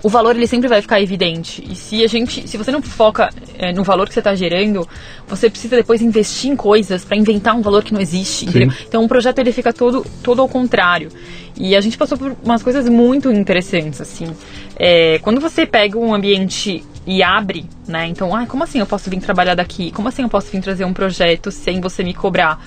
o 0.03 0.09
valor 0.09 0.35
ele 0.35 0.45
sempre 0.45 0.67
vai 0.67 0.81
ficar 0.81 1.01
evidente. 1.01 1.63
E 1.67 1.75
se 1.75 2.03
a 2.03 2.07
gente, 2.07 2.47
se 2.47 2.57
você 2.57 2.71
não 2.71 2.81
foca 2.81 3.29
é, 3.57 3.71
no 3.71 3.83
valor 3.83 4.05
que 4.07 4.13
você 4.13 4.19
está 4.19 4.35
gerando, 4.35 4.87
você 5.27 5.49
precisa 5.49 5.77
depois 5.77 6.01
investir 6.01 6.51
em 6.51 6.55
coisas 6.57 7.05
para 7.05 7.15
inventar 7.15 7.55
um 7.55 7.61
valor 7.61 7.83
que 7.83 7.93
não 7.93 8.01
existe. 8.01 8.45
Então 8.87 9.01
um 9.01 9.07
projeto 9.07 9.39
ele 9.39 9.53
fica 9.53 9.71
todo, 9.71 10.05
todo 10.21 10.41
ao 10.41 10.49
contrário. 10.49 11.09
E 11.55 11.73
a 11.75 11.81
gente 11.81 11.97
passou 11.97 12.17
por 12.17 12.35
umas 12.43 12.61
coisas 12.61 12.89
muito 12.89 13.31
interessantes 13.31 14.01
assim. 14.01 14.27
É, 14.77 15.19
quando 15.19 15.39
você 15.39 15.65
pega 15.65 15.97
um 15.97 16.13
ambiente 16.13 16.83
e 17.05 17.23
abre, 17.23 17.65
né? 17.87 18.07
Então, 18.07 18.35
ah, 18.35 18.45
como 18.45 18.63
assim 18.63 18.79
eu 18.79 18.85
posso 18.85 19.09
vir 19.09 19.19
trabalhar 19.19 19.55
daqui? 19.55 19.91
Como 19.91 20.07
assim 20.07 20.23
eu 20.23 20.29
posso 20.29 20.49
vir 20.51 20.61
trazer 20.61 20.85
um 20.85 20.93
projeto 20.93 21.51
sem 21.51 21.79
você 21.79 22.03
me 22.03 22.13
cobrar? 22.13 22.65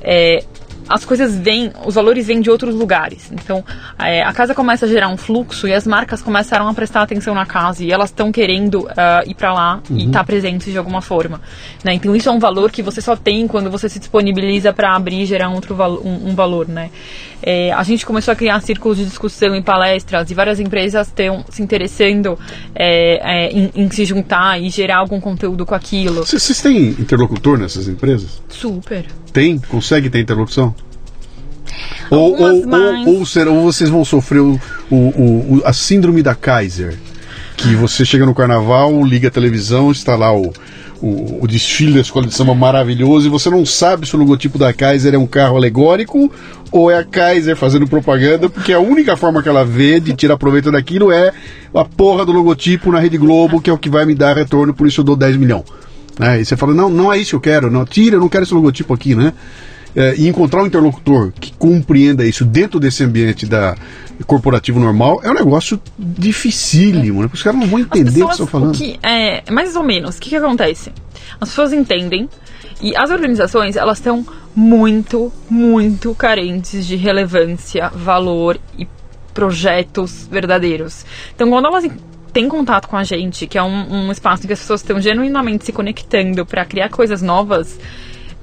É, 0.00 0.44
as 0.88 1.04
coisas 1.04 1.36
vêm, 1.36 1.70
os 1.84 1.94
valores 1.94 2.26
vêm 2.26 2.40
de 2.40 2.50
outros 2.50 2.74
lugares. 2.74 3.30
Então, 3.32 3.64
é, 3.98 4.22
a 4.22 4.32
casa 4.32 4.54
começa 4.54 4.86
a 4.86 4.88
gerar 4.88 5.08
um 5.08 5.16
fluxo 5.16 5.68
e 5.68 5.74
as 5.74 5.86
marcas 5.86 6.22
começaram 6.22 6.68
a 6.68 6.74
prestar 6.74 7.02
atenção 7.02 7.34
na 7.34 7.44
casa 7.44 7.84
e 7.84 7.92
elas 7.92 8.10
estão 8.10 8.32
querendo 8.32 8.80
uh, 8.80 9.26
ir 9.26 9.34
para 9.34 9.52
lá 9.52 9.80
uhum. 9.90 9.98
e 9.98 10.06
estar 10.06 10.20
tá 10.20 10.24
presentes 10.24 10.72
de 10.72 10.78
alguma 10.78 11.02
forma. 11.02 11.40
Né? 11.84 11.94
Então, 11.94 12.14
isso 12.16 12.28
é 12.28 12.32
um 12.32 12.38
valor 12.38 12.70
que 12.70 12.82
você 12.82 13.00
só 13.00 13.14
tem 13.14 13.46
quando 13.46 13.70
você 13.70 13.88
se 13.88 13.98
disponibiliza 13.98 14.72
para 14.72 14.94
abrir 14.94 15.22
e 15.22 15.26
gerar 15.26 15.50
outro 15.50 15.74
valo, 15.74 16.00
um, 16.04 16.30
um, 16.30 16.34
valor, 16.34 16.68
né? 16.68 16.90
É, 17.42 17.72
a 17.72 17.82
gente 17.82 18.04
começou 18.04 18.32
a 18.32 18.34
criar 18.34 18.60
círculos 18.60 18.98
de 18.98 19.04
discussão 19.04 19.54
em 19.54 19.62
palestras 19.62 20.30
e 20.30 20.34
várias 20.34 20.58
empresas 20.58 21.06
estão 21.06 21.44
se 21.48 21.62
interessando 21.62 22.38
é, 22.74 23.46
é, 23.46 23.52
em, 23.52 23.70
em, 23.74 23.90
se 23.90 24.04
juntar 24.04 24.60
e 24.60 24.68
gerar 24.70 24.98
algum 24.98 25.20
conteúdo 25.20 25.64
com 25.64 25.74
aquilo. 25.74 26.24
Vocês 26.24 26.60
têm 26.60 26.88
interlocutor 26.90 27.58
nessas 27.58 27.88
empresas? 27.88 28.42
Super. 28.48 29.06
Tem? 29.32 29.58
Consegue 29.58 30.10
ter 30.10 30.20
interlocução? 30.20 30.74
Ou, 32.10 32.40
ou, 32.40 32.64
ou, 32.66 33.18
ou, 33.18 33.26
será, 33.26 33.50
ou 33.50 33.64
vocês 33.64 33.90
vão 33.90 34.04
sofrer 34.04 34.40
o, 34.40 34.60
o, 34.90 34.96
o, 34.96 35.62
a 35.64 35.72
síndrome 35.72 36.22
da 36.22 36.34
Kaiser? 36.34 36.96
Que 37.58 37.74
você 37.74 38.04
chega 38.04 38.24
no 38.24 38.34
carnaval, 38.34 39.04
liga 39.04 39.26
a 39.26 39.30
televisão, 39.30 39.90
está 39.90 40.14
lá 40.14 40.32
o, 40.32 40.52
o, 41.02 41.42
o, 41.42 41.46
desfile 41.48 41.94
da 41.94 42.00
escola 42.00 42.24
de 42.24 42.32
samba 42.32 42.54
maravilhoso 42.54 43.26
e 43.26 43.28
você 43.28 43.50
não 43.50 43.66
sabe 43.66 44.06
se 44.06 44.14
o 44.14 44.18
logotipo 44.18 44.56
da 44.56 44.72
Kaiser 44.72 45.12
é 45.12 45.18
um 45.18 45.26
carro 45.26 45.56
alegórico 45.56 46.32
ou 46.70 46.88
é 46.88 46.96
a 46.96 47.04
Kaiser 47.04 47.56
fazendo 47.56 47.86
propaganda, 47.86 48.48
porque 48.48 48.72
a 48.72 48.78
única 48.78 49.16
forma 49.16 49.42
que 49.42 49.48
ela 49.48 49.64
vê 49.64 49.98
de 49.98 50.14
tirar 50.14 50.36
proveito 50.36 50.70
daquilo 50.70 51.10
é 51.10 51.32
a 51.74 51.84
porra 51.84 52.24
do 52.24 52.30
logotipo 52.30 52.92
na 52.92 53.00
Rede 53.00 53.18
Globo, 53.18 53.60
que 53.60 53.68
é 53.68 53.72
o 53.72 53.78
que 53.78 53.90
vai 53.90 54.06
me 54.06 54.14
dar 54.14 54.36
retorno, 54.36 54.72
por 54.72 54.86
isso 54.86 55.00
eu 55.00 55.04
dou 55.04 55.16
10 55.16 55.36
milhões. 55.36 55.64
Né? 56.16 56.40
E 56.40 56.44
você 56.44 56.56
fala, 56.56 56.72
não, 56.72 56.88
não 56.88 57.12
é 57.12 57.18
isso 57.18 57.30
que 57.30 57.36
eu 57.36 57.40
quero, 57.40 57.70
não, 57.72 57.84
tira, 57.84 58.14
eu 58.14 58.20
não 58.20 58.28
quero 58.28 58.44
esse 58.44 58.54
logotipo 58.54 58.94
aqui, 58.94 59.16
né? 59.16 59.32
É, 59.98 60.14
e 60.16 60.28
encontrar 60.28 60.62
um 60.62 60.66
interlocutor 60.66 61.32
que 61.32 61.52
compreenda 61.54 62.24
isso 62.24 62.44
dentro 62.44 62.78
desse 62.78 63.02
ambiente 63.02 63.44
da 63.44 63.74
corporativo 64.28 64.78
normal 64.78 65.20
é 65.24 65.30
um 65.30 65.34
negócio 65.34 65.80
dificílimo, 65.98 67.20
né? 67.20 67.26
Porque 67.26 67.36
os 67.36 67.42
caras 67.42 67.58
não 67.58 67.66
vão 67.66 67.80
entender 67.80 68.04
pessoas, 68.04 68.22
o 68.22 68.26
que 68.26 68.32
estão 68.32 68.46
falando. 68.46 68.76
Que, 68.76 68.96
é, 69.02 69.50
mais 69.50 69.74
ou 69.74 69.82
menos, 69.82 70.16
o 70.16 70.20
que, 70.20 70.28
que 70.28 70.36
acontece? 70.36 70.92
As 71.40 71.48
pessoas 71.48 71.72
entendem 71.72 72.28
e 72.80 72.96
as 72.96 73.10
organizações, 73.10 73.74
elas 73.74 73.98
estão 73.98 74.24
muito, 74.54 75.32
muito 75.50 76.14
carentes 76.14 76.86
de 76.86 76.94
relevância, 76.94 77.90
valor 77.92 78.56
e 78.78 78.86
projetos 79.34 80.28
verdadeiros. 80.30 81.04
Então, 81.34 81.50
quando 81.50 81.66
elas 81.66 81.84
têm 82.32 82.48
contato 82.48 82.86
com 82.86 82.96
a 82.96 83.02
gente, 83.02 83.48
que 83.48 83.58
é 83.58 83.62
um, 83.64 84.06
um 84.06 84.12
espaço 84.12 84.44
em 84.44 84.46
que 84.46 84.52
as 84.52 84.60
pessoas 84.60 84.80
estão 84.80 85.00
genuinamente 85.00 85.64
se 85.64 85.72
conectando 85.72 86.46
para 86.46 86.64
criar 86.64 86.88
coisas 86.88 87.20
novas, 87.20 87.78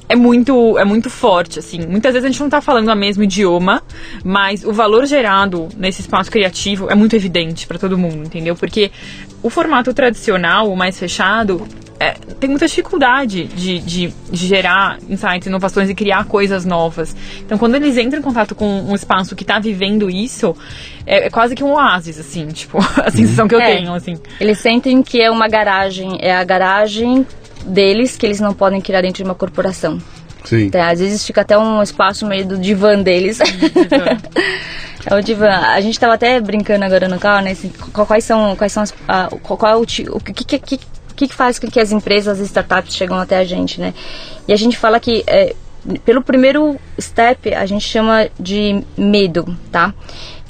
é 0.08 0.16
muito, 0.16 0.78
é 0.78 0.86
muito 0.86 1.10
forte, 1.10 1.60
assim. 1.60 1.86
Muitas 1.86 2.14
vezes 2.14 2.26
a 2.26 2.30
gente 2.30 2.40
não 2.40 2.48
está 2.48 2.62
falando 2.62 2.90
o 2.90 2.96
mesmo 2.96 3.24
idioma, 3.24 3.82
mas 4.24 4.64
o 4.64 4.72
valor 4.72 5.06
gerado 5.06 5.70
nesse 5.78 6.02
espaço 6.02 6.32
criativo 6.32 6.88
é 6.90 6.96
muito 6.96 7.16
evidente 7.16 7.66
para 7.68 7.80
todo 7.80 7.98
mundo, 7.98 8.24
entendeu? 8.26 8.56
Porque 8.56 8.92
o 9.42 9.50
formato 9.50 9.94
tradicional, 9.94 10.72
o 10.72 10.76
mais 10.76 11.00
fechado, 11.00 11.68
é, 12.00 12.12
tem 12.40 12.50
muita 12.50 12.68
dificuldade 12.68 13.46
de, 13.46 13.80
de, 13.80 14.14
de, 14.30 14.48
gerar 14.48 15.00
insights, 15.10 15.48
inovações 15.48 15.90
e 15.90 15.96
criar 15.96 16.26
coisas 16.26 16.66
novas. 16.66 17.16
Então, 17.40 17.58
quando 17.58 17.76
eles 17.76 17.98
entram 17.98 18.20
em 18.20 18.24
contato 18.24 18.54
com 18.54 18.66
um 18.66 18.94
espaço 18.94 19.36
que 19.36 19.44
está 19.44 19.60
vivendo 19.60 20.10
isso, 20.10 20.56
é, 21.06 21.28
é, 21.28 21.30
quase 21.30 21.56
que 21.56 21.64
um 21.64 21.72
oásis, 21.72 22.20
assim, 22.20 22.48
tipo, 22.48 22.78
a 23.02 23.10
sensação 23.10 23.48
que 23.48 23.56
eu 23.56 23.62
é, 23.62 23.78
tenho, 23.78 23.94
assim. 23.94 24.18
Eles 24.40 24.60
sentem 24.60 25.02
que 25.02 25.22
é 25.22 25.32
uma 25.32 25.48
garagem, 25.48 26.18
é 26.20 26.36
a 26.36 26.44
garagem 26.44 27.26
deles 27.66 28.16
que 28.16 28.26
eles 28.26 28.40
não 28.40 28.54
podem 28.54 28.80
criar 28.82 29.02
dentro 29.02 29.18
de 29.18 29.24
uma 29.24 29.36
corporação. 29.36 30.00
Sim. 30.46 30.66
Então, 30.66 30.82
às 30.82 31.00
vezes 31.00 31.26
fica 31.26 31.42
até 31.42 31.58
um 31.58 31.82
espaço 31.82 32.26
meio 32.26 32.46
do 32.46 32.58
divã 32.58 33.02
deles. 33.02 33.40
Ô, 35.12 35.20
Divan, 35.22 35.50
a 35.50 35.82
gente 35.82 36.00
tava 36.00 36.14
até 36.14 36.40
brincando 36.40 36.86
agora 36.86 37.08
no 37.08 37.20
carro, 37.20 37.44
né? 37.44 37.52
Assim, 37.52 37.72
quais 37.92 38.24
são, 38.24 38.56
quais 38.56 38.72
são 38.72 38.84
as, 38.84 38.94
a, 39.08 39.28
qual 39.42 39.72
é 39.72 39.76
o, 39.76 39.82
o 39.82 40.20
que, 40.20 40.60
que, 40.60 40.60
que, 40.60 40.80
que 41.16 41.34
faz 41.34 41.58
com 41.58 41.68
que 41.68 41.80
as 41.80 41.92
empresas, 41.92 42.40
as 42.40 42.46
startups 42.46 42.94
chegam 42.94 43.18
até 43.18 43.40
a 43.40 43.44
gente, 43.44 43.82
né? 43.82 43.94
E 44.48 44.54
a 44.54 44.56
gente 44.56 44.78
fala 44.78 45.00
que 45.00 45.24
é, 45.26 45.56
pelo 46.04 46.22
primeiro 46.22 46.80
step 47.00 47.54
a 47.54 47.66
gente 47.66 47.88
chama 47.88 48.28
de 48.40 48.84
medo, 48.96 49.58
tá? 49.72 49.94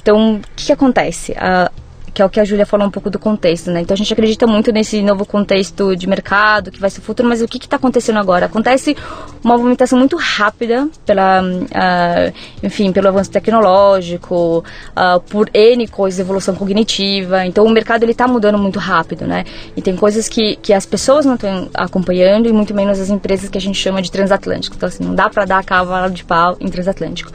Então, 0.02 0.36
o 0.36 0.40
que, 0.54 0.66
que 0.66 0.72
acontece? 0.72 1.32
Uh, 1.32 1.85
que 2.16 2.22
é 2.22 2.24
o 2.24 2.30
que 2.30 2.40
a 2.40 2.44
Júlia 2.46 2.64
falou 2.64 2.86
um 2.86 2.90
pouco 2.90 3.10
do 3.10 3.18
contexto, 3.18 3.70
né? 3.70 3.82
Então 3.82 3.92
a 3.92 3.96
gente 3.98 4.10
acredita 4.10 4.46
muito 4.46 4.72
nesse 4.72 5.02
novo 5.02 5.26
contexto 5.26 5.94
de 5.94 6.06
mercado 6.06 6.70
que 6.70 6.80
vai 6.80 6.88
ser 6.88 7.00
o 7.00 7.02
futuro, 7.02 7.28
mas 7.28 7.42
o 7.42 7.46
que 7.46 7.58
está 7.58 7.76
acontecendo 7.76 8.18
agora? 8.18 8.46
Acontece 8.46 8.96
uma 9.44 9.54
movimentação 9.54 9.98
muito 9.98 10.16
rápida 10.16 10.88
pela, 11.04 11.42
uh, 11.42 12.32
enfim, 12.62 12.90
pelo 12.90 13.08
avanço 13.08 13.30
tecnológico, 13.30 14.64
uh, 14.96 15.20
por 15.28 15.50
N 15.52 15.86
coisas, 15.88 16.18
evolução 16.18 16.54
cognitiva. 16.54 17.44
Então 17.44 17.66
o 17.66 17.68
mercado 17.68 18.02
ele 18.04 18.12
está 18.12 18.26
mudando 18.26 18.56
muito 18.56 18.78
rápido, 18.78 19.26
né? 19.26 19.44
E 19.76 19.82
tem 19.82 19.94
coisas 19.94 20.26
que, 20.26 20.56
que 20.56 20.72
as 20.72 20.86
pessoas 20.86 21.26
não 21.26 21.34
estão 21.34 21.68
acompanhando 21.74 22.48
e 22.48 22.52
muito 22.52 22.72
menos 22.72 22.98
as 22.98 23.10
empresas 23.10 23.50
que 23.50 23.58
a 23.58 23.60
gente 23.60 23.78
chama 23.78 24.00
de 24.00 24.10
transatlântico. 24.10 24.74
Então 24.74 24.88
assim, 24.88 25.04
não 25.04 25.14
dá 25.14 25.28
para 25.28 25.44
dar 25.44 25.62
cavalo 25.62 26.10
de 26.10 26.24
pau 26.24 26.56
em 26.60 26.68
transatlântico. 26.70 27.30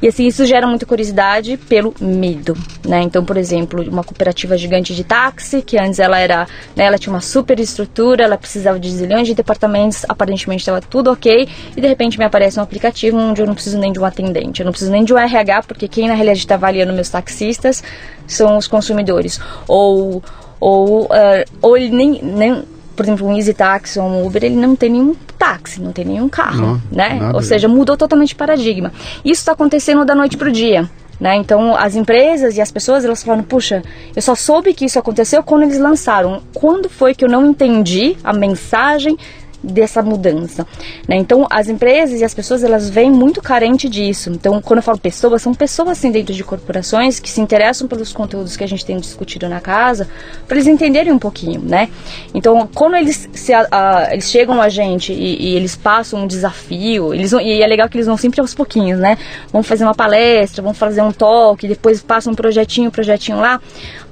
E 0.00 0.08
assim, 0.08 0.26
isso 0.26 0.44
gera 0.44 0.66
muita 0.66 0.84
curiosidade 0.84 1.56
pelo 1.56 1.94
medo, 2.00 2.56
né? 2.86 3.00
Então, 3.02 3.24
por 3.24 3.36
exemplo, 3.36 3.82
uma 3.88 4.04
cooperativa 4.04 4.56
gigante 4.56 4.94
de 4.94 5.04
táxi, 5.04 5.62
que 5.62 5.78
antes 5.78 5.98
ela 5.98 6.18
era, 6.18 6.46
né, 6.74 6.84
ela 6.84 6.98
tinha 6.98 7.12
uma 7.12 7.20
super 7.20 7.58
estrutura, 7.58 8.24
ela 8.24 8.36
precisava 8.36 8.78
de 8.78 8.90
zilhões 8.90 9.26
de 9.26 9.34
departamentos, 9.34 10.04
aparentemente 10.08 10.60
estava 10.60 10.80
tudo 10.80 11.10
ok, 11.10 11.48
e 11.76 11.80
de 11.80 11.86
repente 11.86 12.18
me 12.18 12.24
aparece 12.24 12.58
um 12.58 12.62
aplicativo 12.62 13.16
onde 13.16 13.40
eu 13.40 13.46
não 13.46 13.54
preciso 13.54 13.78
nem 13.78 13.92
de 13.92 13.98
um 13.98 14.04
atendente, 14.04 14.60
eu 14.60 14.64
não 14.64 14.72
preciso 14.72 14.92
nem 14.92 15.04
de 15.04 15.14
um 15.14 15.18
RH, 15.18 15.62
porque 15.62 15.88
quem 15.88 16.08
na 16.08 16.14
realidade 16.14 16.40
está 16.40 16.54
avaliando 16.56 16.92
meus 16.92 17.08
taxistas 17.08 17.82
são 18.26 18.56
os 18.56 18.66
consumidores. 18.66 19.40
Ou 19.66 20.22
ou, 20.58 21.04
uh, 21.04 21.44
ou 21.60 21.76
ele 21.76 21.90
nem, 21.90 22.22
nem 22.22 22.64
por 22.94 23.04
exemplo, 23.04 23.26
um 23.26 23.36
Easy 23.36 23.52
Taxi 23.52 23.98
ou 23.98 24.06
um 24.06 24.26
Uber, 24.26 24.42
ele 24.42 24.56
não 24.56 24.74
tem 24.74 24.90
nenhum 24.90 25.14
táxi, 25.38 25.80
não 25.80 25.92
tem 25.92 26.04
nenhum 26.04 26.28
carro, 26.28 26.60
não, 26.60 26.82
né? 26.90 27.30
Ou 27.34 27.42
seja, 27.42 27.68
mudou 27.68 27.96
totalmente 27.96 28.34
o 28.34 28.36
paradigma. 28.36 28.92
Isso 29.24 29.40
está 29.40 29.52
acontecendo 29.52 30.04
da 30.04 30.14
noite 30.14 30.36
para 30.36 30.48
o 30.48 30.52
dia. 30.52 30.88
Né? 31.18 31.34
Então, 31.36 31.74
as 31.74 31.94
empresas 31.94 32.56
e 32.56 32.60
as 32.60 32.70
pessoas, 32.70 33.04
elas 33.04 33.22
falam, 33.22 33.42
puxa, 33.42 33.82
eu 34.14 34.20
só 34.20 34.34
soube 34.34 34.74
que 34.74 34.84
isso 34.84 34.98
aconteceu 34.98 35.42
quando 35.42 35.62
eles 35.62 35.78
lançaram. 35.78 36.42
Quando 36.52 36.90
foi 36.90 37.14
que 37.14 37.24
eu 37.24 37.28
não 37.28 37.46
entendi 37.46 38.16
a 38.22 38.32
mensagem 38.34 39.16
dessa 39.62 40.02
mudança. 40.02 40.66
Né? 41.08 41.16
Então, 41.16 41.46
as 41.50 41.68
empresas 41.68 42.20
e 42.20 42.24
as 42.24 42.34
pessoas 42.34 42.62
elas 42.62 42.88
vêm 42.88 43.10
muito 43.10 43.42
carente 43.42 43.88
disso. 43.88 44.30
Então, 44.30 44.60
quando 44.60 44.78
eu 44.78 44.82
falo 44.82 44.98
pessoas, 44.98 45.42
são 45.42 45.54
pessoas 45.54 45.90
assim 45.90 46.10
dentro 46.10 46.34
de 46.34 46.44
corporações 46.44 47.18
que 47.20 47.28
se 47.28 47.40
interessam 47.40 47.88
pelos 47.88 48.12
conteúdos 48.12 48.56
que 48.56 48.64
a 48.64 48.66
gente 48.66 48.84
tem 48.84 48.98
discutido 48.98 49.48
na 49.48 49.60
casa, 49.60 50.08
para 50.46 50.56
eles 50.56 50.66
entenderem 50.66 51.12
um 51.12 51.18
pouquinho, 51.18 51.60
né? 51.60 51.88
Então, 52.34 52.68
quando 52.74 52.96
eles 52.96 53.28
se 53.32 53.52
a, 53.52 53.66
a, 53.70 54.12
eles 54.12 54.30
chegam 54.30 54.60
a 54.60 54.68
gente 54.68 55.12
e, 55.12 55.50
e, 55.50 55.56
eles 55.56 55.76
passam 55.76 56.24
um 56.24 56.26
desafio, 56.26 57.14
eles 57.14 57.32
e 57.32 57.62
é 57.62 57.66
legal 57.66 57.88
que 57.88 57.96
eles 57.96 58.06
vão 58.06 58.16
sempre 58.16 58.40
aos 58.40 58.54
pouquinhos, 58.54 58.98
né? 58.98 59.18
Vão 59.52 59.62
fazer 59.62 59.84
uma 59.84 59.94
palestra, 59.94 60.62
vão 60.62 60.74
fazer 60.74 61.02
um 61.02 61.12
talk, 61.12 61.66
depois 61.66 62.02
passam 62.02 62.32
um 62.32 62.36
projetinho, 62.36 62.90
projetinho 62.90 63.38
lá. 63.38 63.60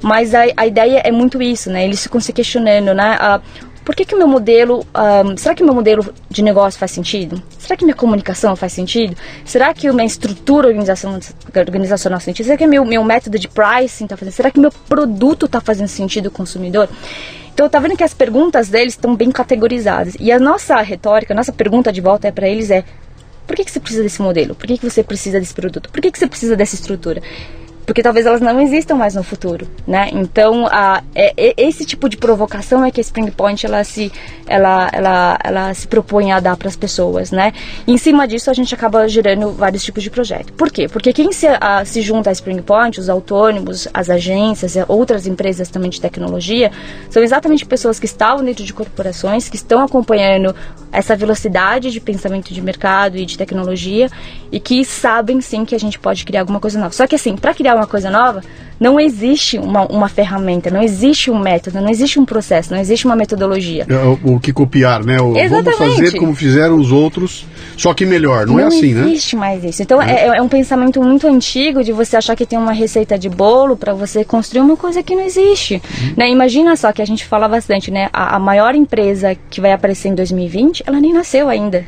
Mas 0.03 0.35
a, 0.35 0.43
a 0.57 0.67
ideia 0.67 1.01
é 1.05 1.11
muito 1.11 1.41
isso, 1.41 1.71
né? 1.71 1.85
Eles 1.85 2.03
ficam 2.03 2.21
se 2.21 2.33
questionando, 2.33 2.95
né? 2.95 3.17
A, 3.19 3.41
por 3.85 3.95
que, 3.95 4.05
que 4.05 4.16
meu 4.16 4.26
modelo, 4.26 4.87
um, 4.95 5.37
será 5.37 5.55
que 5.55 5.62
meu 5.62 5.74
modelo 5.74 6.14
de 6.30 6.43
negócio 6.43 6.78
faz 6.80 6.91
sentido? 6.91 7.43
Será 7.59 7.76
que 7.76 7.85
minha 7.85 7.95
comunicação 7.95 8.57
faz 8.57 8.72
sentido? 8.72 9.14
Será 9.45 9.74
que 9.74 9.91
minha 9.93 10.07
estrutura 10.07 10.68
organizacional, 10.68 11.20
organizacional 11.55 12.18
faz 12.18 12.24
sentido? 12.24 12.47
Será 12.47 12.57
que 12.57 12.66
meu, 12.66 12.85
meu 12.85 13.05
método 13.05 13.39
de 13.39 13.47
pricing 13.47 14.05
está 14.05 14.16
fazendo? 14.16 14.32
Será 14.32 14.51
que 14.51 14.59
meu 14.59 14.70
produto 14.70 15.47
está 15.47 15.61
fazendo 15.61 15.89
sentido 15.89 16.26
ao 16.26 16.32
consumidor? 16.32 16.89
Então, 17.53 17.68
tá 17.68 17.78
vendo 17.78 17.97
que 17.97 18.03
as 18.03 18.14
perguntas 18.14 18.68
deles 18.68 18.95
estão 18.95 19.14
bem 19.14 19.30
categorizadas. 19.30 20.16
E 20.18 20.32
a 20.32 20.41
nossa 20.41 20.80
retórica, 20.80 21.35
a 21.35 21.37
nossa 21.37 21.53
pergunta 21.53 21.93
de 21.93 22.01
volta 22.01 22.26
é 22.26 22.32
para 22.32 22.49
eles 22.49 22.70
é: 22.70 22.85
por 23.47 23.55
que, 23.55 23.64
que 23.64 23.70
você 23.70 23.80
precisa 23.80 24.03
desse 24.03 24.22
modelo? 24.22 24.55
Por 24.55 24.66
que, 24.66 24.78
que 24.78 24.91
você 24.91 25.05
precisa 25.05 25.39
desse 25.39 25.55
produto? 25.55 25.91
Por 25.91 26.01
que, 26.01 26.11
que 26.11 26.18
você 26.18 26.26
precisa 26.26 26.57
dessa 26.57 26.74
estrutura? 26.74 27.22
Porque 27.87 28.03
talvez 28.03 28.26
elas 28.26 28.41
não 28.41 28.61
existam 28.61 28.95
mais 28.95 29.14
no 29.14 29.22
futuro, 29.22 29.68
né? 29.87 30.09
Então, 30.12 30.66
a, 30.70 31.03
é, 31.14 31.32
é, 31.37 31.55
esse 31.57 31.85
tipo 31.85 32.09
de 32.09 32.16
provocação 32.16 32.85
é 32.85 32.91
que 32.91 33.01
a 33.01 33.03
Spring 33.03 33.30
Point 33.30 33.66
ela 33.66 33.85
se, 33.85 34.11
ela, 34.47 34.89
ela, 34.93 35.39
ela 35.43 35.74
se 35.74 35.87
propõe 35.87 36.32
a 36.32 36.41
dar 36.41 36.57
para 36.57 36.68
as 36.68 36.76
pessoas, 36.76 37.30
né? 37.30 37.53
E 37.87 37.93
em 37.93 37.99
cima 37.99 38.26
disso, 38.26 38.51
a 38.51 38.55
gente 38.55 38.74
acaba 38.74 39.07
gerando 39.09 39.53
vários 39.53 39.85
tipos 39.85 40.03
de 40.03 40.11
projeto. 40.11 40.53
Por 40.55 40.70
quê? 40.70 40.89
Porque 40.89 41.12
quem 41.12 41.32
se, 41.32 41.47
a, 41.47 41.85
se 41.85 42.01
junta 42.01 42.30
à 42.30 42.32
Spring 42.32 42.62
Point, 42.62 42.99
os 42.99 43.09
autônomos, 43.09 43.87
as 43.93 44.09
agências, 44.09 44.74
outras 44.89 45.26
empresas 45.26 45.68
também 45.68 45.91
de 45.91 46.01
tecnologia, 46.01 46.72
são 47.11 47.22
exatamente 47.22 47.66
pessoas 47.66 47.99
que 47.99 48.07
estavam 48.07 48.45
dentro 48.45 48.64
de 48.64 48.72
corporações, 48.72 49.49
que 49.49 49.57
estão 49.57 49.82
acompanhando 49.82 50.55
essa 50.91 51.16
velocidade 51.16 51.91
de 51.91 52.01
pensamento 52.01 52.55
de 52.55 52.62
mercado 52.62 53.16
e 53.16 53.26
de 53.26 53.37
tecnologia 53.37 54.09
e 54.51 54.61
que 54.61 54.85
sabem 54.85 55.41
sim 55.41 55.64
que 55.64 55.74
a 55.74 55.78
gente 55.78 55.99
pode 55.99 56.24
criar 56.24 56.41
alguma 56.41 56.61
coisa 56.61 56.78
nova. 56.78 56.93
Só 56.93 57.07
que 57.07 57.16
assim, 57.16 57.37
para 57.37 57.53
criar 57.53 57.74
uma 57.75 57.87
coisa 57.87 58.11
nova, 58.11 58.43
não 58.79 58.99
existe 58.99 59.59
uma, 59.59 59.87
uma 59.87 60.09
ferramenta, 60.09 60.70
não 60.70 60.83
existe 60.83 61.31
um 61.31 61.39
método, 61.39 61.81
não 61.81 61.89
existe 61.89 62.18
um 62.18 62.25
processo, 62.25 62.72
não 62.72 62.81
existe 62.81 63.07
uma 63.07 63.16
metodologia. 63.16 63.87
É, 63.89 63.95
o, 63.95 64.35
o, 64.35 64.41
que 64.41 64.53
copiar, 64.53 65.05
né? 65.05 65.20
O, 65.20 65.37
Exatamente. 65.37 65.79
Vamos 65.79 65.97
fazer 65.97 66.18
como 66.18 66.35
fizeram 66.35 66.77
os 66.77 66.91
outros, 66.91 67.47
só 67.77 67.95
que 67.95 68.05
melhor, 68.05 68.47
não, 68.47 68.59
é 68.59 68.62
não 68.62 68.70
é 68.70 68.77
assim, 68.77 68.93
né? 68.93 69.03
Não 69.03 69.09
existe 69.09 69.37
mais 69.37 69.64
isso. 69.64 69.83
Então 69.83 70.03
é. 70.03 70.12
É, 70.12 70.27
é. 70.37 70.43
um 70.43 70.49
pensamento 70.49 71.03
muito 71.03 71.27
antigo 71.27 71.85
de 71.85 71.93
você 71.93 72.16
achar 72.16 72.35
que 72.35 72.45
tem 72.45 72.59
uma 72.59 72.72
receita 72.72 73.18
de 73.18 73.29
bolo 73.29 73.77
para 73.77 73.95
você 73.95 74.25
construir 74.25 74.61
uma 74.61 74.77
coisa 74.77 75.03
que 75.03 75.14
não 75.14 75.22
existe. 75.22 75.75
Uhum. 75.75 76.14
Né? 76.16 76.31
Imagina 76.31 76.77
só 76.77 76.93
que 76.93 77.01
a 77.01 77.07
gente 77.07 77.25
fala 77.25 77.49
bastante, 77.49 77.91
né? 77.91 78.09
A, 78.12 78.37
a 78.37 78.39
maior 78.39 78.75
empresa 78.75 79.37
que 79.49 79.61
vai 79.61 79.72
aparecer 79.72 80.09
em 80.09 80.14
2020, 80.14 80.83
ela 80.87 81.01
nem 81.01 81.12
nasceu 81.12 81.49
ainda. 81.49 81.87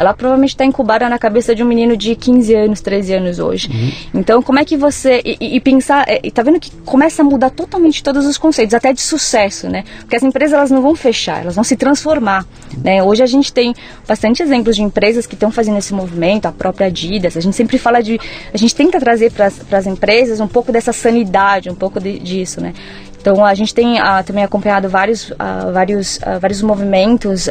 Ela 0.00 0.14
provavelmente 0.14 0.50
está 0.50 0.64
incubada 0.64 1.06
na 1.10 1.18
cabeça 1.18 1.54
de 1.54 1.62
um 1.62 1.66
menino 1.66 1.94
de 1.94 2.16
15 2.16 2.54
anos, 2.54 2.80
13 2.80 3.14
anos 3.14 3.38
hoje. 3.38 3.68
Uhum. 3.68 4.20
Então, 4.20 4.42
como 4.42 4.58
é 4.58 4.64
que 4.64 4.74
você. 4.74 5.20
E, 5.22 5.56
e 5.56 5.60
pensar. 5.60 6.08
É, 6.08 6.20
e 6.24 6.30
tá 6.30 6.42
vendo 6.42 6.58
que 6.58 6.70
começa 6.86 7.20
a 7.20 7.24
mudar 7.24 7.50
totalmente 7.50 8.02
todos 8.02 8.24
os 8.24 8.38
conceitos, 8.38 8.72
até 8.72 8.94
de 8.94 9.02
sucesso, 9.02 9.68
né? 9.68 9.84
Porque 9.98 10.16
as 10.16 10.22
empresas 10.22 10.54
elas 10.54 10.70
não 10.70 10.80
vão 10.80 10.96
fechar, 10.96 11.42
elas 11.42 11.54
vão 11.54 11.62
se 11.62 11.76
transformar. 11.76 12.46
Né? 12.82 13.02
Hoje 13.02 13.22
a 13.22 13.26
gente 13.26 13.52
tem 13.52 13.74
bastante 14.08 14.42
exemplos 14.42 14.74
de 14.74 14.82
empresas 14.82 15.26
que 15.26 15.34
estão 15.34 15.50
fazendo 15.50 15.76
esse 15.76 15.92
movimento, 15.92 16.46
a 16.46 16.52
própria 16.52 16.86
Adidas. 16.86 17.36
A 17.36 17.40
gente 17.40 17.54
sempre 17.54 17.76
fala 17.76 18.02
de. 18.02 18.18
A 18.54 18.56
gente 18.56 18.74
tenta 18.74 18.98
trazer 18.98 19.30
para 19.30 19.46
as 19.46 19.86
empresas 19.86 20.40
um 20.40 20.48
pouco 20.48 20.72
dessa 20.72 20.94
sanidade, 20.94 21.68
um 21.68 21.74
pouco 21.74 22.00
de, 22.00 22.18
disso, 22.18 22.58
né? 22.58 22.72
Então 23.20 23.44
a 23.44 23.54
gente 23.54 23.74
tem 23.74 24.00
uh, 24.00 24.24
também 24.24 24.42
acompanhado 24.42 24.88
vários, 24.88 25.30
uh, 25.30 25.72
vários, 25.72 26.16
uh, 26.18 26.40
vários 26.40 26.62
movimentos 26.62 27.48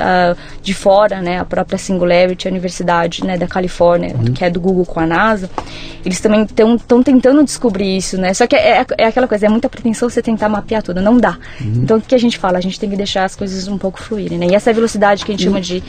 de 0.62 0.74
fora, 0.74 1.22
né? 1.22 1.40
A 1.40 1.46
própria 1.46 1.78
Singularity, 1.78 2.48
a 2.48 2.52
Universidade 2.52 3.24
né, 3.24 3.38
da 3.38 3.48
Califórnia, 3.48 4.16
uhum. 4.16 4.34
que 4.34 4.44
é 4.44 4.50
do 4.50 4.60
Google 4.60 4.86
com 4.86 5.00
a 5.00 5.06
NASA, 5.06 5.50
eles 6.06 6.20
também 6.20 6.44
estão 6.44 7.04
tentando 7.04 7.44
descobrir 7.44 7.98
isso, 7.98 8.18
né? 8.18 8.34
Só 8.34 8.48
que 8.48 8.56
é, 8.56 8.86
é, 8.98 9.06
aquela 9.06 9.28
coisa, 9.28 9.46
é 9.46 9.50
muita 9.50 9.70
pretensão 9.70 10.10
você 10.10 10.22
tentar 10.22 10.50
mapear 10.50 10.82
tudo, 10.82 11.02
não 11.02 11.18
dá. 11.18 11.38
Uhum. 11.62 11.82
Então 11.84 11.98
o 11.98 12.02
que 12.02 12.16
a 12.16 12.20
gente 12.20 12.38
fala? 12.38 12.58
A 12.58 12.62
gente 12.62 12.80
tem 12.80 12.90
que 12.90 12.96
deixar 12.96 13.26
as 13.26 13.36
coisas 13.36 13.68
um 13.68 13.78
pouco 13.78 14.02
fluírem, 14.02 14.38
né? 14.38 14.48
E 14.48 14.56
essa 14.56 14.74
velocidade 14.74 15.24
que 15.24 15.32
a 15.32 15.36
gente 15.36 15.48
uhum. 15.48 15.54
chama 15.54 15.62
de 15.62 15.84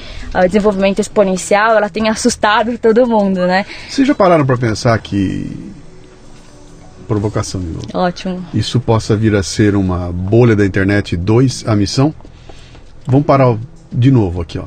desenvolvimento 0.46 1.00
exponencial, 1.00 1.76
ela 1.76 1.88
tem 1.88 2.08
assustado 2.08 2.76
todo 2.78 3.06
mundo, 3.06 3.46
né? 3.46 3.64
Vocês 3.88 4.06
já 4.06 4.14
pararam 4.14 4.44
para 4.44 4.58
pensar 4.58 4.98
que 4.98 5.79
provocação 7.10 7.60
de 7.60 7.66
novo. 7.66 7.86
Ótimo. 7.92 8.46
Isso 8.54 8.78
possa 8.78 9.16
vir 9.16 9.34
a 9.34 9.42
ser 9.42 9.74
uma 9.74 10.12
bolha 10.12 10.54
da 10.54 10.64
internet 10.64 11.16
2, 11.16 11.64
a 11.66 11.74
missão. 11.74 12.14
Vamos 13.04 13.26
parar 13.26 13.58
de 13.92 14.12
novo 14.12 14.40
aqui, 14.40 14.60
ó. 14.60 14.66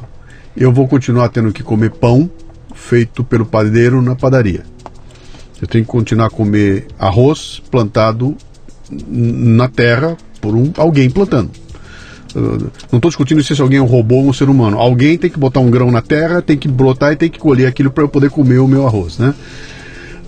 Eu 0.55 0.69
vou 0.69 0.85
continuar 0.85 1.29
tendo 1.29 1.53
que 1.53 1.63
comer 1.63 1.91
pão 1.91 2.29
feito 2.75 3.23
pelo 3.23 3.45
padeiro 3.45 4.01
na 4.01 4.13
padaria. 4.13 4.65
Eu 5.61 5.67
tenho 5.67 5.85
que 5.85 5.89
continuar 5.89 6.25
a 6.25 6.29
comer 6.29 6.87
arroz 6.99 7.63
plantado 7.71 8.35
na 9.07 9.69
terra 9.69 10.17
por 10.41 10.53
um, 10.53 10.69
alguém 10.75 11.09
plantando. 11.09 11.49
não 12.35 12.97
estou 12.97 13.09
discutindo 13.09 13.41
se 13.41 13.61
alguém 13.61 13.79
é 13.79 13.81
um 13.81 13.85
robô 13.85 14.15
ou 14.15 14.27
um 14.27 14.33
ser 14.33 14.49
humano. 14.49 14.77
Alguém 14.77 15.17
tem 15.17 15.29
que 15.29 15.39
botar 15.39 15.61
um 15.61 15.71
grão 15.71 15.89
na 15.89 16.01
terra, 16.01 16.41
tem 16.41 16.57
que 16.57 16.67
brotar 16.67 17.13
e 17.13 17.15
tem 17.15 17.29
que 17.29 17.39
colher 17.39 17.67
aquilo 17.67 17.89
para 17.89 18.03
eu 18.03 18.09
poder 18.09 18.29
comer 18.29 18.57
o 18.57 18.67
meu 18.67 18.85
arroz, 18.85 19.17
né? 19.17 19.33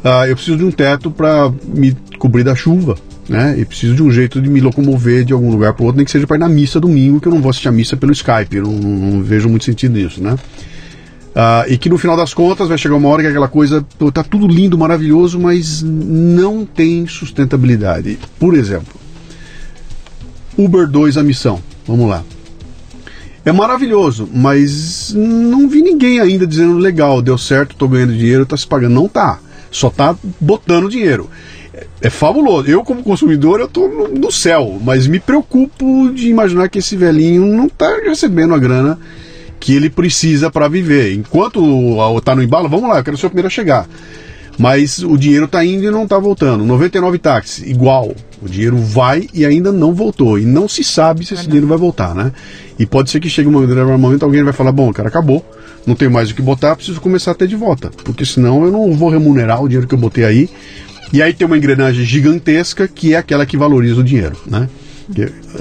Ah, 0.07 0.27
eu 0.27 0.35
preciso 0.35 0.55
de 0.55 0.63
um 0.63 0.69
teto 0.69 1.09
para 1.09 1.51
me 1.63 1.97
cobrir 2.19 2.43
da 2.43 2.53
chuva. 2.53 2.95
Né? 3.27 3.55
E 3.57 3.65
preciso 3.65 3.95
de 3.95 4.03
um 4.03 4.11
jeito 4.11 4.39
de 4.39 4.47
me 4.47 4.61
locomover 4.61 5.25
de 5.25 5.33
algum 5.33 5.49
lugar 5.49 5.73
para 5.73 5.83
outro, 5.83 5.97
nem 5.97 6.05
que 6.05 6.11
seja 6.11 6.27
para 6.27 6.37
ir 6.37 6.39
na 6.39 6.47
missa 6.47 6.79
domingo, 6.79 7.19
que 7.19 7.27
eu 7.27 7.33
não 7.33 7.41
vou 7.41 7.49
assistir 7.49 7.67
a 7.67 7.71
missa 7.71 7.97
pelo 7.97 8.11
Skype, 8.11 8.55
eu 8.55 8.65
não, 8.65 8.73
não 8.73 9.23
vejo 9.23 9.49
muito 9.49 9.65
sentido 9.65 9.93
nisso, 9.93 10.21
né? 10.21 10.35
Ah, 11.35 11.65
e 11.67 11.75
que 11.75 11.89
no 11.89 11.97
final 11.97 12.15
das 12.15 12.35
contas 12.35 12.67
vai 12.67 12.77
chegar 12.77 12.95
uma 12.95 13.09
hora 13.09 13.23
que 13.23 13.27
aquela 13.29 13.47
coisa 13.47 13.83
tá 14.13 14.23
tudo 14.23 14.47
lindo, 14.47 14.77
maravilhoso, 14.77 15.39
mas 15.39 15.81
não 15.81 16.67
tem 16.67 17.07
sustentabilidade. 17.07 18.19
Por 18.39 18.53
exemplo, 18.53 18.93
Uber 20.55 20.87
2 20.87 21.17
a 21.17 21.23
missão. 21.23 21.59
Vamos 21.87 22.07
lá. 22.07 22.23
É 23.43 23.51
maravilhoso, 23.51 24.29
mas 24.31 25.13
não 25.15 25.67
vi 25.67 25.81
ninguém 25.81 26.19
ainda 26.19 26.45
dizendo 26.45 26.77
legal, 26.77 27.23
deu 27.23 27.39
certo, 27.39 27.75
tô 27.75 27.87
ganhando 27.87 28.13
dinheiro, 28.13 28.45
tá 28.45 28.55
se 28.55 28.67
pagando. 28.67 28.93
Não 28.93 29.07
tá. 29.07 29.39
Só 29.71 29.89
tá 29.89 30.15
botando 30.39 30.89
dinheiro. 30.89 31.29
É, 31.73 31.87
é 32.01 32.09
fabuloso. 32.09 32.69
Eu, 32.69 32.83
como 32.83 33.03
consumidor, 33.03 33.59
eu 33.59 33.67
tô 33.67 33.87
no, 33.87 34.07
no, 34.07 34.31
céu, 34.31 34.79
mas 34.83 35.07
me 35.07 35.19
preocupo 35.19 36.11
de 36.13 36.29
imaginar 36.29 36.69
que 36.69 36.79
esse 36.79 36.95
velhinho 36.95 37.45
não 37.45 37.67
tá 37.67 37.99
recebendo 38.03 38.53
a 38.53 38.59
grana 38.59 38.99
que 39.59 39.75
ele 39.75 39.89
precisa 39.89 40.49
para 40.49 40.67
viver. 40.67 41.13
Enquanto 41.13 41.61
tá 42.23 42.35
no 42.35 42.43
embalo, 42.43 42.69
vamos 42.69 42.89
lá, 42.89 42.99
eu 42.99 43.03
quero 43.03 43.17
ser 43.17 43.25
o 43.25 43.29
primeiro 43.29 43.47
a 43.47 43.51
chegar. 43.51 43.87
Mas 44.57 45.03
o 45.03 45.17
dinheiro 45.17 45.45
está 45.45 45.65
indo 45.65 45.83
e 45.83 45.91
não 45.91 46.03
está 46.03 46.17
voltando. 46.17 46.63
99 46.63 47.17
táxis, 47.17 47.69
igual. 47.69 48.13
O 48.41 48.47
dinheiro 48.47 48.77
vai 48.77 49.27
e 49.33 49.45
ainda 49.45 49.71
não 49.71 49.93
voltou. 49.93 50.39
E 50.39 50.45
não 50.45 50.67
se 50.67 50.83
sabe 50.83 51.25
se 51.25 51.33
esse 51.33 51.45
dinheiro 51.45 51.67
vai 51.67 51.77
voltar, 51.77 52.15
né? 52.15 52.31
E 52.79 52.85
pode 52.85 53.09
ser 53.09 53.19
que 53.19 53.29
chegue 53.29 53.49
um 53.49 53.51
momento, 53.51 53.75
momento 53.97 54.23
alguém 54.23 54.43
vai 54.43 54.53
falar, 54.53 54.71
bom, 54.71 54.91
cara, 54.93 55.09
acabou. 55.09 55.45
Não 55.85 55.95
tem 55.95 56.09
mais 56.09 56.31
o 56.31 56.35
que 56.35 56.41
botar, 56.41 56.75
preciso 56.75 56.99
começar 56.99 57.31
a 57.31 57.35
ter 57.35 57.47
de 57.47 57.55
volta. 57.55 57.91
Porque 58.03 58.25
senão 58.25 58.63
eu 58.65 58.71
não 58.71 58.91
vou 58.93 59.09
remunerar 59.09 59.61
o 59.63 59.67
dinheiro 59.67 59.87
que 59.87 59.93
eu 59.93 59.99
botei 59.99 60.25
aí. 60.25 60.49
E 61.13 61.21
aí 61.21 61.33
tem 61.33 61.45
uma 61.45 61.57
engrenagem 61.57 62.03
gigantesca 62.03 62.87
que 62.87 63.13
é 63.13 63.17
aquela 63.17 63.45
que 63.45 63.55
valoriza 63.55 64.01
o 64.01 64.03
dinheiro, 64.03 64.35
né? 64.47 64.67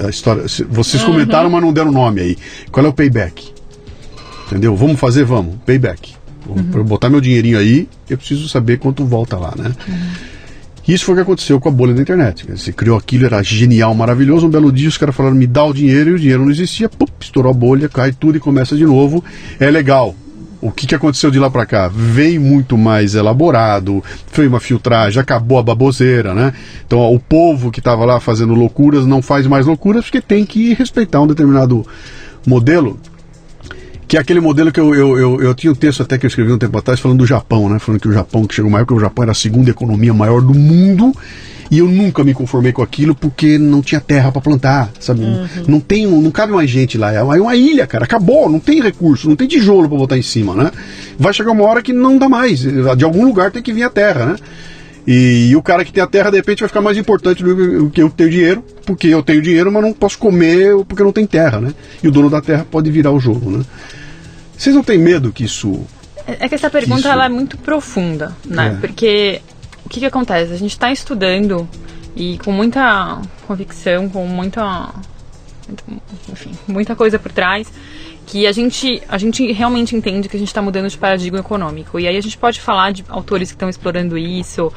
A 0.03 0.09
história, 0.09 0.43
vocês 0.69 1.03
uhum. 1.03 1.11
comentaram, 1.11 1.49
mas 1.49 1.61
não 1.61 1.71
deram 1.71 1.91
nome 1.91 2.21
aí. 2.21 2.37
Qual 2.71 2.85
é 2.85 2.89
o 2.89 2.93
payback? 2.93 3.53
Entendeu? 4.47 4.75
Vamos 4.75 4.99
fazer? 4.99 5.23
Vamos. 5.23 5.55
Payback. 5.65 6.15
Uhum. 6.47 6.63
Para 6.71 6.83
botar 6.83 7.09
meu 7.09 7.21
dinheirinho 7.21 7.57
aí, 7.57 7.87
eu 8.09 8.17
preciso 8.17 8.47
saber 8.47 8.77
quanto 8.77 9.05
volta 9.05 9.37
lá, 9.37 9.53
né? 9.57 9.71
Uhum. 9.87 9.95
Isso 10.87 11.05
foi 11.05 11.13
o 11.13 11.17
que 11.17 11.23
aconteceu 11.23 11.59
com 11.59 11.67
a 11.67 11.71
bolha 11.71 11.93
da 11.93 12.01
internet. 12.01 12.45
Você 12.47 12.71
criou 12.71 12.97
aquilo, 12.97 13.25
era 13.25 13.41
genial, 13.41 13.95
maravilhoso. 13.95 14.45
Um 14.45 14.49
belo 14.49 14.71
dia 14.71 14.87
os 14.87 14.97
caras 14.97 15.15
falaram, 15.15 15.35
me 15.35 15.47
dá 15.47 15.63
o 15.63 15.73
dinheiro, 15.73 16.11
e 16.11 16.13
o 16.13 16.19
dinheiro 16.19 16.43
não 16.43 16.51
existia. 16.51 16.87
Pum, 16.87 17.05
estourou 17.19 17.49
a 17.49 17.53
bolha, 17.53 17.89
cai 17.89 18.11
tudo 18.11 18.37
e 18.37 18.39
começa 18.39 18.75
de 18.75 18.85
novo. 18.85 19.23
É 19.59 19.71
legal. 19.71 20.15
O 20.61 20.71
que, 20.71 20.87
que 20.87 20.95
aconteceu 20.95 21.29
de 21.29 21.39
lá 21.39 21.49
para 21.49 21.65
cá? 21.65 21.87
Vem 21.87 22.39
muito 22.39 22.77
mais 22.77 23.13
elaborado, 23.13 24.03
foi 24.27 24.47
uma 24.47 24.59
filtragem, 24.59 25.21
acabou 25.21 25.59
a 25.59 25.63
baboseira, 25.63 26.33
né? 26.33 26.53
Então 26.87 26.97
ó, 26.97 27.13
o 27.13 27.19
povo 27.19 27.69
que 27.69 27.79
estava 27.79 28.03
lá 28.03 28.19
fazendo 28.19 28.53
loucuras 28.55 29.05
não 29.05 29.21
faz 29.21 29.45
mais 29.45 29.67
loucuras 29.67 30.05
porque 30.05 30.21
tem 30.21 30.43
que 30.43 30.73
respeitar 30.73 31.21
um 31.21 31.27
determinado 31.27 31.85
modelo 32.47 32.99
que 34.07 34.17
é 34.17 34.19
aquele 34.19 34.39
modelo 34.39 34.71
que 34.71 34.79
eu, 34.79 34.93
eu, 34.93 35.17
eu, 35.17 35.41
eu, 35.41 35.55
tinha 35.55 35.71
um 35.71 35.75
texto 35.75 36.03
até 36.03 36.17
que 36.17 36.25
eu 36.25 36.27
escrevi 36.27 36.51
um 36.51 36.57
tempo 36.57 36.77
atrás 36.77 36.99
falando 36.99 37.19
do 37.19 37.25
Japão, 37.25 37.69
né? 37.69 37.79
Falando 37.79 38.01
que 38.01 38.07
o 38.07 38.13
Japão, 38.13 38.45
que 38.45 38.53
chegou 38.53 38.69
uma 38.69 38.79
época, 38.79 38.95
o 38.95 38.99
Japão 38.99 39.23
era 39.23 39.31
a 39.31 39.35
segunda 39.35 39.69
economia 39.69 40.13
maior 40.13 40.41
do 40.41 40.53
mundo 40.53 41.13
e 41.71 41.79
eu 41.79 41.87
nunca 41.87 42.23
me 42.23 42.33
conformei 42.33 42.71
com 42.71 42.81
aquilo 42.81 43.15
porque 43.15 43.57
não 43.57 43.81
tinha 43.81 43.99
terra 43.99 44.31
para 44.31 44.41
plantar, 44.41 44.91
sabe? 44.99 45.23
Uhum. 45.23 45.47
Não 45.67 45.79
tem, 45.79 46.05
não 46.05 46.29
cabe 46.29 46.53
mais 46.53 46.69
gente 46.69 46.97
lá. 46.97 47.11
É 47.11 47.21
uma 47.23 47.55
ilha, 47.55 47.87
cara. 47.87 48.03
Acabou, 48.03 48.49
não 48.49 48.59
tem 48.59 48.81
recurso, 48.81 49.27
não 49.27 49.35
tem 49.35 49.47
tijolo 49.47 49.89
para 49.89 49.97
botar 49.97 50.17
em 50.17 50.21
cima, 50.21 50.55
né? 50.55 50.71
Vai 51.17 51.33
chegar 51.33 51.51
uma 51.51 51.63
hora 51.63 51.81
que 51.81 51.91
não 51.91 52.17
dá 52.17 52.29
mais. 52.29 52.59
De 52.59 53.03
algum 53.03 53.25
lugar 53.25 53.51
tem 53.51 53.63
que 53.63 53.73
vir 53.73 53.83
a 53.83 53.89
terra, 53.89 54.25
né? 54.25 54.35
E, 55.07 55.49
e, 55.49 55.55
o 55.55 55.61
cara 55.61 55.85
que 55.85 55.93
tem 55.93 56.01
a 56.01 56.07
terra, 56.07 56.31
de 56.31 56.37
repente, 56.37 56.61
vai 56.61 56.67
ficar 56.67 56.81
mais 56.81 56.97
importante 56.97 57.43
do 57.43 57.89
que 57.91 58.01
eu 58.01 58.09
tenho 58.09 58.29
dinheiro, 58.29 58.65
porque 58.85 59.07
eu 59.07 59.21
tenho 59.21 59.41
dinheiro, 59.41 59.71
mas 59.71 59.83
não 59.83 59.93
posso 59.93 60.17
comer 60.17 60.75
porque 60.87 61.03
não 61.03 61.11
tem 61.11 61.27
terra, 61.27 61.61
né? 61.61 61.73
E 62.01 62.07
o 62.07 62.11
dono 62.11 62.29
da 62.29 62.41
terra 62.41 62.65
pode 62.69 62.89
virar 62.89 63.11
o 63.11 63.19
jogo, 63.19 63.51
né? 63.51 63.63
Vocês 64.57 64.75
não 64.75 64.83
têm 64.83 64.97
medo 64.97 65.31
que 65.31 65.43
isso. 65.43 65.85
É 66.27 66.49
que 66.49 66.55
essa 66.55 66.69
pergunta 66.69 67.01
isso... 67.01 67.07
ela 67.07 67.25
é 67.25 67.29
muito 67.29 67.57
profunda, 67.57 68.35
né? 68.43 68.75
É. 68.77 68.81
Porque 68.81 69.41
o 69.85 69.89
que, 69.89 69.99
que 69.99 70.05
acontece? 70.05 70.51
A 70.51 70.57
gente 70.57 70.71
está 70.71 70.91
estudando 70.91 71.69
e 72.15 72.39
com 72.39 72.51
muita 72.51 73.21
convicção, 73.47 74.09
com 74.09 74.25
muita. 74.25 74.89
Enfim, 76.31 76.51
muita 76.67 76.95
coisa 76.95 77.19
por 77.19 77.31
trás 77.31 77.71
que 78.25 78.47
a 78.47 78.51
gente, 78.51 79.01
a 79.07 79.17
gente 79.17 79.51
realmente 79.51 79.95
entende 79.95 80.27
que 80.27 80.35
a 80.35 80.39
gente 80.39 80.47
está 80.47 80.61
mudando 80.61 80.89
de 80.89 80.97
paradigma 80.97 81.39
econômico. 81.39 81.99
E 81.99 82.07
aí 82.07 82.17
a 82.17 82.21
gente 82.21 82.37
pode 82.37 82.59
falar 82.59 82.91
de 82.91 83.05
autores 83.07 83.49
que 83.49 83.55
estão 83.55 83.69
explorando 83.69 84.17
isso, 84.17 84.67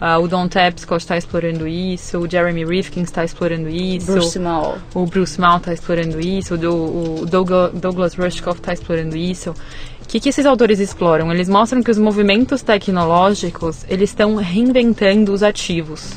uh, 0.00 0.20
o 0.20 0.26
Don 0.26 0.48
Tapscott 0.48 1.02
está 1.02 1.16
explorando 1.16 1.66
isso, 1.66 2.18
o 2.18 2.28
Jeremy 2.28 2.64
Rifkin 2.64 3.02
está 3.02 3.24
explorando 3.24 3.68
isso, 3.68 4.12
Bruce 4.12 4.38
Mal. 4.38 4.78
o 4.94 5.06
Bruce 5.06 5.40
Mal 5.40 5.58
está 5.58 5.72
explorando 5.72 6.20
isso, 6.20 6.54
o, 6.54 7.22
o 7.22 7.26
Douglas, 7.26 8.14
Rushkoff 8.14 8.60
está 8.60 8.72
explorando 8.72 9.16
isso. 9.16 9.50
O 10.02 10.08
que, 10.08 10.20
que 10.20 10.28
esses 10.28 10.46
autores 10.46 10.78
exploram? 10.78 11.32
Eles 11.32 11.48
mostram 11.48 11.82
que 11.82 11.90
os 11.90 11.98
movimentos 11.98 12.62
tecnológicos 12.62 13.84
eles 13.88 14.10
estão 14.10 14.36
reinventando 14.36 15.32
os 15.32 15.42
ativos. 15.42 16.12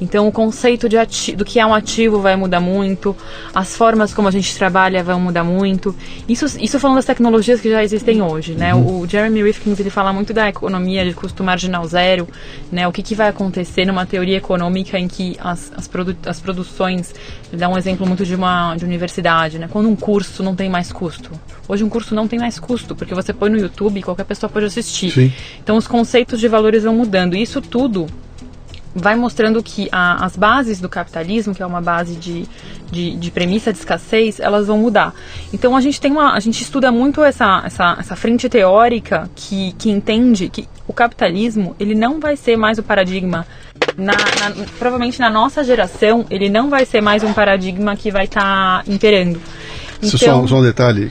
Então, 0.00 0.26
o 0.26 0.32
conceito 0.32 0.88
de 0.88 0.96
do 1.34 1.44
que 1.44 1.58
é 1.60 1.66
um 1.66 1.74
ativo 1.74 2.20
vai 2.20 2.36
mudar 2.36 2.60
muito, 2.60 3.16
as 3.54 3.76
formas 3.76 4.12
como 4.12 4.28
a 4.28 4.30
gente 4.30 4.56
trabalha 4.56 5.02
vão 5.02 5.20
mudar 5.20 5.44
muito. 5.44 5.94
Isso, 6.28 6.46
isso 6.60 6.78
falando 6.78 6.96
das 6.96 7.04
tecnologias 7.04 7.60
que 7.60 7.70
já 7.70 7.82
existem 7.82 8.22
hoje, 8.22 8.54
né? 8.54 8.74
Uhum. 8.74 9.00
O, 9.00 9.08
Jeremy 9.08 9.42
Rifkin 9.42 9.74
ele 9.78 9.90
fala 9.90 10.12
muito 10.12 10.32
da 10.32 10.48
economia 10.48 11.04
de 11.04 11.14
custo 11.14 11.42
marginal 11.42 11.86
zero, 11.86 12.28
né? 12.70 12.86
O 12.88 12.92
que, 12.92 13.02
que 13.02 13.14
vai 13.14 13.28
acontecer 13.28 13.84
numa 13.84 14.06
teoria 14.06 14.36
econômica 14.36 14.98
em 14.98 15.08
que 15.08 15.36
as, 15.40 15.72
as, 15.76 15.86
produ 15.86 16.16
as 16.26 16.40
produções, 16.40 17.14
ele 17.50 17.60
dá 17.60 17.68
um 17.68 17.76
exemplo 17.76 18.06
muito 18.06 18.24
de 18.24 18.34
uma 18.34 18.74
de 18.76 18.84
universidade, 18.84 19.58
né? 19.58 19.68
Quando 19.70 19.88
um 19.88 19.96
curso 19.96 20.42
não 20.42 20.54
tem 20.54 20.68
mais 20.68 20.92
custo. 20.92 21.30
Hoje 21.68 21.84
um 21.84 21.88
curso 21.88 22.14
não 22.14 22.28
tem 22.28 22.38
mais 22.38 22.58
custo, 22.58 22.94
porque 22.94 23.14
você 23.14 23.32
põe 23.32 23.50
no 23.50 23.58
YouTube 23.58 23.98
e 23.98 24.02
qualquer 24.02 24.24
pessoa 24.24 24.50
pode 24.50 24.66
assistir. 24.66 25.10
Sim. 25.10 25.32
Então 25.62 25.76
os 25.76 25.86
conceitos 25.86 26.40
de 26.40 26.48
valores 26.48 26.84
vão 26.84 26.94
mudando. 26.94 27.34
E 27.34 27.42
isso 27.42 27.60
tudo 27.60 28.06
vai 28.94 29.16
mostrando 29.16 29.62
que 29.62 29.88
a, 29.90 30.24
as 30.24 30.36
bases 30.36 30.80
do 30.80 30.88
capitalismo, 30.88 31.54
que 31.54 31.62
é 31.62 31.66
uma 31.66 31.80
base 31.80 32.14
de, 32.14 32.46
de, 32.90 33.16
de, 33.16 33.30
premissa 33.30 33.72
de 33.72 33.78
escassez, 33.78 34.38
elas 34.38 34.66
vão 34.66 34.78
mudar. 34.78 35.12
Então 35.52 35.76
a 35.76 35.80
gente 35.80 36.00
tem 36.00 36.12
uma, 36.12 36.34
a 36.34 36.40
gente 36.40 36.62
estuda 36.62 36.92
muito 36.92 37.22
essa, 37.22 37.62
essa, 37.64 37.96
essa 37.98 38.16
frente 38.16 38.48
teórica 38.48 39.28
que, 39.34 39.72
que 39.72 39.90
entende 39.90 40.48
que 40.48 40.68
o 40.86 40.92
capitalismo 40.92 41.74
ele 41.80 41.94
não 41.94 42.20
vai 42.20 42.36
ser 42.36 42.56
mais 42.56 42.78
o 42.78 42.82
paradigma 42.82 43.46
na, 43.96 44.12
na, 44.12 44.66
provavelmente 44.78 45.18
na 45.18 45.30
nossa 45.30 45.64
geração 45.64 46.26
ele 46.30 46.48
não 46.48 46.68
vai 46.70 46.84
ser 46.84 47.00
mais 47.00 47.22
um 47.24 47.32
paradigma 47.32 47.96
que 47.96 48.10
vai 48.10 48.24
estar 48.24 48.84
tá 48.84 48.84
imperando. 48.86 49.40
Então, 49.98 50.18
só, 50.18 50.46
só 50.46 50.56
um 50.56 50.62
detalhe, 50.62 51.10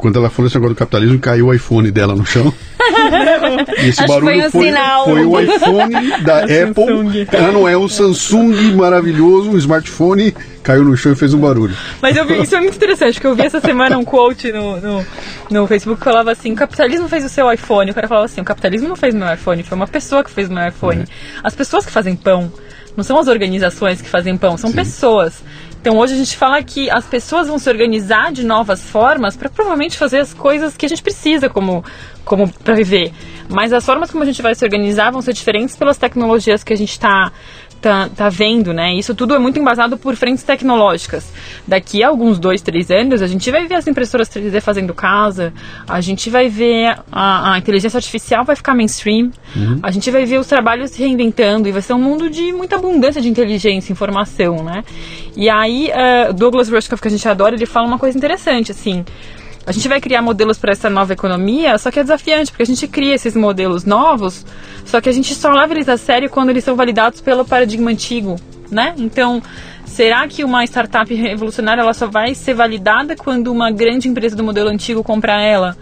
quando 0.00 0.18
ela 0.18 0.30
falou 0.30 0.46
esse 0.46 0.56
negócio 0.56 0.74
do 0.74 0.78
capitalismo, 0.78 1.18
caiu 1.18 1.46
o 1.46 1.54
iPhone 1.54 1.90
dela 1.90 2.14
no 2.14 2.24
chão. 2.24 2.52
e 3.82 3.88
esse 3.88 4.00
Acho 4.00 4.08
barulho 4.08 4.50
foi, 4.50 4.70
um 4.70 4.74
foi, 5.04 5.04
foi, 5.04 5.26
o 5.26 5.40
iPhone 5.40 6.22
da 6.22 6.38
Apple. 6.40 7.26
Ela 7.32 7.52
não 7.52 7.68
é 7.68 7.76
um 7.76 7.88
Samsung 7.88 8.74
maravilhoso, 8.74 9.50
um 9.50 9.56
smartphone 9.58 10.34
caiu 10.62 10.84
no 10.84 10.96
chão 10.96 11.12
e 11.12 11.16
fez 11.16 11.34
um 11.34 11.38
barulho. 11.38 11.74
Mas 12.00 12.16
eu 12.16 12.24
vi, 12.26 12.42
isso 12.42 12.54
é 12.54 12.60
muito 12.60 12.76
interessante, 12.76 13.14
porque 13.14 13.26
eu 13.26 13.34
vi 13.34 13.42
essa 13.42 13.60
semana 13.60 13.98
um 13.98 14.04
quote 14.04 14.52
no, 14.52 14.80
no, 14.80 15.06
no 15.50 15.66
Facebook 15.66 15.98
que 15.98 16.04
falava 16.04 16.32
assim, 16.32 16.52
o 16.52 16.56
capitalismo 16.56 17.08
fez 17.08 17.24
o 17.24 17.28
seu 17.28 17.50
iPhone. 17.52 17.90
O 17.90 17.94
cara 17.94 18.08
falava 18.08 18.26
assim, 18.26 18.40
o 18.40 18.44
capitalismo 18.44 18.88
não 18.88 18.96
fez 18.96 19.14
o 19.14 19.18
meu 19.18 19.32
iPhone, 19.32 19.62
foi 19.62 19.76
uma 19.76 19.88
pessoa 19.88 20.22
que 20.22 20.30
fez 20.30 20.48
o 20.48 20.52
meu 20.52 20.66
iPhone. 20.68 21.02
É. 21.02 21.40
As 21.42 21.54
pessoas 21.54 21.84
que 21.86 21.92
fazem 21.92 22.14
pão, 22.14 22.52
não 22.96 23.04
são 23.04 23.18
as 23.18 23.28
organizações 23.28 24.00
que 24.00 24.08
fazem 24.08 24.36
pão, 24.36 24.56
são 24.56 24.70
Sim. 24.70 24.76
pessoas. 24.76 25.42
Então 25.80 25.96
hoje 25.96 26.12
a 26.12 26.16
gente 26.16 26.36
fala 26.36 26.62
que 26.62 26.90
as 26.90 27.06
pessoas 27.06 27.48
vão 27.48 27.58
se 27.58 27.68
organizar 27.70 28.32
de 28.32 28.44
novas 28.44 28.82
formas 28.82 29.34
para 29.34 29.48
provavelmente 29.48 29.96
fazer 29.96 30.18
as 30.18 30.34
coisas 30.34 30.76
que 30.76 30.84
a 30.84 30.88
gente 30.88 31.02
precisa 31.02 31.48
como, 31.48 31.82
como 32.22 32.52
para 32.52 32.74
viver. 32.74 33.12
Mas 33.48 33.72
as 33.72 33.84
formas 33.84 34.10
como 34.10 34.22
a 34.22 34.26
gente 34.26 34.42
vai 34.42 34.54
se 34.54 34.62
organizar 34.62 35.10
vão 35.10 35.22
ser 35.22 35.32
diferentes 35.32 35.74
pelas 35.74 35.96
tecnologias 35.96 36.62
que 36.62 36.74
a 36.74 36.76
gente 36.76 36.92
está 36.92 37.32
tá, 37.80 38.08
tá 38.08 38.28
vendo, 38.28 38.72
né? 38.72 38.94
Isso 38.94 39.14
tudo 39.14 39.34
é 39.34 39.38
muito 39.38 39.58
embasado 39.58 39.96
por 39.96 40.14
frentes 40.16 40.44
tecnológicas. 40.44 41.32
Daqui 41.66 42.02
a 42.02 42.08
alguns 42.08 42.38
dois, 42.38 42.60
três 42.60 42.90
anos, 42.90 43.22
a 43.22 43.26
gente 43.26 43.50
vai 43.50 43.66
ver 43.66 43.76
as 43.76 43.86
impressoras 43.86 44.28
3D 44.28 44.60
fazendo 44.60 44.94
casa, 44.94 45.52
a 45.88 46.00
gente 46.00 46.28
vai 46.28 46.48
ver 46.48 46.98
a, 47.10 47.54
a 47.54 47.58
inteligência 47.58 47.98
artificial 47.98 48.44
vai 48.44 48.56
ficar 48.56 48.74
mainstream, 48.74 49.30
uhum. 49.56 49.80
a 49.82 49.90
gente 49.90 50.10
vai 50.10 50.24
ver 50.24 50.38
os 50.38 50.46
trabalhos 50.46 50.90
se 50.90 51.00
reinventando 51.00 51.68
e 51.68 51.72
vai 51.72 51.82
ser 51.82 51.94
um 51.94 51.98
mundo 51.98 52.28
de 52.28 52.52
muita 52.52 52.76
abundância 52.76 53.20
de 53.20 53.28
inteligência, 53.28 53.92
informação, 53.92 54.62
né? 54.62 54.84
E 55.36 55.48
aí, 55.48 55.90
uh, 55.90 56.32
Douglas 56.32 56.68
Rushkoff, 56.68 57.00
que 57.00 57.08
a 57.08 57.10
gente 57.10 57.26
adora, 57.28 57.54
ele 57.54 57.66
fala 57.66 57.86
uma 57.86 57.98
coisa 57.98 58.16
interessante, 58.16 58.70
assim 58.72 59.04
a 59.70 59.72
gente 59.72 59.86
vai 59.86 60.00
criar 60.00 60.20
modelos 60.20 60.58
para 60.58 60.72
essa 60.72 60.90
nova 60.90 61.12
economia, 61.12 61.78
só 61.78 61.92
que 61.92 62.00
é 62.00 62.02
desafiante, 62.02 62.50
porque 62.50 62.64
a 62.64 62.66
gente 62.66 62.88
cria 62.88 63.14
esses 63.14 63.36
modelos 63.36 63.84
novos, 63.84 64.44
só 64.84 65.00
que 65.00 65.08
a 65.08 65.12
gente 65.12 65.32
só 65.32 65.48
leva 65.48 65.72
eles 65.72 65.88
a 65.88 65.96
sério 65.96 66.28
quando 66.28 66.50
eles 66.50 66.64
são 66.64 66.74
validados 66.74 67.20
pelo 67.20 67.44
paradigma 67.44 67.88
antigo, 67.88 68.34
né? 68.68 68.94
Então, 68.98 69.40
será 69.84 70.26
que 70.26 70.42
uma 70.42 70.64
startup 70.64 71.14
revolucionária 71.14 71.82
ela 71.82 71.94
só 71.94 72.08
vai 72.08 72.34
ser 72.34 72.52
validada 72.52 73.14
quando 73.14 73.52
uma 73.52 73.70
grande 73.70 74.08
empresa 74.08 74.34
do 74.34 74.42
modelo 74.42 74.70
antigo 74.70 75.04
comprar 75.04 75.40
ela? 75.40 75.76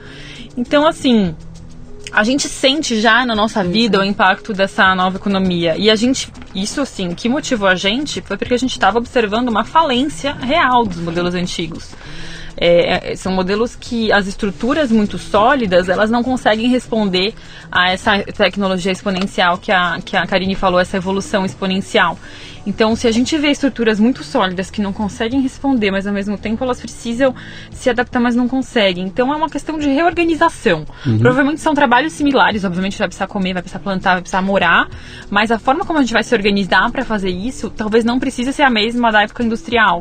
Então, 0.54 0.86
assim, 0.86 1.34
a 2.12 2.22
gente 2.22 2.46
sente 2.46 3.00
já 3.00 3.24
na 3.24 3.34
nossa 3.34 3.64
vida 3.64 4.00
o 4.00 4.04
impacto 4.04 4.52
dessa 4.52 4.94
nova 4.94 5.16
economia. 5.16 5.78
E 5.78 5.88
a 5.88 5.96
gente, 5.96 6.30
isso 6.54 6.82
assim, 6.82 7.14
que 7.14 7.26
motivou 7.26 7.66
a 7.66 7.74
gente 7.74 8.20
foi 8.20 8.36
porque 8.36 8.52
a 8.52 8.58
gente 8.58 8.72
estava 8.72 8.98
observando 8.98 9.48
uma 9.48 9.64
falência 9.64 10.34
real 10.34 10.84
dos 10.84 10.98
modelos 10.98 11.34
antigos. 11.34 11.94
É, 12.60 13.12
é, 13.12 13.16
são 13.16 13.32
modelos 13.32 13.76
que 13.76 14.10
as 14.10 14.26
estruturas 14.26 14.90
muito 14.90 15.16
sólidas, 15.16 15.88
elas 15.88 16.10
não 16.10 16.22
conseguem 16.22 16.68
responder 16.68 17.32
a 17.70 17.92
essa 17.92 18.18
tecnologia 18.18 18.90
exponencial 18.90 19.58
que 19.58 19.70
a, 19.70 20.00
que 20.04 20.16
a 20.16 20.26
Karine 20.26 20.54
falou, 20.54 20.80
essa 20.80 20.96
evolução 20.96 21.44
exponencial. 21.44 22.18
Então, 22.68 22.94
se 22.94 23.08
a 23.08 23.10
gente 23.10 23.36
vê 23.38 23.50
estruturas 23.50 23.98
muito 23.98 24.22
sólidas 24.22 24.70
que 24.70 24.82
não 24.82 24.92
conseguem 24.92 25.40
responder, 25.40 25.90
mas 25.90 26.06
ao 26.06 26.12
mesmo 26.12 26.36
tempo 26.36 26.62
elas 26.62 26.78
precisam 26.78 27.34
se 27.70 27.88
adaptar, 27.88 28.20
mas 28.20 28.36
não 28.36 28.46
conseguem. 28.46 29.06
Então, 29.06 29.32
é 29.32 29.36
uma 29.36 29.48
questão 29.48 29.78
de 29.78 29.88
reorganização. 29.88 30.84
Uhum. 31.06 31.18
Provavelmente 31.18 31.62
são 31.62 31.72
trabalhos 31.72 32.12
similares, 32.12 32.64
obviamente 32.64 32.98
vai 32.98 33.08
precisar 33.08 33.26
comer, 33.26 33.54
vai 33.54 33.62
precisar 33.62 33.78
plantar, 33.82 34.12
vai 34.12 34.20
precisar 34.20 34.42
morar, 34.42 34.86
mas 35.30 35.50
a 35.50 35.58
forma 35.58 35.84
como 35.86 35.98
a 35.98 36.02
gente 36.02 36.12
vai 36.12 36.22
se 36.22 36.34
organizar 36.34 36.90
para 36.90 37.06
fazer 37.06 37.30
isso, 37.30 37.70
talvez 37.70 38.04
não 38.04 38.18
precise 38.18 38.52
ser 38.52 38.64
a 38.64 38.70
mesma 38.70 39.10
da 39.10 39.22
época 39.22 39.42
industrial. 39.42 40.00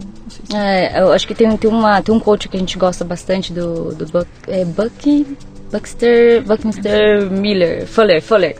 É, 0.53 0.99
eu 1.01 1.13
acho 1.13 1.25
que 1.25 1.33
tem, 1.33 1.55
tem, 1.55 1.69
uma, 1.69 2.01
tem 2.01 2.13
um 2.13 2.19
coach 2.19 2.46
que 2.47 2.57
a 2.57 2.59
gente 2.59 2.77
gosta 2.77 3.03
bastante 3.03 3.53
do, 3.53 3.93
do 3.93 4.05
Buck, 4.05 4.27
é, 4.47 4.65
Bucky, 4.65 5.37
Buckster, 5.71 6.43
Buckminster 6.43 7.29
Miller, 7.29 7.85
Fuller, 7.85 8.21
Fuller 8.21 8.55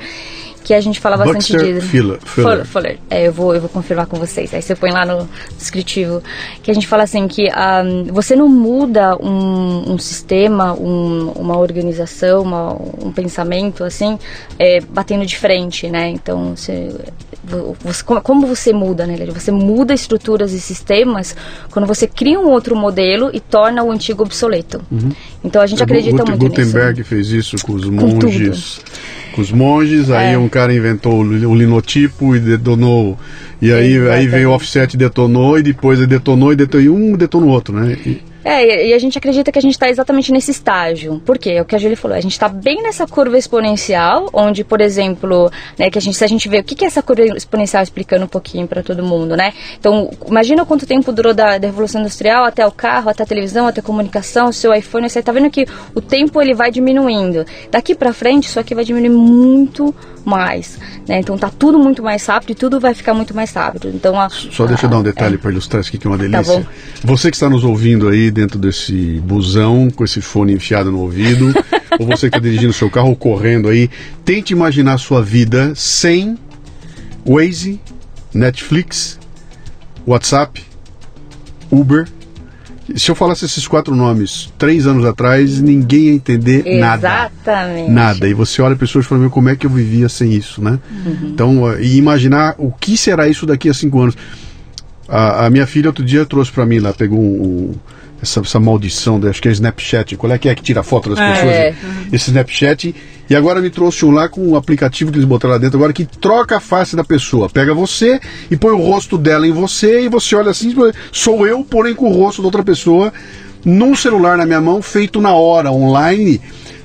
que 0.68 0.74
a 0.74 0.82
gente 0.82 1.00
fala 1.00 1.16
bastante 1.16 1.56
disso. 1.56 1.88
Fuller. 1.88 2.20
Fuller. 2.20 2.66
Fuller. 2.66 3.00
É, 3.10 3.26
eu 3.26 3.32
vou, 3.32 3.56
eu 3.56 3.62
vou 3.62 3.70
confirmar 3.70 4.06
com 4.06 4.18
vocês. 4.18 4.54
Aí 4.54 4.62
você 4.62 4.76
põe 4.76 4.92
lá 4.92 5.06
no 5.06 5.28
descritivo. 5.58 6.22
Que 6.62 6.70
a 6.70 6.74
gente 6.74 6.86
fala 6.86 7.04
assim 7.04 7.26
que 7.26 7.48
um, 7.50 8.12
você 8.12 8.36
não 8.36 8.50
muda 8.50 9.16
um, 9.16 9.94
um 9.94 9.98
sistema, 9.98 10.74
um, 10.74 11.32
uma 11.38 11.58
organização, 11.58 12.42
uma, 12.42 12.74
um 12.74 13.14
pensamento 13.14 13.86
assim, 13.86 14.20
é, 14.60 14.82
batendo 14.82 15.26
de 15.26 15.38
frente, 15.38 15.90
né? 15.90 16.10
Então, 16.10 16.54
você, 16.54 16.94
você, 17.80 18.04
como 18.04 18.46
você 18.46 18.74
muda, 18.74 19.08
né? 19.08 19.16
Você 19.34 19.52
muda 19.52 19.94
estruturas 19.94 20.54
e 20.54 20.60
sistemas 20.60 21.36
quando 21.72 21.86
você 21.86 22.08
cria 22.08 22.40
um 22.40 22.50
outro 22.50 22.76
modelo 22.76 23.30
e 23.34 23.40
torna 23.40 23.84
o 23.84 23.92
antigo 23.92 24.24
obsoleto. 24.24 24.82
Uhum. 24.92 25.12
Então 25.44 25.62
a 25.62 25.68
gente 25.68 25.80
é, 25.80 25.84
acredita 25.84 26.18
Gut 26.18 26.30
muito 26.30 26.42
Gutenberg 26.42 26.60
nisso. 26.60 26.72
Gutenberg 26.72 27.04
fez 27.04 27.32
isso 27.32 27.56
com 27.66 27.74
os 27.74 27.90
monges 27.90 28.82
com 29.38 29.42
os 29.42 29.52
monges, 29.52 30.10
é. 30.10 30.18
aí 30.18 30.38
um 30.38 30.50
cara 30.50 30.74
inventou 30.74 31.20
o 31.22 31.56
linotipo 31.56 32.36
e 32.36 32.40
detonou. 32.40 33.18
E 33.62 33.72
aí, 33.72 34.10
aí 34.10 34.28
veio 34.28 34.50
o 34.50 34.54
offset 34.54 34.98
detonou, 34.98 35.60
e 35.60 35.64
depois 35.64 36.00
detonou 36.08 36.52
e 36.52 36.56
detonou, 36.56 36.84
e 36.84 36.90
um 36.90 37.16
detonou 37.16 37.50
o 37.50 37.52
outro, 37.52 37.76
né? 37.80 37.96
E, 38.04 38.22
é, 38.48 38.88
e 38.88 38.94
a 38.94 38.98
gente 38.98 39.18
acredita 39.18 39.52
que 39.52 39.60
a 39.60 39.62
gente 39.62 39.74
está 39.74 39.90
exatamente 39.90 40.32
nesse 40.32 40.52
estágio. 40.52 41.22
Por 41.26 41.38
quê? 41.38 41.50
É 41.52 41.62
o 41.62 41.66
que 41.66 41.76
a 41.76 41.78
Julie 41.78 41.98
falou. 41.98 42.16
A 42.16 42.22
gente 42.22 42.32
está 42.32 42.48
bem 42.48 42.82
nessa 42.82 43.06
curva 43.06 43.38
exponencial, 43.38 44.30
onde, 44.32 44.64
por 44.64 44.80
exemplo, 44.80 45.52
né, 45.78 45.90
que 45.90 45.98
a 45.98 46.02
gente, 46.02 46.16
se 46.16 46.24
a 46.24 46.28
gente 46.28 46.48
vê 46.48 46.60
o 46.60 46.64
que, 46.64 46.74
que 46.74 46.86
é 46.86 46.88
essa 46.88 47.04
curva 47.04 47.24
exponencial 47.24 47.84
explicando 47.84 48.24
um 48.24 48.28
pouquinho 48.28 48.66
para 48.66 48.82
todo 48.82 49.04
mundo, 49.04 49.36
né? 49.36 49.52
Então, 49.78 50.10
imagina 50.26 50.66
quanto 50.66 50.88
tempo 50.88 51.12
durou 51.12 51.34
da, 51.34 51.58
da, 51.58 51.68
Revolução 51.68 52.00
Industrial 52.00 52.46
até 52.46 52.66
o 52.66 52.72
carro, 52.72 53.10
até 53.10 53.24
a 53.24 53.26
televisão, 53.26 53.68
até 53.68 53.82
a 53.82 53.84
comunicação, 53.84 54.48
o 54.48 54.54
seu 54.54 54.74
iPhone. 54.74 55.10
Você 55.10 55.20
está 55.20 55.34
vendo 55.34 55.50
que 55.50 55.66
o 55.94 56.00
tempo 56.00 56.42
ele 56.42 56.54
vai 56.54 56.72
diminuindo. 56.72 57.46
Daqui 57.70 57.94
para 57.96 58.14
frente, 58.14 58.48
isso 58.48 58.62
aqui 58.62 58.74
vai 58.74 58.86
diminuir 58.86 59.10
muito 59.10 59.94
mais, 60.28 60.78
né? 61.08 61.20
Então 61.20 61.38
tá 61.38 61.50
tudo 61.50 61.80
muito 61.80 62.04
mais 62.04 62.26
rápido 62.26 62.52
e 62.52 62.56
tudo 62.56 62.80
vai 62.80 62.94
ficar 62.94 63.14
muito 63.14 63.34
mais 63.34 63.54
rápido. 63.54 63.88
Então 63.88 64.20
a, 64.20 64.30
só 64.30 64.66
deixa 64.66 64.86
eu 64.86 64.90
dar 64.90 65.00
um 65.00 65.04
detalhe 65.04 65.36
é. 65.36 65.38
para 65.38 65.52
ilustrar 65.52 65.80
isso 65.80 65.90
aqui 65.90 65.98
que 65.98 66.06
é 66.06 66.10
uma 66.10 66.18
tá 66.18 66.24
delícia. 66.24 66.64
Tá 66.64 66.68
você 67.04 67.32
que 67.32 67.38
está 67.38 67.50
nos 67.50 67.64
ouvindo 67.64 68.10
aí 68.10 68.30
dentro 68.38 68.60
desse 68.60 69.22
busão 69.26 69.90
com 69.90 70.04
esse 70.04 70.22
fone 70.22 70.54
enfiado 70.54 70.92
no 70.92 71.00
ouvido, 71.00 71.54
ou 72.00 72.06
você 72.06 72.30
que 72.30 72.38
está 72.38 72.40
dirigindo 72.40 72.72
seu 72.72 72.90
carro 72.90 73.10
ou 73.10 73.16
correndo 73.16 73.68
aí, 73.68 73.90
tente 74.24 74.54
imaginar 74.54 74.94
a 74.94 74.98
sua 74.98 75.22
vida 75.22 75.74
sem 75.76 76.38
Waze, 77.26 77.82
Netflix, 78.34 79.20
WhatsApp, 80.06 80.64
Uber 81.72 82.08
se 82.96 83.12
eu 83.12 83.16
falasse 83.16 83.44
esses 83.44 83.68
quatro 83.68 83.96
nomes 83.96 84.52
três 84.58 84.88
anos 84.88 85.04
atrás, 85.04 85.60
ninguém 85.60 86.04
ia 86.04 86.14
entender 86.14 86.66
Exatamente. 86.66 86.80
nada. 86.80 87.32
Exatamente. 87.44 87.92
Nada. 87.92 88.30
E 88.30 88.34
você 88.34 88.62
olha 88.62 88.76
pessoas 88.76 89.06
e 89.06 89.08
fala, 89.08 89.30
como 89.30 89.50
é 89.50 89.56
que 89.56 89.66
eu 89.66 89.70
vivia 89.70 90.08
sem 90.08 90.32
isso, 90.32 90.62
né? 90.64 90.80
Uhum. 91.06 91.30
Então, 91.34 91.80
e 91.80 91.98
imaginar 91.98 92.56
o 92.58 92.72
que 92.72 92.98
será 92.98 93.28
isso 93.28 93.46
daqui 93.46 93.70
a 93.70 93.74
cinco 93.74 94.00
anos. 94.00 94.16
A, 95.08 95.46
a 95.46 95.50
minha 95.50 95.68
filha 95.68 95.90
outro 95.90 96.04
dia 96.04 96.26
trouxe 96.26 96.52
para 96.52 96.66
mim 96.66 96.80
lá, 96.80 96.94
pegou 96.94 97.20
um, 97.20 97.72
um 97.72 97.76
essa, 98.22 98.40
essa 98.40 98.60
maldição, 98.60 99.20
acho 99.30 99.42
que 99.42 99.48
é 99.48 99.52
Snapchat. 99.52 100.16
Qual 100.16 100.32
é 100.32 100.38
que 100.38 100.50
é 100.50 100.56
que 100.56 100.64
tira 100.64 100.84
foto 100.84 101.10
das 101.10 101.20
é, 101.20 101.32
pessoas? 101.32 101.54
É. 101.54 101.76
Esse 102.12 102.30
Snapchat. 102.30 102.96
E 103.30 103.36
agora 103.36 103.60
me 103.60 103.70
trouxe 103.70 104.06
um 104.06 104.12
lá 104.12 104.30
com 104.30 104.42
um 104.42 104.56
aplicativo 104.56 105.12
que 105.12 105.18
eles 105.18 105.28
botaram 105.28 105.54
lá 105.54 105.58
dentro, 105.58 105.78
agora 105.78 105.92
que 105.92 106.06
troca 106.06 106.58
a 106.58 106.60
face 106.62 106.96
da 106.96 107.04
pessoa. 107.04 107.50
Pega 107.50 107.74
você 107.74 108.20
e 108.50 108.56
põe 108.56 108.72
o 108.72 108.78
rosto 108.78 109.18
dela 109.18 109.46
em 109.46 109.52
você 109.52 110.02
e 110.02 110.10
você 110.10 110.36
olha 110.36 110.52
assim, 110.52 110.74
sou 111.12 111.46
eu, 111.46 111.64
porém 111.64 111.94
com 111.94 112.10
o 112.10 112.14
rosto 112.14 112.42
da 112.42 112.48
outra 112.48 112.64
pessoa, 112.64 113.12
num 113.66 113.96
celular 113.96 114.38
na 114.38 114.46
minha 114.46 114.62
mão, 114.62 114.82
feito 114.82 115.20
na 115.20 115.34
hora, 115.34 115.72
online, 115.72 116.40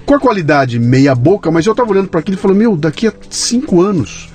com 0.04 0.14
a 0.14 0.20
qualidade 0.20 0.80
meia 0.80 1.14
boca, 1.14 1.48
mas 1.50 1.64
eu 1.64 1.74
tava 1.76 1.92
olhando 1.92 2.08
para 2.08 2.18
aquilo 2.18 2.36
e 2.36 2.40
falei, 2.40 2.56
meu, 2.56 2.76
daqui 2.76 3.06
a 3.06 3.12
cinco 3.30 3.80
anos. 3.80 4.28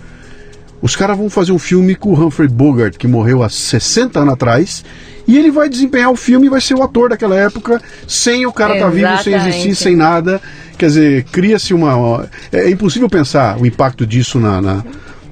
Os 0.81 0.95
caras 0.95 1.17
vão 1.17 1.29
fazer 1.29 1.51
um 1.51 1.59
filme 1.59 1.95
com 1.95 2.13
o 2.13 2.25
Humphrey 2.25 2.47
Bogart, 2.47 2.97
que 2.97 3.07
morreu 3.07 3.43
há 3.43 3.49
60 3.49 4.19
anos 4.19 4.33
atrás, 4.33 4.85
e 5.27 5.37
ele 5.37 5.51
vai 5.51 5.67
desempenhar 5.67 6.09
o 6.09 6.15
filme 6.15 6.47
e 6.47 6.49
vai 6.49 6.61
ser 6.61 6.73
o 6.73 6.81
ator 6.81 7.09
daquela 7.09 7.35
época, 7.35 7.81
sem 8.07 8.45
o 8.45 8.53
cara 8.53 8.75
estar 8.75 8.85
tá 8.85 8.91
vivo, 8.91 9.23
sem 9.23 9.33
existir, 9.33 9.75
sem 9.75 9.95
nada. 9.95 10.41
Quer 10.77 10.87
dizer, 10.87 11.23
cria-se 11.25 11.73
uma. 11.73 12.27
É, 12.51 12.61
é, 12.61 12.69
impossível 12.69 13.09
pensar 13.09 13.59
o 13.59 13.65
impacto 13.65 14.05
disso 14.05 14.39
na. 14.39 14.61
na, 14.61 14.83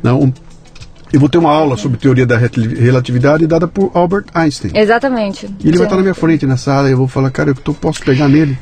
na 0.04 0.14
um, 0.14 0.32
eu 1.14 1.20
vou 1.20 1.30
ter 1.30 1.38
uma 1.38 1.52
aula 1.52 1.78
sobre 1.78 1.98
teoria 1.98 2.26
da 2.26 2.36
relatividade 2.38 3.48
dada 3.48 3.68
por 3.68 3.90
Albert 3.94 4.26
Einstein. 4.34 4.72
Exatamente. 4.76 5.46
E 5.64 5.68
ele 5.70 5.78
vai 5.78 5.86
estar 5.86 5.96
na 5.96 6.02
minha 6.02 6.16
frente 6.16 6.46
nessa 6.46 6.64
sala 6.66 6.90
e 6.90 6.92
eu 6.92 6.98
vou 6.98 7.08
falar, 7.08 7.30
cara, 7.30 7.52
eu 7.52 7.74
posso 7.74 8.04
pegar 8.04 8.28
nele. 8.28 8.58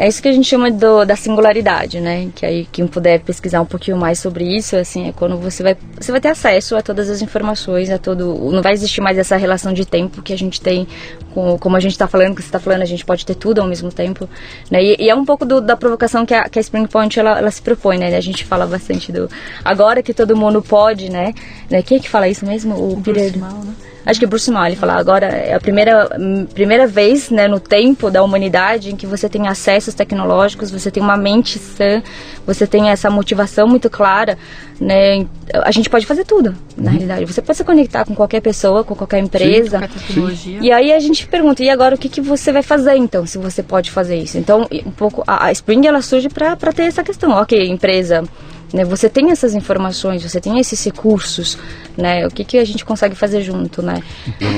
É 0.00 0.06
isso 0.06 0.22
que 0.22 0.28
a 0.28 0.32
gente 0.32 0.46
chama 0.46 0.70
do, 0.70 1.04
da 1.04 1.16
singularidade, 1.16 2.00
né? 2.00 2.30
Que 2.32 2.46
aí 2.46 2.68
quem 2.70 2.86
puder 2.86 3.18
pesquisar 3.18 3.60
um 3.60 3.66
pouquinho 3.66 3.96
mais 3.96 4.20
sobre 4.20 4.44
isso, 4.44 4.76
assim, 4.76 5.08
é 5.08 5.12
quando 5.12 5.36
você 5.36 5.60
vai, 5.60 5.76
você 6.00 6.12
vai 6.12 6.20
ter 6.20 6.28
acesso 6.28 6.76
a 6.76 6.82
todas 6.82 7.10
as 7.10 7.20
informações, 7.20 7.90
a 7.90 7.98
todo, 7.98 8.32
não 8.52 8.62
vai 8.62 8.74
existir 8.74 9.00
mais 9.00 9.18
essa 9.18 9.36
relação 9.36 9.72
de 9.72 9.84
tempo 9.84 10.22
que 10.22 10.32
a 10.32 10.38
gente 10.38 10.60
tem, 10.60 10.86
com, 11.34 11.58
como 11.58 11.76
a 11.76 11.80
gente 11.80 11.92
está 11.92 12.06
falando, 12.06 12.36
que 12.36 12.42
você 12.42 12.46
está 12.46 12.60
falando, 12.60 12.82
a 12.82 12.84
gente 12.84 13.04
pode 13.04 13.26
ter 13.26 13.34
tudo 13.34 13.60
ao 13.60 13.66
mesmo 13.66 13.90
tempo, 13.90 14.28
né? 14.70 14.80
E, 14.80 14.96
e 15.00 15.10
é 15.10 15.14
um 15.16 15.24
pouco 15.24 15.44
do, 15.44 15.60
da 15.60 15.76
provocação 15.76 16.24
que 16.24 16.32
a, 16.32 16.48
que 16.48 16.60
a 16.60 16.62
Spring 16.62 16.86
Point 16.86 17.18
ela, 17.18 17.36
ela, 17.36 17.50
se 17.50 17.60
propõe, 17.60 17.98
né? 17.98 18.16
A 18.16 18.20
gente 18.20 18.44
fala 18.44 18.68
bastante 18.68 19.10
do 19.10 19.28
agora 19.64 20.00
que 20.00 20.14
todo 20.14 20.36
mundo 20.36 20.62
pode, 20.62 21.10
né? 21.10 21.34
né? 21.68 21.82
Quem 21.82 21.98
é 21.98 22.00
que 22.00 22.08
fala 22.08 22.28
isso 22.28 22.46
mesmo? 22.46 22.76
O, 22.76 22.92
o 22.92 23.02
Peter. 23.02 23.36
Mal, 23.36 23.64
né? 23.64 23.74
Acho 24.08 24.18
que 24.18 24.26
Bruce 24.26 24.50
Mal, 24.50 24.64
ele 24.64 24.74
fala, 24.74 24.94
agora 24.94 25.26
é 25.26 25.52
a 25.52 25.60
primeira, 25.60 26.08
primeira 26.54 26.86
vez 26.86 27.28
né, 27.28 27.46
no 27.46 27.60
tempo 27.60 28.10
da 28.10 28.22
humanidade 28.22 28.90
em 28.90 28.96
que 28.96 29.06
você 29.06 29.28
tem 29.28 29.46
acessos 29.46 29.92
tecnológicos, 29.92 30.70
você 30.70 30.90
tem 30.90 31.02
uma 31.02 31.18
mente 31.18 31.58
sã, 31.58 32.02
você 32.46 32.66
tem 32.66 32.88
essa 32.88 33.10
motivação 33.10 33.68
muito 33.68 33.90
clara, 33.90 34.38
né? 34.80 35.26
A 35.52 35.70
gente 35.70 35.90
pode 35.90 36.06
fazer 36.06 36.24
tudo, 36.24 36.56
na 36.74 36.84
uhum. 36.84 36.90
realidade. 36.90 37.26
Você 37.26 37.42
pode 37.42 37.58
se 37.58 37.64
conectar 37.64 38.06
com 38.06 38.14
qualquer 38.14 38.40
pessoa, 38.40 38.82
com 38.82 38.94
qualquer 38.94 39.18
empresa. 39.18 39.86
Sim, 40.06 40.58
e 40.62 40.72
aí 40.72 40.90
a 40.90 41.00
gente 41.00 41.26
pergunta, 41.26 41.62
e 41.62 41.68
agora 41.68 41.94
o 41.94 41.98
que, 41.98 42.08
que 42.08 42.22
você 42.22 42.50
vai 42.50 42.62
fazer 42.62 42.96
então, 42.96 43.26
se 43.26 43.36
você 43.36 43.62
pode 43.62 43.90
fazer 43.90 44.16
isso? 44.16 44.38
Então, 44.38 44.66
um 44.86 44.90
pouco 44.90 45.22
a, 45.26 45.48
a 45.48 45.52
Spring 45.52 45.86
ela 45.86 46.00
surge 46.00 46.30
para 46.30 46.56
ter 46.56 46.84
essa 46.84 47.04
questão. 47.04 47.32
Ok, 47.32 47.62
empresa 47.68 48.24
né? 48.72 48.84
Você 48.84 49.08
tem 49.08 49.30
essas 49.30 49.54
informações, 49.54 50.22
você 50.22 50.40
tem 50.40 50.58
esses 50.58 50.84
recursos, 50.84 51.58
né? 51.96 52.26
O 52.26 52.30
que, 52.30 52.44
que 52.44 52.58
a 52.58 52.64
gente 52.64 52.84
consegue 52.84 53.14
fazer 53.14 53.42
junto, 53.42 53.82
né? 53.82 54.02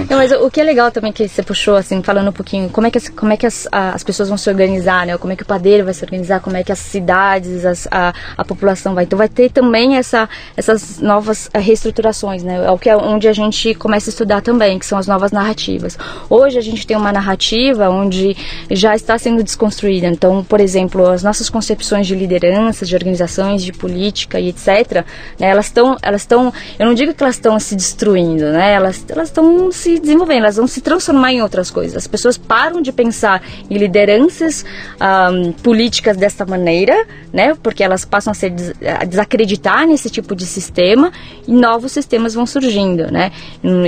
Não, 0.08 0.18
mas 0.18 0.32
o 0.32 0.50
que 0.50 0.61
é 0.61 0.64
legal 0.64 0.90
também 0.90 1.12
que 1.12 1.26
você 1.26 1.42
puxou, 1.42 1.76
assim, 1.76 2.02
falando 2.02 2.28
um 2.28 2.32
pouquinho, 2.32 2.68
como 2.70 2.86
é 2.86 2.90
que, 2.90 2.98
as, 2.98 3.08
como 3.08 3.32
é 3.32 3.36
que 3.36 3.46
as, 3.46 3.68
as 3.70 4.02
pessoas 4.02 4.28
vão 4.28 4.36
se 4.36 4.48
organizar, 4.50 5.06
né? 5.06 5.16
Como 5.16 5.32
é 5.32 5.36
que 5.36 5.42
o 5.42 5.46
padeiro 5.46 5.84
vai 5.84 5.94
se 5.94 6.04
organizar, 6.04 6.40
como 6.40 6.56
é 6.56 6.64
que 6.64 6.72
as 6.72 6.78
cidades, 6.78 7.64
as, 7.64 7.88
a, 7.90 8.12
a 8.36 8.44
população 8.44 8.94
vai. 8.94 9.04
Então 9.04 9.16
vai 9.16 9.28
ter 9.28 9.50
também 9.50 9.96
essa, 9.96 10.28
essas 10.56 10.98
novas 10.98 11.48
eh, 11.52 11.58
reestruturações, 11.58 12.42
né? 12.42 12.64
É 12.64 12.70
o 12.70 12.78
que 12.78 12.90
é 12.90 12.96
onde 12.96 13.28
a 13.28 13.32
gente 13.32 13.74
começa 13.74 14.11
a 14.11 14.12
estudar 14.12 14.40
também, 14.42 14.78
que 14.78 14.86
são 14.86 14.98
as 14.98 15.06
novas 15.06 15.32
narrativas. 15.32 15.96
Hoje 16.28 16.58
a 16.58 16.62
gente 16.62 16.86
tem 16.86 16.96
uma 16.96 17.12
narrativa 17.12 17.88
onde 17.88 18.36
já 18.70 18.94
está 18.94 19.16
sendo 19.18 19.42
desconstruída. 19.42 20.08
Então, 20.08 20.44
por 20.44 20.61
exemplo, 20.61 21.06
as 21.06 21.22
nossas 21.22 21.48
concepções 21.48 22.06
de 22.06 22.14
lideranças, 22.14 22.88
de 22.88 22.94
organizações, 22.94 23.62
de 23.62 23.72
política, 23.72 23.99
política 24.01 24.40
e 24.40 24.48
etc., 24.48 25.05
né, 25.38 25.48
elas 25.48 25.66
estão, 25.66 25.96
elas 26.01 26.22
estão, 26.22 26.53
eu 26.78 26.86
não 26.86 26.94
digo 26.94 27.12
que 27.12 27.22
elas 27.22 27.34
estão 27.34 27.59
se 27.61 27.76
destruindo, 27.76 28.51
né, 28.51 28.72
elas 28.72 29.05
estão 29.22 29.70
se 29.70 29.98
desenvolvendo, 29.98 30.44
elas 30.44 30.57
vão 30.57 30.66
se 30.66 30.80
transformar 30.80 31.32
em 31.32 31.42
outras 31.42 31.70
coisas. 31.70 31.96
As 31.98 32.07
pessoas 32.07 32.38
param 32.38 32.80
de 32.80 32.92
pensar 32.92 33.42
em 33.68 33.76
lideranças 33.76 34.64
um, 35.01 35.53
políticas 35.53 36.16
desta 36.16 36.46
maneira, 36.46 37.07
né, 37.30 37.55
porque 37.62 37.84
elas 37.84 38.05
passam 38.07 38.30
a, 38.30 38.34
ser, 38.34 38.55
a 39.01 39.05
desacreditar 39.05 39.86
nesse 39.86 40.09
tipo 40.09 40.34
de 40.34 40.46
sistema 40.46 41.12
e 41.46 41.53
novos 41.53 41.92
sistemas 41.92 42.32
vão 42.32 42.46
surgindo, 42.46 43.12
né, 43.12 43.30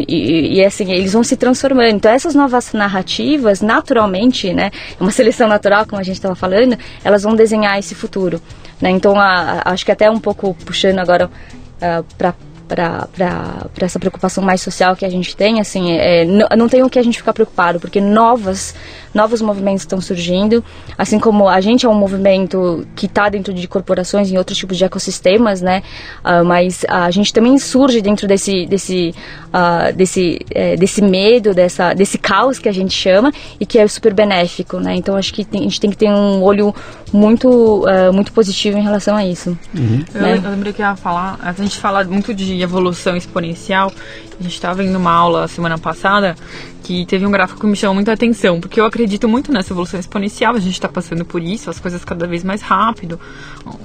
e, 0.06 0.58
e, 0.58 0.64
assim, 0.64 0.92
eles 0.92 1.14
vão 1.14 1.24
se 1.24 1.36
transformando. 1.36 1.96
Então, 1.96 2.12
essas 2.12 2.34
novas 2.34 2.72
narrativas, 2.74 3.62
naturalmente, 3.62 4.52
né, 4.52 4.70
uma 5.00 5.10
seleção 5.10 5.48
natural, 5.48 5.86
como 5.86 6.00
a 6.00 6.04
gente 6.04 6.16
estava 6.16 6.34
falando, 6.34 6.76
elas 7.02 7.22
vão 7.22 7.34
desenhar 7.34 7.78
esse 7.78 7.94
futuro. 7.94 8.40
Né? 8.82 8.90
Então, 8.90 9.18
a, 9.18 9.62
acho 9.64 9.86
que 9.86 9.92
até 9.92 10.10
um 10.10 10.18
pouco 10.18 10.52
puxando 10.66 10.98
agora 10.98 11.26
uh, 11.26 12.04
para 12.18 12.34
para 12.66 13.66
essa 13.80 13.98
preocupação 13.98 14.42
mais 14.42 14.62
social 14.62 14.96
que 14.96 15.04
a 15.04 15.10
gente 15.10 15.36
tem, 15.36 15.60
assim, 15.60 15.92
é, 15.92 16.24
não, 16.24 16.48
não 16.56 16.68
tem 16.70 16.82
o 16.82 16.88
que 16.88 16.98
a 16.98 17.02
gente 17.02 17.18
ficar 17.18 17.34
preocupado, 17.34 17.78
porque 17.78 18.00
novas, 18.00 18.74
novos 19.14 19.40
movimentos 19.42 19.82
estão 19.82 20.00
surgindo, 20.00 20.64
assim 20.96 21.18
como 21.18 21.48
a 21.48 21.60
gente 21.60 21.86
é 21.86 21.88
um 21.88 21.94
movimento 21.94 22.86
que 22.94 23.06
está 23.06 23.28
dentro 23.28 23.52
de 23.52 23.66
corporações 23.68 24.30
e 24.30 24.38
outros 24.38 24.58
tipos 24.58 24.76
de 24.76 24.84
ecossistemas, 24.84 25.60
né? 25.60 25.82
Uh, 26.24 26.44
mas 26.44 26.84
a 26.88 27.10
gente 27.10 27.32
também 27.32 27.58
surge 27.58 28.00
dentro 28.00 28.26
desse, 28.26 28.66
desse, 28.66 29.14
uh, 29.48 29.94
desse, 29.94 30.40
é, 30.50 30.76
desse 30.76 31.02
medo, 31.02 31.54
dessa, 31.54 31.94
desse 31.94 32.18
caos 32.18 32.58
que 32.58 32.68
a 32.68 32.72
gente 32.72 32.94
chama 32.94 33.32
e 33.60 33.66
que 33.66 33.78
é 33.78 33.86
super 33.86 34.14
benéfico, 34.14 34.78
né? 34.78 34.94
Então 34.94 35.16
acho 35.16 35.32
que 35.32 35.44
tem, 35.44 35.60
a 35.60 35.64
gente 35.64 35.80
tem 35.80 35.90
que 35.90 35.96
ter 35.96 36.08
um 36.08 36.42
olho 36.42 36.74
muito, 37.12 37.84
uh, 37.84 38.12
muito 38.12 38.32
positivo 38.32 38.78
em 38.78 38.82
relação 38.82 39.14
a 39.14 39.24
isso. 39.24 39.56
Uhum. 39.74 40.04
Né? 40.14 40.38
Eu, 40.38 40.42
eu 40.42 40.50
lembrei 40.50 40.72
que 40.72 40.80
ia 40.80 40.96
falar, 40.96 41.38
a 41.42 41.52
gente 41.52 41.78
fala 41.78 42.02
muito 42.04 42.34
de 42.34 42.60
evolução 42.60 43.16
exponencial. 43.16 43.92
A 44.38 44.42
gente 44.42 44.54
estava 44.54 44.82
vendo 44.82 44.96
uma 44.96 45.12
aula 45.12 45.46
semana 45.46 45.78
passada 45.78 46.34
que 46.82 47.06
teve 47.06 47.24
um 47.24 47.30
gráfico 47.30 47.60
que 47.60 47.66
me 47.66 47.76
chamou 47.76 47.94
muita 47.94 48.12
atenção, 48.12 48.60
porque 48.60 48.80
eu 48.80 48.84
acredito 48.84 49.28
muito 49.28 49.52
nessa 49.52 49.72
evolução 49.72 49.98
exponencial, 49.98 50.54
a 50.54 50.60
gente 50.60 50.74
está 50.74 50.88
passando 50.88 51.24
por 51.24 51.42
isso, 51.42 51.70
as 51.70 51.78
coisas 51.78 52.04
cada 52.04 52.26
vez 52.26 52.42
mais 52.42 52.60
rápido, 52.60 53.18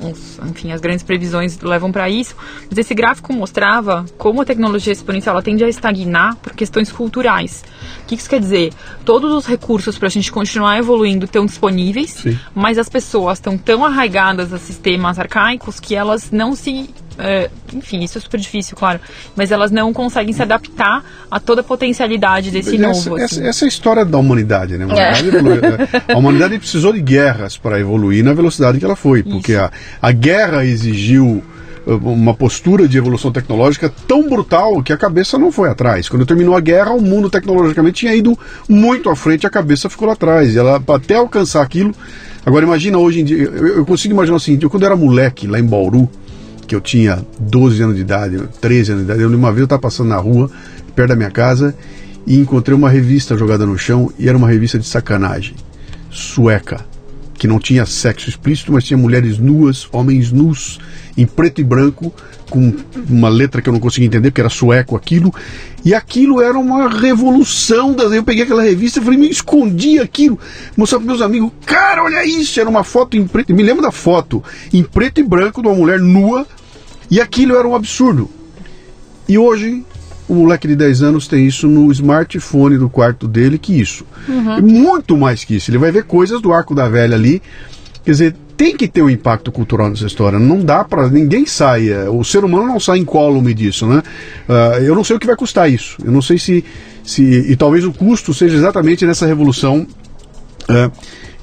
os, 0.01 0.39
enfim, 0.49 0.71
as 0.71 0.81
grandes 0.81 1.03
previsões 1.03 1.59
levam 1.59 1.91
para 1.91 2.09
isso, 2.09 2.35
mas 2.69 2.77
esse 2.77 2.93
gráfico 2.93 3.31
mostrava 3.33 4.05
como 4.17 4.41
a 4.41 4.45
tecnologia 4.45 4.91
exponencial 4.91 5.41
tende 5.41 5.63
a 5.63 5.69
estagnar 5.69 6.35
por 6.37 6.53
questões 6.53 6.91
culturais. 6.91 7.63
O 8.03 8.05
que 8.07 8.15
isso 8.15 8.29
quer 8.29 8.39
dizer? 8.39 8.73
Todos 9.05 9.31
os 9.31 9.45
recursos 9.45 9.97
para 9.97 10.07
a 10.07 10.11
gente 10.11 10.31
continuar 10.31 10.77
evoluindo 10.77 11.25
estão 11.25 11.45
disponíveis, 11.45 12.11
Sim. 12.11 12.39
mas 12.55 12.77
as 12.77 12.89
pessoas 12.89 13.37
estão 13.37 13.57
tão 13.57 13.85
arraigadas 13.85 14.51
a 14.51 14.57
sistemas 14.57 15.19
arcaicos 15.19 15.79
que 15.79 15.95
elas 15.95 16.31
não 16.31 16.55
se 16.55 16.89
é, 17.18 17.49
enfim, 17.74 18.03
isso 18.03 18.18
é 18.18 18.22
super 18.22 18.39
difícil, 18.39 18.78
claro, 18.78 18.99
mas 19.36 19.51
elas 19.51 19.72
não 19.72 19.91
conseguem 19.91 20.34
se 20.34 20.41
adaptar 20.41 21.03
a 21.30 21.39
toda 21.39 21.61
a 21.61 21.63
potencialidade 21.63 22.51
desse 22.51 22.76
essa, 22.76 22.88
novo. 22.88 23.15
Assim. 23.15 23.24
Essa, 23.24 23.47
essa, 23.47 23.65
é 23.65 23.68
a 23.68 23.70
história 23.70 24.05
da 24.05 24.18
humanidade, 24.18 24.78
né? 24.78 24.86
A 24.86 24.88
humanidade, 24.88 25.65
é. 25.65 25.78
né? 25.78 25.88
a 26.13 26.18
humanidade 26.18 26.59
precisou 26.59 26.93
de 26.93 27.01
guerras 27.01 27.57
para 27.57 27.80
evoluir 27.80 28.24
na 28.24 28.34
velocidade 28.34 28.78
que 28.78 28.86
ela 28.86 28.95
foi, 28.95 29.24
porque 29.24 29.55
a, 29.55 29.72
a 30.01 30.11
guerra 30.11 30.63
exigiu 30.63 31.43
uh, 31.88 31.95
uma 31.95 32.36
postura 32.36 32.88
de 32.88 32.97
evolução 32.97 33.32
tecnológica 33.32 33.91
tão 34.07 34.30
brutal 34.30 34.82
que 34.84 34.93
a 34.93 34.97
cabeça 34.97 35.38
não 35.38 35.51
foi 35.51 35.70
atrás. 35.70 36.07
Quando 36.07 36.26
terminou 36.26 36.55
a 36.55 36.59
guerra, 36.59 36.91
o 36.91 37.01
mundo 37.01 37.30
tecnologicamente 37.30 38.01
tinha 38.01 38.15
ido 38.15 38.38
muito 38.70 39.09
à 39.09 39.15
frente, 39.15 39.47
a 39.47 39.49
cabeça 39.49 39.89
ficou 39.89 40.07
lá 40.07 40.13
atrás. 40.13 40.53
E 40.53 40.59
ela, 40.59 40.82
até 40.88 41.15
alcançar 41.15 41.63
aquilo. 41.63 41.93
Agora 42.45 42.63
imagina 42.63 42.97
hoje 42.97 43.22
em 43.22 43.26
dia, 43.26 43.43
eu, 43.43 43.78
eu 43.80 43.86
consigo 43.86 44.13
imaginar 44.13 44.38
o 44.38 44.39
seguinte, 44.39 44.63
eu 44.63 44.70
quando 44.70 44.86
era 44.86 44.95
moleque 44.95 45.47
lá 45.47 45.59
em 45.59 45.65
Bauru, 45.65 46.09
que 46.68 46.76
eu 46.76 46.82
tinha 46.82 47.26
12 47.39 47.82
anos 47.82 47.95
de 47.95 48.01
idade, 48.01 48.38
13 48.59 48.91
anos 48.91 49.05
de 49.05 49.11
idade. 49.11 49.24
Eu, 49.24 49.30
uma 49.36 49.49
vez 49.49 49.59
eu 49.59 49.63
estava 49.63 49.82
passando 49.82 50.09
na 50.09 50.18
rua, 50.18 50.51
perto 50.93 51.09
da 51.09 51.15
minha 51.15 51.32
casa, 51.32 51.74
e 52.26 52.38
encontrei 52.38 52.76
uma 52.76 52.89
revista 52.89 53.38
jogada 53.38 53.65
no 53.65 53.78
chão, 53.78 54.11
e 54.20 54.28
era 54.28 54.38
uma 54.38 54.49
revista 54.49 54.78
de 54.78 54.86
sacanagem, 54.86 55.55
sueca, 56.11 56.86
que 57.38 57.47
não 57.47 57.59
tinha 57.59 57.85
sexo 57.85 58.29
explícito, 58.29 58.71
mas 58.71 58.83
tinha 58.83 58.97
mulheres 58.97 59.38
nuas, 59.38 59.88
homens 59.91 60.31
nus, 60.31 60.79
em 61.15 61.25
preto 61.25 61.61
e 61.61 61.63
branco, 61.63 62.13
com 62.49 62.73
uma 63.09 63.29
letra 63.29 63.61
que 63.61 63.69
eu 63.69 63.73
não 63.73 63.79
conseguia 63.79 64.07
entender, 64.07 64.31
porque 64.31 64.41
era 64.41 64.49
sueco 64.49 64.95
aquilo, 64.95 65.33
e 65.85 65.93
aquilo 65.93 66.41
era 66.41 66.57
uma 66.57 66.89
revolução. 66.89 67.93
Das... 67.93 68.11
Eu 68.11 68.23
peguei 68.23 68.43
aquela 68.43 68.63
revista 68.63 68.99
e 68.99 69.03
falei, 69.03 69.19
me 69.19 69.29
escondi 69.29 69.99
aquilo, 69.99 70.39
mostrava 70.75 71.03
para 71.03 71.13
meus 71.13 71.21
amigos, 71.21 71.51
cara, 71.65 72.03
olha 72.03 72.25
isso, 72.25 72.59
era 72.59 72.69
uma 72.69 72.83
foto 72.83 73.15
em 73.15 73.27
preto, 73.27 73.53
me 73.53 73.63
lembro 73.63 73.83
da 73.83 73.91
foto, 73.91 74.43
em 74.73 74.83
preto 74.83 75.19
e 75.19 75.23
branco 75.23 75.61
de 75.61 75.67
uma 75.67 75.75
mulher 75.75 75.99
nua, 75.99 76.47
e 77.09 77.21
aquilo 77.21 77.55
era 77.55 77.67
um 77.67 77.75
absurdo. 77.75 78.29
E 79.29 79.38
hoje, 79.38 79.85
o 80.28 80.36
moleque 80.36 80.67
de 80.67 80.75
10 80.75 81.01
anos 81.03 81.28
tem 81.28 81.45
isso 81.45 81.67
no 81.67 81.91
smartphone 81.91 82.78
do 82.78 82.89
quarto 82.89 83.28
dele, 83.28 83.57
que 83.57 83.80
isso. 83.80 84.05
Uhum. 84.28 84.61
Muito 84.61 85.15
mais 85.15 85.43
que 85.43 85.55
isso. 85.55 85.71
Ele 85.71 85.78
vai 85.78 85.91
ver 85.91 86.03
coisas 86.03 86.41
do 86.41 86.51
arco 86.51 86.75
da 86.75 86.88
velha 86.88 87.15
ali. 87.15 87.41
Quer 88.03 88.11
dizer, 88.11 88.36
tem 88.57 88.75
que 88.75 88.88
ter 88.88 89.01
um 89.01 89.09
impacto 89.09 89.51
cultural 89.51 89.89
nessa 89.89 90.05
história. 90.05 90.39
Não 90.39 90.59
dá 90.59 90.84
para 90.84 91.07
ninguém 91.09 91.45
saia. 91.45 92.11
O 92.11 92.23
ser 92.23 92.43
humano 92.43 92.65
não 92.65 92.80
sai 92.80 92.97
incólume 92.97 93.53
disso, 93.53 93.86
né? 93.86 94.01
Uh, 94.49 94.84
eu 94.84 94.95
não 94.95 95.03
sei 95.03 95.15
o 95.15 95.19
que 95.19 95.28
vai 95.28 95.36
custar 95.36 95.71
isso. 95.71 95.97
Eu 96.03 96.11
não 96.11 96.21
sei 96.21 96.38
se, 96.38 96.65
se 97.03 97.23
e 97.23 97.55
talvez 97.55 97.86
o 97.86 97.93
custo 97.93 98.34
seja 98.34 98.57
exatamente 98.57 99.05
nessa 99.05 99.25
revolução. 99.25 99.86
Uh, 100.69 100.91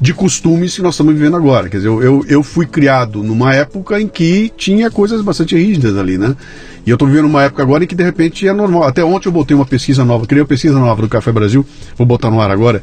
de 0.05 0.13
costumes 0.13 0.77
que 0.77 0.83
nós 0.83 0.93
estamos 0.93 1.15
vivendo 1.15 1.35
agora. 1.35 1.67
Quer 1.71 1.79
dizer, 1.79 1.89
eu, 1.89 2.03
eu, 2.03 2.25
eu 2.29 2.43
fui 2.43 2.67
criado 2.67 3.23
numa 3.23 3.55
época 3.55 3.99
em 3.99 4.07
que 4.07 4.53
tinha 4.55 4.91
coisas 4.91 5.23
bastante 5.23 5.57
rígidas 5.57 5.97
ali, 5.97 6.19
né? 6.19 6.37
E 6.85 6.91
eu 6.91 6.95
estou 6.97 7.09
vivendo 7.09 7.25
uma 7.25 7.43
época 7.43 7.63
agora 7.63 7.85
em 7.85 7.87
que 7.87 7.95
de 7.95 8.05
repente 8.05 8.47
é 8.47 8.53
normal. 8.53 8.85
Até 8.85 9.03
ontem 9.03 9.29
eu 9.29 9.33
botei 9.33 9.57
uma 9.57 9.65
pesquisa 9.65 10.05
nova, 10.05 10.27
criei 10.27 10.43
uma 10.43 10.47
pesquisa 10.47 10.79
nova 10.79 11.01
do 11.01 11.09
Café 11.09 11.33
Brasil, 11.33 11.65
vou 11.97 12.07
botar 12.07 12.31
no 12.31 12.39
ar 12.39 12.51
agora. 12.51 12.83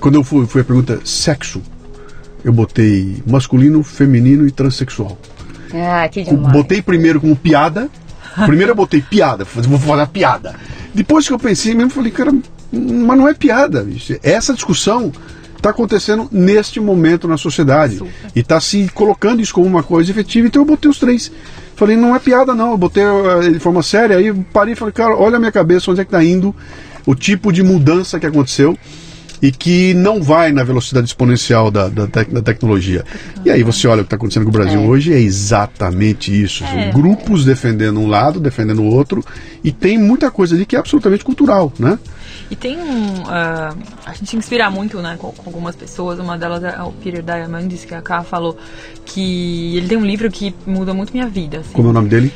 Quando 0.00 0.14
eu 0.14 0.24
fui, 0.24 0.46
fui 0.46 0.62
a 0.62 0.64
pergunta 0.64 0.98
sexo, 1.04 1.60
eu 2.42 2.54
botei 2.54 3.22
masculino, 3.26 3.82
feminino 3.82 4.48
e 4.48 4.50
transexual. 4.50 5.18
Ah, 5.74 6.08
que 6.08 6.22
demais. 6.22 6.54
Botei 6.54 6.80
primeiro 6.80 7.20
como 7.20 7.36
piada. 7.36 7.90
Primeiro 8.46 8.70
eu 8.70 8.74
botei 8.74 9.02
piada, 9.02 9.44
vou 9.44 9.94
uma 9.94 10.06
piada. 10.06 10.54
Depois 10.94 11.28
que 11.28 11.34
eu 11.34 11.38
pensei 11.38 11.74
mesmo, 11.74 11.90
falei, 11.90 12.10
cara, 12.10 12.32
mas 12.72 13.18
não 13.18 13.28
é 13.28 13.34
piada. 13.34 13.86
Essa 14.22 14.54
discussão 14.54 15.12
está 15.62 15.70
acontecendo 15.70 16.28
neste 16.32 16.80
momento 16.80 17.28
na 17.28 17.36
sociedade. 17.36 17.98
Super. 17.98 18.12
E 18.34 18.40
está 18.40 18.60
se 18.60 18.90
colocando 18.92 19.40
isso 19.40 19.54
como 19.54 19.66
uma 19.66 19.82
coisa 19.82 20.10
efetiva. 20.10 20.48
Então 20.48 20.62
eu 20.62 20.66
botei 20.66 20.90
os 20.90 20.98
três. 20.98 21.30
Falei, 21.76 21.96
não 21.96 22.14
é 22.14 22.18
piada 22.18 22.52
não. 22.52 22.72
Eu 22.72 22.78
botei 22.78 23.04
de 23.52 23.60
forma 23.60 23.82
séria. 23.82 24.16
Aí 24.16 24.34
parei 24.52 24.72
e 24.72 24.76
falei, 24.76 24.92
cara, 24.92 25.16
olha 25.16 25.36
a 25.36 25.38
minha 25.38 25.52
cabeça, 25.52 25.90
onde 25.90 26.00
é 26.00 26.04
que 26.04 26.08
está 26.08 26.22
indo. 26.22 26.54
O 27.06 27.14
tipo 27.14 27.52
de 27.52 27.62
mudança 27.62 28.18
que 28.18 28.26
aconteceu 28.26 28.76
e 29.42 29.50
que 29.50 29.92
não 29.94 30.22
vai 30.22 30.52
na 30.52 30.62
velocidade 30.62 31.08
exponencial 31.08 31.68
da, 31.68 31.88
da, 31.88 32.06
da 32.06 32.40
tecnologia. 32.40 33.04
E 33.44 33.50
aí 33.50 33.64
você 33.64 33.88
olha 33.88 34.02
o 34.02 34.04
que 34.04 34.06
está 34.06 34.16
acontecendo 34.16 34.44
com 34.44 34.50
o 34.50 34.52
Brasil 34.52 34.80
é. 34.80 34.86
hoje, 34.86 35.12
é 35.12 35.18
exatamente 35.18 36.30
isso. 36.30 36.62
É. 36.62 36.92
Grupos 36.92 37.44
defendendo 37.44 37.98
um 37.98 38.06
lado, 38.06 38.38
defendendo 38.38 38.82
o 38.82 38.86
outro, 38.86 39.24
e 39.64 39.72
tem 39.72 39.98
muita 39.98 40.30
coisa 40.30 40.54
ali 40.54 40.64
que 40.64 40.76
é 40.76 40.78
absolutamente 40.78 41.24
cultural, 41.24 41.72
né? 41.76 41.98
E 42.50 42.56
tem 42.56 42.78
um. 42.78 43.22
Uh, 43.22 43.76
a 44.04 44.12
gente 44.12 44.30
se 44.30 44.36
inspira 44.36 44.70
muito 44.70 45.00
né, 45.00 45.16
com, 45.18 45.32
com, 45.32 45.48
algumas 45.48 45.74
pessoas. 45.74 46.18
Uma 46.18 46.36
delas 46.36 46.62
é 46.62 46.82
o 46.82 46.92
Peter 46.92 47.22
Diamandis, 47.22 47.84
que 47.84 47.94
a 47.94 48.02
Ká 48.02 48.22
falou 48.22 48.58
que 49.06 49.76
ele 49.76 49.88
tem 49.88 49.96
um 49.96 50.04
livro 50.04 50.30
que 50.30 50.54
muda 50.66 50.92
muito 50.92 51.12
minha 51.12 51.26
vida. 51.26 51.60
Assim. 51.60 51.72
Como 51.72 51.88
é 51.88 51.90
o 51.90 51.94
nome 51.94 52.10
dele? 52.10 52.32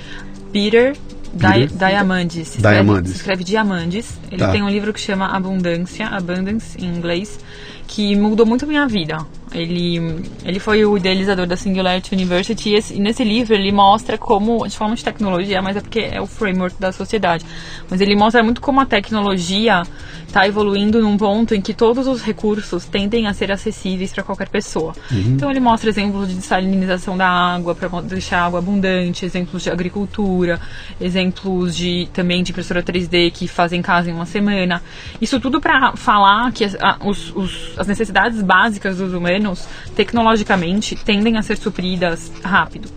Peter 0.53 0.97
Di 1.37 1.67
Diamandis. 1.67 2.49
Se 2.49 2.57
escreve, 2.59 2.83
Diamandis. 2.83 3.11
Se 3.11 3.17
escreve 3.17 3.45
Diamandis. 3.45 4.19
Ele 4.31 4.39
tá. 4.39 4.53
tem 4.53 4.63
um 4.63 4.69
livro 4.69 4.93
que 4.93 5.01
chama 5.01 5.27
Abundância, 5.27 6.07
Abundance 6.09 6.79
em 6.79 6.87
inglês, 6.87 7.39
que 7.87 8.17
mudou 8.17 8.47
muito 8.47 8.65
a 8.65 8.69
minha 8.69 8.87
vida. 8.87 9.19
Ele, 9.53 10.23
ele 10.45 10.59
foi 10.59 10.85
o 10.85 10.97
idealizador 10.97 11.47
da 11.47 11.57
Singularity 11.57 12.15
University 12.15 12.71
e, 12.71 12.75
esse, 12.75 12.95
e, 12.95 12.99
nesse 12.99 13.23
livro 13.23 13.55
ele 13.55 13.71
mostra 13.73 14.19
como, 14.19 14.65
a 14.65 14.69
gente 14.69 14.77
fala 14.77 14.95
de 14.95 15.05
tecnologia, 15.05 15.63
mas 15.63 15.77
é 15.77 15.81
porque 15.81 16.01
é 16.01 16.21
o 16.21 16.27
framework 16.27 16.79
da 16.81 16.91
sociedade, 16.91 17.45
mas 17.89 18.01
ele 18.01 18.17
mostra 18.17 18.43
muito 18.43 18.61
como 18.61 18.81
a 18.81 18.87
tecnologia 18.87 19.83
está 20.27 20.47
evoluindo 20.47 21.01
num 21.01 21.17
ponto 21.17 21.55
em 21.55 21.61
que 21.61 21.73
todos 21.73 22.07
os 22.07 22.21
recursos 22.21 22.85
tendem 22.85 23.27
a 23.27 23.33
ser 23.33 23.51
acessíveis 23.51 24.13
para 24.13 24.23
qualquer 24.23 24.49
pessoa. 24.49 24.93
Uhum. 25.11 25.35
Então 25.35 25.51
ele 25.51 25.61
mostra 25.61 25.89
exemplos 25.89 26.29
de 26.29 26.35
desalinização 26.35 27.17
da 27.17 27.29
água 27.29 27.75
para 27.75 27.89
deixar 28.03 28.41
a 28.41 28.47
água 28.47 28.59
abundante, 28.59 29.25
exemplos 29.25 29.63
de 29.63 29.71
agricultura, 29.71 30.61
exemplos 31.01 31.77
de 31.77 32.09
também 32.13 32.43
de 32.43 32.53
impressora 32.53 32.83
3D 32.83 33.33
que 33.33 33.49
fazem 33.49 33.81
casa 33.81 34.11
em 34.11 34.15
uma 34.15 34.27
semana. 34.27 34.83
Isso 35.21 35.41
tudo 35.41 35.61
para 35.61 35.97
falar 35.97 36.53
que 36.53 36.65
as, 36.65 36.75
a, 36.75 36.99
os, 37.05 37.35
os, 37.35 37.79
as 37.79 37.87
necessidades 37.87 38.43
básicas 38.43 38.99
dos 38.99 39.13
humanos, 39.13 39.67
tecnologicamente, 39.95 40.97
tendem 40.97 41.37
a 41.37 41.43
ser 41.43 41.57
supridas 41.57 42.33
rápido 42.43 42.89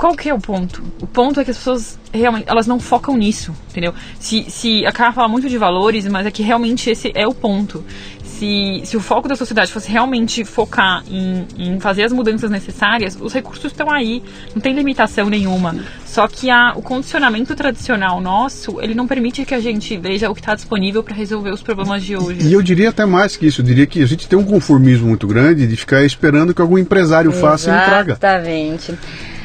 qual 0.00 0.16
que 0.16 0.30
é 0.30 0.34
o 0.34 0.38
ponto? 0.38 0.82
O 1.02 1.06
ponto 1.06 1.38
é 1.38 1.44
que 1.44 1.50
as 1.50 1.58
pessoas 1.58 1.98
realmente 2.10 2.48
elas 2.48 2.66
não 2.66 2.80
focam 2.80 3.18
nisso, 3.18 3.54
entendeu? 3.68 3.92
Se, 4.18 4.50
se 4.50 4.86
a 4.86 4.92
cara 4.92 5.12
fala 5.12 5.28
muito 5.28 5.46
de 5.46 5.58
valores, 5.58 6.08
mas 6.08 6.24
é 6.24 6.30
que 6.30 6.42
realmente 6.42 6.88
esse 6.88 7.12
é 7.14 7.28
o 7.28 7.34
ponto. 7.34 7.84
Se, 8.24 8.80
se 8.86 8.96
o 8.96 9.00
foco 9.00 9.28
da 9.28 9.36
sociedade 9.36 9.70
fosse 9.70 9.90
realmente 9.90 10.42
focar 10.42 11.04
em, 11.06 11.46
em 11.58 11.80
fazer 11.80 12.04
as 12.04 12.14
mudanças 12.14 12.50
necessárias, 12.50 13.14
os 13.20 13.34
recursos 13.34 13.66
estão 13.66 13.90
aí, 13.90 14.22
não 14.54 14.62
tem 14.62 14.72
limitação 14.72 15.28
nenhuma. 15.28 15.76
Só 16.06 16.26
que 16.26 16.48
a, 16.48 16.72
o 16.74 16.80
condicionamento 16.80 17.54
tradicional 17.54 18.22
nosso, 18.22 18.80
ele 18.80 18.94
não 18.94 19.06
permite 19.06 19.44
que 19.44 19.54
a 19.54 19.60
gente 19.60 19.98
veja 19.98 20.30
o 20.30 20.34
que 20.34 20.40
está 20.40 20.54
disponível 20.54 21.02
para 21.02 21.14
resolver 21.14 21.50
os 21.50 21.60
problemas 21.60 22.02
de 22.02 22.16
hoje. 22.16 22.48
E 22.48 22.54
eu 22.54 22.62
diria 22.62 22.88
até 22.88 23.04
mais 23.04 23.36
que 23.36 23.46
isso, 23.46 23.60
eu 23.60 23.66
diria 23.66 23.86
que 23.86 24.02
a 24.02 24.06
gente 24.06 24.26
tem 24.26 24.38
um 24.38 24.44
conformismo 24.44 25.08
muito 25.08 25.26
grande 25.26 25.66
de 25.66 25.76
ficar 25.76 26.02
esperando 26.06 26.54
que 26.54 26.62
algum 26.62 26.78
empresário 26.78 27.30
faça 27.32 27.68
e 27.68 27.84
traga. 27.84 28.12
Exatamente. 28.12 28.94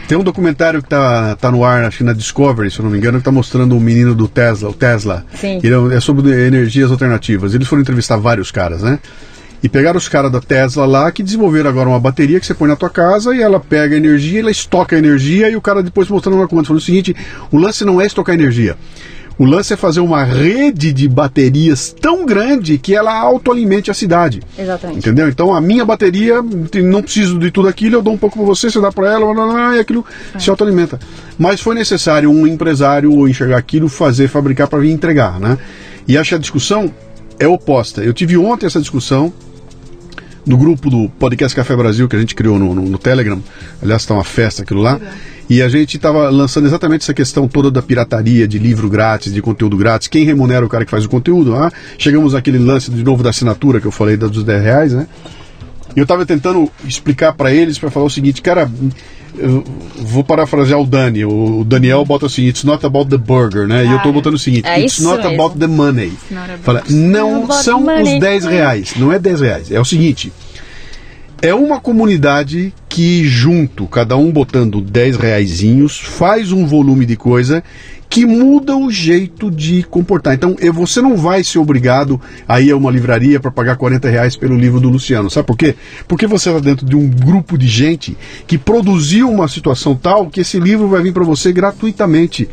Tem 0.08 0.18
um 0.18 0.24
documentário 0.24 0.84
que 0.84 0.90
tá, 0.90 1.36
tá 1.36 1.52
no 1.52 1.64
ar, 1.64 1.84
acho 1.84 1.98
que 1.98 2.04
na 2.04 2.14
Discovery, 2.14 2.70
se 2.70 2.80
eu 2.80 2.84
não 2.84 2.92
me 2.92 2.98
engano, 2.98 3.18
que 3.18 3.24
tá 3.24 3.32
mostrando 3.32 3.76
o 3.76 3.80
menino 3.80 4.14
do 4.14 4.28
Tesla, 4.28 4.70
o 4.70 4.74
Tesla. 4.74 5.26
Sim. 5.34 5.60
Ele 5.64 5.94
é, 5.94 5.98
é 5.98 6.00
sobre 6.00 6.30
energias 6.46 6.92
alternativas. 6.92 7.56
Eles 7.56 7.68
foram 7.68 7.82
entrevistar 7.82 8.18
vários 8.18 8.52
caras, 8.52 8.84
né? 8.84 9.00
E 9.64 9.70
pegaram 9.70 9.98
os 9.98 10.08
caras 10.08 10.32
da 10.32 10.40
Tesla 10.40 10.86
lá 10.86 11.12
que 11.12 11.24
desenvolveram 11.24 11.68
agora 11.70 11.90
uma 11.90 12.00
bateria 12.00 12.40
que 12.40 12.46
você 12.46 12.54
põe 12.54 12.68
na 12.68 12.76
tua 12.76 12.90
casa 12.90 13.36
e 13.36 13.42
ela 13.42 13.60
pega 13.60 13.96
energia, 13.96 14.42
ela 14.42 14.52
estoca 14.52 14.96
energia 14.96 15.50
e 15.50 15.56
o 15.56 15.62
cara 15.62 15.82
depois 15.82 16.08
mostrando 16.08 16.36
uma 16.36 16.48
conta. 16.48 16.66
Falando 16.68 16.82
o 16.82 16.86
seguinte: 16.86 17.16
o 17.52 17.58
lance 17.58 17.84
não 17.84 18.00
é 18.00 18.06
estocar 18.06 18.36
energia. 18.36 18.78
O 19.38 19.44
lance 19.46 19.74
é 19.74 19.76
fazer 19.76 20.00
uma 20.00 20.24
rede 20.24 20.94
de 20.94 21.10
baterias 21.10 21.94
tão 22.00 22.26
grande 22.26 22.78
que 22.78 22.96
ela 22.96 23.14
autoalimente 23.14 23.92
a 23.92 23.94
cidade. 23.94 24.42
Exatamente. 24.58 25.00
Entendeu? 25.00 25.28
Então 25.28 25.54
a 25.54 25.60
minha 25.60 25.84
bateria, 25.84 26.42
não 26.84 27.02
preciso 27.04 27.38
de 27.38 27.52
tudo 27.52 27.68
aquilo, 27.68 27.96
eu 27.96 28.02
dou 28.02 28.14
um 28.14 28.18
pouco 28.18 28.38
para 28.38 28.46
você, 28.46 28.70
você 28.72 28.80
dá 28.80 28.92
para 28.94 29.12
ela, 29.12 29.26
blá, 29.26 29.34
blá, 29.46 29.54
blá, 29.54 29.76
e 29.76 29.80
aquilo 29.80 30.06
É. 30.34 30.40
se 30.40 30.50
autoalimenta. 30.50 31.00
Mas 31.38 31.60
foi 31.60 31.76
necessário 31.76 32.30
um 32.32 32.48
empresário 32.48 33.28
enxergar 33.28 33.58
aquilo, 33.58 33.90
fazer, 33.90 34.30
fabricar 34.30 34.68
para 34.70 34.80
vir 34.80 34.92
entregar, 34.92 35.38
né? 35.40 35.58
E 36.08 36.18
acho 36.18 36.30
que 36.30 36.36
a 36.36 36.40
discussão 36.40 36.90
é 37.38 37.46
oposta. 37.48 38.02
Eu 38.02 38.14
tive 38.14 38.38
ontem 38.38 38.66
essa 38.68 38.80
discussão 38.80 39.34
no 40.46 40.56
grupo 40.58 40.90
do 40.90 41.10
Podcast 41.10 41.56
Café 41.56 41.76
Brasil 41.76 42.08
que 42.08 42.16
a 42.16 42.20
gente 42.20 42.36
criou 42.36 42.58
no, 42.60 42.74
no- 42.76 42.84
no 42.84 42.98
Telegram. 42.98 43.42
Aliás, 43.82 44.04
está 44.04 44.14
uma 44.14 44.24
festa 44.24 44.62
aquilo 44.62 44.82
lá. 44.82 45.00
E 45.50 45.62
a 45.62 45.70
gente 45.70 45.98
estava 45.98 46.30
lançando 46.30 46.66
exatamente 46.66 47.04
essa 47.04 47.14
questão 47.14 47.48
toda 47.48 47.70
da 47.70 47.82
pirataria, 47.82 48.48
de 48.48 48.58
livro 48.58 48.90
grátis, 48.90 49.32
de 49.32 49.42
conteúdo 49.42 49.78
grátis. 49.78 50.08
Quem 50.08 50.26
remunera 50.26 50.66
o 50.66 50.70
cara 50.70 50.84
que 50.86 50.92
faz 50.92 51.06
o 51.06 51.10
conteúdo? 51.10 51.56
Ah, 51.56 51.72
chegamos 51.98 52.34
àquele 52.34 52.58
lance 52.58 52.90
de 52.90 53.04
novo 53.04 53.22
da 53.22 53.30
assinatura 53.30 53.80
que 53.80 53.86
eu 53.86 53.92
falei 53.92 54.18
dos 54.18 54.44
10 54.44 54.64
reais, 54.64 54.94
né? 54.94 55.08
E 55.96 56.00
eu 56.00 56.04
estava 56.04 56.26
tentando 56.26 56.70
explicar 56.86 57.34
para 57.34 57.54
eles, 57.54 57.78
para 57.78 57.92
falar 57.92 58.08
o 58.08 58.10
seguinte, 58.10 58.42
cara, 58.42 58.70
eu 59.38 59.64
vou 60.02 60.24
parafrasear 60.24 60.80
o 60.80 60.86
Dani. 60.86 61.24
O 61.26 61.60
o 61.60 61.64
Daniel 61.64 62.04
bota 62.04 62.26
assim, 62.26 62.48
it's 62.48 62.64
not 62.64 62.84
about 62.86 63.10
the 63.10 63.18
burger, 63.18 63.68
né? 63.68 63.86
E 63.86 63.92
eu 63.92 63.98
estou 63.98 64.12
botando 64.12 64.34
o 64.34 64.40
seguinte, 64.40 64.68
é 64.68 64.82
it's 64.82 65.00
not 65.00 65.22
mesmo. 65.24 65.34
about 65.42 65.58
the 65.60 65.68
money. 65.68 66.12
not 66.32 66.46
about- 66.52 66.64
Fala, 66.64 66.84
não 66.90 67.50
são 67.52 67.82
money. 67.82 68.16
os 68.16 68.20
10 68.20 68.46
reais, 68.46 68.94
não 68.98 69.14
é 69.14 69.20
10 69.20 69.40
reais. 69.42 69.72
É 69.72 69.80
o 69.80 69.86
seguinte, 69.86 70.34
é 71.42 71.54
uma 71.54 71.80
comunidade 71.80 72.74
que 72.90 73.26
junto, 73.26 73.86
cada 73.88 74.16
um 74.16 74.32
botando 74.32 74.82
10 74.82 75.18
reaisinhos, 75.18 76.00
faz 76.00 76.52
um 76.52 76.66
volume 76.66 77.06
de 77.06 77.16
coisa 77.16 77.64
que 78.10 78.26
muda 78.26 78.78
o 78.78 78.90
jeito 78.90 79.52
de 79.52 79.84
comportar. 79.84 80.34
Então, 80.34 80.56
eh, 80.60 80.72
você 80.72 81.02
não 81.02 81.18
vai 81.18 81.44
ser 81.44 81.60
obrigado 81.60 82.22
a 82.48 82.62
ir 82.62 82.72
a 82.72 82.78
uma 82.78 82.90
livraria 82.90 83.40
para 83.40 83.52
pagar 83.52 83.76
40 83.76 84.10
reais 84.10 84.38
pelo 84.38 84.56
livro 84.56 84.80
do 84.80 84.90
Luciano. 84.90 85.30
Sabe 85.30 85.48
por 85.48 85.58
quê? 85.58 85.76
Porque 86.08 86.26
você 86.26 86.50
está 86.50 86.62
dentro 86.62 86.86
de 86.86 86.96
um 86.96 87.08
grupo 87.10 87.58
de 87.58 87.68
gente 87.68 88.16
que 88.48 88.58
produziu 88.58 89.30
uma 89.30 89.48
situação 89.48 89.96
tal 89.96 90.30
que 90.30 90.42
esse 90.42 90.60
livro 90.60 90.88
vai 90.88 91.02
vir 91.02 91.12
para 91.14 91.26
você 91.26 91.52
gratuitamente. 91.52 92.48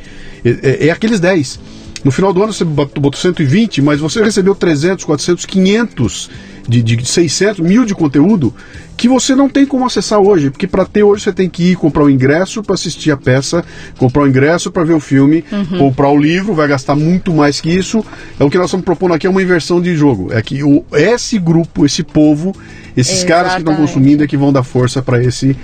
É, 0.45 0.51
é- 0.85 0.87
é 0.89 0.91
aqueles 0.91 1.21
10. 1.21 1.61
No 2.05 2.11
final 2.11 2.33
do 2.33 2.43
ano 2.43 2.53
você 2.53 2.65
bot- 2.65 2.99
botou 2.99 3.21
120, 3.21 3.81
mas 3.81 4.01
você 4.01 4.23
recebeu 4.23 4.55
300, 4.55 5.05
400, 5.05 5.47
500 5.47 6.31
de, 6.69 6.83
de 6.83 7.05
600, 7.05 7.61
mil 7.61 7.85
de 7.85 7.95
conteúdo 7.95 8.55
que 8.97 9.09
você 9.09 9.35
não 9.35 9.49
tem 9.49 9.67
como 9.67 9.85
acessar 9.85 10.21
hoje, 10.21 10.49
porque 10.51 10.67
para 10.67 10.85
ter 10.85 11.03
hoje 11.03 11.25
você 11.25 11.33
tem 11.33 11.49
que 11.49 11.73
ir 11.73 11.77
comprar 11.77 12.05
o 12.05 12.11
ingresso 12.11 12.63
para 12.63 12.75
assistir 12.75 13.11
a 13.11 13.17
peça, 13.17 13.65
comprar 13.99 14.23
o 14.23 14.29
ingresso 14.29 14.71
para 14.71 14.85
ver 14.85 14.93
o 14.95 15.01
filme, 15.01 15.45
comprar 15.77 16.09
o 16.11 16.17
livro, 16.17 16.55
vai 16.55 16.69
gastar 16.69 16.95
muito 16.95 17.33
mais 17.33 17.61
que 17.61 17.69
isso. 17.71 18.05
É 18.39 18.45
o 18.45 18.51
que 18.51 18.57
nós 18.59 18.67
estamos 18.67 18.85
propondo 18.85 19.13
aqui 19.15 19.27
é 19.27 19.31
uma 19.31 19.43
inversão 19.43 19.81
de 19.81 19.97
jogo, 19.97 20.33
é 20.33 20.41
que 20.41 20.63
o, 20.63 20.85
esse 20.93 21.37
grupo, 21.39 21.85
esse 21.85 22.05
povo, 22.05 22.55
esses 22.97 23.25
caras 23.25 23.55
que 23.55 23.59
estão 23.61 23.73
Exatamente. 23.73 23.93
consumindo 23.95 24.23
é 24.23 24.27
que 24.29 24.37
vão 24.37 24.53
dar 24.53 24.63
força 24.63 25.03
para 25.03 25.21
esse 25.23 25.57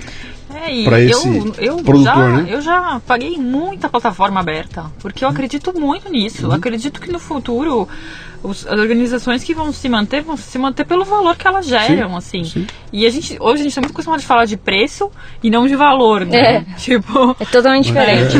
É, 0.53 0.73
e 0.73 0.83
pra 0.83 0.99
esse 0.99 1.27
eu, 1.27 1.53
eu, 1.59 1.77
produtor, 1.77 2.03
já, 2.15 2.29
né? 2.41 2.47
eu 2.49 2.61
já 2.61 3.01
paguei 3.05 3.37
muita 3.37 3.87
plataforma 3.87 4.39
aberta, 4.39 4.85
porque 4.99 5.23
eu 5.23 5.29
acredito 5.29 5.71
muito 5.79 6.09
nisso. 6.11 6.47
Uhum. 6.47 6.53
Acredito 6.53 6.99
que 6.99 7.11
no 7.11 7.19
futuro 7.19 7.87
os- 8.41 8.65
as 8.65 8.79
organizações 8.79 9.43
que 9.43 9.53
vão 9.53 9.71
se 9.71 9.87
manter 9.89 10.21
vão 10.23 10.35
se 10.37 10.57
manter 10.57 10.85
pelo 10.85 11.05
valor 11.05 11.35
que 11.35 11.45
elas 11.47 11.67
geram, 11.67 12.15
assim. 12.17 12.43
sim. 12.45 12.65
E 12.91 13.05
a 13.05 13.09
gente, 13.11 13.37
hoje 13.39 13.55
a 13.55 13.57
gente 13.63 13.67
está 13.69 13.81
muito 13.81 13.91
acostumado 13.91 14.21
de 14.21 14.25
falar 14.25 14.45
de 14.45 14.57
preço 14.57 15.11
e 15.43 15.49
não 15.51 15.67
de 15.67 15.75
valor, 15.75 16.25
né? 16.25 16.65
Tipo, 16.77 17.35
É 17.39 17.45
totalmente 17.45 17.85
diferente. 17.85 18.37
É, 18.37 18.39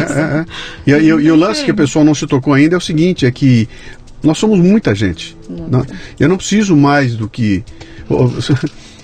é, 0.88 0.94
é. 0.95 0.99
E, 0.99 1.03
e- 1.03 1.07
e 1.07 1.31
o 1.31 1.36
lance 1.36 1.64
que 1.64 1.72
o 1.72 1.76
pessoal 1.76 2.03
não 2.03 2.15
se 2.15 2.26
tocou 2.26 2.53
ainda 2.53 2.76
é 2.76 2.77
o 2.77 2.81
seguinte, 2.81 3.26
é 3.26 3.31
que 3.31 3.69
nós 4.23 4.38
somos 4.38 4.57
muita 4.60 4.95
gente. 4.95 5.38
Não- 5.48 5.86
eu 6.19 6.27
não 6.27 6.38
preciso 6.38 6.76
mais 6.76 7.15
do 7.15 7.30
que. 7.30 7.64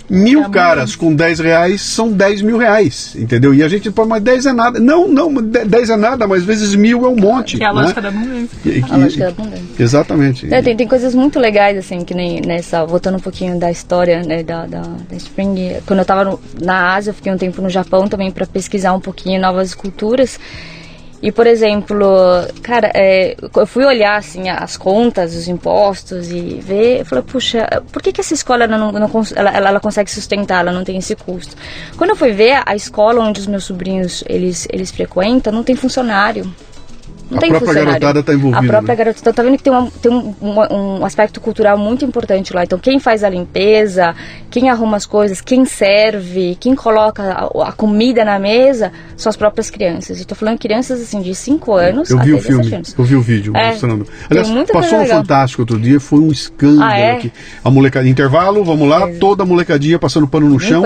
Mil 0.09 0.43
É 0.43 0.49
caras 0.49 0.95
com 0.95 1.13
10 1.15 1.39
reais 1.39 1.81
são 1.81 2.11
10 2.11 2.41
mil 2.41 2.57
reais, 2.57 3.15
entendeu? 3.17 3.53
E 3.53 3.63
a 3.63 3.67
gente 3.67 3.89
fala, 3.91 4.07
mas 4.07 4.23
10 4.23 4.45
é 4.45 4.53
nada. 4.53 4.79
Não, 4.79 5.07
não, 5.07 5.33
10 5.33 5.89
é 5.89 5.95
nada, 5.95 6.27
mas 6.27 6.43
vezes 6.43 6.75
mil 6.75 7.05
é 7.05 7.09
um 7.09 7.15
monte. 7.15 7.57
que 7.57 7.63
é 7.63 7.67
a 7.67 7.73
né? 7.73 7.81
lógica 7.81 8.01
da 8.01 8.09
abundância. 8.09 8.57
E- 8.65 8.83
A 8.89 8.97
lógica 8.97 9.23
da 9.25 9.29
abundância. 9.31 9.65
Exatamente. 9.79 10.53
É, 10.53 10.61
tem, 10.61 10.75
tem 10.75 10.87
coisas 10.87 11.15
muito 11.15 11.39
legais, 11.39 11.77
assim, 11.77 12.03
que 12.05 12.13
nem 12.13 12.39
nessa. 12.41 12.85
Voltando 12.85 13.15
um 13.15 13.19
pouquinho 13.19 13.57
da 13.59 13.71
história, 13.71 14.21
né, 14.23 14.43
da, 14.43 14.65
da, 14.67 14.81
da 14.81 15.15
Spring. 15.15 15.77
Quando 15.87 15.99
eu 15.99 16.05
tava 16.05 16.23
no- 16.23 16.39
na 16.61 16.93
Ásia, 16.95 17.09
eu 17.09 17.13
fiquei 17.15 17.31
um 17.33 17.37
tempo 17.37 17.61
no 17.61 17.69
Japão 17.69 18.07
também 18.07 18.29
para 18.31 18.45
pesquisar 18.45 18.93
um 18.93 18.99
pouquinho 18.99 19.41
novas 19.41 19.73
culturas. 19.73 20.39
E, 21.21 21.31
por 21.31 21.47
exemplo, 21.47 22.05
cara, 22.61 22.91
é, 22.93 23.35
eu 23.55 23.65
fui 23.65 23.83
olhar, 23.85 24.17
assim, 24.17 24.49
as 24.49 24.77
contas, 24.77 25.33
os 25.35 25.47
impostos 25.47 26.29
e 26.29 26.59
ver. 26.61 26.99
Eu 26.99 27.05
falei, 27.05 27.23
puxa, 27.23 27.67
por 27.91 28.01
que, 28.01 28.11
que 28.11 28.21
essa 28.21 28.33
escola 28.33 28.67
não, 28.67 28.91
não 28.91 29.09
ela, 29.35 29.49
ela 29.51 29.79
consegue 29.79 30.11
sustentar, 30.11 30.59
ela 30.59 30.71
não 30.71 30.83
tem 30.83 30.97
esse 30.97 31.15
custo? 31.15 31.55
Quando 31.97 32.11
eu 32.11 32.15
fui 32.15 32.31
ver, 32.31 32.61
a 32.65 32.75
escola 32.75 33.21
onde 33.21 33.39
os 33.39 33.47
meus 33.47 33.63
sobrinhos 33.63 34.23
eles, 34.27 34.67
eles 34.71 34.91
frequentam 34.91 35.51
não 35.51 35.63
tem 35.63 35.75
funcionário. 35.75 36.53
Não 37.29 37.37
A 37.39 37.41
tem 37.41 37.49
própria 37.49 37.73
garotada 37.85 38.21
tá 38.21 38.33
envolvida, 38.33 38.63
A 38.65 38.67
própria 38.67 38.93
né? 38.93 38.95
garota. 38.95 39.19
Então 39.19 39.33
tá 39.33 39.41
vendo 39.43 39.57
que 39.57 39.63
tem, 39.63 39.73
um, 39.73 39.89
tem 39.89 40.11
um, 40.11 40.35
um, 40.41 40.99
um 40.99 41.05
aspecto 41.05 41.41
cultural 41.41 41.77
muito 41.77 42.05
importante 42.05 42.53
lá. 42.53 42.63
Então 42.63 42.77
quem 42.77 42.99
faz 42.99 43.23
a 43.23 43.29
limpeza, 43.29 44.15
quem 44.51 44.69
arruma 44.69 44.97
as 44.97 45.05
coisas, 45.05 45.41
quem 45.41 45.65
serve, 45.65 46.55
quem 46.59 46.75
coloca 46.75 47.23
a, 47.23 47.69
a 47.69 47.71
comida 47.71 48.23
na 48.23 48.37
mesa 48.37 48.91
são 49.17 49.29
as 49.29 49.35
próprias 49.35 49.69
crianças. 49.71 50.23
Tô 50.25 50.35
falando 50.35 50.55
de 50.55 50.61
crianças 50.61 51.01
assim 51.01 51.21
de 51.21 51.33
5 51.33 51.73
anos 51.73 52.09
Eu 52.09 52.19
vi 52.19 52.33
o 52.33 52.39
filme, 52.39 52.57
17 52.69 52.75
anos. 52.75 52.95
eu 52.97 53.03
vi 53.05 53.15
o 53.15 53.21
vídeo 53.21 53.53
É, 53.55 53.69
Aliás, 54.29 54.49
passou 54.71 54.99
legal. 54.99 55.17
Fantástico 55.21 55.61
outro 55.63 55.79
dia, 55.79 55.99
foi 55.99 56.19
um 56.19 56.31
escândalo. 56.31 56.83
Ah, 56.83 56.97
é? 56.97 57.15
que 57.17 57.31
a 57.63 57.71
molecada, 57.71 58.07
intervalo, 58.07 58.63
vamos 58.63 58.87
lá, 58.87 59.07
toda 59.19 59.43
a 59.43 59.45
molecadinha 59.45 59.97
passando 59.97 60.27
pano 60.27 60.47
no 60.49 60.59
chão, 60.59 60.83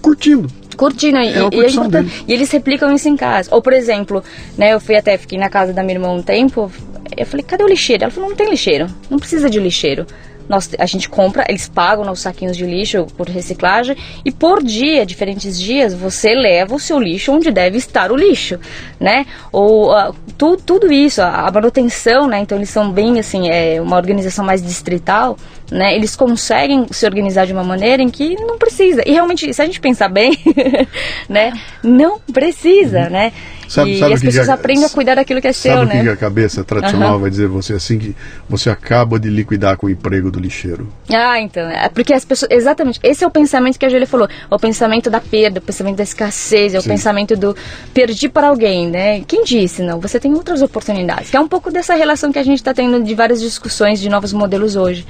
curtindo. 0.00 0.48
Curtindo, 0.76 1.18
e, 1.18 1.28
É 1.28 1.38
e, 1.40 1.70
importante. 1.70 1.90
dele. 1.90 2.24
e 2.28 2.32
eles 2.32 2.50
replicam 2.50 2.92
isso 2.92 3.08
em 3.08 3.16
casa. 3.16 3.48
Ou, 3.54 3.62
por 3.62 3.72
exemplo, 3.72 4.22
né, 4.56 4.72
eu 4.74 4.80
fui 4.80 4.96
até, 4.96 5.16
fiquei 5.16 5.38
na 5.38 5.48
casa 5.48 5.72
da 5.72 5.82
minha 5.82 5.96
irmã 5.96 6.10
um 6.10 6.22
tempo, 6.22 6.70
eu 7.16 7.26
falei, 7.26 7.44
cadê 7.44 7.62
o 7.62 7.68
lixeiro? 7.68 8.04
Ela 8.04 8.10
falou, 8.10 8.30
não 8.30 8.36
tem 8.36 8.48
lixeiro, 8.48 8.86
não 9.10 9.18
precisa 9.18 9.48
de 9.48 9.58
lixeiro. 9.58 10.06
Nós, 10.48 10.70
a 10.78 10.84
gente 10.84 11.08
compra, 11.08 11.44
eles 11.48 11.68
pagam 11.68 12.04
nos 12.04 12.20
saquinhos 12.20 12.56
de 12.56 12.66
lixo 12.66 13.06
por 13.16 13.28
reciclagem 13.28 13.96
e 14.24 14.30
por 14.30 14.62
dia, 14.62 15.06
diferentes 15.06 15.58
dias, 15.58 15.94
você 15.94 16.34
leva 16.34 16.74
o 16.74 16.80
seu 16.80 17.00
lixo 17.00 17.32
onde 17.32 17.50
deve 17.50 17.78
estar 17.78 18.12
o 18.12 18.16
lixo, 18.16 18.58
né? 19.00 19.24
Ou 19.50 19.92
ah, 19.92 20.12
tu, 20.36 20.56
tudo 20.58 20.92
isso, 20.92 21.22
a, 21.22 21.48
a 21.48 21.50
manutenção, 21.50 22.26
né? 22.26 22.40
Então 22.40 22.58
eles 22.58 22.68
são 22.68 22.90
bem 22.92 23.18
assim, 23.18 23.48
é 23.48 23.80
uma 23.80 23.96
organização 23.96 24.44
mais 24.44 24.62
distrital, 24.62 25.38
né? 25.70 25.94
Eles 25.94 26.14
conseguem 26.16 26.86
se 26.90 27.04
organizar 27.06 27.46
de 27.46 27.52
uma 27.52 27.64
maneira 27.64 28.02
em 28.02 28.08
que 28.10 28.34
não 28.36 28.58
precisa. 28.58 29.02
E 29.06 29.12
realmente, 29.12 29.52
se 29.52 29.60
a 29.62 29.64
gente 29.66 29.80
pensar 29.80 30.08
bem, 30.08 30.36
né? 31.28 31.52
Não 31.82 32.18
precisa, 32.32 33.08
né? 33.08 33.32
Sabe- 33.66 33.92
e 33.92 33.98
sabe 33.98 34.12
as 34.12 34.18
o 34.18 34.20
que 34.20 34.26
pessoas 34.28 34.48
aprendem 34.50 34.84
a 34.84 34.90
cuidar 34.90 35.14
daquilo 35.14 35.40
que 35.40 35.48
é 35.48 35.52
seu, 35.52 35.72
Sabe 35.72 35.86
o 35.86 35.88
que 35.88 35.96
né? 35.96 36.02
que 36.02 36.08
a 36.10 36.16
cabeça 36.16 36.62
tradicional 36.62 37.12
Aham. 37.12 37.18
vai 37.20 37.30
dizer 37.30 37.48
você 37.48 37.72
assim 37.72 37.98
que 37.98 38.14
você 38.46 38.68
acaba 38.68 39.18
de 39.18 39.30
liquidar 39.30 39.78
com 39.78 39.86
o 39.86 39.90
emprego 39.90 40.30
do 40.30 40.38
lixeiro. 40.38 40.86
Ah, 41.10 41.40
então. 41.40 41.62
É 41.70 41.88
porque 41.88 42.12
as 42.12 42.24
pessoas. 42.26 42.50
Exatamente. 42.52 43.00
Esse 43.02 43.24
é 43.24 43.26
o 43.26 43.30
pensamento 43.30 43.78
que 43.78 43.86
a 43.86 43.88
Júlia 43.88 44.06
falou. 44.06 44.28
O 44.50 44.58
pensamento 44.58 45.08
da 45.08 45.18
perda, 45.18 45.60
o 45.60 45.62
pensamento 45.62 45.96
da 45.96 46.02
escassez, 46.02 46.74
é 46.74 46.78
o 46.78 46.82
Sim. 46.82 46.90
pensamento 46.90 47.36
do 47.36 47.56
perdi 47.94 48.28
para 48.28 48.48
alguém, 48.48 48.86
né? 48.88 49.22
Quem 49.26 49.42
disse? 49.44 49.82
Não, 49.82 49.98
você 49.98 50.20
tem 50.20 50.32
outras 50.34 50.60
oportunidades. 50.60 51.30
Que 51.30 51.36
é 51.36 51.40
um 51.40 51.48
pouco 51.48 51.70
dessa 51.70 51.94
relação 51.94 52.30
que 52.30 52.38
a 52.38 52.44
gente 52.44 52.58
está 52.58 52.74
tendo 52.74 53.02
de 53.02 53.14
várias 53.14 53.40
discussões 53.40 53.98
de 53.98 54.10
novos 54.10 54.32
modelos 54.34 54.76
hoje. 54.76 55.06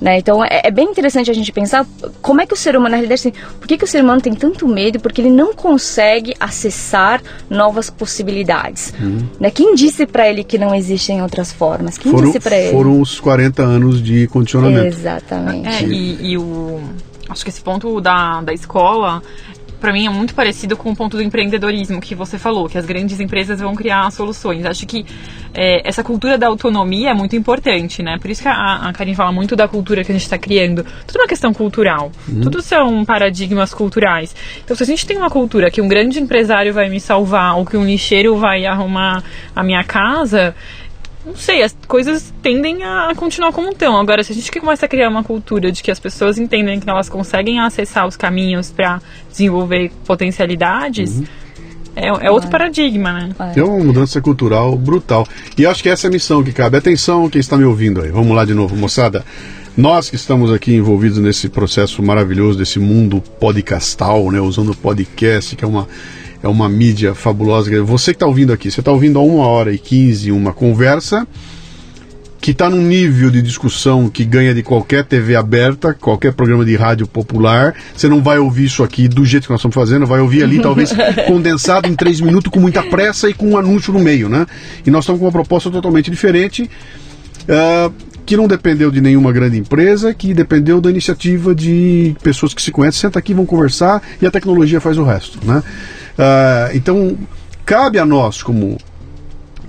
Né? 0.00 0.18
Então 0.18 0.44
é, 0.44 0.62
é 0.64 0.70
bem 0.70 0.90
interessante 0.90 1.30
a 1.30 1.34
gente 1.34 1.50
pensar 1.50 1.86
como 2.22 2.40
é 2.40 2.46
que 2.46 2.54
o 2.54 2.56
ser 2.56 2.76
humano, 2.76 2.90
na 2.90 2.96
realidade, 2.96 3.20
assim, 3.20 3.32
por 3.58 3.66
que, 3.66 3.76
que 3.76 3.84
o 3.84 3.86
ser 3.86 4.02
humano 4.02 4.20
tem 4.20 4.34
tanto 4.34 4.66
medo? 4.68 5.00
Porque 5.00 5.20
ele 5.20 5.30
não 5.30 5.52
consegue 5.54 6.34
acessar 6.38 7.20
novas 7.50 7.90
possibilidades. 7.90 8.94
Né? 9.40 9.50
Quem 9.50 9.74
disse 9.74 10.06
para 10.06 10.28
ele 10.28 10.44
que 10.44 10.58
não 10.58 10.74
existem 10.74 11.22
outras 11.22 11.52
formas? 11.52 11.98
Quem 11.98 12.12
Foram, 12.12 12.26
disse 12.26 12.40
para 12.40 12.56
ele? 12.56 12.72
foram 12.72 13.00
os 13.00 13.18
40 13.18 13.62
anos 13.62 14.02
de 14.02 14.26
condicionamento. 14.28 14.86
Exatamente. 14.86 15.68
É, 15.68 15.82
e, 15.82 16.32
e 16.32 16.38
o. 16.38 16.80
Acho 17.28 17.44
que 17.44 17.50
esse 17.50 17.60
ponto 17.60 18.00
da, 18.00 18.40
da 18.40 18.54
escola, 18.54 19.22
pra 19.80 19.92
mim, 19.92 20.06
é 20.06 20.10
muito 20.10 20.34
parecido 20.34 20.76
com 20.76 20.90
o 20.90 20.96
ponto 20.96 21.16
do 21.16 21.22
empreendedorismo 21.22 22.00
que 22.00 22.14
você 22.14 22.38
falou, 22.38 22.68
que 22.68 22.78
as 22.78 22.84
grandes 22.84 23.20
empresas 23.20 23.60
vão 23.60 23.74
criar 23.74 24.10
soluções. 24.10 24.64
Acho 24.64 24.86
que 24.86 25.04
é, 25.54 25.86
essa 25.88 26.02
cultura 26.02 26.36
da 26.36 26.46
autonomia 26.46 27.10
é 27.10 27.14
muito 27.14 27.36
importante, 27.36 28.02
né? 28.02 28.18
Por 28.20 28.30
isso 28.30 28.42
que 28.42 28.48
a, 28.48 28.88
a 28.88 28.92
Karen 28.92 29.14
fala 29.14 29.32
muito 29.32 29.56
da 29.56 29.66
cultura 29.68 30.04
que 30.04 30.12
a 30.12 30.14
gente 30.14 30.22
está 30.22 30.38
criando. 30.38 30.84
Tudo 31.06 31.18
é 31.18 31.22
uma 31.22 31.28
questão 31.28 31.52
cultural. 31.52 32.10
Tudo 32.42 32.62
são 32.62 33.04
paradigmas 33.04 33.72
culturais. 33.72 34.34
Então, 34.64 34.76
se 34.76 34.82
a 34.82 34.86
gente 34.86 35.06
tem 35.06 35.16
uma 35.16 35.30
cultura 35.30 35.70
que 35.70 35.80
um 35.80 35.88
grande 35.88 36.20
empresário 36.20 36.72
vai 36.72 36.88
me 36.88 37.00
salvar 37.00 37.56
ou 37.56 37.64
que 37.64 37.76
um 37.76 37.84
lixeiro 37.84 38.36
vai 38.36 38.66
arrumar 38.66 39.22
a 39.54 39.62
minha 39.62 39.84
casa 39.84 40.54
não 41.28 41.36
sei, 41.36 41.62
as 41.62 41.76
coisas 41.86 42.32
tendem 42.42 42.82
a 42.82 43.12
continuar 43.14 43.52
como 43.52 43.68
estão. 43.68 43.98
Agora, 43.98 44.24
se 44.24 44.32
a 44.32 44.34
gente 44.34 44.50
começa 44.50 44.86
a 44.86 44.88
criar 44.88 45.10
uma 45.10 45.22
cultura 45.22 45.70
de 45.70 45.82
que 45.82 45.90
as 45.90 46.00
pessoas 46.00 46.38
entendem 46.38 46.80
que 46.80 46.88
elas 46.88 47.08
conseguem 47.08 47.60
acessar 47.60 48.06
os 48.06 48.16
caminhos 48.16 48.70
para 48.70 49.00
desenvolver 49.30 49.92
potencialidades, 50.06 51.22
é, 51.94 52.08
é 52.08 52.30
outro 52.30 52.48
paradigma, 52.48 53.12
né? 53.12 53.30
Tem 53.52 53.62
uma 53.62 53.84
mudança 53.84 54.20
cultural 54.22 54.74
brutal. 54.76 55.26
E 55.56 55.64
eu 55.64 55.70
acho 55.70 55.82
que 55.82 55.90
essa 55.90 56.06
é 56.06 56.08
a 56.08 56.12
missão 56.12 56.42
que 56.42 56.52
cabe. 56.52 56.78
Atenção, 56.78 57.28
quem 57.28 57.40
está 57.40 57.58
me 57.58 57.64
ouvindo 57.64 58.00
aí. 58.00 58.10
Vamos 58.10 58.34
lá 58.34 58.44
de 58.44 58.54
novo, 58.54 58.74
moçada. 58.74 59.24
Nós 59.76 60.08
que 60.08 60.16
estamos 60.16 60.50
aqui 60.50 60.74
envolvidos 60.74 61.18
nesse 61.18 61.48
processo 61.48 62.02
maravilhoso 62.02 62.58
desse 62.58 62.80
mundo 62.80 63.22
podcastal, 63.38 64.30
né, 64.32 64.40
usando 64.40 64.70
o 64.70 64.76
podcast, 64.76 65.54
que 65.54 65.64
é 65.64 65.68
uma, 65.68 65.86
é 66.42 66.48
uma 66.48 66.68
mídia 66.68 67.14
fabulosa. 67.14 67.82
Você 67.82 68.12
que 68.12 68.16
está 68.16 68.26
ouvindo 68.26 68.52
aqui, 68.52 68.70
você 68.70 68.80
está 68.80 68.92
ouvindo 68.92 69.18
a 69.18 69.22
uma 69.22 69.46
hora 69.46 69.72
e 69.72 69.78
quinze 69.78 70.30
uma 70.30 70.52
conversa 70.52 71.26
que 72.40 72.52
está 72.52 72.70
num 72.70 72.82
nível 72.82 73.30
de 73.30 73.42
discussão 73.42 74.08
que 74.08 74.24
ganha 74.24 74.54
de 74.54 74.62
qualquer 74.62 75.04
TV 75.04 75.34
aberta, 75.34 75.92
qualquer 75.92 76.32
programa 76.32 76.64
de 76.64 76.76
rádio 76.76 77.06
popular. 77.06 77.74
Você 77.94 78.08
não 78.08 78.22
vai 78.22 78.38
ouvir 78.38 78.66
isso 78.66 78.82
aqui 78.84 79.08
do 79.08 79.24
jeito 79.24 79.44
que 79.44 79.50
nós 79.50 79.60
estamos 79.60 79.74
fazendo, 79.74 80.06
vai 80.06 80.20
ouvir 80.20 80.44
ali 80.44 80.60
talvez 80.60 80.92
condensado 81.26 81.88
em 81.88 81.94
três 81.94 82.20
minutos 82.20 82.50
com 82.50 82.60
muita 82.60 82.82
pressa 82.82 83.28
e 83.28 83.34
com 83.34 83.50
um 83.50 83.58
anúncio 83.58 83.92
no 83.92 83.98
meio, 83.98 84.28
né? 84.28 84.46
E 84.86 84.90
nós 84.90 85.04
estamos 85.04 85.18
com 85.18 85.26
uma 85.26 85.32
proposta 85.32 85.70
totalmente 85.70 86.10
diferente. 86.10 86.70
Uh, 87.42 87.92
que 88.24 88.36
não 88.36 88.46
dependeu 88.46 88.90
de 88.90 89.00
nenhuma 89.00 89.32
grande 89.32 89.56
empresa, 89.56 90.12
que 90.12 90.34
dependeu 90.34 90.82
da 90.82 90.90
iniciativa 90.90 91.54
de 91.54 92.14
pessoas 92.22 92.52
que 92.52 92.60
se 92.60 92.70
conhecem, 92.70 93.00
senta 93.00 93.18
aqui, 93.18 93.32
vão 93.32 93.46
conversar 93.46 94.02
e 94.20 94.26
a 94.26 94.30
tecnologia 94.30 94.82
faz 94.82 94.98
o 94.98 95.02
resto. 95.02 95.38
Né? 95.42 95.62
Uh, 96.18 96.74
então, 96.74 97.16
cabe 97.64 97.98
a 97.98 98.04
nós, 98.04 98.42
como 98.42 98.76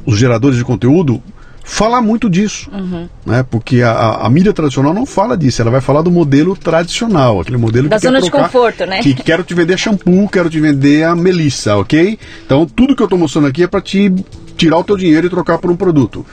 os 0.05 0.17
geradores 0.17 0.57
de 0.57 0.63
conteúdo, 0.63 1.21
falar 1.69 2.01
muito 2.01 2.27
disso, 2.27 2.69
uhum. 2.73 3.07
né? 3.23 3.45
Porque 3.47 3.83
a, 3.83 4.21
a, 4.21 4.29
mídia 4.29 4.51
tradicional 4.51 4.91
não 4.91 5.05
fala 5.05 5.37
disso, 5.37 5.61
ela 5.61 5.69
vai 5.69 5.79
falar 5.79 6.01
do 6.01 6.09
modelo 6.09 6.55
tradicional, 6.55 7.39
aquele 7.39 7.57
modelo 7.57 7.87
da 7.87 7.97
que 7.97 8.01
zona 8.01 8.19
trocar, 8.19 8.37
de 8.37 8.43
conforto, 8.43 8.85
né? 8.87 9.01
Que 9.01 9.13
quero 9.13 9.43
te 9.43 9.53
vender 9.53 9.77
shampoo, 9.77 10.27
quero 10.27 10.49
te 10.49 10.59
vender 10.59 11.03
a 11.03 11.15
melissa, 11.15 11.77
ok? 11.77 12.17
Então 12.43 12.65
tudo 12.65 12.95
que 12.95 13.03
eu 13.03 13.05
estou 13.05 13.19
mostrando 13.19 13.47
aqui 13.47 13.63
é 13.63 13.67
para 13.67 13.81
te 13.81 14.11
tirar 14.57 14.79
o 14.79 14.83
teu 14.83 14.97
dinheiro 14.97 15.27
e 15.27 15.29
trocar 15.29 15.59
por 15.59 15.69
um 15.69 15.75
produto. 15.75 16.25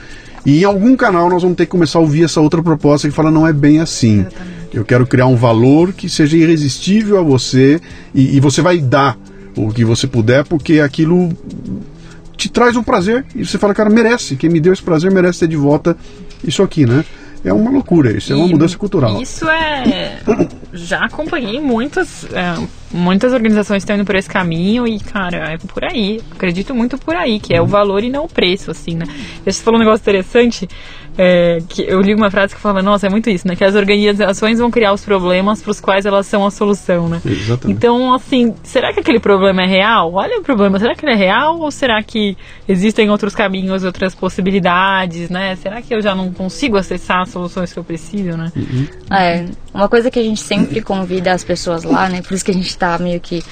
E 0.43 0.61
em 0.61 0.63
algum 0.63 0.95
canal 0.95 1.29
nós 1.29 1.43
vamos 1.43 1.55
ter 1.55 1.65
que 1.65 1.71
começar 1.71 1.99
a 1.99 2.01
ouvir 2.01 2.23
essa 2.23 2.41
outra 2.41 2.63
proposta 2.63 3.07
que 3.07 3.13
fala 3.13 3.29
não 3.29 3.47
é 3.47 3.53
bem 3.53 3.79
assim. 3.79 4.25
Eu 4.73 4.83
quero 4.83 5.05
criar 5.05 5.27
um 5.27 5.35
valor 5.35 5.93
que 5.93 6.09
seja 6.09 6.35
irresistível 6.35 7.19
a 7.19 7.21
você 7.21 7.79
e, 8.13 8.37
e 8.37 8.39
você 8.39 8.61
vai 8.61 8.79
dar 8.79 9.17
o 9.57 9.73
que 9.73 9.83
você 9.83 10.07
puder 10.07 10.45
porque 10.45 10.79
aquilo 10.79 11.31
te 12.35 12.49
traz 12.49 12.75
um 12.75 12.83
prazer 12.83 13.25
e 13.35 13.43
você 13.43 13.57
fala, 13.57 13.73
cara, 13.73 13.89
merece. 13.89 14.35
Quem 14.35 14.49
me 14.49 14.59
deu 14.59 14.71
esse 14.71 14.81
prazer 14.81 15.11
merece 15.11 15.39
ter 15.39 15.47
de 15.47 15.57
volta 15.57 15.97
isso 16.43 16.61
aqui, 16.61 16.85
né? 16.85 17.03
É 17.43 17.53
uma 17.53 17.71
loucura, 17.71 18.11
isso 18.11 18.31
e 18.31 18.33
é 18.33 18.35
uma 18.35 18.47
mudança 18.47 18.77
cultural. 18.77 19.21
Isso 19.21 19.47
é. 19.47 20.19
Já 20.73 21.05
acompanhei 21.05 21.61
muitas, 21.61 22.25
é, 22.25 22.55
muitas 22.91 23.31
organizações 23.31 23.83
estão 23.83 23.95
indo 23.95 24.05
por 24.05 24.15
esse 24.15 24.29
caminho 24.29 24.87
e, 24.87 24.99
cara, 24.99 25.53
é 25.53 25.57
por 25.57 25.85
aí. 25.85 26.19
Acredito 26.31 26.73
muito 26.75 26.97
por 26.97 27.15
aí, 27.15 27.39
que 27.39 27.53
é 27.53 27.59
o 27.59 27.63
uhum. 27.63 27.69
valor 27.69 28.03
e 28.03 28.09
não 28.09 28.25
o 28.25 28.27
preço, 28.27 28.71
assim, 28.71 28.95
né? 28.95 29.05
Você 29.45 29.63
falou 29.63 29.79
um 29.79 29.83
negócio 29.83 30.01
interessante. 30.01 30.67
É, 31.17 31.59
que 31.67 31.81
eu 31.81 31.99
li 31.99 32.13
uma 32.13 32.29
frase 32.29 32.53
que 32.53 32.61
falava, 32.61 32.81
nossa, 32.81 33.07
é 33.07 33.09
muito 33.09 33.29
isso, 33.29 33.47
né? 33.47 33.55
Que 33.55 33.63
as 33.63 33.73
organizações 33.73 34.59
vão 34.59 34.69
criar 34.69 34.93
os 34.93 35.03
problemas 35.03 35.61
para 35.61 35.71
os 35.71 35.79
quais 35.79 36.05
elas 36.05 36.27
são 36.27 36.45
a 36.45 36.51
solução, 36.51 37.09
né? 37.09 37.21
Exatamente. 37.25 37.75
Então, 37.75 38.13
assim, 38.13 38.53
será 38.63 38.93
que 38.93 38.99
aquele 38.99 39.19
problema 39.19 39.63
é 39.63 39.65
real? 39.65 40.13
Olha 40.13 40.39
o 40.39 40.43
problema, 40.43 40.77
será 40.79 40.95
que 40.95 41.03
ele 41.03 41.13
é 41.13 41.15
real 41.15 41.59
ou 41.59 41.71
será 41.71 42.01
que 42.03 42.37
existem 42.67 43.09
outros 43.09 43.33
caminhos, 43.33 43.83
outras 43.83 44.13
possibilidades, 44.13 45.29
né? 45.29 45.55
Será 45.55 45.81
que 45.81 45.93
eu 45.93 46.01
já 46.01 46.13
não 46.13 46.31
consigo 46.31 46.77
acessar 46.77 47.21
as 47.21 47.29
soluções 47.29 47.73
que 47.73 47.79
eu 47.79 47.83
preciso, 47.83 48.37
né? 48.37 48.51
Uhum. 48.55 48.87
É, 49.11 49.45
uma 49.73 49.89
coisa 49.89 50.11
que 50.11 50.19
a 50.19 50.23
gente 50.23 50.41
sempre 50.41 50.81
convida 50.81 51.31
as 51.31 51.43
pessoas 51.43 51.83
lá, 51.83 52.07
né? 52.09 52.21
Por 52.21 52.33
isso 52.33 52.45
que 52.45 52.51
a 52.51 52.53
gente 52.53 52.67
está 52.67 52.97
meio 52.99 53.19
que 53.19 53.43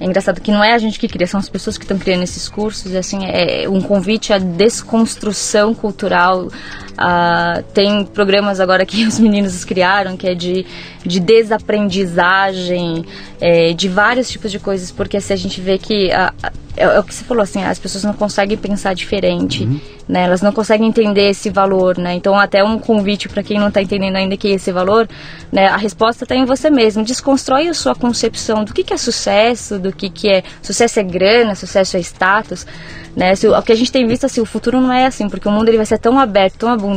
é 0.00 0.06
engraçado 0.06 0.40
que 0.40 0.50
não 0.50 0.64
é 0.64 0.72
a 0.72 0.78
gente 0.78 0.98
que 0.98 1.06
cria, 1.06 1.26
são 1.26 1.38
as 1.38 1.50
pessoas 1.50 1.76
que 1.76 1.84
estão 1.84 1.98
criando 1.98 2.22
esses 2.22 2.48
cursos. 2.48 2.90
E, 2.90 2.96
assim, 2.96 3.18
é 3.26 3.68
um 3.68 3.82
convite 3.82 4.32
à 4.32 4.38
desconstrução 4.38 5.74
cultural. 5.74 6.48
Uh, 7.00 7.62
tem 7.72 8.04
programas 8.04 8.60
agora 8.60 8.84
que 8.84 9.04
os 9.08 9.18
meninos 9.18 9.64
criaram, 9.64 10.18
que 10.18 10.28
é 10.28 10.34
de, 10.34 10.66
de 11.04 11.18
desaprendizagem, 11.18 13.06
é, 13.40 13.72
de 13.72 13.88
vários 13.88 14.28
tipos 14.28 14.50
de 14.52 14.58
coisas, 14.58 14.90
porque 14.90 15.18
se 15.20 15.32
a 15.32 15.36
gente 15.36 15.60
vê 15.60 15.78
que. 15.78 16.08
Uh, 16.08 16.50
é, 16.76 16.84
é, 16.84 16.98
o 16.98 17.02
que 17.02 17.14
você 17.14 17.24
falou, 17.24 17.42
assim, 17.42 17.62
as 17.62 17.78
pessoas 17.78 18.04
não 18.04 18.12
conseguem 18.12 18.56
pensar 18.56 18.94
diferente, 18.94 19.64
uhum. 19.64 19.80
né? 20.08 20.24
Elas 20.24 20.40
não 20.40 20.52
conseguem 20.52 20.88
entender 20.88 21.28
esse 21.28 21.50
valor, 21.50 21.98
né? 21.98 22.14
Então, 22.14 22.38
até 22.38 22.62
um 22.62 22.78
convite 22.78 23.28
para 23.28 23.42
quem 23.42 23.58
não 23.58 23.68
está 23.68 23.82
entendendo 23.82 24.16
ainda 24.16 24.36
que 24.36 24.48
é 24.48 24.52
esse 24.52 24.70
valor, 24.70 25.08
né? 25.52 25.66
A 25.66 25.76
resposta 25.76 26.24
está 26.24 26.34
em 26.34 26.44
você 26.44 26.70
mesmo. 26.70 27.04
Desconstrói 27.04 27.68
a 27.68 27.74
sua 27.74 27.94
concepção 27.94 28.64
do 28.64 28.72
que, 28.72 28.84
que 28.84 28.94
é 28.94 28.96
sucesso, 28.96 29.78
do 29.78 29.92
que, 29.92 30.08
que 30.08 30.28
é... 30.28 30.42
Sucesso 30.62 31.00
é 31.00 31.02
grana, 31.02 31.54
sucesso 31.54 31.96
é 31.96 32.00
status, 32.00 32.66
né? 33.16 33.34
Se, 33.34 33.48
o 33.48 33.62
que 33.62 33.72
a 33.72 33.76
gente 33.76 33.90
tem 33.90 34.06
visto, 34.06 34.24
assim, 34.24 34.40
o 34.40 34.46
futuro 34.46 34.80
não 34.80 34.92
é 34.92 35.06
assim, 35.06 35.28
porque 35.28 35.48
o 35.48 35.52
mundo 35.52 35.68
ele 35.68 35.76
vai 35.76 35.86
ser 35.86 35.98
tão 35.98 36.18
aberto, 36.18 36.54
tão 36.56 36.68
abundante, 36.70 36.89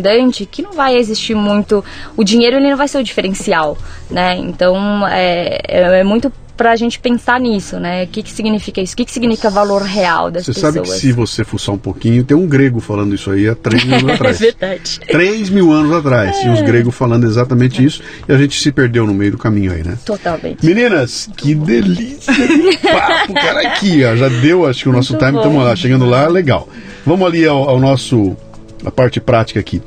que 0.50 0.62
não 0.62 0.74
vai 0.74 0.96
existir 0.96 1.36
muito... 1.36 1.84
O 2.16 2.24
dinheiro, 2.24 2.58
ele 2.58 2.70
não 2.70 2.78
vai 2.78 2.88
ser 2.88 2.98
o 2.98 3.04
diferencial, 3.04 3.78
né? 4.10 4.36
Então, 4.38 5.08
é, 5.08 5.60
é, 5.68 6.00
é 6.00 6.04
muito 6.04 6.32
para 6.56 6.72
a 6.72 6.76
gente 6.76 7.00
pensar 7.00 7.40
nisso, 7.40 7.80
né? 7.80 8.04
O 8.04 8.08
que, 8.08 8.22
que 8.24 8.32
significa 8.32 8.80
isso? 8.80 8.94
O 8.94 8.98
que, 8.98 9.06
que 9.06 9.12
significa 9.12 9.50
valor 9.50 9.82
real 9.82 10.30
das 10.30 10.46
você 10.46 10.54
pessoas? 10.54 10.74
Você 10.74 10.80
sabe 10.80 10.92
que 10.92 11.00
se 11.00 11.12
você 11.12 11.44
fuçar 11.44 11.74
um 11.74 11.78
pouquinho, 11.78 12.24
tem 12.24 12.38
um 12.38 12.48
grego 12.48 12.80
falando 12.80 13.16
isso 13.16 13.32
aí 13.32 13.48
há 13.50 13.56
3 13.56 13.84
mil 13.86 13.98
anos 13.98 14.12
atrás. 14.12 14.42
é 14.42 14.46
verdade. 14.46 15.00
3 15.08 15.50
mil 15.50 15.72
anos 15.72 15.92
atrás. 15.92 16.38
É. 16.38 16.42
Tinha 16.42 16.54
os 16.54 16.62
gregos 16.62 16.96
falando 16.96 17.26
exatamente 17.26 17.82
é. 17.82 17.86
isso 17.86 18.02
e 18.28 18.32
a 18.32 18.38
gente 18.38 18.60
se 18.60 18.72
perdeu 18.72 19.06
no 19.08 19.14
meio 19.14 19.32
do 19.32 19.38
caminho 19.38 19.74
aí, 19.74 19.84
né? 19.84 19.98
Totalmente. 20.06 20.64
Meninas, 20.66 21.30
que 21.36 21.56
delícia 21.56 22.34
de 22.34 22.78
papo, 22.78 23.34
cara. 23.34 23.68
Aqui, 23.68 24.04
ó, 24.06 24.16
já 24.16 24.30
deu, 24.30 24.66
acho 24.66 24.84
que 24.84 24.90
o 24.90 24.94
nosso 24.94 25.14
Muito 25.14 25.26
time, 25.26 25.38
estamos 25.38 25.64
lá, 25.64 25.76
chegando 25.76 26.06
lá, 26.06 26.28
legal. 26.28 26.70
Vamos 27.06 27.28
ali 27.28 27.46
ao, 27.46 27.68
ao 27.68 27.80
nosso, 27.80 28.38
a 28.86 28.92
parte 28.92 29.20
prática 29.20 29.60
aqui. 29.60 29.82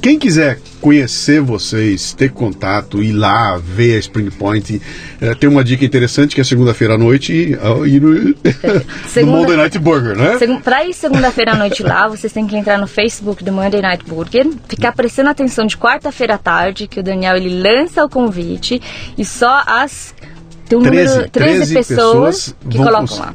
Quem 0.00 0.18
quiser 0.18 0.60
conhecer 0.80 1.40
vocês, 1.40 2.12
ter 2.12 2.30
contato, 2.30 3.02
ir 3.02 3.12
lá, 3.12 3.58
ver 3.58 3.96
a 3.96 3.98
Spring 3.98 4.30
Point, 4.30 4.80
é, 5.20 5.34
tem 5.34 5.48
uma 5.48 5.64
dica 5.64 5.84
interessante 5.84 6.34
que 6.34 6.40
é 6.40 6.44
segunda-feira 6.44 6.94
à 6.94 6.98
noite 6.98 7.32
ir 7.32 8.00
no, 8.00 8.36
Segunda, 9.08 9.32
no 9.32 9.42
Monday 9.42 9.56
Night 9.56 9.78
Burger, 9.80 10.16
né? 10.16 10.38
Seg 10.38 10.60
pra 10.62 10.84
ir 10.84 10.94
segunda-feira 10.94 11.54
à 11.54 11.56
noite 11.56 11.82
lá, 11.82 12.06
vocês 12.06 12.32
têm 12.32 12.46
que 12.46 12.56
entrar 12.56 12.78
no 12.78 12.86
Facebook 12.86 13.42
do 13.42 13.50
Monday 13.50 13.82
Night 13.82 14.04
Burger, 14.04 14.46
ficar 14.68 14.92
prestando 14.92 15.30
atenção 15.30 15.66
de 15.66 15.76
quarta-feira 15.76 16.34
à 16.34 16.38
tarde, 16.38 16.86
que 16.86 17.00
o 17.00 17.02
Daniel 17.02 17.36
ele 17.36 17.60
lança 17.60 18.04
o 18.04 18.08
convite 18.08 18.80
e 19.18 19.24
só 19.24 19.64
as 19.66 20.14
tem 20.68 20.78
um 20.78 20.82
13, 20.82 21.14
número, 21.14 21.30
13, 21.30 21.56
13 21.56 21.74
pessoas, 21.74 22.04
pessoas 22.04 22.56
que 22.70 22.76
colocam 22.76 23.18
lá. 23.18 23.34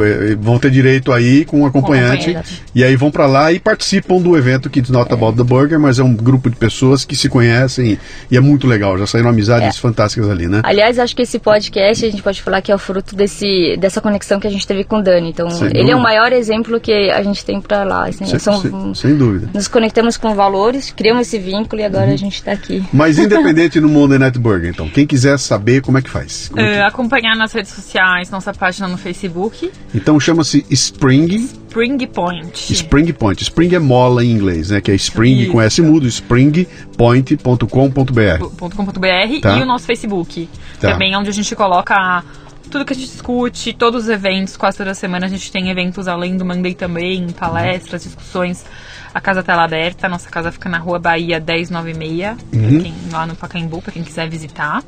Eh, 0.00 0.36
vão 0.40 0.58
ter 0.58 0.70
direito 0.70 1.12
aí 1.12 1.44
com 1.44 1.60
um 1.60 1.66
acompanhante, 1.66 2.36
e 2.74 2.84
aí 2.84 2.96
vão 2.96 3.10
para 3.10 3.26
lá 3.26 3.52
e 3.52 3.58
participam 3.58 4.20
do 4.20 4.36
evento 4.36 4.70
que 4.70 4.82
Not 4.90 5.10
é. 5.10 5.14
About 5.14 5.36
the 5.36 5.44
Burger, 5.44 5.78
mas 5.78 5.98
é 5.98 6.02
um 6.02 6.14
grupo 6.14 6.50
de 6.50 6.56
pessoas 6.56 7.04
que 7.04 7.16
se 7.16 7.28
conhecem 7.28 7.98
e 8.30 8.36
é 8.36 8.40
muito 8.40 8.66
legal, 8.66 8.98
já 8.98 9.06
saíram 9.06 9.30
amizades 9.30 9.76
é. 9.76 9.80
fantásticas 9.80 10.28
ali, 10.28 10.46
né? 10.46 10.60
Aliás, 10.64 10.98
acho 10.98 11.16
que 11.16 11.22
esse 11.22 11.38
podcast 11.38 12.04
a 12.04 12.10
gente 12.10 12.22
pode 12.22 12.42
falar 12.42 12.60
que 12.60 12.70
é 12.70 12.74
o 12.74 12.78
fruto 12.78 13.16
desse, 13.16 13.76
dessa 13.78 14.00
conexão 14.00 14.38
que 14.38 14.46
a 14.46 14.50
gente 14.50 14.66
teve 14.66 14.84
com 14.84 14.98
o 14.98 15.02
Dani, 15.02 15.30
então 15.30 15.50
sem 15.50 15.66
ele 15.68 15.74
dúvida. 15.74 15.92
é 15.92 15.96
o 15.96 16.00
maior 16.00 16.32
exemplo 16.32 16.78
que 16.80 17.10
a 17.10 17.22
gente 17.22 17.44
tem 17.44 17.60
para 17.60 17.84
lá, 17.84 18.08
assim, 18.08 18.24
sem, 18.24 18.38
são, 18.38 18.60
sem, 18.60 18.94
sem, 18.94 19.16
dúvida. 19.16 19.48
Nos 19.52 19.68
conectamos 19.68 20.16
com 20.16 20.34
valores, 20.34 20.92
criamos 20.92 21.26
esse 21.26 21.38
vínculo 21.38 21.80
e 21.80 21.84
agora 21.84 22.06
uhum. 22.06 22.14
a 22.14 22.16
gente 22.16 22.34
está 22.34 22.52
aqui. 22.52 22.84
Mas 22.92 23.18
independente 23.20 23.80
no 23.80 23.88
Monday 23.88 24.18
Night 24.18 24.38
Burger, 24.38 24.70
então, 24.70 24.88
quem 24.88 25.06
quiser 25.06 25.38
saber 25.38 25.80
como 25.82 25.98
é 25.98 26.02
que 26.02 26.10
faz? 26.10 26.50
É 26.52 26.54
que... 26.54 26.60
É, 26.60 26.82
acompanhar 26.82 27.36
nas 27.36 27.52
redes 27.52 27.72
sociais, 27.72 28.30
nossa 28.30 28.52
página 28.52 28.88
no 28.88 28.96
Facebook, 28.96 29.70
então 29.94 30.18
chama-se 30.18 30.64
Spring. 30.70 31.48
Spring 31.68 32.06
Point. 32.06 32.72
Spring 32.72 33.12
Point. 33.12 33.42
Spring 33.42 33.74
é 33.74 33.78
mola 33.78 34.24
em 34.24 34.30
inglês, 34.30 34.70
né? 34.70 34.80
Que 34.80 34.90
é 34.90 34.94
Spring 34.94 35.42
Isso. 35.42 35.52
com 35.52 35.60
S 35.60 35.82
mudo, 35.82 36.06
springpoint.com.br. 36.06 38.74
.com.br 38.74 39.40
tá. 39.40 39.58
e 39.58 39.62
o 39.62 39.66
nosso 39.66 39.86
Facebook. 39.86 40.48
Tá. 40.80 40.92
Também 40.92 41.14
é 41.14 41.18
onde 41.18 41.30
a 41.30 41.32
gente 41.32 41.54
coloca 41.54 42.24
tudo 42.70 42.84
que 42.86 42.94
a 42.94 42.96
gente 42.96 43.10
discute, 43.10 43.74
todos 43.74 44.04
os 44.04 44.08
eventos, 44.08 44.56
quase 44.56 44.78
toda 44.78 44.94
semana 44.94 45.26
a 45.26 45.28
gente 45.28 45.52
tem 45.52 45.68
eventos 45.68 46.08
além 46.08 46.38
do 46.38 46.44
Monday 46.44 46.74
também, 46.74 47.28
palestras, 47.30 48.02
discussões. 48.02 48.64
A 49.12 49.20
casa 49.20 49.42
tela 49.42 49.64
aberta, 49.64 50.06
a 50.06 50.10
nossa 50.10 50.30
casa 50.30 50.50
fica 50.50 50.70
na 50.70 50.78
rua 50.78 50.98
Bahia 50.98 51.38
1096, 51.38 52.38
uhum. 52.50 52.82
quem, 52.82 52.94
lá 53.12 53.26
no 53.26 53.36
Pacaembu, 53.36 53.82
para 53.82 53.92
quem 53.92 54.02
quiser 54.02 54.26
visitar. 54.26 54.82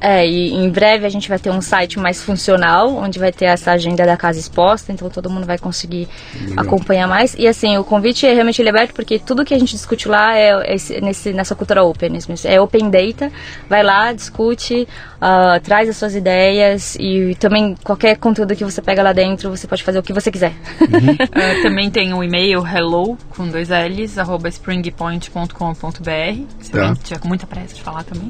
É, 0.00 0.26
e 0.26 0.52
em 0.52 0.68
breve 0.68 1.06
a 1.06 1.08
gente 1.08 1.28
vai 1.28 1.38
ter 1.38 1.50
um 1.50 1.60
site 1.60 1.98
mais 1.98 2.22
funcional, 2.22 2.94
onde 2.96 3.18
vai 3.18 3.32
ter 3.32 3.46
essa 3.46 3.72
agenda 3.72 4.04
da 4.04 4.16
casa 4.16 4.38
exposta, 4.38 4.92
então 4.92 5.08
todo 5.08 5.30
mundo 5.30 5.46
vai 5.46 5.58
conseguir 5.58 6.08
Legal. 6.40 6.64
acompanhar 6.64 7.08
mais. 7.08 7.34
E 7.38 7.46
assim, 7.46 7.76
o 7.78 7.84
convite 7.84 8.26
é 8.26 8.32
realmente 8.32 8.62
liberto, 8.62 8.94
porque 8.94 9.18
tudo 9.18 9.44
que 9.44 9.54
a 9.54 9.58
gente 9.58 9.72
discute 9.72 10.08
lá 10.08 10.36
é, 10.36 10.74
é 10.74 11.00
nesse, 11.00 11.32
nessa 11.32 11.54
cultura 11.54 11.82
open, 11.82 12.18
é 12.44 12.60
open 12.60 12.90
data, 12.90 13.32
vai 13.68 13.82
lá, 13.82 14.12
discute, 14.12 14.86
uh, 15.16 15.60
traz 15.62 15.88
as 15.88 15.96
suas 15.96 16.14
ideias 16.14 16.96
e 17.00 17.34
também 17.40 17.74
qualquer 17.82 18.16
conteúdo 18.16 18.54
que 18.54 18.64
você 18.64 18.82
pega 18.82 19.02
lá 19.02 19.12
dentro, 19.12 19.50
você 19.50 19.66
pode 19.66 19.82
fazer 19.82 19.98
o 19.98 20.02
que 20.02 20.12
você 20.12 20.30
quiser. 20.30 20.52
Uhum. 20.80 21.12
uh, 21.12 21.62
também 21.62 21.90
tem 21.90 22.12
o 22.12 22.18
um 22.18 22.24
e-mail 22.24 22.66
hello, 22.66 23.16
com 23.30 23.48
dois 23.48 23.68
L's, 23.70 24.18
arroba 24.18 24.48
springpoint.com.br, 24.48 26.42
se 26.60 26.70
tá. 26.70 26.94
tiver 27.02 27.18
com 27.18 27.28
muita 27.28 27.46
pressa 27.46 27.74
de 27.74 27.82
falar 27.82 28.04
também. 28.04 28.28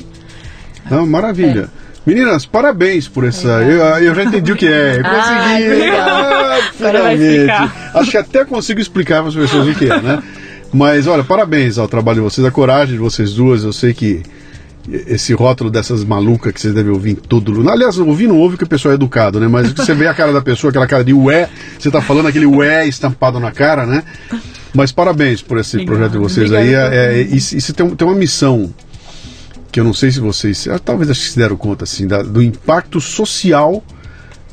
Não, 0.90 1.06
maravilha. 1.06 1.68
Meninas, 2.06 2.46
parabéns 2.46 3.08
por 3.08 3.24
essa. 3.24 3.48
Eu, 3.62 3.80
eu, 4.04 4.14
já 4.14 4.22
entendi 4.22 4.52
o 4.52 4.56
que 4.56 4.68
é. 4.68 5.02
Consegui. 5.02 5.90
Ah, 5.90 6.58
finalmente. 6.72 7.72
Acho 7.94 8.10
que 8.12 8.16
até 8.16 8.44
consigo 8.44 8.80
explicar 8.80 9.20
para 9.20 9.28
as 9.28 9.34
pessoas 9.34 9.66
o 9.66 9.74
que 9.74 9.86
é, 9.86 10.00
né? 10.00 10.22
Mas 10.72 11.08
olha, 11.08 11.24
parabéns 11.24 11.78
ao 11.78 11.88
trabalho 11.88 12.16
de 12.16 12.22
vocês, 12.22 12.46
a 12.46 12.50
coragem 12.50 12.94
de 12.94 13.00
vocês 13.00 13.32
duas. 13.32 13.64
Eu 13.64 13.72
sei 13.72 13.92
que 13.92 14.22
esse 14.88 15.32
rótulo 15.34 15.68
dessas 15.68 16.04
malucas 16.04 16.52
que 16.52 16.60
vocês 16.60 16.72
devem 16.72 16.92
ouvir 16.92 17.10
em 17.10 17.14
todo 17.16 17.50
lugar. 17.50 17.72
Aliás, 17.72 17.98
ouvir 17.98 18.28
não 18.28 18.38
ouve 18.38 18.56
que 18.56 18.62
o 18.64 18.68
pessoal 18.68 18.92
é 18.92 18.94
educado, 18.94 19.40
né? 19.40 19.48
Mas 19.48 19.72
você 19.72 19.92
vê 19.92 20.06
a 20.06 20.14
cara 20.14 20.32
da 20.32 20.40
pessoa, 20.40 20.70
aquela 20.70 20.86
cara 20.86 21.02
de 21.02 21.12
ué, 21.12 21.48
você 21.76 21.90
tá 21.90 22.00
falando 22.00 22.28
aquele 22.28 22.46
ué 22.46 22.86
estampado 22.86 23.40
na 23.40 23.50
cara, 23.50 23.84
né? 23.84 24.04
Mas 24.72 24.92
parabéns 24.92 25.42
por 25.42 25.58
esse 25.58 25.84
projeto 25.84 26.12
de 26.12 26.18
vocês 26.18 26.52
aí. 26.52 26.74
É, 26.74 26.90
é, 26.92 27.20
isso, 27.20 27.56
isso 27.56 27.72
tem, 27.72 27.88
tem 27.90 28.06
uma 28.06 28.16
missão 28.16 28.72
que 29.76 29.80
eu 29.80 29.84
não 29.84 29.92
sei 29.92 30.10
se 30.10 30.20
vocês, 30.20 30.66
ah, 30.68 30.78
talvez 30.78 31.10
acho 31.10 31.20
que 31.20 31.28
se 31.32 31.38
deram 31.38 31.54
conta 31.54 31.84
assim, 31.84 32.06
da, 32.06 32.22
do 32.22 32.42
impacto 32.42 32.98
social 32.98 33.84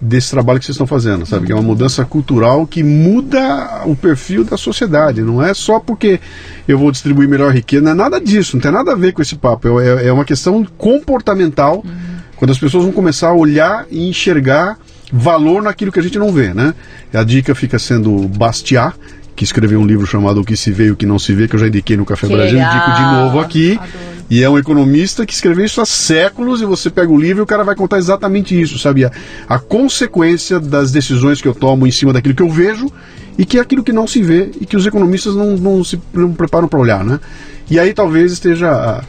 desse 0.02 0.32
trabalho 0.32 0.60
que 0.60 0.66
vocês 0.66 0.76
estão 0.76 0.86
fazendo, 0.86 1.26
sabe? 1.26 1.46
Que 1.46 1.54
é 1.54 1.56
uma 1.56 1.62
mudança 1.62 2.04
cultural 2.04 2.68
que 2.68 2.84
muda 2.84 3.84
o 3.86 3.96
perfil 3.96 4.44
da 4.44 4.58
sociedade. 4.58 5.22
Não 5.22 5.42
é 5.42 5.54
só 5.54 5.80
porque 5.80 6.20
eu 6.68 6.78
vou 6.78 6.92
distribuir 6.92 7.30
melhor 7.30 7.54
riqueza, 7.54 7.82
não 7.82 7.92
é 7.92 7.94
nada 7.94 8.20
disso, 8.20 8.58
não 8.58 8.62
tem 8.62 8.70
nada 8.70 8.92
a 8.92 8.96
ver 8.96 9.14
com 9.14 9.22
esse 9.22 9.38
papo. 9.38 9.80
É, 9.80 10.08
é 10.08 10.12
uma 10.12 10.26
questão 10.26 10.68
comportamental, 10.78 11.78
uhum. 11.86 11.92
quando 12.36 12.52
as 12.52 12.60
pessoas 12.60 12.84
vão 12.84 12.92
começar 12.92 13.30
a 13.30 13.34
olhar 13.34 13.86
e 13.90 14.10
enxergar 14.10 14.78
valor 15.10 15.64
naquilo 15.64 15.90
que 15.90 16.02
a 16.02 16.04
gente 16.04 16.20
não 16.20 16.34
vê, 16.34 16.54
né? 16.54 16.74
A 17.14 17.24
dica 17.24 17.56
fica 17.56 17.80
sendo 17.80 18.28
Bastiat, 18.28 18.94
que 19.38 19.46
escreveu 19.46 19.80
um 19.80 19.86
livro 19.86 20.06
chamado 20.06 20.42
O 20.42 20.44
que 20.44 20.58
se 20.58 20.70
vê 20.70 20.88
e 20.88 20.92
o 20.92 20.98
que 20.98 21.06
não 21.06 21.18
se 21.18 21.34
vê, 21.34 21.48
que 21.48 21.56
eu 21.56 21.60
já 21.60 21.68
indiquei 21.68 21.96
no 21.96 22.06
Café 22.06 22.28
que 22.28 22.34
Brasil, 22.34 22.58
legal. 22.58 22.76
indico 22.76 22.92
de 22.98 23.04
novo 23.04 23.40
aqui. 23.40 23.80
Adoro. 23.82 24.13
E 24.30 24.44
é 24.44 24.50
um 24.50 24.58
economista 24.58 25.26
que 25.26 25.34
escreveu 25.34 25.66
isso 25.66 25.82
há 25.82 25.86
séculos 25.86 26.62
e 26.62 26.66
você 26.66 26.90
pega 26.90 27.12
o 27.12 27.20
livro 27.20 27.42
e 27.42 27.44
o 27.44 27.48
cara 27.48 27.64
vai 27.64 27.76
contar 27.76 27.98
exatamente 27.98 28.60
isso, 28.60 28.80
sabe? 28.80 29.06
A, 29.06 29.12
a 29.48 29.60
consequência 29.60 30.60
das 30.60 30.92
decisões 30.92 31.42
que 31.42 31.48
eu 31.48 31.54
tomo 31.54 31.86
em 31.86 31.92
cima 31.92 32.14
daquilo 32.14 32.36
que 32.36 32.42
eu 32.42 32.50
vejo 32.50 32.88
e 33.38 33.46
que 33.46 33.58
é 33.58 33.62
aquilo 33.62 33.84
que 33.84 33.92
não 33.92 34.08
se 34.08 34.22
vê 34.22 34.52
e 34.60 34.66
que 34.66 34.78
os 34.78 34.86
economistas 34.86 35.36
não, 35.36 35.58
não 35.58 35.84
se 35.84 36.00
não 36.14 36.34
preparam 36.34 36.68
para 36.68 36.80
olhar, 36.80 37.04
né? 37.04 37.20
E 37.70 37.80
aí 37.80 37.94
talvez 37.94 38.32
esteja 38.32 39.04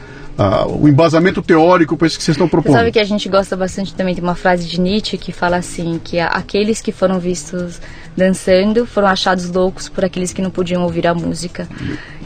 o 0.80 0.88
embasamento 0.88 1.40
teórico 1.40 1.96
para 1.96 2.06
isso 2.06 2.18
que 2.18 2.24
vocês 2.24 2.34
estão 2.34 2.48
propondo. 2.48 2.72
Você 2.72 2.78
sabe 2.78 2.92
que 2.92 2.98
a 2.98 3.04
gente 3.04 3.28
gosta 3.28 3.56
bastante 3.56 3.94
também 3.94 4.14
de 4.14 4.20
uma 4.20 4.34
frase 4.34 4.66
de 4.66 4.80
Nietzsche 4.80 5.16
que 5.16 5.32
fala 5.32 5.56
assim, 5.56 6.00
que 6.02 6.18
aqueles 6.18 6.80
que 6.80 6.92
foram 6.92 7.18
vistos 7.18 7.80
dançando 8.16 8.86
foram 8.86 9.08
achados 9.08 9.50
loucos 9.50 9.88
por 9.88 10.04
aqueles 10.04 10.32
que 10.32 10.42
não 10.42 10.50
podiam 10.50 10.82
ouvir 10.82 11.06
a 11.06 11.14
música. 11.14 11.68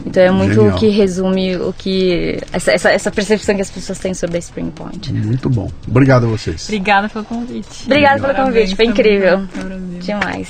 Então 0.05 0.23
é 0.23 0.31
muito 0.31 0.55
Genial. 0.55 0.75
o 0.75 0.79
que 0.79 0.89
resume 0.89 1.57
o 1.57 1.73
que 1.73 2.39
essa, 2.51 2.71
essa, 2.71 2.89
essa, 2.89 3.11
percepção 3.11 3.55
que 3.55 3.61
as 3.61 3.69
pessoas 3.69 3.99
têm 3.99 4.13
sobre 4.13 4.37
a 4.37 4.39
Spring 4.39 4.71
Point. 4.71 5.11
Muito 5.13 5.49
bom. 5.49 5.69
Obrigado 5.87 6.25
a 6.25 6.29
vocês. 6.29 6.65
Obrigada 6.65 7.09
pelo 7.09 7.25
convite. 7.25 7.83
Obrigada 7.85 8.21
pelo 8.21 8.45
convite, 8.45 8.75
foi 8.75 8.85
incrível. 8.85 9.41
Demais. 9.99 10.49